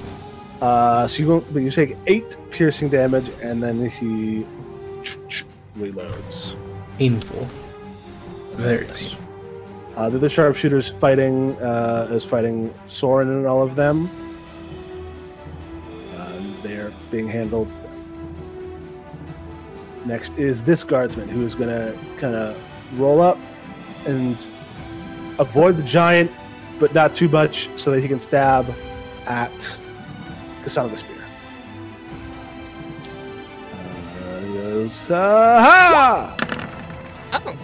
Uh, 0.60 1.06
so 1.06 1.22
you 1.22 1.28
won't, 1.28 1.52
but 1.52 1.62
you 1.62 1.70
take 1.70 1.96
eight 2.06 2.36
piercing 2.50 2.88
damage, 2.88 3.28
and 3.42 3.62
then 3.62 3.90
he 3.90 4.46
reloads. 5.78 6.56
Painful. 6.98 7.46
Very 8.54 8.86
painful. 8.86 9.18
Uh, 9.96 10.10
the 10.10 10.16
other 10.18 10.28
sharpshooters 10.28 10.92
fighting 10.92 11.56
uh, 11.62 12.08
is 12.10 12.24
fighting 12.24 12.72
Soren 12.86 13.28
and 13.28 13.46
all 13.46 13.62
of 13.62 13.76
them. 13.76 14.10
Um, 16.18 16.56
they're 16.62 16.92
being 17.10 17.28
handled. 17.28 17.68
Next 20.04 20.38
is 20.38 20.62
this 20.62 20.84
guardsman 20.84 21.28
who 21.28 21.44
is 21.44 21.54
going 21.54 21.70
to 21.70 21.98
kind 22.18 22.34
of 22.34 22.58
roll 22.98 23.20
up 23.20 23.38
and 24.06 24.34
avoid 25.38 25.76
the 25.76 25.82
giant, 25.82 26.30
but 26.78 26.94
not 26.94 27.14
too 27.14 27.28
much, 27.28 27.68
so 27.76 27.90
that 27.90 28.00
he 28.00 28.08
can 28.08 28.20
stab 28.20 28.72
at 29.26 29.78
Kasana 30.66 30.90
the 30.90 30.96
Spear. 30.96 31.16
Uh, 34.20 34.40
yes, 34.82 35.06
ha! 35.06 36.36
oh. 37.32 37.56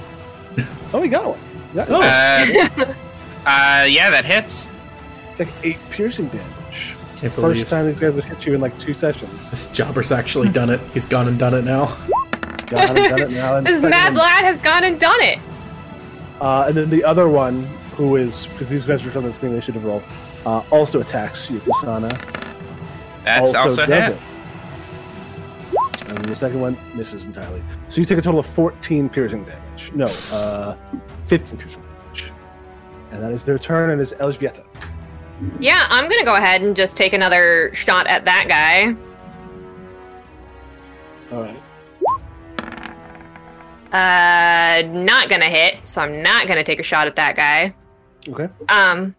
Oh, 0.95 1.01
we 1.01 1.09
got 1.09 1.31
one. 1.31 1.39
We 1.71 1.75
got 1.77 1.89
Oh. 1.91 2.01
Uh, 2.01 2.85
uh, 3.51 3.85
yeah, 3.87 4.11
that 4.11 4.25
hits. 4.25 4.69
It's 5.31 5.41
like 5.41 5.49
eight 5.65 5.79
piercing 5.91 6.29
damage. 6.29 6.95
Can't 7.17 7.33
First 7.33 7.37
believe 7.37 7.69
time 7.69 7.87
these 7.87 7.99
guys 7.99 8.15
have 8.15 8.25
hit 8.25 8.47
you 8.47 8.55
in 8.55 8.61
like 8.61 8.77
two 8.79 8.95
sessions. 8.95 9.49
this 9.51 9.69
jobber's 9.71 10.13
actually 10.13 10.49
done 10.51 10.71
it. 10.71 10.81
He's 10.93 11.07
gone 11.07 11.27
and 11.29 11.39
done 11.39 11.55
it 11.55 11.65
now. 11.65 11.87
Got 12.67 12.97
it, 12.97 13.09
done 13.09 13.21
it 13.23 13.31
now. 13.31 13.57
And 13.57 13.67
This 13.67 13.77
second 13.77 13.91
mad 13.91 14.09
one- 14.13 14.19
lad 14.19 14.45
has 14.45 14.61
gone 14.61 14.85
and 14.85 15.01
done 15.01 15.21
it. 15.23 15.39
Uh, 16.41 16.65
and 16.69 16.77
then 16.77 16.91
the 16.91 17.03
other 17.05 17.29
one, 17.29 17.63
who 17.97 18.17
is 18.17 18.47
because 18.49 18.69
these 18.69 18.85
guys 18.85 19.05
are 19.07 19.11
from 19.11 19.25
this 19.25 19.39
thing 19.39 19.53
they 19.53 19.61
should 19.61 19.75
have 19.75 19.85
rolled, 19.85 20.03
uh, 20.45 20.63
also 20.71 21.01
attacks 21.01 21.49
you, 21.51 21.61
Kasana. 21.61 22.11
That's 23.25 23.55
also, 23.55 23.87
does 23.87 24.05
hit. 24.09 24.17
it. 24.17 24.19
And 26.09 26.25
the 26.27 26.37
second 26.37 26.61
one 26.61 26.77
misses 26.95 27.25
entirely. 27.25 27.63
So 27.89 28.01
you 28.01 28.07
take 28.07 28.19
a 28.19 28.23
total 28.23 28.41
of 28.41 28.47
14 28.47 29.09
piercing 29.09 29.45
damage. 29.45 29.93
No, 29.95 30.07
uh, 30.37 30.77
15 31.27 31.59
piercing 31.59 31.83
damage. 31.83 32.33
And 33.11 33.23
that 33.23 33.33
is 33.33 33.45
their 33.45 33.59
turn, 33.59 33.91
and 33.91 34.01
it's 34.01 34.13
Elzbieta. 34.15 34.65
Yeah, 35.59 35.87
I'm 35.89 36.09
gonna 36.09 36.25
go 36.25 36.37
ahead 36.37 36.63
and 36.63 36.77
just 36.77 36.97
take 36.97 37.13
another 37.13 37.71
shot 37.75 38.07
at 38.07 38.25
that 38.25 38.47
guy. 38.49 38.95
All 41.33 41.43
right. 41.43 41.57
Uh, 43.93 44.87
not 44.89 45.29
gonna 45.29 45.51
hit, 45.51 45.87
so 45.87 46.01
I'm 46.01 46.23
not 46.23 46.49
gonna 46.49 46.65
take 46.65 46.81
a 46.81 46.83
shot 46.83 47.07
at 47.07 47.17
that 47.17 47.37
guy. 47.37 47.75
Okay. 48.29 48.49
Um, 48.69 49.15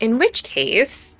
in 0.00 0.18
which 0.18 0.44
case, 0.44 1.13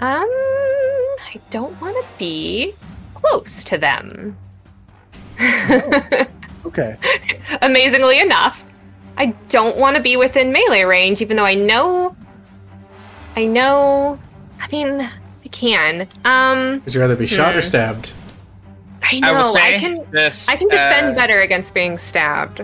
um, 0.00 0.26
I 0.28 1.40
don't 1.50 1.78
want 1.80 1.96
to 1.96 2.04
be 2.18 2.74
close 3.14 3.64
to 3.64 3.78
them. 3.78 4.36
Okay. 6.66 6.96
Amazingly 7.60 8.18
enough, 8.20 8.64
I 9.18 9.26
don't 9.50 9.76
want 9.76 9.96
to 9.96 10.02
be 10.02 10.16
within 10.16 10.50
melee 10.50 10.82
range, 10.82 11.20
even 11.20 11.36
though 11.36 11.44
I 11.44 11.54
know, 11.54 12.16
I 13.36 13.44
know. 13.44 14.18
I 14.58 14.68
mean, 14.72 15.00
I 15.02 15.48
can. 15.52 16.08
Um, 16.24 16.80
Would 16.84 16.94
you 16.94 17.00
rather 17.00 17.16
be 17.16 17.26
shot 17.26 17.54
or 17.54 17.60
Hmm. 17.60 17.66
stabbed? 17.66 18.12
I 19.02 19.20
know 19.20 19.28
I 19.28 19.32
will 19.36 19.44
say 19.44 19.76
I 19.76 19.78
can. 19.78 20.06
this. 20.10 20.48
I 20.48 20.56
can 20.56 20.68
defend 20.68 21.12
uh, 21.12 21.14
better 21.14 21.42
against 21.42 21.74
being 21.74 21.98
stabbed. 21.98 22.62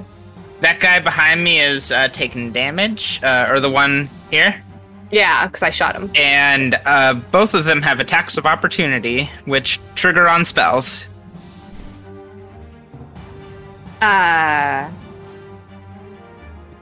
That 0.60 0.78
guy 0.80 1.00
behind 1.00 1.42
me 1.42 1.60
is 1.60 1.90
uh, 1.90 2.08
taking 2.08 2.52
damage, 2.52 3.20
uh, 3.22 3.46
or 3.48 3.60
the 3.60 3.70
one 3.70 4.10
here, 4.30 4.62
Yeah, 5.10 5.46
because 5.46 5.62
I 5.62 5.70
shot 5.70 5.94
him. 5.96 6.10
and 6.16 6.74
uh, 6.84 7.14
both 7.30 7.54
of 7.54 7.64
them 7.64 7.80
have 7.82 7.98
attacks 7.98 8.36
of 8.36 8.44
opportunity, 8.46 9.30
which 9.46 9.80
trigger 9.94 10.28
on 10.28 10.44
spells. 10.44 11.08
Uh, 14.02 14.90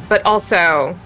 but 0.09 0.25
also, 0.25 0.97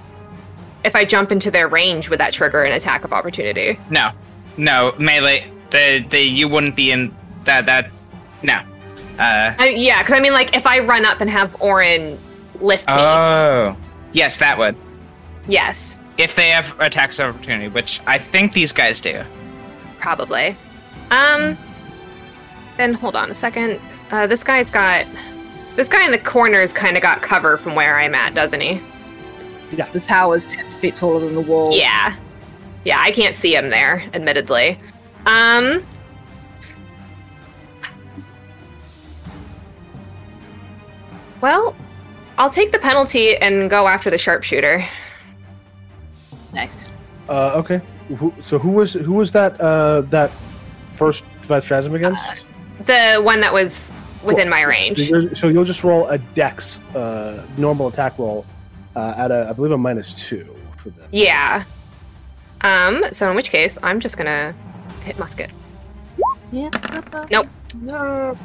if 0.84 0.94
I 0.94 1.04
jump 1.04 1.32
into 1.32 1.50
their 1.50 1.68
range, 1.68 2.08
would 2.10 2.20
that 2.20 2.32
trigger 2.32 2.62
an 2.62 2.72
attack 2.72 3.04
of 3.04 3.12
opportunity? 3.12 3.78
No, 3.90 4.10
no 4.56 4.94
melee. 4.98 5.50
The 5.70 6.04
the 6.10 6.20
you 6.20 6.48
wouldn't 6.48 6.76
be 6.76 6.90
in 6.90 7.14
that 7.44 7.66
that. 7.66 7.90
No. 8.42 8.60
Uh, 9.18 9.54
I, 9.58 9.68
yeah, 9.76 10.02
because 10.02 10.14
I 10.14 10.20
mean, 10.20 10.32
like, 10.32 10.54
if 10.56 10.66
I 10.66 10.80
run 10.80 11.04
up 11.04 11.20
and 11.20 11.30
have 11.30 11.54
Orin 11.60 12.18
lift 12.62 12.86
me, 12.88 12.94
oh, 12.96 13.76
yes, 14.12 14.38
that 14.38 14.56
would. 14.58 14.76
yes, 15.46 15.98
If 16.18 16.34
they 16.36 16.50
have 16.50 16.78
attacks 16.80 17.18
of 17.18 17.34
opportunity, 17.34 17.68
which 17.68 18.00
I 18.06 18.18
think 18.18 18.52
these 18.52 18.72
guys 18.72 19.00
do. 19.00 19.22
probably. 20.00 20.56
Um, 21.10 21.56
then 22.76 22.94
hold 22.94 23.16
on 23.16 23.30
a 23.30 23.34
second. 23.34 23.80
Uh, 24.10 24.26
this 24.26 24.42
guy's 24.44 24.70
got. 24.70 25.06
This 25.76 25.88
guy 25.88 26.04
in 26.04 26.10
the 26.10 26.18
corner's 26.18 26.72
kind 26.72 26.96
of 26.96 27.02
got 27.02 27.22
cover 27.22 27.56
from 27.56 27.74
where 27.74 27.98
I'm 27.98 28.14
at, 28.14 28.34
doesn't 28.34 28.60
he? 28.60 28.80
Yeah. 29.76 29.88
The 29.90 30.00
tower's 30.00 30.46
10 30.46 30.70
feet 30.70 30.96
taller 30.96 31.20
than 31.20 31.34
the 31.34 31.40
wall. 31.40 31.74
Yeah. 31.76 32.14
Yeah, 32.84 33.00
I 33.00 33.10
can't 33.12 33.34
see 33.34 33.54
him 33.56 33.70
there, 33.70 34.04
admittedly. 34.12 34.78
Um 35.24 35.82
Well, 41.40 41.74
I'll 42.38 42.50
take 42.50 42.72
the 42.72 42.78
penalty 42.78 43.36
and 43.36 43.68
go 43.70 43.86
after 43.86 44.10
the 44.10 44.18
sharpshooter. 44.18 44.84
Nice. 46.52 46.94
Uh, 47.28 47.52
okay. 47.56 47.80
Who, 48.16 48.32
so 48.40 48.58
who 48.58 48.70
was 48.70 48.92
who 48.94 49.12
was 49.14 49.30
that 49.32 49.58
uh, 49.60 50.02
that 50.10 50.30
first 50.92 51.24
five 51.42 51.64
strategy 51.64 51.94
against? 51.94 52.46
The 52.86 53.20
one 53.22 53.40
that 53.40 53.52
was 53.52 53.92
within 54.22 54.44
Cool. 54.44 54.50
my 54.50 54.62
range. 54.62 55.00
you're- 55.00 55.34
so 55.34 55.48
you'll 55.48 55.64
just 55.64 55.82
roll 55.84 56.06
a 56.08 56.18
dex 56.18 56.78
uh, 56.94 57.46
normal 57.56 57.88
attack 57.88 58.18
roll 58.18 58.44
uh, 58.96 59.14
at 59.16 59.30
a 59.30 59.46
I 59.48 59.52
believe 59.52 59.72
a 59.72 59.78
minus 59.78 60.26
two 60.28 60.54
for 60.76 60.90
that. 60.90 61.08
Yeah. 61.12 61.64
Um, 62.62 63.04
so 63.12 63.28
in 63.30 63.36
which 63.36 63.50
case, 63.50 63.78
I'm 63.82 63.98
just 64.00 64.16
gonna 64.16 64.54
hit 65.04 65.18
musket. 65.18 65.50
Yeah. 66.50 66.70
Nope. 67.30 67.46
No. 67.80 68.36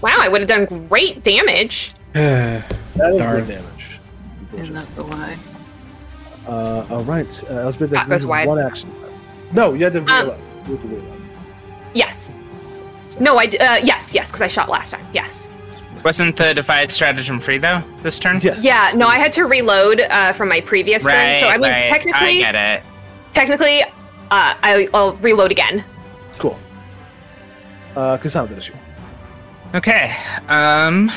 Wow, 0.00 0.16
I 0.18 0.28
would 0.28 0.40
have 0.40 0.48
done 0.48 0.86
great 0.88 1.22
damage. 1.22 1.92
That 2.94 3.10
is 3.12 3.18
Darn. 3.18 3.36
good 3.44 3.48
damage. 3.48 4.00
In 4.52 4.76
unfortunately. 4.76 5.08
that 5.08 5.18
way. 5.18 5.38
Uh, 6.46 6.86
all 6.90 7.04
right, 7.04 7.44
uh, 7.50 7.54
Elspeth, 7.54 7.90
That 7.90 8.08
that 8.08 8.08
goes 8.08 8.26
wide. 8.26 8.46
one 8.48 8.58
action. 8.58 8.90
No, 9.52 9.72
you 9.74 9.84
had 9.84 9.92
to 9.94 10.00
Um, 10.00 10.06
reload. 10.06 10.38
You 10.66 10.72
had 10.76 10.82
to 10.82 10.88
reload. 10.88 11.20
Yes. 11.94 12.36
No, 13.20 13.38
I. 13.38 13.44
uh, 13.46 13.80
yes, 13.82 14.12
yes, 14.14 14.26
because 14.28 14.42
I 14.42 14.48
shot 14.48 14.68
last 14.68 14.90
time. 14.90 15.06
Yes. 15.12 15.48
Wasn't 16.04 16.36
the 16.36 16.52
Defiant 16.52 16.90
Stratagem 16.90 17.38
free 17.38 17.58
though 17.58 17.82
this 18.02 18.18
turn? 18.18 18.40
Yes. 18.42 18.62
Yeah, 18.64 18.90
no, 18.94 19.06
I 19.06 19.18
had 19.18 19.32
to 19.34 19.44
reload 19.44 20.00
uh, 20.00 20.32
from 20.32 20.48
my 20.48 20.60
previous 20.60 21.04
Right. 21.04 21.14
turn. 21.14 21.40
So 21.42 21.46
I 21.48 21.58
mean, 21.58 21.70
right. 21.70 21.90
technically, 21.90 22.44
I 22.44 22.52
get 22.52 22.54
it. 22.56 22.82
technically, 23.32 23.82
uh, 23.82 23.88
I, 24.30 24.88
I'll 24.92 25.14
reload 25.18 25.52
again. 25.52 25.84
Cool. 26.38 26.58
Uh, 27.94 28.18
Kasana, 28.18 28.48
that 28.48 28.58
is 28.58 28.68
you. 28.68 28.74
Okay. 29.74 30.16
Um. 30.48 31.10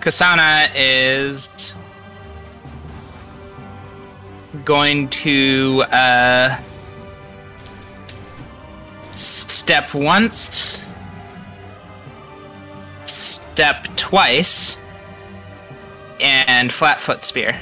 Kasana 0.00 0.70
is 0.74 1.74
going 4.64 5.08
to 5.10 5.82
uh, 5.90 6.58
step 9.12 9.92
once, 9.92 10.82
step 13.04 13.86
twice, 13.96 14.78
and 16.20 16.72
flatfoot 16.72 17.22
spear. 17.22 17.58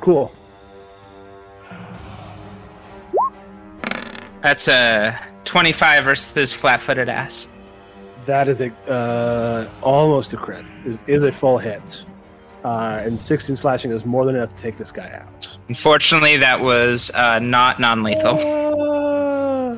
Cool. 0.00 0.32
That's 4.42 4.68
a 4.68 5.18
25 5.44 6.04
versus 6.04 6.32
this 6.34 6.52
flat-footed 6.52 7.08
ass. 7.08 7.48
That 8.26 8.48
is 8.48 8.60
a 8.60 8.72
uh, 8.88 9.68
almost 9.82 10.32
a 10.32 10.36
crit. 10.36 10.64
Is, 10.84 10.98
is 11.06 11.24
a 11.24 11.32
full 11.32 11.58
hit. 11.58 12.04
Uh, 12.64 13.02
and 13.04 13.20
16 13.20 13.56
slashing 13.56 13.90
is 13.90 14.06
more 14.06 14.24
than 14.24 14.36
enough 14.36 14.48
to 14.56 14.62
take 14.62 14.78
this 14.78 14.90
guy 14.90 15.10
out. 15.10 15.58
Unfortunately, 15.68 16.38
that 16.38 16.58
was 16.60 17.10
uh, 17.10 17.38
not 17.38 17.78
non-lethal. 17.78 18.38
Uh, 18.38 19.76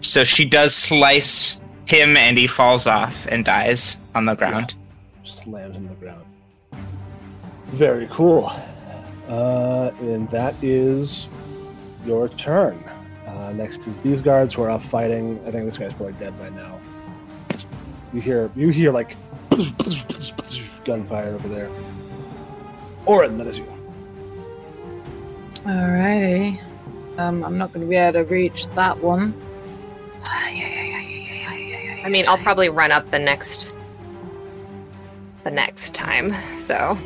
So 0.00 0.24
she 0.24 0.44
does 0.44 0.74
slice 0.74 1.60
him, 1.86 2.16
and 2.16 2.36
he 2.38 2.46
falls 2.46 2.86
off 2.86 3.26
and 3.26 3.44
dies 3.44 3.98
on 4.14 4.24
the 4.26 4.34
ground. 4.34 4.74
slams 5.24 5.76
into 5.76 5.90
the 5.90 5.94
ground. 5.96 6.24
Very 7.66 8.06
cool. 8.10 8.50
Uh, 9.28 9.90
and 10.00 10.28
that 10.30 10.54
is 10.62 11.28
your 12.06 12.28
turn. 12.30 12.82
Uh, 13.26 13.52
next 13.52 13.86
is 13.86 13.98
these 14.00 14.20
guards 14.22 14.54
who 14.54 14.62
are 14.62 14.70
off 14.70 14.84
fighting. 14.84 15.38
I 15.46 15.50
think 15.50 15.64
this 15.66 15.76
guy's 15.78 15.92
probably 15.92 16.14
dead 16.14 16.36
by 16.38 16.48
now. 16.50 16.77
You 18.12 18.20
hear 18.20 18.50
you 18.56 18.68
hear 18.70 18.90
like 18.92 19.16
gunfire 20.84 21.34
over 21.34 21.48
there. 21.48 21.70
Orin, 23.06 23.38
that 23.38 23.46
is 23.46 23.58
you. 23.58 23.66
Alrighty. 25.64 26.60
Um, 27.18 27.44
I'm 27.44 27.58
not 27.58 27.72
going 27.72 27.84
to 27.84 27.90
be 27.90 27.96
able 27.96 28.24
to 28.24 28.24
reach 28.24 28.68
that 28.68 28.98
one. 29.02 29.34
I 30.24 32.08
mean, 32.08 32.26
I'll 32.28 32.38
probably 32.38 32.68
run 32.68 32.92
up 32.92 33.10
the 33.10 33.18
next, 33.18 33.70
the 35.44 35.50
next 35.50 35.94
time. 35.94 36.34
So 36.58 36.96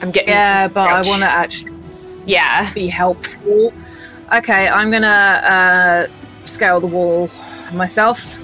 I'm 0.00 0.10
getting. 0.10 0.30
Yeah, 0.30 0.68
but 0.68 0.88
Ouch. 0.88 1.06
I 1.06 1.08
want 1.08 1.22
to 1.22 1.28
actually 1.28 1.74
Yeah. 2.26 2.72
be 2.72 2.86
helpful. 2.86 3.72
Okay, 4.32 4.68
I'm 4.68 4.90
gonna 4.90 6.06
uh, 6.06 6.06
scale 6.44 6.80
the 6.80 6.86
wall 6.86 7.28
myself. 7.72 8.38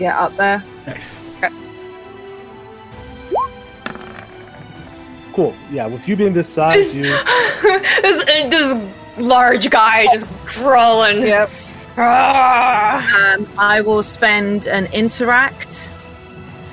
Get 0.00 0.16
up 0.16 0.34
there. 0.36 0.64
Nice. 0.86 1.20
Cool. 5.34 5.54
Yeah, 5.70 5.88
with 5.88 6.08
you 6.08 6.16
being 6.16 6.32
this 6.32 6.48
size, 6.48 6.94
you 6.94 7.02
this, 7.62 8.24
this 8.24 8.94
large 9.18 9.68
guy 9.68 10.06
just 10.06 10.26
crawling. 10.46 11.20
Yep. 11.20 11.50
Ah. 11.98 13.34
Um, 13.34 13.46
I 13.58 13.82
will 13.82 14.02
spend 14.02 14.68
an 14.68 14.86
interact 14.94 15.92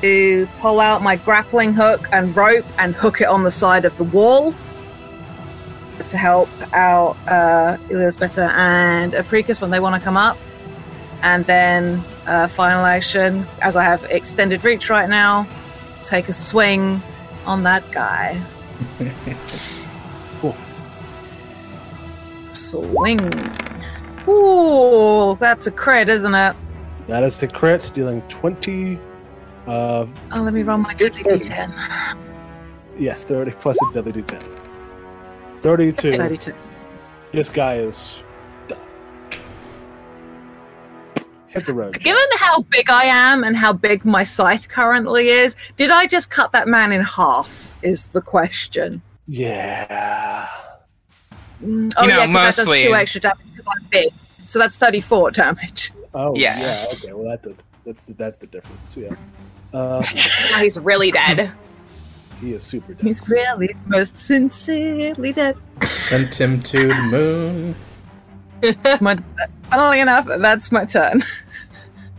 to 0.02 0.48
pull 0.62 0.80
out 0.80 1.02
my 1.02 1.18
grappling 1.18 1.74
hook 1.74 2.08
and 2.14 2.34
rope 2.34 2.66
and 2.80 2.96
hook 2.96 3.20
it 3.20 3.28
on 3.28 3.44
the 3.44 3.52
side 3.52 3.84
of 3.84 3.98
the 3.98 4.06
wall 4.06 4.56
to 6.08 6.16
help 6.16 6.48
out 6.72 7.18
uh, 7.28 7.76
better 8.18 8.50
and 8.56 9.14
Apricus 9.16 9.60
when 9.60 9.70
they 9.70 9.82
want 9.82 9.96
to 9.96 10.02
come 10.02 10.16
up. 10.16 10.38
And 11.24 11.44
then 11.46 12.02
uh, 12.28 12.48
final 12.48 12.86
action, 12.86 13.46
as 13.62 13.76
I 13.76 13.84
have 13.84 14.04
extended 14.06 14.64
reach 14.64 14.90
right 14.90 15.10
now, 15.10 15.48
take 16.04 16.28
a 16.30 16.34
swing 16.34 17.02
on 17.46 17.64
that 17.64 17.90
guy. 17.92 18.40
Cool. 20.40 20.56
Swing. 22.52 23.20
Ooh, 24.28 25.36
that's 25.40 25.66
a 25.66 25.72
crit, 25.72 26.10
isn't 26.10 26.36
it? 26.36 26.56
That 27.08 27.24
is 27.24 27.38
the 27.38 27.48
crit, 27.48 27.90
dealing 27.96 28.22
20. 28.24 29.00
Uh, 29.66 30.06
Oh, 30.32 30.42
let 30.44 30.54
me 30.54 30.62
roll 30.62 30.78
my 30.78 30.94
deadly 30.94 31.24
d10. 31.24 31.74
yes, 33.00 33.24
30 33.24 33.52
plus 33.52 33.78
a 33.90 33.94
deadly 33.94 34.22
d10. 34.22 34.44
32. 35.62 36.18
32. 36.18 36.54
This 37.32 37.50
guy 37.50 37.76
is 37.78 38.22
Hit 41.58 41.66
the 41.66 41.74
road. 41.74 42.00
Given 42.00 42.22
how 42.38 42.62
big 42.62 42.90
I 42.90 43.06
am 43.06 43.44
and 43.44 43.56
how 43.58 43.74
big 43.74 44.06
my 44.06 44.24
scythe 44.24 44.70
currently 44.70 45.30
is, 45.30 45.56
did 45.76 45.90
I 45.90 46.06
just 46.06 46.30
cut 46.30 46.52
that 46.52 46.68
man 46.68 46.92
in 46.92 47.02
half? 47.02 47.76
Is 47.82 48.08
the 48.08 48.22
question. 48.22 49.02
Yeah. 49.28 50.48
Mm, 51.64 51.92
Oh 51.98 52.04
You 52.04 52.10
know, 52.10 52.18
yeah, 52.18 52.28
because 52.28 52.56
that 52.58 52.68
does 52.68 52.82
two 52.82 52.96
extra 52.96 53.22
damage 53.22 53.46
because 53.52 53.68
I'm 53.68 53.84
big. 53.90 54.10
So 54.46 54.60
that's 54.60 54.76
34 54.76 55.32
damage. 55.32 55.92
Oh, 56.14 56.36
Yeah. 56.36 56.60
yeah. 56.60 56.86
Okay, 56.94 57.14
well, 57.14 57.28
that 57.30 57.42
does, 57.44 57.58
that's, 57.86 58.02
the, 58.02 58.14
that's 58.14 58.38
the 58.38 58.48
difference. 58.48 58.96
Yeah. 58.96 59.16
Uh, 59.74 60.02
Now 60.52 60.60
he's 60.60 60.80
really 60.80 61.12
dead. 61.12 61.52
he 62.42 62.54
is 62.54 62.64
super 62.64 62.94
dead. 62.94 63.04
He's 63.06 63.28
really 63.28 63.76
most 63.88 64.20
sincerely 64.20 65.34
dead. 65.34 65.60
Sent 65.84 66.40
him 66.40 66.62
to 66.64 66.88
the 66.88 66.96
moon. 67.10 67.76
My, 69.02 69.18
funnily 69.70 70.00
enough, 70.02 70.26
that's 70.40 70.72
my 70.72 70.86
turn. 70.86 71.22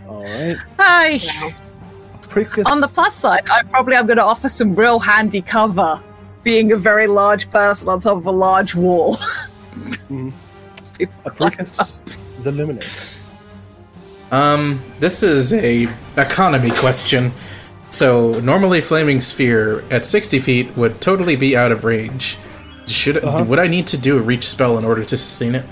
All 0.09 0.23
right. 0.23 0.57
Hi. 0.79 1.19
Precus. 2.23 2.67
On 2.67 2.81
the 2.81 2.89
plus 2.89 3.15
side, 3.15 3.49
I 3.51 3.63
probably 3.63 3.95
am 3.97 4.07
going 4.07 4.19
to 4.19 4.25
offer 4.25 4.49
some 4.49 4.75
real 4.75 4.99
handy 4.99 5.41
cover, 5.41 6.03
being 6.43 6.73
a 6.73 6.77
very 6.77 7.07
large 7.07 7.51
person 7.51 7.89
on 7.89 8.01
top 8.01 8.17
of 8.19 8.27
a 8.27 8.31
large 8.31 8.75
wall. 8.75 9.17
Mhm. 10.09 10.33
People 10.99 11.21
A 11.27 11.31
climb 11.31 11.53
the 12.43 12.51
Luminous. 12.53 13.25
Um, 14.33 14.83
this 14.99 15.23
is 15.23 15.53
a 15.53 15.87
economy 16.17 16.71
question. 16.73 17.33
So 17.91 18.33
normally, 18.41 18.81
flaming 18.81 19.21
sphere 19.21 19.85
at 19.91 20.05
sixty 20.05 20.39
feet 20.41 20.77
would 20.77 21.01
totally 21.01 21.37
be 21.37 21.57
out 21.57 21.71
of 21.73 21.85
range. 21.85 22.37
Should 22.87 23.19
Uh-huh. 23.25 23.45
would 23.45 23.59
I 23.59 23.67
need 23.69 23.87
to 23.89 23.97
do 23.97 24.19
a 24.19 24.21
reach 24.21 24.49
spell 24.49 24.77
in 24.77 24.85
order 24.85 25.05
to 25.05 25.17
sustain 25.17 25.55
it? 25.55 25.65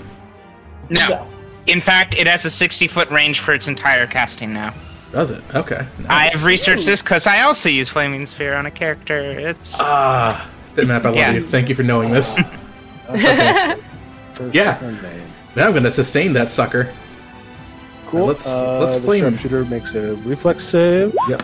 No. 0.89 1.07
No. 1.09 1.27
In 1.67 1.81
fact, 1.81 2.15
it 2.15 2.27
has 2.27 2.45
a 2.45 2.49
60 2.49 2.87
foot 2.87 3.09
range 3.11 3.39
for 3.39 3.53
its 3.53 3.67
entire 3.67 4.07
casting 4.07 4.53
now. 4.53 4.73
Does 5.11 5.31
it? 5.31 5.43
Okay. 5.55 5.85
I've 6.09 6.43
researched 6.43 6.85
this 6.85 7.01
because 7.01 7.27
I 7.27 7.41
also 7.41 7.69
use 7.69 7.89
Flaming 7.89 8.25
Sphere 8.25 8.55
on 8.55 8.65
a 8.65 8.71
character. 8.71 9.17
It's. 9.39 9.77
Ah, 9.79 10.49
Bitmap, 10.75 11.05
I 11.05 11.09
love 11.09 11.15
Yeah. 11.15 11.31
you. 11.33 11.41
Thank 11.47 11.69
you 11.69 11.75
for 11.75 11.83
knowing 11.83 12.11
this. 12.11 12.39
Okay. 13.09 13.75
Yeah. 14.51 14.77
now 15.55 15.65
I'm 15.65 15.73
gonna 15.73 15.89
sustain 15.89 16.31
that 16.33 16.51
sucker. 16.51 16.93
Cool. 18.05 18.27
Let's- 18.27 18.47
uh, 18.47 18.79
let's 18.79 18.95
the 18.97 19.01
flame. 19.01 19.23
sharpshooter 19.23 19.65
makes 19.65 19.95
a 19.95 20.13
reflex 20.17 20.63
save. 20.63 21.15
Yep. 21.27 21.41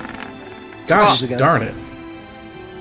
Gosh 0.86 1.22
darn 1.22 1.64
it. 1.64 1.74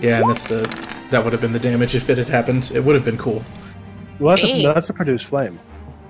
Yeah, 0.02 0.20
and 0.20 0.28
that's 0.28 0.44
the 0.44 0.68
that 1.10 1.24
would 1.24 1.32
have 1.32 1.40
been 1.40 1.52
the 1.54 1.58
damage 1.58 1.94
if 1.94 2.10
it 2.10 2.18
had 2.18 2.28
happened. 2.28 2.70
It 2.74 2.80
would 2.80 2.94
have 2.94 3.06
been 3.06 3.16
cool. 3.16 3.42
Well, 4.18 4.36
that's 4.36 4.44
a, 4.46 4.62
that's 4.64 4.90
a 4.90 4.92
produced 4.92 5.24
flame. 5.24 5.58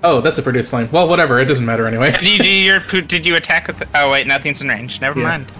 Oh, 0.03 0.19
that's 0.21 0.37
a 0.37 0.43
produce 0.43 0.69
flame. 0.69 0.89
Well, 0.91 1.07
whatever. 1.07 1.39
It 1.39 1.45
doesn't 1.45 1.65
matter 1.65 1.87
anyway. 1.87 2.11
did 2.11 2.45
you 2.45 2.51
your? 2.51 2.79
Did 3.01 3.25
you 3.25 3.35
attack 3.35 3.67
with? 3.67 3.81
Oh 3.95 4.11
wait, 4.11 4.27
nothing's 4.27 4.61
in 4.61 4.67
range. 4.67 4.99
Never 5.01 5.19
Yeah. 5.19 5.27
mind. 5.27 5.51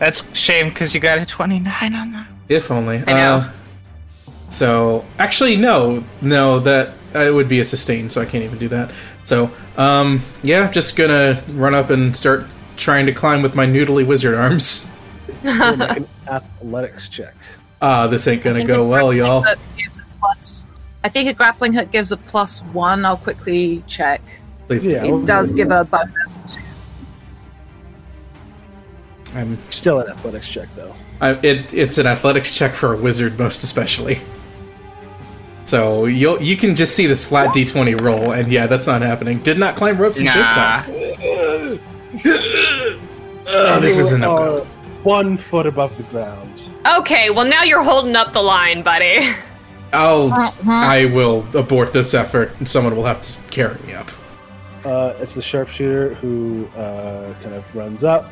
That's 0.00 0.24
shame 0.36 0.70
because 0.70 0.92
you 0.94 1.00
got 1.00 1.18
a 1.18 1.24
29 1.24 1.94
on 1.94 2.12
that. 2.12 2.26
If 2.48 2.70
only. 2.70 2.98
I 3.06 3.12
know. 3.12 3.36
Uh, 3.36 3.50
so 4.48 5.04
actually, 5.18 5.56
no, 5.56 6.02
no, 6.20 6.58
that 6.60 6.94
uh, 7.14 7.20
it 7.20 7.30
would 7.32 7.48
be 7.48 7.60
a 7.60 7.64
sustain, 7.64 8.10
so 8.10 8.20
I 8.20 8.24
can't 8.26 8.44
even 8.44 8.58
do 8.58 8.68
that. 8.68 8.90
So, 9.24 9.50
um, 9.76 10.22
yeah, 10.42 10.70
just 10.70 10.96
gonna 10.96 11.42
run 11.52 11.74
up 11.74 11.90
and 11.90 12.14
start 12.16 12.46
trying 12.76 13.06
to 13.06 13.12
climb 13.12 13.40
with 13.40 13.54
my 13.54 13.66
noodly 13.66 14.04
wizard 14.06 14.34
arms. 14.34 14.86
Make 15.44 15.54
an 15.96 16.08
athletics 16.28 17.08
check. 17.08 17.34
Ah, 17.80 18.06
this 18.08 18.26
ain't 18.28 18.42
gonna 18.42 18.64
go 18.64 18.84
well, 18.84 19.12
y'all. 19.12 19.44
gives 19.76 20.00
a 20.00 20.04
plus- 20.18 20.63
I 21.04 21.08
think 21.10 21.28
a 21.28 21.34
grappling 21.34 21.74
hook 21.74 21.92
gives 21.92 22.10
a 22.12 22.16
plus 22.16 22.60
one. 22.72 23.04
I'll 23.04 23.18
quickly 23.18 23.84
check. 23.86 24.22
Please 24.66 24.84
do. 24.84 24.92
Yeah. 24.92 25.04
It 25.04 25.26
does 25.26 25.52
give 25.52 25.70
a 25.70 25.84
bonus. 25.84 26.56
I'm, 29.34 29.58
Still 29.70 30.00
an 30.00 30.08
athletics 30.10 30.48
check, 30.48 30.68
though. 30.74 30.94
I, 31.20 31.32
it, 31.42 31.72
it's 31.74 31.98
an 31.98 32.06
athletics 32.06 32.50
check 32.52 32.74
for 32.74 32.94
a 32.94 32.96
wizard, 32.96 33.38
most 33.38 33.62
especially. 33.62 34.20
So 35.64 36.06
you 36.06 36.38
you 36.40 36.56
can 36.56 36.74
just 36.74 36.94
see 36.94 37.06
this 37.06 37.26
flat 37.26 37.54
d20 37.54 38.00
roll, 38.00 38.32
and 38.32 38.52
yeah, 38.52 38.66
that's 38.66 38.86
not 38.86 39.00
happening. 39.00 39.38
Did 39.40 39.58
not 39.58 39.76
climb 39.76 39.96
ropes 39.96 40.18
in 40.18 40.26
gym 40.26 40.34
Nah. 40.42 40.54
class. 40.54 40.90
Ugh, 40.90 41.80
this 43.80 43.98
is 43.98 44.12
a 44.12 44.18
no 44.18 44.36
go. 44.36 44.58
Uh, 44.58 44.64
One 45.04 45.36
foot 45.38 45.66
above 45.66 45.96
the 45.96 46.02
ground. 46.04 46.68
Okay, 46.98 47.30
well 47.30 47.46
now 47.46 47.62
you're 47.62 47.82
holding 47.82 48.14
up 48.14 48.34
the 48.34 48.42
line, 48.42 48.82
buddy. 48.82 49.30
I'll 49.94 50.32
I 50.68 51.06
will 51.06 51.46
abort 51.56 51.92
this 51.92 52.14
effort, 52.14 52.52
and 52.58 52.68
someone 52.68 52.96
will 52.96 53.04
have 53.06 53.20
to 53.22 53.40
carry 53.50 53.80
me 53.86 53.94
up. 53.94 54.08
Uh, 54.84 55.14
it's 55.18 55.34
the 55.34 55.40
sharpshooter 55.42 56.14
who 56.14 56.66
uh, 56.76 57.32
kind 57.42 57.54
of 57.54 57.74
runs 57.74 58.04
up 58.04 58.30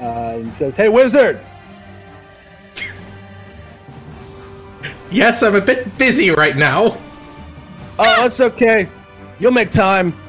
uh, 0.00 0.34
and 0.34 0.52
says, 0.52 0.76
"Hey, 0.76 0.88
wizard! 0.88 1.40
Yes, 5.12 5.42
I'm 5.42 5.56
a 5.56 5.60
bit 5.60 5.98
busy 5.98 6.30
right 6.30 6.56
now. 6.56 6.96
Oh, 7.98 8.22
that's 8.22 8.40
okay. 8.40 8.88
You'll 9.38 9.52
make 9.52 9.70
time." 9.70 10.14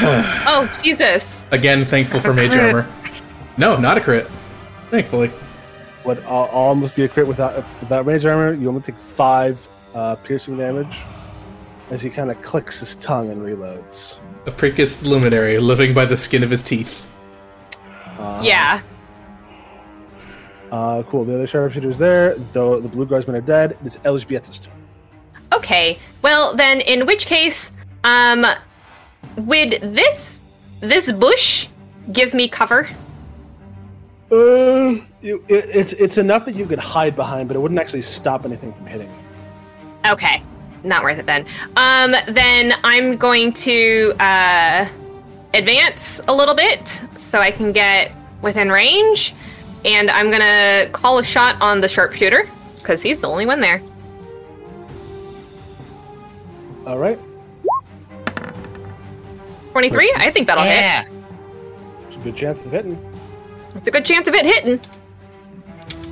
Oh 0.00 0.72
Jesus! 0.82 1.44
Again, 1.50 1.84
thankful 1.84 2.20
for 2.20 2.32
mage 2.32 2.54
armor. 2.54 2.88
No, 3.56 3.76
not 3.76 3.98
a 3.98 4.00
crit. 4.00 4.28
Thankfully. 4.90 5.30
Would 6.08 6.24
al- 6.24 6.46
almost 6.46 6.96
be 6.96 7.04
a 7.04 7.08
crit 7.08 7.28
without 7.28 7.54
without 7.80 8.06
mage 8.06 8.24
armor. 8.24 8.54
You 8.54 8.68
only 8.68 8.80
take 8.80 8.96
five 8.96 9.66
uh, 9.94 10.16
piercing 10.16 10.56
damage 10.56 11.00
as 11.90 12.00
he 12.00 12.08
kind 12.08 12.30
of 12.30 12.40
clicks 12.40 12.80
his 12.80 12.96
tongue 12.96 13.30
and 13.30 13.42
reloads. 13.42 14.16
Apricus 14.46 15.02
luminary 15.04 15.58
living 15.58 15.92
by 15.92 16.06
the 16.06 16.16
skin 16.16 16.42
of 16.42 16.48
his 16.50 16.62
teeth. 16.62 17.06
Uh, 18.18 18.40
Yeah. 18.42 18.80
Uh, 20.72 21.02
cool. 21.02 21.24
The 21.26 21.34
other 21.34 21.46
sharpshooters 21.46 21.98
there, 21.98 22.34
though 22.52 22.80
the 22.80 22.88
blue 22.88 23.04
guardsmen 23.04 23.36
are 23.36 23.40
dead. 23.42 23.72
It 23.72 23.86
is 23.86 23.96
Elżbieta's 23.98 24.58
turn. 24.60 24.74
Okay. 25.52 25.98
Well, 26.22 26.54
then, 26.56 26.80
in 26.80 27.04
which 27.06 27.26
case, 27.26 27.70
um, 28.04 28.46
would 29.36 29.78
this 29.82 30.42
this 30.80 31.12
bush 31.12 31.68
give 32.12 32.32
me 32.32 32.48
cover? 32.48 32.88
Uh, 34.30 34.96
you, 35.20 35.44
it, 35.48 35.64
it's 35.74 35.92
it's 35.94 36.18
enough 36.18 36.44
that 36.44 36.54
you 36.54 36.66
could 36.66 36.78
hide 36.78 37.16
behind, 37.16 37.48
but 37.48 37.56
it 37.56 37.60
wouldn't 37.60 37.80
actually 37.80 38.02
stop 38.02 38.44
anything 38.44 38.72
from 38.72 38.86
hitting. 38.86 39.10
Okay, 40.06 40.42
not 40.84 41.02
worth 41.02 41.18
it 41.18 41.26
then. 41.26 41.46
Um, 41.76 42.14
then 42.28 42.74
I'm 42.84 43.16
going 43.16 43.52
to 43.54 44.14
uh, 44.20 44.88
advance 45.54 46.20
a 46.28 46.34
little 46.34 46.54
bit 46.54 47.02
so 47.18 47.40
I 47.40 47.50
can 47.50 47.72
get 47.72 48.12
within 48.42 48.70
range, 48.70 49.34
and 49.84 50.10
I'm 50.10 50.30
gonna 50.30 50.88
call 50.92 51.18
a 51.18 51.24
shot 51.24 51.60
on 51.60 51.80
the 51.80 51.88
sharpshooter 51.88 52.48
because 52.76 53.02
he's 53.02 53.18
the 53.18 53.28
only 53.28 53.44
one 53.46 53.60
there. 53.60 53.82
All 56.86 56.96
right, 56.98 57.18
Twenty-three. 59.72 60.12
I 60.16 60.30
think 60.30 60.46
that'll 60.46 60.64
hit. 60.64 60.70
yeah. 60.70 61.04
it's 62.06 62.16
a 62.16 62.20
good 62.20 62.36
chance 62.36 62.64
of 62.64 62.70
hitting. 62.70 62.98
It's 63.74 63.86
a 63.86 63.90
good 63.90 64.04
chance 64.04 64.26
of 64.26 64.34
it 64.34 64.46
hitting. 64.46 64.80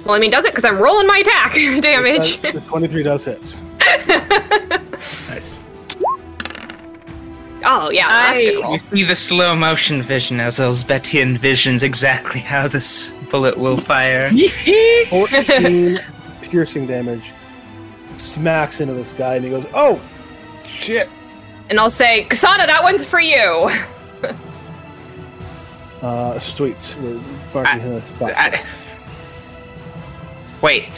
Well, 0.07 0.15
I 0.15 0.19
mean, 0.21 0.31
does 0.31 0.45
it? 0.45 0.53
Because 0.53 0.65
I'm 0.65 0.79
rolling 0.79 1.07
my 1.07 1.19
attack 1.19 1.55
damage. 1.83 2.41
The 2.41 2.61
Twenty-three 2.63 3.03
does 3.03 3.25
hit. 3.25 3.41
Nice. 5.29 5.61
oh 7.65 7.91
yeah, 7.91 8.09
that's 8.09 8.41
good. 8.43 8.55
You 8.65 8.79
see 8.79 9.05
the 9.05 9.15
slow 9.15 9.55
motion 9.55 10.01
vision 10.03 10.41
as 10.41 10.59
Elżbieta 10.59 11.21
envisions 11.23 11.83
exactly 11.83 12.41
how 12.41 12.67
this 12.67 13.11
bullet 13.31 13.57
will 13.59 13.77
fire. 13.77 14.31
Fourteen 15.11 16.01
piercing 16.43 16.87
damage 16.87 17.33
smacks 18.17 18.81
into 18.81 18.95
this 18.95 19.13
guy, 19.13 19.37
and 19.37 19.45
he 19.45 19.51
goes, 19.51 19.67
"Oh, 19.75 20.01
shit!" 20.67 21.09
And 21.69 21.79
I'll 21.79 21.91
say, 21.91 22.25
Kasana, 22.31 22.67
that 22.67 22.83
one's 22.83 23.05
for 23.07 23.21
you. 23.21 23.69
Uh, 26.03 26.39
sweet. 26.39 26.97
We're 27.01 27.21
marking 27.55 27.81
him 27.81 27.93
as 27.95 28.11
five. 28.13 28.35
I- 28.37 28.65
wait. 30.63 30.89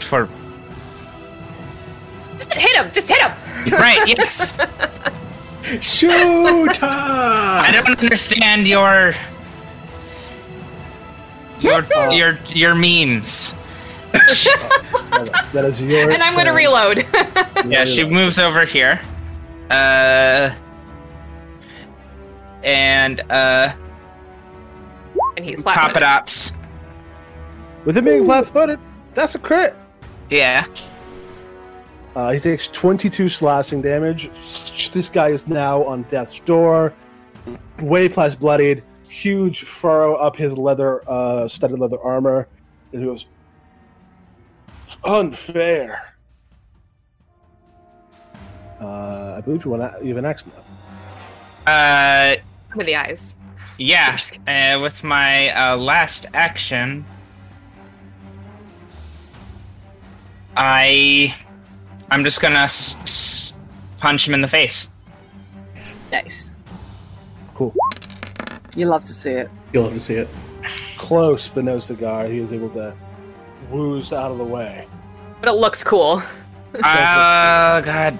For 0.00 0.28
Just 2.36 2.52
hit 2.52 2.76
him. 2.76 2.90
Just 2.92 3.08
hit 3.08 3.20
him. 3.20 3.32
right, 3.72 4.06
yes. 4.06 4.58
Shoot! 5.80 6.78
I 6.82 7.70
don't 7.72 7.98
understand 7.98 8.68
your 8.68 9.14
your 11.60 11.86
your 12.12 12.38
your 12.48 12.74
memes. 12.74 13.54
that 14.12 15.64
is 15.64 15.80
your. 15.80 16.10
and 16.10 16.22
I'm 16.22 16.34
going 16.34 16.46
to 16.46 16.52
reload. 16.52 17.06
Yeah, 17.66 17.84
she 17.84 18.04
moves 18.04 18.38
over 18.38 18.64
here. 18.64 19.00
Uh. 19.70 20.54
And 22.62 23.20
uh, 23.30 23.74
And 25.36 25.44
he's 25.44 25.62
flat. 25.62 25.76
Papadops. 25.94 26.52
With 27.84 27.96
him 27.96 28.04
being 28.04 28.24
flat-footed, 28.24 28.78
that's 29.14 29.34
a 29.34 29.38
crit. 29.38 29.76
Yeah. 30.30 30.66
Uh, 32.16 32.30
he 32.32 32.40
takes 32.40 32.68
22 32.68 33.28
slashing 33.28 33.82
damage. 33.82 34.30
This 34.92 35.08
guy 35.08 35.28
is 35.30 35.46
now 35.48 35.82
on 35.84 36.02
death's 36.04 36.38
door, 36.40 36.94
way 37.80 38.08
past 38.08 38.38
bloodied. 38.38 38.82
Huge 39.08 39.62
furrow 39.62 40.14
up 40.14 40.36
his 40.36 40.56
leather, 40.56 41.02
uh, 41.08 41.46
studded 41.48 41.78
leather 41.78 41.98
armor. 42.02 42.48
And 42.92 43.00
he 43.02 43.06
goes, 43.06 43.26
unfair. 45.04 46.14
Uh, 48.80 49.34
I 49.36 49.40
believe 49.40 49.64
you, 49.64 49.70
want 49.70 49.82
to, 49.82 49.98
you 50.02 50.08
have 50.08 50.18
an 50.18 50.24
action 50.24 50.52
now. 51.66 51.72
Uh, 51.72 52.36
With 52.76 52.86
the 52.86 52.96
eyes. 52.96 53.36
yeah. 53.78 54.16
Uh, 54.46 54.80
with 54.80 55.02
my 55.04 55.50
uh, 55.50 55.76
last 55.76 56.26
action, 56.34 57.04
I, 60.56 61.34
I'm 62.10 62.24
just 62.24 62.40
gonna 62.40 62.60
s- 62.60 62.98
s- 63.00 63.54
punch 63.98 64.26
him 64.26 64.34
in 64.34 64.40
the 64.40 64.48
face. 64.48 64.90
Nice. 66.12 66.52
Cool. 67.54 67.74
You 68.76 68.86
love 68.86 69.04
to 69.04 69.12
see 69.14 69.30
it. 69.30 69.50
You'll 69.72 69.84
have 69.84 69.92
to 69.92 70.00
see 70.00 70.14
it. 70.14 70.28
Close, 70.96 71.48
but 71.48 71.64
no 71.64 71.78
cigar. 71.78 72.26
He 72.26 72.38
is 72.38 72.52
able 72.52 72.70
to 72.70 72.96
wooze 73.70 74.12
out 74.12 74.30
of 74.30 74.38
the 74.38 74.44
way. 74.44 74.86
But 75.40 75.48
it 75.48 75.56
looks 75.56 75.84
cool. 75.84 76.22
Oh 76.76 76.80
God. 76.80 78.18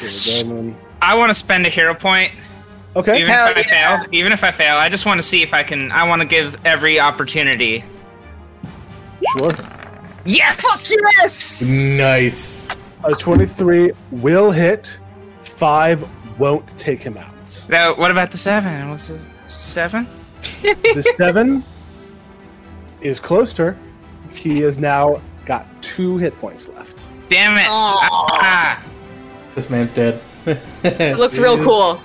Here 0.00 0.08
we 0.44 0.48
go, 0.50 0.56
and 0.56 0.76
I 1.02 1.14
want 1.14 1.30
to 1.30 1.34
spend 1.34 1.66
a 1.66 1.68
hero 1.68 1.94
point, 1.94 2.32
Okay. 2.96 3.18
even 3.20 3.32
Hell 3.32 3.48
if 3.48 3.56
I 3.56 3.60
yeah. 3.60 4.00
fail. 4.02 4.08
Even 4.12 4.32
if 4.32 4.42
I 4.42 4.50
fail, 4.50 4.76
I 4.76 4.88
just 4.88 5.06
want 5.06 5.18
to 5.18 5.22
see 5.22 5.42
if 5.42 5.52
I 5.54 5.62
can. 5.62 5.92
I 5.92 6.04
want 6.08 6.22
to 6.22 6.26
give 6.26 6.56
every 6.66 6.98
opportunity. 6.98 7.84
Sure. 9.38 9.52
Yes. 10.24 10.60
Fuck 10.60 10.98
yes! 11.22 11.62
Nice. 11.68 12.68
A 13.04 13.14
23 13.14 13.92
will 14.10 14.50
hit. 14.50 14.98
Five 15.42 16.06
won't 16.38 16.66
take 16.78 17.02
him 17.02 17.16
out. 17.16 17.32
Now, 17.68 17.94
what 17.96 18.10
about 18.10 18.30
the 18.30 18.38
seven? 18.38 18.90
Was 18.90 19.10
it 19.10 19.20
seven? 19.46 20.06
The 20.62 21.12
seven 21.16 21.62
is 23.00 23.20
closer. 23.20 23.76
He 24.34 24.60
has 24.60 24.78
now 24.78 25.20
got 25.46 25.66
two 25.82 26.16
hit 26.18 26.36
points 26.40 26.68
left. 26.68 27.06
Damn 27.28 27.56
it! 27.58 27.66
Aw. 27.68 28.08
Ah. 28.42 28.82
This 29.54 29.70
man's 29.70 29.92
dead. 29.92 30.20
It 30.46 31.16
looks 31.18 31.38
real 31.38 31.54
He's- 31.56 31.66
cool. 31.66 32.00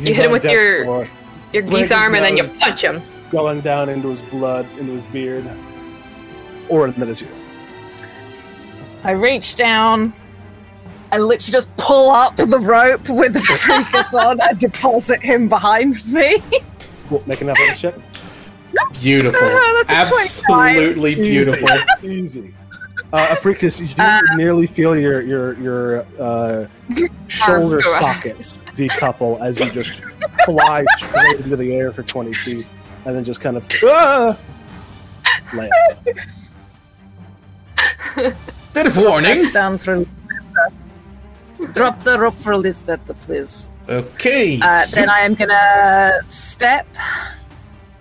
You 0.00 0.12
hit 0.14 0.24
him 0.26 0.32
with 0.32 0.44
your- 0.44 0.84
door, 0.84 1.08
Your 1.52 1.62
geese 1.62 1.90
arm 1.92 2.14
and 2.14 2.24
then 2.24 2.36
you 2.36 2.44
punch 2.58 2.82
him. 2.82 3.00
going 3.30 3.60
down 3.60 3.88
into 3.88 4.08
his 4.10 4.22
blood, 4.22 4.66
into 4.78 4.92
his 4.92 5.04
beard. 5.06 5.44
Or 6.68 6.90
that 6.90 7.08
is 7.08 7.20
you. 7.20 7.28
I 9.04 9.12
reach 9.12 9.54
down 9.54 10.12
and 11.12 11.22
literally 11.22 11.52
just 11.52 11.74
pull 11.76 12.10
up 12.10 12.36
the 12.36 12.58
rope 12.58 13.08
with 13.08 13.34
the 13.34 13.40
Precus 13.60 14.14
on 14.14 14.40
and 14.40 14.58
deposit 14.58 15.22
him 15.22 15.48
behind 15.48 16.04
me. 16.06 16.38
Cool. 17.08 17.22
Make 17.26 17.40
an 17.42 17.50
athletics 17.50 17.80
check. 17.80 17.94
Beautiful. 19.00 19.40
That's 19.86 20.08
a 20.08 20.40
25. 20.42 20.76
Absolutely 20.76 21.14
beautiful. 21.14 21.68
Easy. 22.02 22.54
Uh, 23.12 23.36
Apricus, 23.38 23.80
you 23.80 23.88
Uh, 23.98 24.20
nearly 24.34 24.66
feel 24.66 24.98
your 24.98 25.20
your 25.20 25.52
your 25.60 26.06
uh, 26.18 26.66
shoulder 27.28 27.80
go 27.80 27.98
sockets 28.00 28.58
decouple 28.74 29.40
as 29.40 29.60
you 29.60 29.70
just 29.70 30.00
fly 30.44 30.84
straight 30.96 31.40
into 31.40 31.54
the 31.56 31.72
air 31.74 31.92
for 31.92 32.02
20 32.02 32.32
feet, 32.32 32.68
and 33.04 33.14
then 33.14 33.24
just 33.24 33.40
kind 33.40 33.56
of 33.56 33.68
ah, 33.84 34.36
land. 35.54 35.70
Bit 38.74 38.86
of 38.86 38.96
warning. 38.96 39.50
Down 39.52 39.78
through. 39.78 40.06
Drop 41.72 42.02
the 42.02 42.18
rope 42.18 42.34
for 42.34 42.56
Lisbeth, 42.56 43.00
please. 43.20 43.70
Okay. 43.88 44.58
Uh, 44.60 44.84
then 44.86 45.08
I 45.08 45.20
am 45.20 45.34
gonna 45.34 46.18
step. 46.28 46.86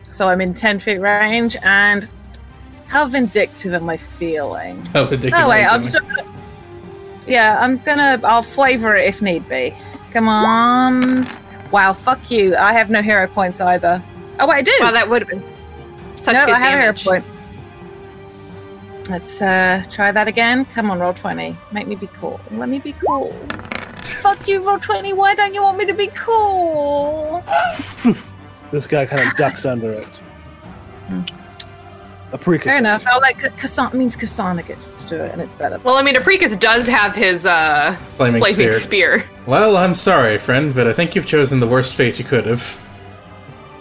So 0.09 0.27
I'm 0.27 0.41
in 0.41 0.53
10 0.53 0.79
feet 0.79 0.97
range, 0.97 1.55
and 1.61 2.09
how 2.87 3.07
vindictive 3.07 3.73
am 3.73 3.89
I 3.89 3.97
feeling? 3.97 4.83
How 4.87 5.05
ridiculous. 5.05 5.45
Oh 5.45 5.49
wait, 5.49 5.65
I'm 5.65 5.83
still. 5.83 6.01
Gonna, 6.01 6.25
yeah, 7.27 7.57
I'm 7.61 7.77
gonna. 7.77 8.19
I'll 8.23 8.43
flavor 8.43 8.95
it 8.95 9.07
if 9.07 9.21
need 9.21 9.47
be. 9.47 9.75
Come 10.11 10.27
on. 10.27 11.27
Wow, 11.71 11.93
fuck 11.93 12.29
you. 12.31 12.55
I 12.55 12.73
have 12.73 12.89
no 12.89 13.01
hero 13.01 13.27
points 13.27 13.61
either. 13.61 14.01
Oh 14.39 14.47
wait, 14.47 14.55
I 14.57 14.61
do. 14.63 14.71
Wow, 14.81 14.91
that 14.91 15.09
would 15.09 15.21
have 15.21 15.29
been 15.29 15.43
such 16.15 16.33
no, 16.33 16.45
good 16.45 16.55
I 16.55 16.59
have 16.59 16.79
damage. 16.79 17.05
a 17.05 17.09
hero 17.09 17.21
point. 17.21 17.32
Let's 19.09 19.41
uh 19.41 19.83
try 19.91 20.11
that 20.11 20.27
again. 20.27 20.65
Come 20.65 20.89
on, 20.91 20.99
roll 20.99 21.13
twenty. 21.13 21.57
Make 21.71 21.87
me 21.87 21.95
be 21.95 22.07
cool. 22.07 22.39
Let 22.51 22.69
me 22.69 22.79
be 22.79 22.93
cool. 22.93 23.33
Fuck 24.21 24.47
you, 24.47 24.65
roll 24.65 24.79
twenty. 24.79 25.13
Why 25.13 25.35
don't 25.35 25.53
you 25.53 25.61
want 25.61 25.77
me 25.77 25.85
to 25.85 25.93
be 25.93 26.07
cool? 26.07 27.43
This 28.71 28.87
guy 28.87 29.05
kind 29.05 29.21
of 29.21 29.35
ducks 29.35 29.65
under 29.65 29.91
it. 29.93 30.09
Apricus. 32.33 32.65
Fair 32.65 32.79
enough. 32.79 33.03
I'll 33.05 33.19
let 33.19 33.37
Kasana 33.37 33.93
means 33.93 34.17
Kasana 34.17 34.65
gets 34.65 34.95
to 34.95 35.07
do 35.07 35.15
it, 35.17 35.31
and 35.31 35.39
it's 35.39 35.53
better. 35.53 35.77
Well, 35.83 35.93
I 35.93 36.01
mean, 36.01 36.15
Apricus 36.15 36.57
does 36.57 36.87
have 36.87 37.13
his 37.13 37.45
uh, 37.45 37.95
Flaming 38.17 38.41
flaming 38.41 38.55
sphere. 38.55 38.79
sphere. 38.79 39.29
Well, 39.45 39.77
I'm 39.77 39.93
sorry, 39.93 40.39
friend, 40.39 40.73
but 40.73 40.87
I 40.87 40.93
think 40.93 41.13
you've 41.15 41.27
chosen 41.27 41.59
the 41.59 41.67
worst 41.67 41.93
fate 41.93 42.17
you 42.17 42.25
could 42.25 42.47
have. 42.47 42.83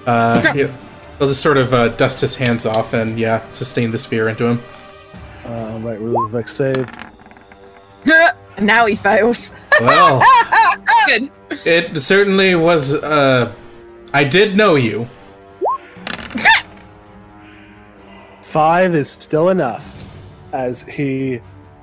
Uh, 0.07 0.43
yeah, 0.55 0.70
he'll 1.19 1.28
just 1.28 1.40
sort 1.40 1.57
of 1.57 1.73
uh, 1.73 1.89
dust 1.89 2.20
his 2.20 2.36
hands 2.36 2.66
off 2.66 2.93
and, 2.93 3.19
yeah, 3.19 3.49
sustain 3.49 3.93
the 3.93 3.99
sphere 3.99 4.28
into 4.28 4.44
him. 4.44 4.61
Uh, 5.44 5.78
right, 5.82 6.01
roll 6.01 6.23
the 6.28 6.39
vex 6.39 6.55
save. 6.55 6.89
now 8.60 8.86
he 8.86 8.94
fails. 8.94 9.52
Well, 9.81 10.23
Good. 11.06 11.31
it 11.64 11.98
certainly 12.01 12.55
was. 12.55 12.94
Uh, 12.94 13.52
I 14.12 14.24
did 14.24 14.56
know 14.56 14.77
you. 14.77 15.09
Five 18.43 18.94
is 18.94 19.10
still 19.10 19.48
enough 19.48 20.05
as 20.52 20.82
he 20.82 21.40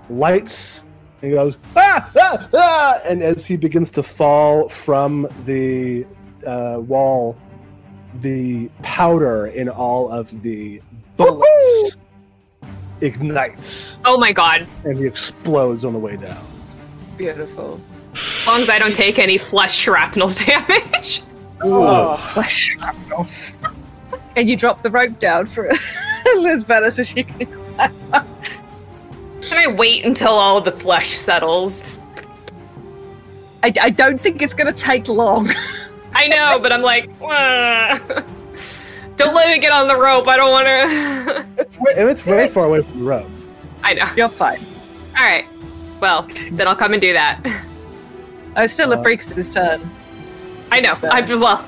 lights 0.10 0.84
and 1.22 1.32
he 1.32 1.36
goes, 1.36 1.58
ah, 1.76 2.10
ah, 2.18 2.50
ah, 2.54 3.00
and 3.06 3.22
as 3.22 3.46
he 3.46 3.58
begins 3.58 3.92
to 3.92 4.04
fall 4.04 4.70
from 4.70 5.28
the 5.44 6.06
uh, 6.48 6.78
wall, 6.80 7.38
the 8.22 8.70
powder 8.82 9.48
in 9.48 9.68
all 9.68 10.10
of 10.10 10.42
the 10.42 10.82
bullets 11.18 11.98
ignites 13.02 13.98
Oh 14.06 14.18
my 14.18 14.32
god. 14.32 14.68
and 14.84 14.98
he 14.98 15.06
explodes 15.06 15.86
on 15.86 15.94
the 15.94 16.00
way 16.00 16.16
down. 16.18 16.44
Beautiful. 17.18 17.80
As 18.14 18.48
long 18.48 18.62
as 18.62 18.70
I 18.70 18.80
don't 18.80 18.96
take 18.96 19.20
any 19.20 19.38
flesh 19.38 19.76
shrapnel 19.76 20.30
damage. 20.46 21.22
Oh, 21.62 22.18
flesh 22.34 22.54
shrapnel. 22.76 23.28
and 24.36 24.50
you 24.50 24.56
drop 24.56 24.82
the 24.82 24.90
rope 24.92 25.20
down 25.20 25.46
for 25.46 25.70
Lisbeth 26.38 26.94
so 26.94 27.04
she 27.04 27.24
can. 27.24 27.48
Can 29.42 29.58
I 29.58 29.68
wait 29.68 30.06
until 30.06 30.30
all 30.32 30.60
the 30.62 30.72
flesh 30.72 31.12
settles? 31.18 32.00
I, 33.64 33.74
I 33.82 33.90
don't 33.90 34.20
think 34.20 34.42
it's 34.42 34.54
going 34.54 34.72
to 34.74 34.78
take 34.78 35.08
long. 35.08 35.50
I 36.14 36.28
know, 36.28 36.60
but 36.62 36.72
I'm 36.72 36.82
like, 36.82 37.10
"Wah." 37.20 38.00
don't 39.26 39.36
let 39.36 39.48
me 39.50 39.60
get 39.60 39.72
on 39.72 39.88
the 39.88 39.96
rope. 39.98 40.28
I 40.28 40.36
don't 40.38 40.52
want 40.52 40.68
to. 40.68 41.46
It's, 41.60 41.78
way- 41.78 41.94
and 41.98 42.10
it's 42.10 42.22
very 42.22 42.48
far 42.48 42.66
away 42.66 42.82
from 42.82 43.00
the 43.00 43.06
rope. 43.06 43.28
I 43.84 43.94
know. 43.94 44.06
You're 44.18 44.30
fine. 44.30 44.60
All 45.18 45.24
right. 45.24 45.46
Well, 46.02 46.28
then 46.54 46.68
I'll 46.68 46.76
come 46.76 46.94
and 46.94 47.02
do 47.02 47.14
that. 47.14 47.42
Oh, 48.56 48.64
it's 48.64 48.74
still 48.74 48.92
Uh, 48.94 49.00
Apricus' 49.00 49.54
turn. 49.54 49.88
I 50.72 50.80
know. 50.80 50.98
I 51.04 51.22
well, 51.36 51.68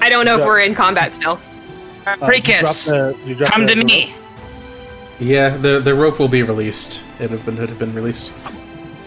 I 0.00 0.08
don't 0.08 0.24
know 0.24 0.38
if 0.38 0.44
we're 0.46 0.60
in 0.60 0.74
combat 0.74 1.12
still. 1.14 1.38
Uh, 2.06 2.16
you 2.20 2.26
Precus, 2.26 2.86
drop 2.86 3.14
the- 3.16 3.28
you 3.28 3.34
drop 3.34 3.50
come 3.52 3.66
the- 3.66 3.74
to 3.74 3.78
the 3.80 3.84
me. 3.84 4.14
Yeah, 5.18 5.56
the 5.56 5.80
the 5.80 5.94
rope 5.94 6.18
will 6.18 6.28
be 6.28 6.42
released. 6.42 7.02
It 7.20 7.30
have 7.30 7.44
been 7.44 7.58
it 7.58 7.68
have 7.68 7.78
been 7.78 7.94
released. 7.94 8.32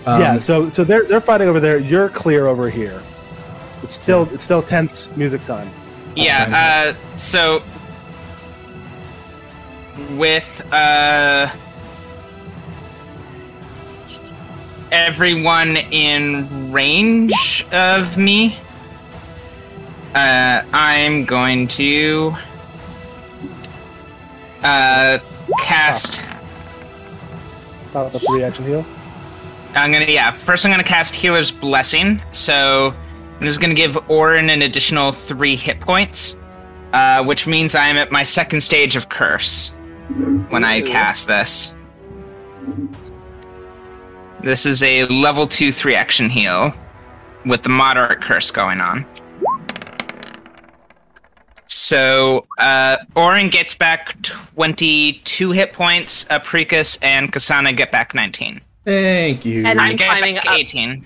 Um, 0.06 0.22
yeah, 0.22 0.38
so 0.38 0.70
so 0.70 0.84
they're 0.84 1.04
they're 1.06 1.22
fighting 1.22 1.48
over 1.48 1.60
there. 1.60 1.78
You're 1.78 2.10
clear 2.10 2.48
over 2.48 2.70
here. 2.70 3.02
It's 3.84 3.94
still 3.96 4.28
it's 4.34 4.44
still 4.44 4.62
tense 4.62 5.08
music 5.16 5.44
time. 5.46 5.70
Yeah. 6.16 6.94
Uh, 6.96 7.18
so 7.18 7.62
with 10.18 10.74
uh 10.74 11.50
everyone 14.92 15.78
in 15.78 16.72
range 16.72 17.66
of 17.72 18.18
me, 18.18 18.58
uh, 20.16 20.64
I'm 20.74 21.26
going 21.26 21.68
to 21.70 22.34
uh 24.64 25.20
cast. 25.60 26.24
About 27.92 28.14
the 28.14 28.20
free 28.20 28.44
action 28.44 28.66
heal. 28.66 28.86
I'm 29.76 29.92
gonna 29.92 30.06
yeah. 30.06 30.32
First, 30.32 30.66
I'm 30.66 30.72
gonna 30.72 30.84
cast 30.84 31.16
Healer's 31.16 31.52
Blessing. 31.52 32.22
So 32.32 32.94
this 33.40 33.50
is 33.50 33.58
gonna 33.58 33.74
give 33.74 33.98
Orin 34.10 34.50
an 34.50 34.64
additional 34.64 35.12
three 35.12 35.56
hit 35.56 35.80
points, 35.80 36.40
uh, 36.94 37.24
which 37.24 37.48
means 37.48 37.76
I 37.76 37.88
am 37.88 37.98
at 37.98 38.12
my 38.12 38.24
second 38.24 38.62
stage 38.62 38.96
of 38.96 39.10
Curse 39.10 39.76
when 40.50 40.64
I 40.64 40.82
cast 40.82 41.28
this. 41.28 41.76
This 44.44 44.66
is 44.66 44.82
a 44.84 45.06
level 45.06 45.46
two 45.48 45.72
three 45.72 45.96
action 45.96 46.30
heal 46.30 46.74
with 47.46 47.64
the 47.64 47.70
moderate 47.70 48.22
curse 48.22 48.52
going 48.52 48.80
on. 48.82 49.06
So 51.66 52.46
uh, 52.58 52.98
Orin 53.16 53.50
gets 53.50 53.74
back 53.76 54.20
22 54.24 55.52
hit 55.52 55.74
points, 55.74 56.26
Apricus 56.32 56.98
and 57.02 57.32
Kasana 57.32 57.76
get 57.76 57.92
back 57.92 58.14
19. 58.16 58.62
Thank 58.86 59.46
you. 59.46 59.66
And 59.66 59.80
I 59.80 59.90
I'm 59.90 59.96
get 59.96 60.08
climbing 60.10 60.38
up. 60.38 60.46
18. 60.50 61.06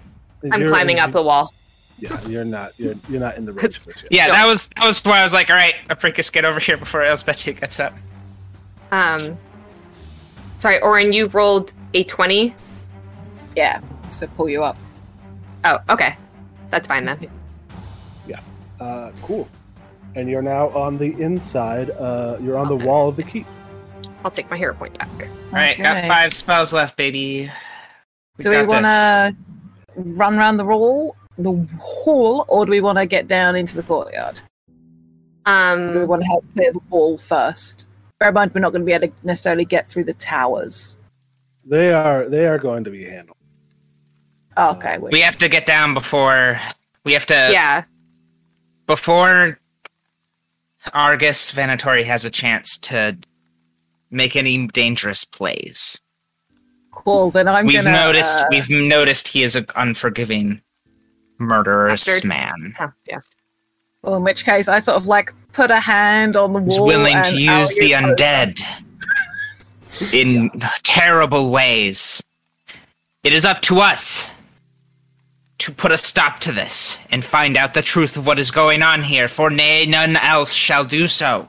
I'm 0.52 0.60
You're- 0.62 0.72
climbing 0.72 1.00
up 1.00 1.12
the 1.12 1.22
wall. 1.24 1.54
Yeah, 2.00 2.20
you're 2.28 2.44
not. 2.44 2.74
You're 2.78 2.96
you're 3.08 3.20
not 3.22 3.38
in 3.38 3.46
the 3.46 3.54
range 3.54 3.78
of 3.78 3.86
this 3.86 4.02
yet. 4.04 4.12
Yeah, 4.12 4.26
Sure. 4.26 4.36
that 4.36 4.46
was 4.48 4.68
that 4.76 4.86
was 4.86 5.06
why 5.06 5.20
I 5.22 5.24
was 5.24 5.32
like, 5.32 5.50
all 5.50 5.56
right, 5.56 5.76
Apricus, 5.90 6.30
get 6.30 6.44
over 6.44 6.60
here 6.60 6.76
before 6.76 7.02
Elsbeth 7.04 7.46
gets 7.60 7.80
up. 7.80 7.94
Um, 8.94 9.38
sorry, 10.58 10.80
Orin, 10.82 11.14
you 11.14 11.26
rolled 11.28 11.74
a 11.96 12.04
20. 12.04 12.54
Yeah, 13.56 13.82
to 14.12 14.28
pull 14.28 14.48
you 14.48 14.64
up. 14.64 14.78
Oh, 15.66 15.80
okay. 15.90 16.16
That's 16.70 16.88
fine 16.88 17.06
then. 17.06 17.20
Yeah. 18.26 18.40
Uh, 18.80 19.12
cool. 19.24 19.50
And 20.16 20.30
you're 20.30 20.42
now 20.42 20.70
on 20.70 20.98
the 20.98 21.20
inside. 21.22 21.90
Uh, 21.90 22.38
you're 22.40 22.58
on 22.58 22.70
the 22.70 22.76
wall 22.76 23.10
of 23.10 23.18
the 23.18 23.24
keep. 23.24 23.46
I'll 24.24 24.32
take 24.32 24.50
my 24.50 24.58
hero 24.58 24.74
point 24.74 24.98
back. 24.98 25.10
All 25.20 25.28
right, 25.52 25.78
got 25.78 26.06
five 26.06 26.34
spells 26.34 26.72
left, 26.72 26.96
baby. 26.96 27.52
Do 28.40 28.50
we 28.52 28.64
want 28.64 28.86
to 28.86 29.36
run 29.96 30.36
around 30.36 30.56
the 30.56 30.64
wall, 30.64 31.18
the 31.38 31.68
hall, 31.80 32.46
or 32.48 32.66
do 32.66 32.72
we 32.72 32.80
want 32.80 32.98
to 32.98 33.06
get 33.06 33.28
down 33.28 33.58
into 33.58 33.76
the 33.76 33.84
courtyard? 33.84 34.40
Um, 35.46 35.92
do 35.92 36.00
we 36.00 36.06
want 36.06 36.22
to 36.22 36.28
help 36.28 36.46
clear 36.54 36.72
the 36.72 36.80
wall 36.90 37.18
first? 37.18 37.90
Bear 38.24 38.30
in 38.30 38.36
mind, 38.36 38.54
we're 38.54 38.62
not 38.62 38.72
going 38.72 38.84
to 38.84 38.86
be 38.86 38.94
able 38.94 39.08
to 39.08 39.14
necessarily 39.24 39.66
get 39.66 39.86
through 39.86 40.06
the 40.06 40.14
towers. 40.14 40.98
They 41.66 41.92
are 41.92 42.30
they 42.30 42.48
are 42.48 42.58
going 42.58 42.86
to 42.86 42.90
be 42.90 43.04
handled. 43.04 43.36
Oh, 44.56 44.72
okay, 44.76 44.98
wait. 44.98 45.12
We 45.12 45.20
have 45.20 45.38
to 45.40 45.50
get 45.50 45.66
down 45.66 45.94
before 45.94 46.58
we 47.04 47.12
have 47.12 47.26
to 47.26 47.34
yeah. 47.34 47.84
before 48.88 49.60
Argus 50.94 51.52
Venatori 51.52 52.06
has 52.06 52.24
a 52.24 52.30
chance 52.30 52.78
to 52.78 53.18
make 54.10 54.38
any 54.38 54.68
dangerous 54.68 55.26
plays. 55.26 56.00
cool. 56.92 57.30
Then 57.30 57.50
I'm 57.50 57.66
we've 57.66 57.84
gonna. 57.84 57.92
noticed 57.92 58.40
uh, 58.40 58.46
we've 58.50 58.70
noticed 58.70 59.28
he 59.28 59.44
is 59.44 59.58
an 59.58 59.66
unforgiving 59.76 60.62
murderous 61.40 62.06
Bastard. 62.06 62.30
man. 62.30 62.74
Huh, 62.78 62.88
yes. 63.06 63.32
well, 64.02 64.16
in 64.16 64.24
which 64.24 64.46
case, 64.46 64.70
I 64.70 64.80
sort 64.80 64.96
of 64.96 65.08
like 65.08 65.34
put 65.54 65.72
a 65.72 65.80
hand 65.80 66.36
on 66.36 66.54
the 66.54 66.62
He's 66.62 66.78
wall. 66.78 66.88
willing 66.88 67.16
and 67.16 67.26
to 67.26 67.40
use 67.42 67.74
the 67.76 67.92
undead 67.92 68.62
in 70.12 70.50
terrible 70.84 71.52
ways. 71.52 72.22
It 73.24 73.32
is 73.34 73.46
up 73.46 73.62
to 73.64 73.80
us 73.80 74.30
to 75.60 75.72
put 75.72 75.92
a 75.92 75.98
stop 75.98 76.40
to 76.42 76.52
this 76.52 76.98
and 77.10 77.24
find 77.24 77.56
out 77.56 77.74
the 77.74 77.82
truth 77.82 78.18
of 78.18 78.26
what 78.26 78.38
is 78.38 78.52
going 78.52 78.82
on 78.82 79.02
here, 79.02 79.28
for 79.30 79.50
nay, 79.50 79.86
none 79.86 80.18
else 80.18 80.52
shall 80.52 80.84
do 80.84 81.08
so. 81.08 81.48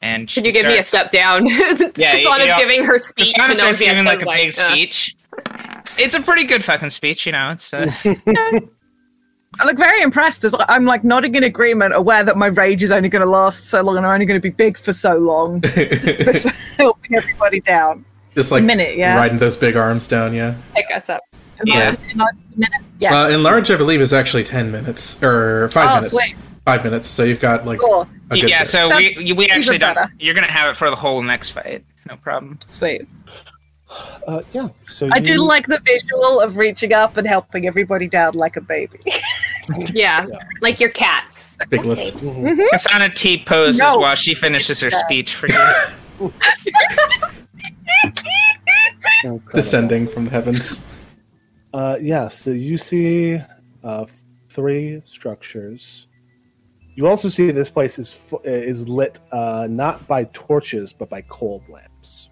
And 0.00 0.28
Could 0.28 0.32
she 0.32 0.44
you 0.46 0.52
give 0.52 0.66
me 0.66 0.78
a 0.78 0.84
step 0.84 1.10
down? 1.10 1.46
Yeah, 1.96 2.16
you 2.16 2.28
Kasana's 2.28 2.48
know, 2.48 2.58
giving 2.58 2.84
her 2.84 2.98
speech. 2.98 3.34
Kasana 3.34 3.54
starts 3.54 3.78
giving 3.78 4.04
like 4.04 4.18
is 4.18 4.22
a 4.22 4.26
big 4.26 4.48
uh, 4.48 4.50
speech. 4.70 5.16
It's 5.98 6.14
a 6.14 6.20
pretty 6.20 6.44
good 6.44 6.64
fucking 6.64 6.90
speech, 6.90 7.26
you 7.26 7.32
know. 7.32 7.50
It's 7.50 7.72
uh, 7.72 7.90
I 9.60 9.64
look 9.66 9.78
very 9.78 10.02
impressed 10.02 10.44
as 10.44 10.54
I'm 10.68 10.84
like 10.84 11.04
nodding 11.04 11.34
in 11.34 11.44
agreement, 11.44 11.94
aware 11.94 12.24
that 12.24 12.36
my 12.36 12.46
rage 12.46 12.82
is 12.82 12.90
only 12.90 13.08
going 13.08 13.24
to 13.24 13.30
last 13.30 13.68
so 13.68 13.82
long 13.82 13.96
and 13.96 14.06
I'm 14.06 14.12
only 14.12 14.26
going 14.26 14.40
to 14.40 14.42
be 14.42 14.50
big 14.50 14.76
for 14.78 14.92
so 14.92 15.16
long, 15.16 15.62
helping 16.76 17.14
everybody 17.14 17.60
down. 17.60 18.04
Just 18.34 18.50
like 18.50 18.62
a 18.62 18.66
minute, 18.66 18.96
yeah. 18.96 19.16
riding 19.16 19.38
those 19.38 19.56
big 19.56 19.76
arms 19.76 20.08
down, 20.08 20.34
yeah. 20.34 20.56
pick 20.74 20.86
us 20.92 21.08
up. 21.08 21.22
Yeah. 21.64 21.94
In 22.10 22.18
like 22.18 22.34
a 22.34 22.58
minute, 22.58 22.80
yeah. 22.98 23.22
Uh, 23.22 23.28
enlarge, 23.28 23.70
I 23.70 23.76
believe, 23.76 24.00
is 24.00 24.12
actually 24.12 24.44
ten 24.44 24.72
minutes 24.72 25.22
or 25.22 25.68
five 25.68 25.86
Oh, 25.86 25.94
minutes. 25.96 26.10
sweet. 26.10 26.36
Five 26.64 26.82
minutes. 26.82 27.06
So 27.06 27.22
you've 27.22 27.40
got 27.40 27.64
like 27.64 27.78
cool. 27.78 28.08
a 28.30 28.38
good 28.40 28.50
yeah. 28.50 28.60
bit. 28.60 28.66
So 28.66 28.88
That's 28.88 29.16
we 29.18 29.32
we 29.32 29.48
actually 29.50 29.78
don't. 29.78 29.94
better. 29.94 30.12
You're 30.18 30.34
gonna 30.34 30.50
have 30.50 30.70
it 30.70 30.76
for 30.76 30.90
the 30.90 30.96
whole 30.96 31.22
next 31.22 31.50
fight. 31.50 31.84
No 32.08 32.16
problem. 32.16 32.58
Sweet. 32.70 33.02
Uh, 34.26 34.42
yeah. 34.52 34.68
So 34.86 35.08
I 35.12 35.20
do 35.20 35.46
like 35.46 35.66
the 35.66 35.80
visual 35.84 36.40
of 36.40 36.56
reaching 36.56 36.92
up 36.92 37.16
and 37.16 37.26
helping 37.26 37.66
everybody 37.66 38.08
down 38.08 38.34
like 38.34 38.56
a 38.56 38.60
baby. 38.60 38.98
Yeah, 39.92 40.26
Yeah. 40.28 40.38
like 40.60 40.80
your 40.80 40.90
cats. 40.90 41.56
big 41.70 41.84
lift. 41.84 42.16
Mhm. 42.18 42.58
Kasana 42.72 43.14
T 43.14 43.42
poses 43.44 43.80
No. 43.80 43.98
while 43.98 44.14
she 44.14 44.34
finishes 44.34 44.80
her 44.80 44.90
speech 44.90 45.34
for 45.36 45.48
you. 45.48 45.58
Incredible. 49.24 49.42
Descending 49.52 50.06
from 50.08 50.24
the 50.26 50.30
heavens. 50.30 50.86
Uh, 51.72 51.96
yeah, 52.00 52.28
so 52.28 52.50
you 52.50 52.76
see 52.76 53.38
uh, 53.82 54.06
three 54.48 55.00
structures. 55.04 56.06
You 56.94 57.06
also 57.08 57.28
see 57.28 57.50
this 57.50 57.70
place 57.70 57.98
is 57.98 58.12
fu- 58.12 58.38
is 58.44 58.88
lit 58.88 59.18
uh, 59.32 59.66
not 59.68 60.06
by 60.06 60.24
torches 60.32 60.92
but 60.92 61.08
by 61.10 61.22
coal 61.22 61.62
lamps. 61.68 62.28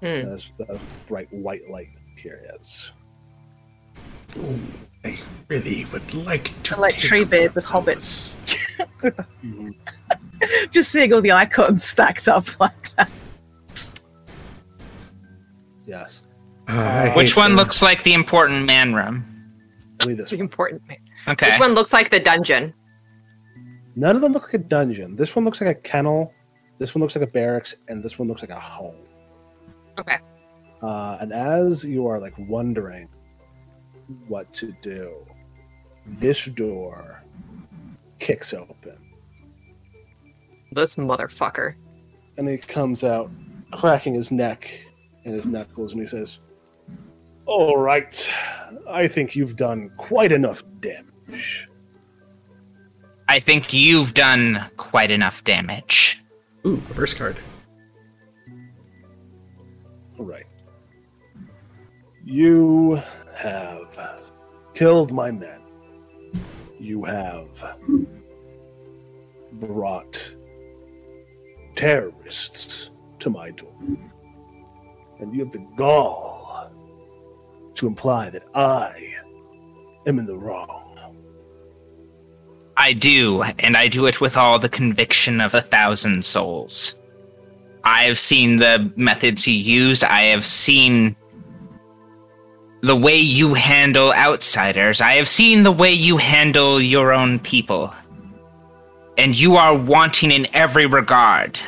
Hmm. 0.00 0.28
That's 0.30 0.50
the 0.58 0.80
bright 1.06 1.32
white 1.32 1.68
light 1.70 1.90
here 2.16 2.40
is. 2.58 2.90
Ooh, 4.36 4.58
I 5.04 5.18
really 5.48 5.84
would 5.86 6.14
like 6.14 6.50
to. 6.64 6.76
I 6.76 6.80
like 6.80 6.94
take 6.94 7.10
Treebeard 7.10 7.38
one 7.40 7.46
of 7.48 7.54
with 7.54 7.64
hobbits. 7.64 8.36
Mhm. 9.42 9.74
Just 10.70 10.90
seeing 10.90 11.12
all 11.12 11.20
the 11.22 11.32
icons 11.32 11.84
stacked 11.84 12.28
up 12.28 12.46
like 12.60 12.94
that. 12.96 13.10
Yes, 15.86 16.22
those. 16.66 16.76
Ah, 16.76 17.12
Which 17.14 17.36
one 17.36 17.52
the- 17.52 17.56
looks 17.56 17.82
like 17.82 18.02
the 18.04 18.14
important 18.14 18.64
man 18.64 18.94
room? 18.94 19.24
this 20.14 20.30
The 20.30 20.36
one. 20.36 20.40
important. 20.44 20.82
Okay. 21.28 21.50
Which 21.50 21.60
one 21.60 21.72
looks 21.72 21.92
like 21.92 22.10
the 22.10 22.20
dungeon? 22.20 22.74
None 23.96 24.16
of 24.16 24.22
them 24.22 24.32
look 24.32 24.44
like 24.44 24.54
a 24.54 24.58
dungeon. 24.58 25.14
This 25.16 25.36
one 25.36 25.44
looks 25.44 25.60
like 25.60 25.70
a 25.70 25.80
kennel. 25.80 26.32
This 26.78 26.94
one 26.94 27.00
looks 27.02 27.14
like 27.14 27.22
a 27.28 27.30
barracks, 27.30 27.76
and 27.88 28.02
this 28.02 28.18
one 28.18 28.26
looks 28.28 28.42
like 28.42 28.50
a 28.50 28.58
home. 28.58 28.96
Okay. 29.98 30.18
Uh, 30.82 31.18
and 31.20 31.32
as 31.32 31.84
you 31.84 32.06
are 32.06 32.18
like 32.18 32.34
wondering 32.38 33.08
what 34.28 34.52
to 34.54 34.72
do, 34.82 35.14
this 36.06 36.44
door 36.46 37.22
kicks 38.18 38.52
open, 38.54 38.96
This 40.72 40.96
motherfucker. 40.96 41.74
and 42.36 42.48
he 42.48 42.58
comes 42.58 43.04
out, 43.04 43.30
cracking 43.72 44.14
his 44.14 44.30
neck 44.32 44.72
and 45.24 45.34
his 45.34 45.46
knuckles, 45.46 45.92
and 45.92 46.00
he 46.02 46.06
says, 46.06 46.40
"All 47.46 47.76
right, 47.78 48.28
I 48.88 49.06
think 49.08 49.34
you've 49.36 49.56
done 49.56 49.90
quite 49.96 50.32
enough 50.32 50.62
damage. 50.80 51.68
I 53.28 53.40
think 53.40 53.72
you've 53.72 54.12
done 54.14 54.64
quite 54.76 55.10
enough 55.10 55.42
damage. 55.44 56.20
Ooh, 56.66 56.82
reverse 56.88 57.14
card. 57.14 57.36
All 60.18 60.24
right, 60.26 60.46
you 62.24 63.00
have 63.34 63.98
uh, 63.98 64.18
killed 64.74 65.12
my 65.12 65.30
men. 65.30 65.60
You 66.78 67.04
have 67.04 67.78
brought 69.52 70.34
terrorists 71.74 72.90
to 73.20 73.30
my 73.30 73.50
door. 73.50 73.72
And 75.20 75.34
you 75.34 75.44
have 75.44 75.52
the 75.52 75.66
gall 75.76 76.70
to 77.74 77.86
imply 77.86 78.30
that 78.30 78.44
I 78.54 79.14
am 80.06 80.18
in 80.18 80.26
the 80.26 80.36
wrong. 80.36 80.80
I 82.76 82.92
do, 82.92 83.42
and 83.60 83.76
I 83.76 83.88
do 83.88 84.06
it 84.06 84.20
with 84.20 84.36
all 84.36 84.58
the 84.58 84.68
conviction 84.68 85.40
of 85.40 85.54
a 85.54 85.62
thousand 85.62 86.24
souls. 86.24 86.96
I 87.84 88.04
have 88.04 88.18
seen 88.18 88.56
the 88.56 88.92
methods 88.96 89.46
you 89.46 89.54
use. 89.54 90.02
I 90.02 90.22
have 90.22 90.46
seen 90.46 91.14
the 92.84 92.94
way 92.94 93.16
you 93.16 93.54
handle 93.54 94.12
outsiders. 94.12 95.00
I 95.00 95.14
have 95.14 95.26
seen 95.26 95.62
the 95.62 95.72
way 95.72 95.90
you 95.90 96.18
handle 96.18 96.82
your 96.82 97.14
own 97.14 97.38
people. 97.38 97.94
And 99.16 99.38
you 99.38 99.56
are 99.56 99.74
wanting 99.74 100.30
in 100.30 100.46
every 100.52 100.84
regard. 100.84 101.58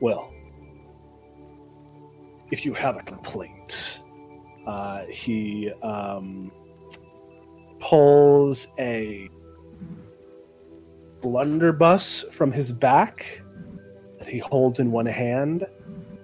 Well, 0.00 0.32
if 2.50 2.64
you 2.64 2.74
have 2.74 2.96
a 2.96 3.02
complaint, 3.02 4.02
uh, 4.66 5.04
he 5.06 5.70
um, 5.82 6.50
pulls 7.78 8.66
a 8.76 9.30
blunderbuss 11.20 12.24
from 12.32 12.50
his 12.50 12.72
back 12.72 13.40
that 14.18 14.26
he 14.26 14.38
holds 14.38 14.80
in 14.80 14.90
one 14.90 15.06
hand, 15.06 15.64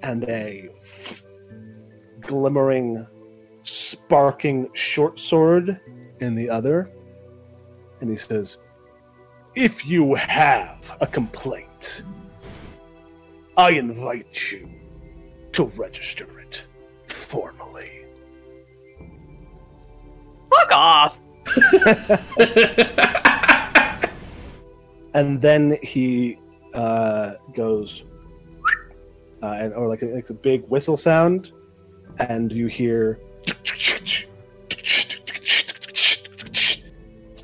and 0.03 0.25
a 0.25 0.71
glimmering, 2.21 3.07
sparking 3.63 4.69
short 4.75 5.21
sword 5.21 5.81
in 6.21 6.35
the 6.35 6.49
other. 6.49 6.91
And 8.01 8.11
he 8.11 8.17
says, 8.17 8.59
If 9.55 9.87
you 9.87 10.15
have 10.15 10.97
a 11.01 11.07
complaint, 11.07 12.03
I 13.57 13.73
invite 13.73 14.51
you 14.51 14.69
to 15.53 15.65
register 15.77 16.27
it 16.41 16.65
formally. 17.05 18.07
Fuck 20.51 20.73
off. 20.73 21.19
and 25.15 25.41
then 25.41 25.77
he 25.83 26.39
uh, 26.73 27.35
goes, 27.53 28.05
uh, 29.43 29.57
and, 29.59 29.75
or 29.75 29.89
like 29.89 30.03
it's 30.03 30.31
a 30.31 30.35
big 30.35 30.63
whistle 30.69 30.97
sound, 30.97 31.53
and 32.19 32.53
you 32.53 32.67
hear 32.67 33.19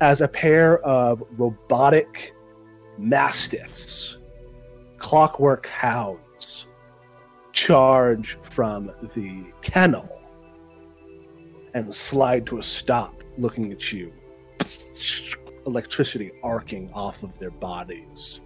as 0.01 0.21
a 0.21 0.27
pair 0.27 0.79
of 0.79 1.23
robotic 1.37 2.33
mastiffs, 2.97 4.17
clockwork 4.97 5.67
hounds, 5.67 6.67
charge 7.51 8.37
from 8.41 8.91
the 9.15 9.43
kennel 9.61 10.09
and 11.73 11.93
slide 11.93 12.45
to 12.45 12.57
a 12.57 12.63
stop, 12.63 13.23
looking 13.37 13.71
at 13.71 13.91
you 13.91 14.11
electricity 15.65 16.31
arcing 16.43 16.89
off 16.93 17.23
of 17.23 17.37
their 17.37 17.51
bodies. 17.51 18.41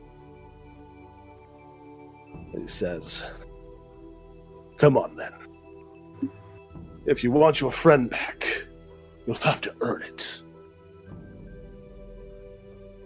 He 2.51 2.67
says, 2.67 3.25
Come 4.83 4.97
on 4.97 5.15
then. 5.15 5.31
If 7.05 7.23
you 7.23 7.31
want 7.31 7.61
your 7.61 7.71
friend 7.71 8.09
back, 8.09 8.65
you'll 9.25 9.37
have 9.37 9.61
to 9.61 9.73
earn 9.79 10.01
it. 10.03 10.41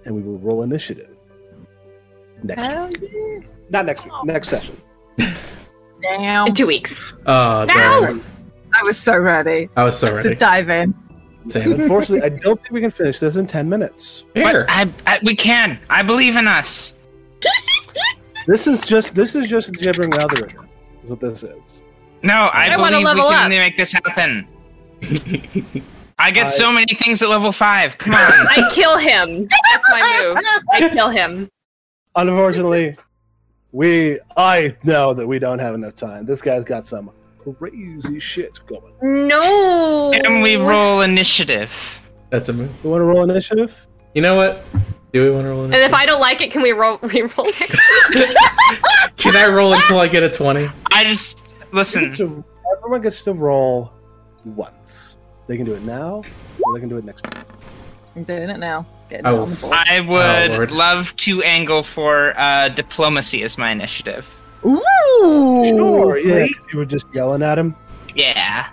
And 0.03 0.15
we 0.15 0.23
will 0.23 0.39
roll 0.39 0.63
initiative. 0.63 1.15
Next 2.41 2.59
Hell 2.59 2.87
week. 2.87 3.03
yeah. 3.13 3.43
Not 3.69 3.85
next 3.85 4.05
week, 4.05 4.13
next 4.23 4.47
session. 4.49 4.81
Damn. 6.01 6.47
In 6.47 6.55
two 6.55 6.65
weeks. 6.65 7.13
Uh, 7.27 7.61
oh, 7.61 7.65
No! 7.65 8.23
I 8.73 8.81
was 8.83 8.97
so 8.97 9.15
ready 9.15 9.69
I 9.75 9.83
was 9.83 9.99
so 9.99 10.15
ready. 10.15 10.29
to 10.29 10.35
dive 10.49 10.71
in. 10.71 10.95
Same. 11.47 11.73
Unfortunately, 11.73 12.23
I 12.25 12.29
don't 12.29 12.59
think 12.59 12.71
we 12.71 12.81
can 12.81 12.89
finish 12.89 13.19
this 13.19 13.35
in 13.35 13.45
10 13.45 13.69
minutes. 13.69 14.23
Here. 14.33 14.65
I, 14.67 14.91
I, 15.05 15.19
we 15.21 15.35
can. 15.35 15.79
I 15.91 16.01
believe 16.01 16.37
in 16.37 16.47
us. 16.47 16.95
This 18.47 18.65
is 18.65 18.81
just 18.81 19.13
this 19.13 19.35
is 19.35 19.47
just 19.47 19.73
gibbering 19.73 20.11
algorithm. 20.15 20.66
Is 21.07 21.11
what 21.11 21.19
this 21.21 21.43
is. 21.43 21.83
No, 22.21 22.33
I, 22.51 22.67
I 22.67 22.75
wanna 22.77 22.97
believe 22.97 22.99
we 22.99 23.05
level 23.05 23.29
can 23.29 23.33
up. 23.39 23.43
only 23.45 23.59
make 23.59 23.77
this 23.77 23.93
happen. 23.93 24.45
I 26.19 26.31
get 26.31 26.47
I- 26.47 26.49
so 26.49 26.69
many 26.71 26.93
things 26.95 27.21
at 27.21 27.29
level 27.29 27.53
five. 27.53 27.97
Come 27.97 28.13
on. 28.13 28.19
I 28.49 28.69
kill 28.73 28.97
him. 28.97 29.43
That's 29.47 29.89
my 29.89 30.21
move. 30.23 30.37
I 30.73 30.89
kill 30.93 31.09
him. 31.09 31.49
Unfortunately, 32.15 32.95
we 33.71 34.19
I 34.35 34.75
know 34.83 35.13
that 35.13 35.25
we 35.25 35.39
don't 35.39 35.59
have 35.59 35.75
enough 35.75 35.95
time. 35.95 36.25
This 36.25 36.41
guy's 36.41 36.65
got 36.65 36.85
some 36.85 37.09
crazy 37.57 38.19
shit 38.19 38.59
going. 38.67 38.93
No. 39.01 40.11
and 40.11 40.41
we 40.43 40.57
roll 40.57 41.01
initiative. 41.01 41.99
That's 42.31 42.49
a 42.49 42.53
move. 42.53 42.69
You 42.83 42.89
want 42.89 42.99
to 43.01 43.05
roll 43.05 43.23
initiative? 43.29 43.87
You 44.13 44.21
know 44.23 44.35
what? 44.35 44.65
Do 45.13 45.23
we 45.23 45.29
want 45.31 45.45
to 45.45 45.49
roll 45.51 45.63
in? 45.63 45.73
And 45.73 45.81
if 45.83 45.93
I 45.93 46.05
don't 46.05 46.19
like 46.19 46.41
it, 46.41 46.51
can 46.51 46.61
we 46.61 46.71
roll 46.73 46.97
re-roll 47.01 47.45
next? 47.45 47.79
Can 49.15 49.35
I 49.37 49.47
roll 49.47 49.73
until 49.73 49.99
I 49.99 50.07
get 50.07 50.21
a 50.23 50.29
20? 50.29 50.69
I 50.97 51.03
just 51.03 51.53
listen. 51.71 52.11
To- 52.15 52.43
everyone 52.77 53.01
gets 53.01 53.23
to 53.25 53.33
roll 53.33 53.91
once. 54.45 55.15
They 55.47 55.55
can 55.57 55.65
do 55.65 55.75
it 55.75 55.83
now, 55.83 56.23
or 56.63 56.73
they 56.73 56.79
can 56.79 56.89
do 56.89 56.97
it 56.97 57.05
next 57.05 57.21
time. 57.23 57.45
I'm 58.15 58.23
doing 58.23 58.49
it 58.49 58.57
now. 58.57 58.85
Getting 59.09 59.25
I 59.27 59.33
it 59.33 59.37
on 59.37 59.49
the. 59.51 59.67
I 59.71 59.99
Oh, 59.99 60.03
would 60.49 60.51
Lord. 60.57 60.71
love 60.71 61.15
to 61.17 61.43
angle 61.43 61.83
for 61.83 62.33
uh, 62.37 62.69
diplomacy 62.69 63.43
as 63.43 63.57
my 63.57 63.69
initiative. 63.71 64.25
Ooh! 64.65 64.79
Sure, 65.69 66.17
yeah. 66.17 66.23
great. 66.33 66.51
You 66.73 66.79
were 66.79 66.85
just 66.85 67.05
yelling 67.13 67.43
at 67.43 67.57
him. 67.59 67.75
Yeah. 68.15 68.67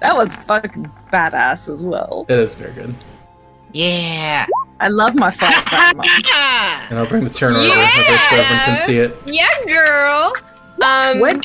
That 0.00 0.16
was 0.16 0.34
fucking 0.34 0.90
badass 1.12 1.72
as 1.72 1.84
well. 1.84 2.26
It 2.28 2.36
is 2.38 2.56
very 2.56 2.72
good. 2.72 2.92
Yeah. 3.72 4.44
I 4.80 4.88
love 4.88 5.14
my 5.14 5.30
fight 5.30 5.64
that 5.70 5.92
much. 5.96 6.90
And 6.90 6.98
I'll 6.98 7.06
bring 7.06 7.22
the 7.24 7.30
turn 7.30 7.54
order 7.54 7.68
over 7.68 7.72
so 7.72 8.36
everyone 8.36 8.64
can 8.64 8.78
see 8.80 8.98
it. 8.98 9.16
yeah, 9.28 9.48
girl. 9.66 10.32
Um, 10.82 11.18
29! 11.18 11.40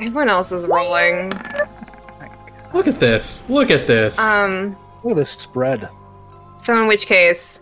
everyone 0.00 0.28
else 0.28 0.50
is 0.52 0.66
rolling. 0.66 1.30
Look 2.72 2.86
at 2.86 2.98
this. 3.00 3.48
Look 3.50 3.70
at 3.70 3.86
this. 3.86 4.18
Um, 4.18 4.76
Look 5.04 5.12
at 5.12 5.16
this 5.16 5.30
spread. 5.30 5.88
so 6.58 6.80
in 6.80 6.86
which 6.88 7.06
case, 7.06 7.60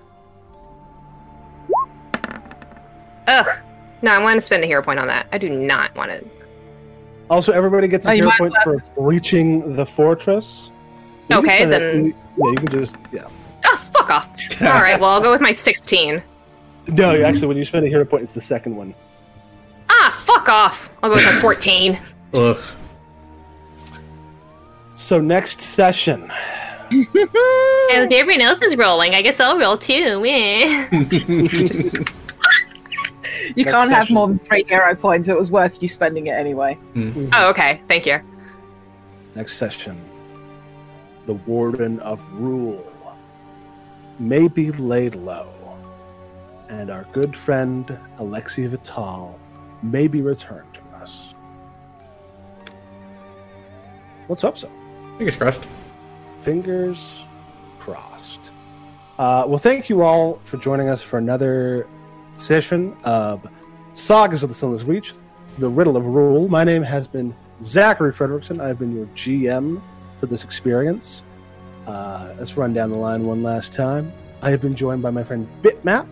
ugh, 3.26 3.46
no, 4.02 4.10
I 4.12 4.18
want 4.22 4.36
to 4.38 4.40
spend 4.40 4.62
a 4.64 4.66
hero 4.66 4.82
point 4.82 4.98
on 4.98 5.06
that. 5.08 5.26
I 5.32 5.38
do 5.38 5.48
not 5.48 5.94
want 5.96 6.10
to. 6.12 6.24
Also, 7.30 7.52
everybody 7.52 7.88
gets 7.88 8.06
a 8.06 8.10
Oh, 8.10 8.14
hero 8.14 8.26
might 8.26 8.40
as 8.40 8.64
point 8.64 8.64
for 8.64 8.82
reaching 8.96 9.74
the 9.76 9.84
fortress. 9.84 10.70
You 11.28 11.36
Okay, 11.38 11.58
spend 11.58 11.72
that- 11.72 11.78
then- 11.80 12.14
yeah, 12.36 12.50
you 12.50 12.56
can 12.56 12.68
just 12.68 12.94
yeah. 13.12 13.24
Oh, 13.64 13.82
fuck 13.92 14.10
off. 14.10 14.28
All 14.62 14.68
right, 14.82 14.98
well, 15.00 15.10
I'll 15.10 15.20
go 15.20 15.30
with 15.32 15.40
my 15.40 15.52
16. 15.52 16.22
No, 16.88 17.22
actually, 17.22 17.48
when 17.48 17.56
you 17.56 17.64
spend 17.64 17.84
a 17.84 17.88
hero 17.88 18.04
point, 18.04 18.22
it's 18.22 18.32
the 18.32 18.40
second 18.40 18.76
one. 18.76 18.94
Ah, 19.90 20.22
fuck 20.24 20.48
off. 20.48 20.90
I'll 21.02 21.10
go 21.10 21.16
with 21.16 21.24
my 21.24 21.32
14. 21.40 21.98
Ugh. 22.38 22.58
So 24.96 25.20
next 25.20 25.60
session, 25.60 26.30
And 26.90 28.12
everyone 28.12 28.40
else 28.40 28.62
is 28.62 28.76
rolling. 28.76 29.14
I 29.14 29.22
guess 29.22 29.38
I'll 29.40 29.58
roll 29.58 29.76
too. 29.78 30.24
Eh. 30.26 30.88
You 33.56 33.64
Next 33.64 33.70
can't 33.72 33.90
have 33.90 34.02
session. 34.02 34.14
more 34.14 34.28
than 34.28 34.38
three 34.38 34.64
hero 34.64 34.94
points. 34.94 35.28
It 35.28 35.36
was 35.36 35.50
worth 35.50 35.80
you 35.80 35.88
spending 35.88 36.26
it 36.26 36.32
anyway. 36.32 36.76
Oh, 37.32 37.48
okay. 37.50 37.80
Thank 37.88 38.04
you. 38.04 38.20
next 39.34 39.56
session, 39.56 39.98
the 41.26 41.34
Warden 41.34 41.98
of 42.00 42.22
Ruel 42.34 42.84
may 44.18 44.48
be 44.48 44.70
laid 44.72 45.14
low, 45.14 45.48
and 46.68 46.90
our 46.90 47.04
good 47.12 47.34
friend 47.36 47.98
Alexei 48.18 48.66
Vital 48.66 49.38
may 49.82 50.08
be 50.08 50.22
returned 50.22 50.74
to 50.74 50.96
us. 50.96 51.34
Let's 54.28 54.42
hope 54.42 54.58
so. 54.58 54.70
Fingers 55.16 55.36
crossed. 55.36 55.66
Fingers 56.42 57.24
crossed. 57.78 58.52
Uh, 59.18 59.44
well, 59.48 59.58
thank 59.58 59.88
you 59.88 60.02
all 60.02 60.40
for 60.44 60.58
joining 60.58 60.88
us 60.88 61.02
for 61.02 61.18
another 61.18 61.86
session 62.36 62.96
of 63.04 63.46
Sagas 63.94 64.42
of 64.42 64.48
the 64.48 64.54
Sunless 64.54 64.84
Reach, 64.84 65.14
The 65.58 65.68
Riddle 65.68 65.96
of 65.96 66.06
Ruel. 66.06 66.48
My 66.48 66.62
name 66.62 66.82
has 66.82 67.08
been 67.08 67.34
Zachary 67.62 68.12
Frederickson. 68.12 68.60
I've 68.60 68.78
been 68.78 68.94
your 68.94 69.06
GM 69.06 69.80
for 70.20 70.26
this 70.26 70.44
experience. 70.44 71.22
Uh, 71.86 72.34
let's 72.38 72.56
run 72.56 72.72
down 72.72 72.90
the 72.90 72.98
line 72.98 73.24
one 73.24 73.42
last 73.42 73.72
time. 73.72 74.12
I 74.42 74.50
have 74.50 74.60
been 74.60 74.76
joined 74.76 75.02
by 75.02 75.10
my 75.10 75.24
friend 75.24 75.48
Bitmap. 75.62 76.06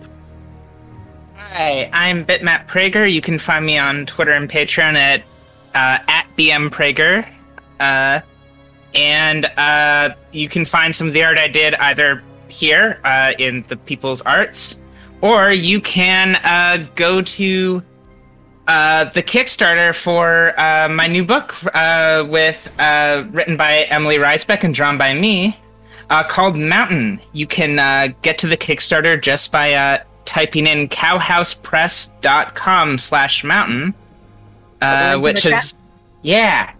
Hi, 1.39 1.91
I'm 1.93 2.25
Bitmap 2.25 2.67
Prager. 2.67 3.11
You 3.11 3.21
can 3.21 3.39
find 3.39 3.67
me 3.67 3.77
on 3.77 4.07
Twitter 4.07 4.33
and 4.33 4.51
Patreon 4.51 4.95
at 4.95 5.21
uh, 5.75 5.99
at 6.09 6.27
BM 6.37 6.71
Prager. 6.71 7.29
Uh, 7.79 8.21
and 8.95 9.45
uh, 9.59 10.15
you 10.33 10.49
can 10.49 10.65
find 10.65 10.95
some 10.95 11.09
of 11.09 11.13
the 11.13 11.23
art 11.23 11.39
I 11.39 11.49
did 11.49 11.75
either 11.75 12.23
here 12.49 13.01
uh, 13.05 13.33
in 13.39 13.65
the 13.69 13.77
People's 13.77 14.23
Arts, 14.23 14.81
or 15.21 15.53
you 15.53 15.81
can 15.81 16.37
uh, 16.37 16.87
go 16.95 17.21
to 17.21 17.83
uh, 18.67 19.05
the 19.05 19.23
Kickstarter 19.23 19.95
for 19.95 20.59
uh, 20.59 20.89
my 20.89 21.07
new 21.07 21.25
book 21.25 21.55
uh, 21.75 22.27
with 22.29 22.75
uh, 22.79 23.25
written 23.31 23.59
by 23.59 23.83
Emily 23.85 24.17
Reisbeck 24.17 24.65
and 24.65 24.75
drawn 24.75 24.97
by 24.97 25.13
me 25.13 25.55
uh, 26.09 26.25
called 26.25 26.57
Mountain. 26.57 27.21
You 27.33 27.47
can 27.47 27.79
uh, 27.79 28.15
get 28.23 28.39
to 28.39 28.47
the 28.47 28.57
Kickstarter 28.57 29.21
just 29.21 29.53
by 29.53 29.75
uh, 29.75 29.99
typing 30.27 30.67
in 30.67 30.89
cowhousepress.com 30.89 32.99
slash 32.99 33.45
mountain, 33.45 33.95
uh, 34.83 35.17
which 35.19 35.45
the 35.45 35.51
is, 35.51 35.75
yeah. 36.23 36.73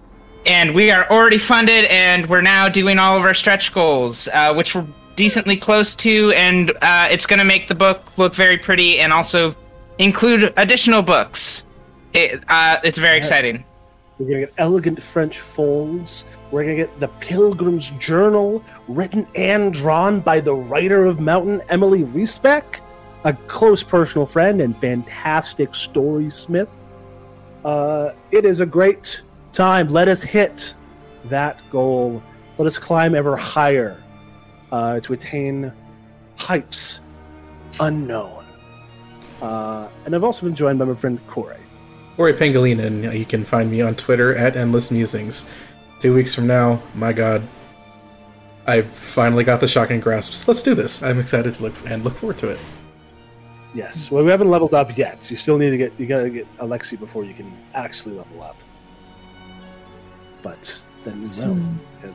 And 0.45 0.75
we 0.75 0.91
are 0.91 1.09
already 1.11 1.39
funded, 1.39 1.87
and 1.87 2.27
we're 2.27 2.43
now 2.43 2.69
doing 2.69 2.99
all 2.99 3.17
of 3.19 3.25
our 3.25 3.35
stretch 3.35 3.73
goals, 3.73 4.29
uh, 4.29 4.53
which 4.55 4.75
we're 4.75 4.87
decently 5.17 5.57
close 5.57 5.95
to, 5.97 6.31
and 6.33 6.71
uh, 6.83 7.09
it's 7.11 7.27
going 7.27 7.39
to 7.39 7.45
make 7.45 7.69
the 7.69 7.75
book 7.75 8.17
look 8.19 8.35
very 8.35 8.59
pretty 8.59 9.01
and 9.01 9.13
also 9.13 9.55
include 9.99 10.53
additional 10.57 11.03
books. 11.03 11.65
It, 12.13 12.45
uh, 12.49 12.79
it's 12.85 12.99
very 12.99 13.17
Yes. 13.17 13.27
exciting. 13.27 13.65
We're 14.19 14.27
going 14.29 14.41
to 14.41 14.47
get 14.47 14.55
elegant 14.59 15.03
French 15.03 15.41
folds. 15.41 16.25
We're 16.51 16.65
going 16.65 16.77
to 16.77 16.83
get 16.85 17.01
the 17.01 17.09
Pilgrim's 17.09 17.91
Journal, 17.99 18.63
written 18.89 19.27
and 19.35 19.73
drawn 19.75 20.21
by 20.21 20.41
the 20.41 20.55
writer 20.55 21.05
of 21.07 21.19
Mountain, 21.19 21.61
Emily 21.71 22.05
Reesbeck, 22.05 22.81
a 23.27 23.33
close 23.49 23.83
personal 23.83 24.25
friend 24.25 24.61
and 24.61 24.79
fantastic 24.79 25.75
story 25.75 26.31
smith. 26.31 26.85
uh, 27.65 28.13
it 28.31 28.45
is 28.45 28.61
a 28.61 28.67
great 28.67 29.23
time. 29.53 29.89
Let 29.89 30.07
us 30.07 30.23
hit 30.23 30.75
that 31.25 31.61
goal. 31.69 32.23
Let 32.57 32.67
us 32.67 32.79
climb 32.79 33.17
ever 33.17 33.35
higher 33.37 34.01
uh, 34.71 35.01
to 35.01 35.13
attain 35.13 35.73
heights 36.37 37.01
unknown. 37.81 38.45
Uh, 39.43 39.89
and 40.05 40.15
I've 40.15 40.23
also 40.23 40.47
been 40.47 40.55
joined 40.55 40.79
by 40.79 40.85
my 40.85 40.95
friend 40.95 41.19
Corey. 41.27 41.59
Corey 42.15 42.33
Pangolina, 42.33 42.87
and 42.87 43.13
you 43.13 43.27
can 43.27 43.45
find 43.45 43.69
me 43.69 43.81
on 43.81 43.97
Twitter 43.97 44.37
at 44.37 44.55
Endless 44.55 44.93
Musings. 44.93 45.47
Two 45.99 46.15
weeks 46.15 46.33
from 46.33 46.47
now, 46.47 46.81
my 46.95 47.13
god, 47.13 47.43
I've 48.69 48.87
finally 48.87 49.43
got 49.43 49.61
the 49.61 49.67
shocking 49.67 49.99
grasps. 49.99 50.47
Let's 50.47 50.63
do 50.63 50.77
this. 50.77 51.03
I'm 51.03 51.19
excited 51.19 51.55
to 51.55 51.63
look 51.65 51.75
and 51.87 52.05
look 52.05 52.15
forward 52.15 52.39
to 52.39 52.51
it. 52.51 52.61
Yes. 53.77 54.11
Well, 54.11 54.25
we 54.25 54.31
haven't 54.31 54.49
leveled 54.49 54.73
up 54.73 54.97
yet. 54.97 55.23
So 55.23 55.33
you 55.33 55.37
still 55.37 55.59
need 55.59 55.69
to 55.69 55.77
get 55.77 55.93
you 55.99 56.07
gotta 56.07 56.31
get 56.31 56.47
Alexi 56.57 56.99
before 56.99 57.25
you 57.25 57.35
can 57.35 57.53
actually 57.75 58.17
level 58.17 58.43
up. 58.43 58.57
But 60.43 60.81
then 61.05 61.21
you 61.23 61.29
will. 61.45 61.55
The 62.01 62.15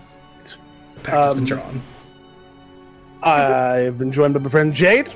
pact 1.04 1.18
has 1.18 1.34
been 1.36 1.44
Um, 1.44 1.46
drawn. 1.46 1.84
I've 3.22 4.00
been 4.00 4.12
joined 4.12 4.34
by 4.34 4.40
my 4.40 4.50
friend 4.50 4.74
Jade. 4.74 5.12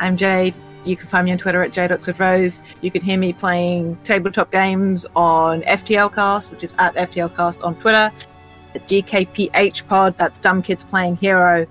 I'm 0.00 0.18
Jade. 0.18 0.54
You 0.84 0.96
can 0.96 1.08
find 1.08 1.24
me 1.24 1.32
on 1.32 1.38
Twitter 1.38 1.62
at 1.62 1.72
Jade 1.72 1.92
Oxford 1.92 2.20
Rose. 2.20 2.62
You 2.82 2.90
can 2.90 3.00
hear 3.00 3.18
me 3.18 3.32
playing 3.32 3.96
tabletop 4.04 4.52
games 4.52 5.06
on 5.16 5.62
FTLcast, 5.62 6.50
which 6.50 6.62
is 6.62 6.74
at 6.78 6.94
FTLcast 6.94 7.64
on 7.64 7.74
Twitter. 7.76 8.12
At 8.74 8.86
DKPH 8.86 9.86
Pod, 9.88 10.18
that's 10.18 10.38
Dumb 10.38 10.60
Kids 10.60 10.84
Playing 10.84 11.16
Hero 11.16 11.66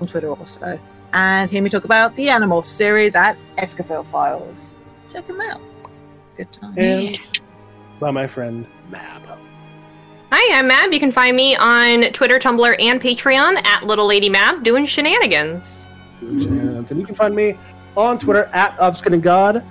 on 0.00 0.06
Twitter 0.06 0.30
also. 0.30 0.80
And 1.12 1.50
hear 1.50 1.62
me 1.62 1.70
talk 1.70 1.84
about 1.84 2.14
the 2.16 2.26
Animorph 2.26 2.66
series 2.66 3.14
at 3.14 3.38
Escafil 3.56 4.04
Files. 4.04 4.76
Check 5.12 5.26
them 5.26 5.40
out. 5.40 5.60
Good 6.36 6.52
time. 6.52 6.78
And 6.78 7.18
by 7.98 8.10
my 8.10 8.26
friend 8.26 8.66
Mab. 8.90 9.22
Hi, 10.30 10.58
I'm 10.58 10.68
Mab. 10.68 10.92
You 10.92 11.00
can 11.00 11.10
find 11.10 11.34
me 11.34 11.56
on 11.56 12.12
Twitter, 12.12 12.38
Tumblr, 12.38 12.76
and 12.78 13.00
Patreon 13.00 13.64
at 13.64 13.84
Little 13.84 14.06
Lady 14.06 14.28
Mab 14.28 14.62
doing 14.62 14.84
shenanigans. 14.84 15.88
And 16.20 16.90
you 16.90 17.06
can 17.06 17.14
find 17.14 17.34
me 17.34 17.56
on 17.96 18.18
Twitter 18.18 18.44
at 18.52 18.76
Upskin 18.78 19.22
God. 19.22 19.64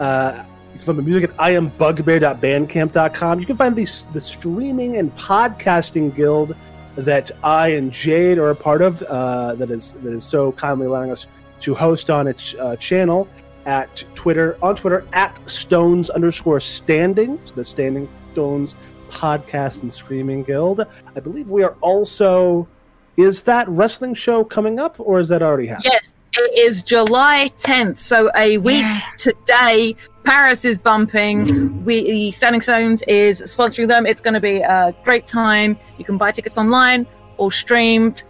Uh, 0.00 0.44
you 0.72 0.78
can 0.78 0.86
find 0.86 0.98
my 0.98 1.04
music 1.04 1.30
at 1.30 1.36
iambugbear.bandcamp.com. 1.36 3.40
You 3.40 3.46
can 3.46 3.56
find 3.56 3.76
the, 3.76 3.84
the 4.12 4.20
streaming 4.20 4.96
and 4.96 5.14
podcasting 5.16 6.12
guild 6.14 6.56
that 7.04 7.30
I 7.42 7.68
and 7.68 7.92
Jade 7.92 8.38
are 8.38 8.50
a 8.50 8.56
part 8.56 8.82
of 8.82 9.02
uh, 9.02 9.54
that 9.54 9.70
is 9.70 9.94
that 9.94 10.12
is 10.12 10.24
so 10.24 10.52
kindly 10.52 10.86
allowing 10.86 11.10
us 11.10 11.26
to 11.60 11.74
host 11.74 12.10
on 12.10 12.26
its 12.26 12.54
uh, 12.54 12.76
channel 12.76 13.28
at 13.66 14.04
Twitter 14.14 14.58
on 14.62 14.76
Twitter 14.76 15.06
at 15.12 15.38
Stones 15.48 16.10
underscore 16.10 16.60
Standing. 16.60 17.40
So 17.46 17.54
the 17.54 17.64
Standing 17.64 18.08
Stones 18.32 18.76
podcast 19.10 19.82
and 19.82 19.92
streaming 19.92 20.42
guild. 20.42 20.86
I 21.14 21.20
believe 21.20 21.48
we 21.48 21.62
are 21.62 21.76
also. 21.80 22.68
Is 23.16 23.42
that 23.42 23.68
wrestling 23.68 24.14
show 24.14 24.44
coming 24.44 24.78
up, 24.78 24.96
or 24.98 25.20
is 25.20 25.28
that 25.28 25.42
already 25.42 25.66
happening? 25.66 25.92
Yes, 25.92 26.14
it 26.32 26.58
is 26.58 26.82
July 26.82 27.50
10th. 27.58 27.98
So 27.98 28.30
a 28.34 28.56
week 28.56 28.86
today, 29.18 29.94
Paris 30.30 30.64
is 30.64 30.78
bumping. 30.78 31.84
We 31.84 32.30
Standing 32.30 32.60
Stones 32.60 33.02
is 33.08 33.42
sponsoring 33.42 33.88
them. 33.88 34.06
It's 34.06 34.20
going 34.20 34.34
to 34.34 34.40
be 34.40 34.58
a 34.60 34.94
great 35.02 35.26
time. 35.26 35.76
You 35.98 36.04
can 36.04 36.18
buy 36.18 36.30
tickets 36.30 36.56
online 36.56 37.04
or 37.36 37.50
streamed. 37.50 38.22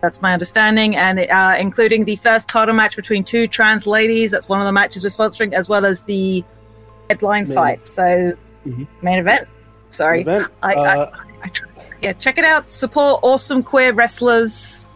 That's 0.00 0.22
my 0.22 0.32
understanding, 0.32 0.96
and 0.96 1.18
uh, 1.18 1.54
including 1.58 2.06
the 2.06 2.16
first 2.16 2.48
title 2.48 2.74
match 2.74 2.96
between 2.96 3.24
two 3.24 3.46
trans 3.46 3.86
ladies. 3.86 4.30
That's 4.30 4.48
one 4.48 4.58
of 4.62 4.64
the 4.64 4.72
matches 4.72 5.02
we're 5.04 5.10
sponsoring, 5.10 5.52
as 5.52 5.68
well 5.68 5.84
as 5.84 6.02
the 6.04 6.42
headline 7.10 7.46
Main- 7.46 7.54
fight. 7.54 7.86
So 7.86 8.32
Mhm. 8.66 8.86
main 9.02 9.18
event. 9.18 9.46
Sorry, 9.90 10.22
Event. 10.22 10.48
I, 10.62 10.74
Uh, 10.74 11.10
I, 11.12 11.46
I, 11.46 11.50
yeah, 12.00 12.14
check 12.14 12.38
it 12.38 12.46
out. 12.46 12.72
Support 12.72 13.20
awesome 13.22 13.62
queer 13.62 13.92
wrestlers 13.92 14.88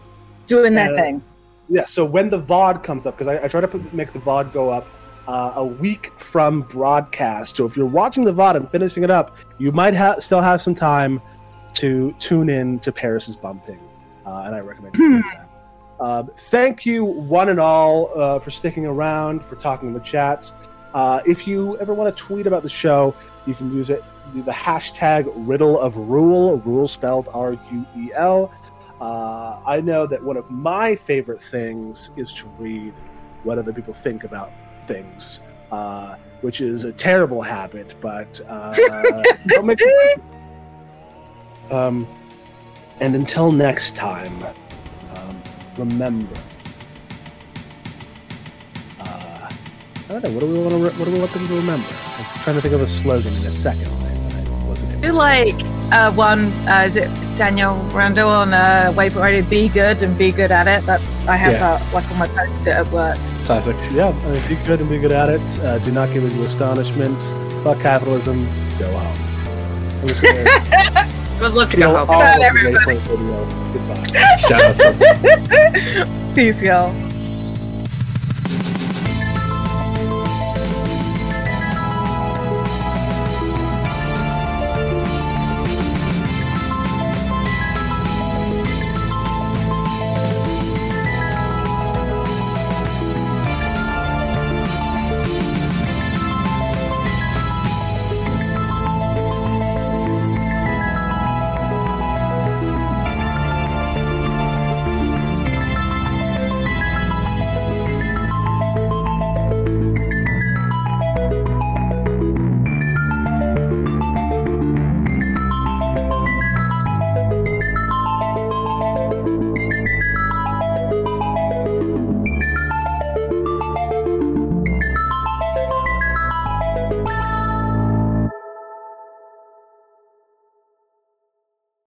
doing 0.46 0.74
their 0.74 0.94
Uh, 0.94 0.96
thing. 0.96 1.22
Yeah, 1.68 1.84
so 1.84 2.06
when 2.06 2.30
the 2.30 2.38
VOD 2.40 2.82
comes 2.82 3.04
up, 3.04 3.18
because 3.18 3.38
I, 3.38 3.44
I 3.44 3.48
try 3.48 3.60
to 3.60 3.68
put, 3.68 3.92
make 3.92 4.14
the 4.14 4.18
VOD 4.18 4.50
go 4.54 4.70
up 4.70 4.86
uh, 5.28 5.52
a 5.56 5.64
week 5.64 6.10
from 6.18 6.62
broadcast. 6.62 7.56
So 7.56 7.66
if 7.66 7.76
you're 7.76 7.86
watching 7.86 8.24
the 8.24 8.32
VOD 8.32 8.56
and 8.56 8.70
finishing 8.70 9.04
it 9.04 9.10
up, 9.10 9.36
you 9.58 9.70
might 9.70 9.94
ha- 9.94 10.18
still 10.20 10.40
have 10.40 10.62
some 10.62 10.74
time 10.74 11.20
to 11.74 12.12
tune 12.18 12.48
in 12.48 12.78
to 12.80 12.90
Paris's 12.90 13.36
Bumping. 13.36 13.78
Uh, 14.26 14.44
and 14.46 14.54
I 14.54 14.60
recommend 14.60 14.96
you 14.96 15.22
do 15.22 15.22
that. 15.22 15.44
Um, 16.00 16.30
thank 16.38 16.86
you, 16.86 17.04
one 17.04 17.50
and 17.50 17.60
all, 17.60 18.10
uh, 18.18 18.38
for 18.38 18.50
sticking 18.50 18.86
around, 18.86 19.44
for 19.44 19.56
talking 19.56 19.88
in 19.88 19.94
the 19.94 20.00
chats. 20.00 20.52
Uh, 20.94 21.20
if 21.26 21.46
you 21.46 21.76
ever 21.78 21.92
want 21.92 22.16
to 22.16 22.22
tweet 22.22 22.46
about 22.46 22.62
the 22.62 22.68
show, 22.68 23.14
you 23.46 23.54
can 23.54 23.74
use 23.74 23.90
it. 23.90 24.02
The 24.32 24.52
hashtag 24.52 25.30
Riddle 25.34 25.78
of 25.78 25.96
Ruel, 25.96 26.58
rule 26.58 26.88
spelled 26.88 27.28
R 27.34 27.52
U 27.52 27.86
E 27.96 28.10
L. 28.14 28.50
Uh, 29.00 29.60
I 29.66 29.80
know 29.80 30.06
that 30.06 30.22
one 30.22 30.36
of 30.36 30.50
my 30.50 30.94
favorite 30.94 31.42
things 31.42 32.10
is 32.16 32.32
to 32.34 32.46
read 32.58 32.94
what 33.42 33.58
other 33.58 33.72
people 33.72 33.92
think 33.92 34.24
about 34.24 34.52
things, 34.88 35.40
uh, 35.70 36.16
which 36.40 36.60
is 36.60 36.84
a 36.84 36.92
terrible 36.92 37.42
habit, 37.42 37.94
but 38.00 38.40
uh, 38.48 38.72
don't 39.48 39.66
make 39.66 39.78
it. 39.80 40.20
Um, 41.70 42.06
and 43.00 43.14
until 43.14 43.52
next 43.52 43.94
time, 43.94 44.42
um, 45.14 45.42
remember. 45.76 46.34
Uh, 49.00 49.04
I 49.04 49.50
don't 50.08 50.24
know. 50.24 50.30
What 50.32 50.40
do 50.40 50.46
we 50.46 50.58
want 50.58 50.70
to? 50.70 50.76
Re- 50.78 50.90
what 50.98 51.04
do 51.04 51.12
we 51.12 51.18
want 51.20 51.30
them 51.32 51.46
to 51.46 51.54
remember? 51.54 51.86
I'm 52.18 52.40
trying 52.42 52.56
to 52.56 52.62
think 52.62 52.74
of 52.74 52.80
a 52.80 52.86
slogan 52.86 53.32
in 53.34 53.46
a 53.46 53.52
second. 53.52 53.92
Do 55.00 55.12
like 55.12 55.54
uh, 55.92 56.10
one 56.12 56.46
uh, 56.66 56.82
is 56.84 56.96
it 56.96 57.08
Danielle 57.36 57.78
Riendeau 57.92 58.26
on 58.26 58.52
uh, 58.52 58.92
Waypoint 58.96 59.22
Radio? 59.22 59.48
Be 59.48 59.68
good 59.68 60.02
and 60.02 60.18
be 60.18 60.32
good 60.32 60.50
at 60.50 60.66
it. 60.66 60.84
That's 60.86 61.24
I 61.28 61.36
have 61.36 61.52
Yeah. 61.52 61.78
that 61.78 61.94
like 61.94 62.10
on 62.10 62.18
my 62.18 62.26
post-it 62.28 62.68
at 62.68 62.90
work. 62.90 63.16
Classic. 63.48 63.76
Yeah, 63.92 64.08
I 64.08 64.30
mean, 64.30 64.46
be 64.46 64.56
good 64.66 64.78
and 64.78 64.90
be 64.90 64.98
good 64.98 65.10
at 65.10 65.30
it. 65.30 65.40
Uh, 65.60 65.78
do 65.78 65.90
not 65.90 66.12
give 66.12 66.22
into 66.22 66.44
astonishment. 66.44 67.18
Fuck 67.64 67.80
capitalism. 67.80 68.44
Go 68.78 68.90
home. 68.90 70.02
I'm 70.02 70.08
just 70.08 70.22
gonna 70.22 71.40
Would 71.40 71.54
love 71.54 71.70
to 71.70 71.76
steal 71.78 71.92
go 71.92 71.96
all 71.96 72.04
home. 72.04 72.20
Good 72.20 72.40
night, 72.40 72.42
everybody. 72.42 72.98
Goodbye. 73.72 74.36
Shout 74.36 74.78
out. 74.84 76.34
Peace, 76.34 76.60
y'all. 76.60 76.92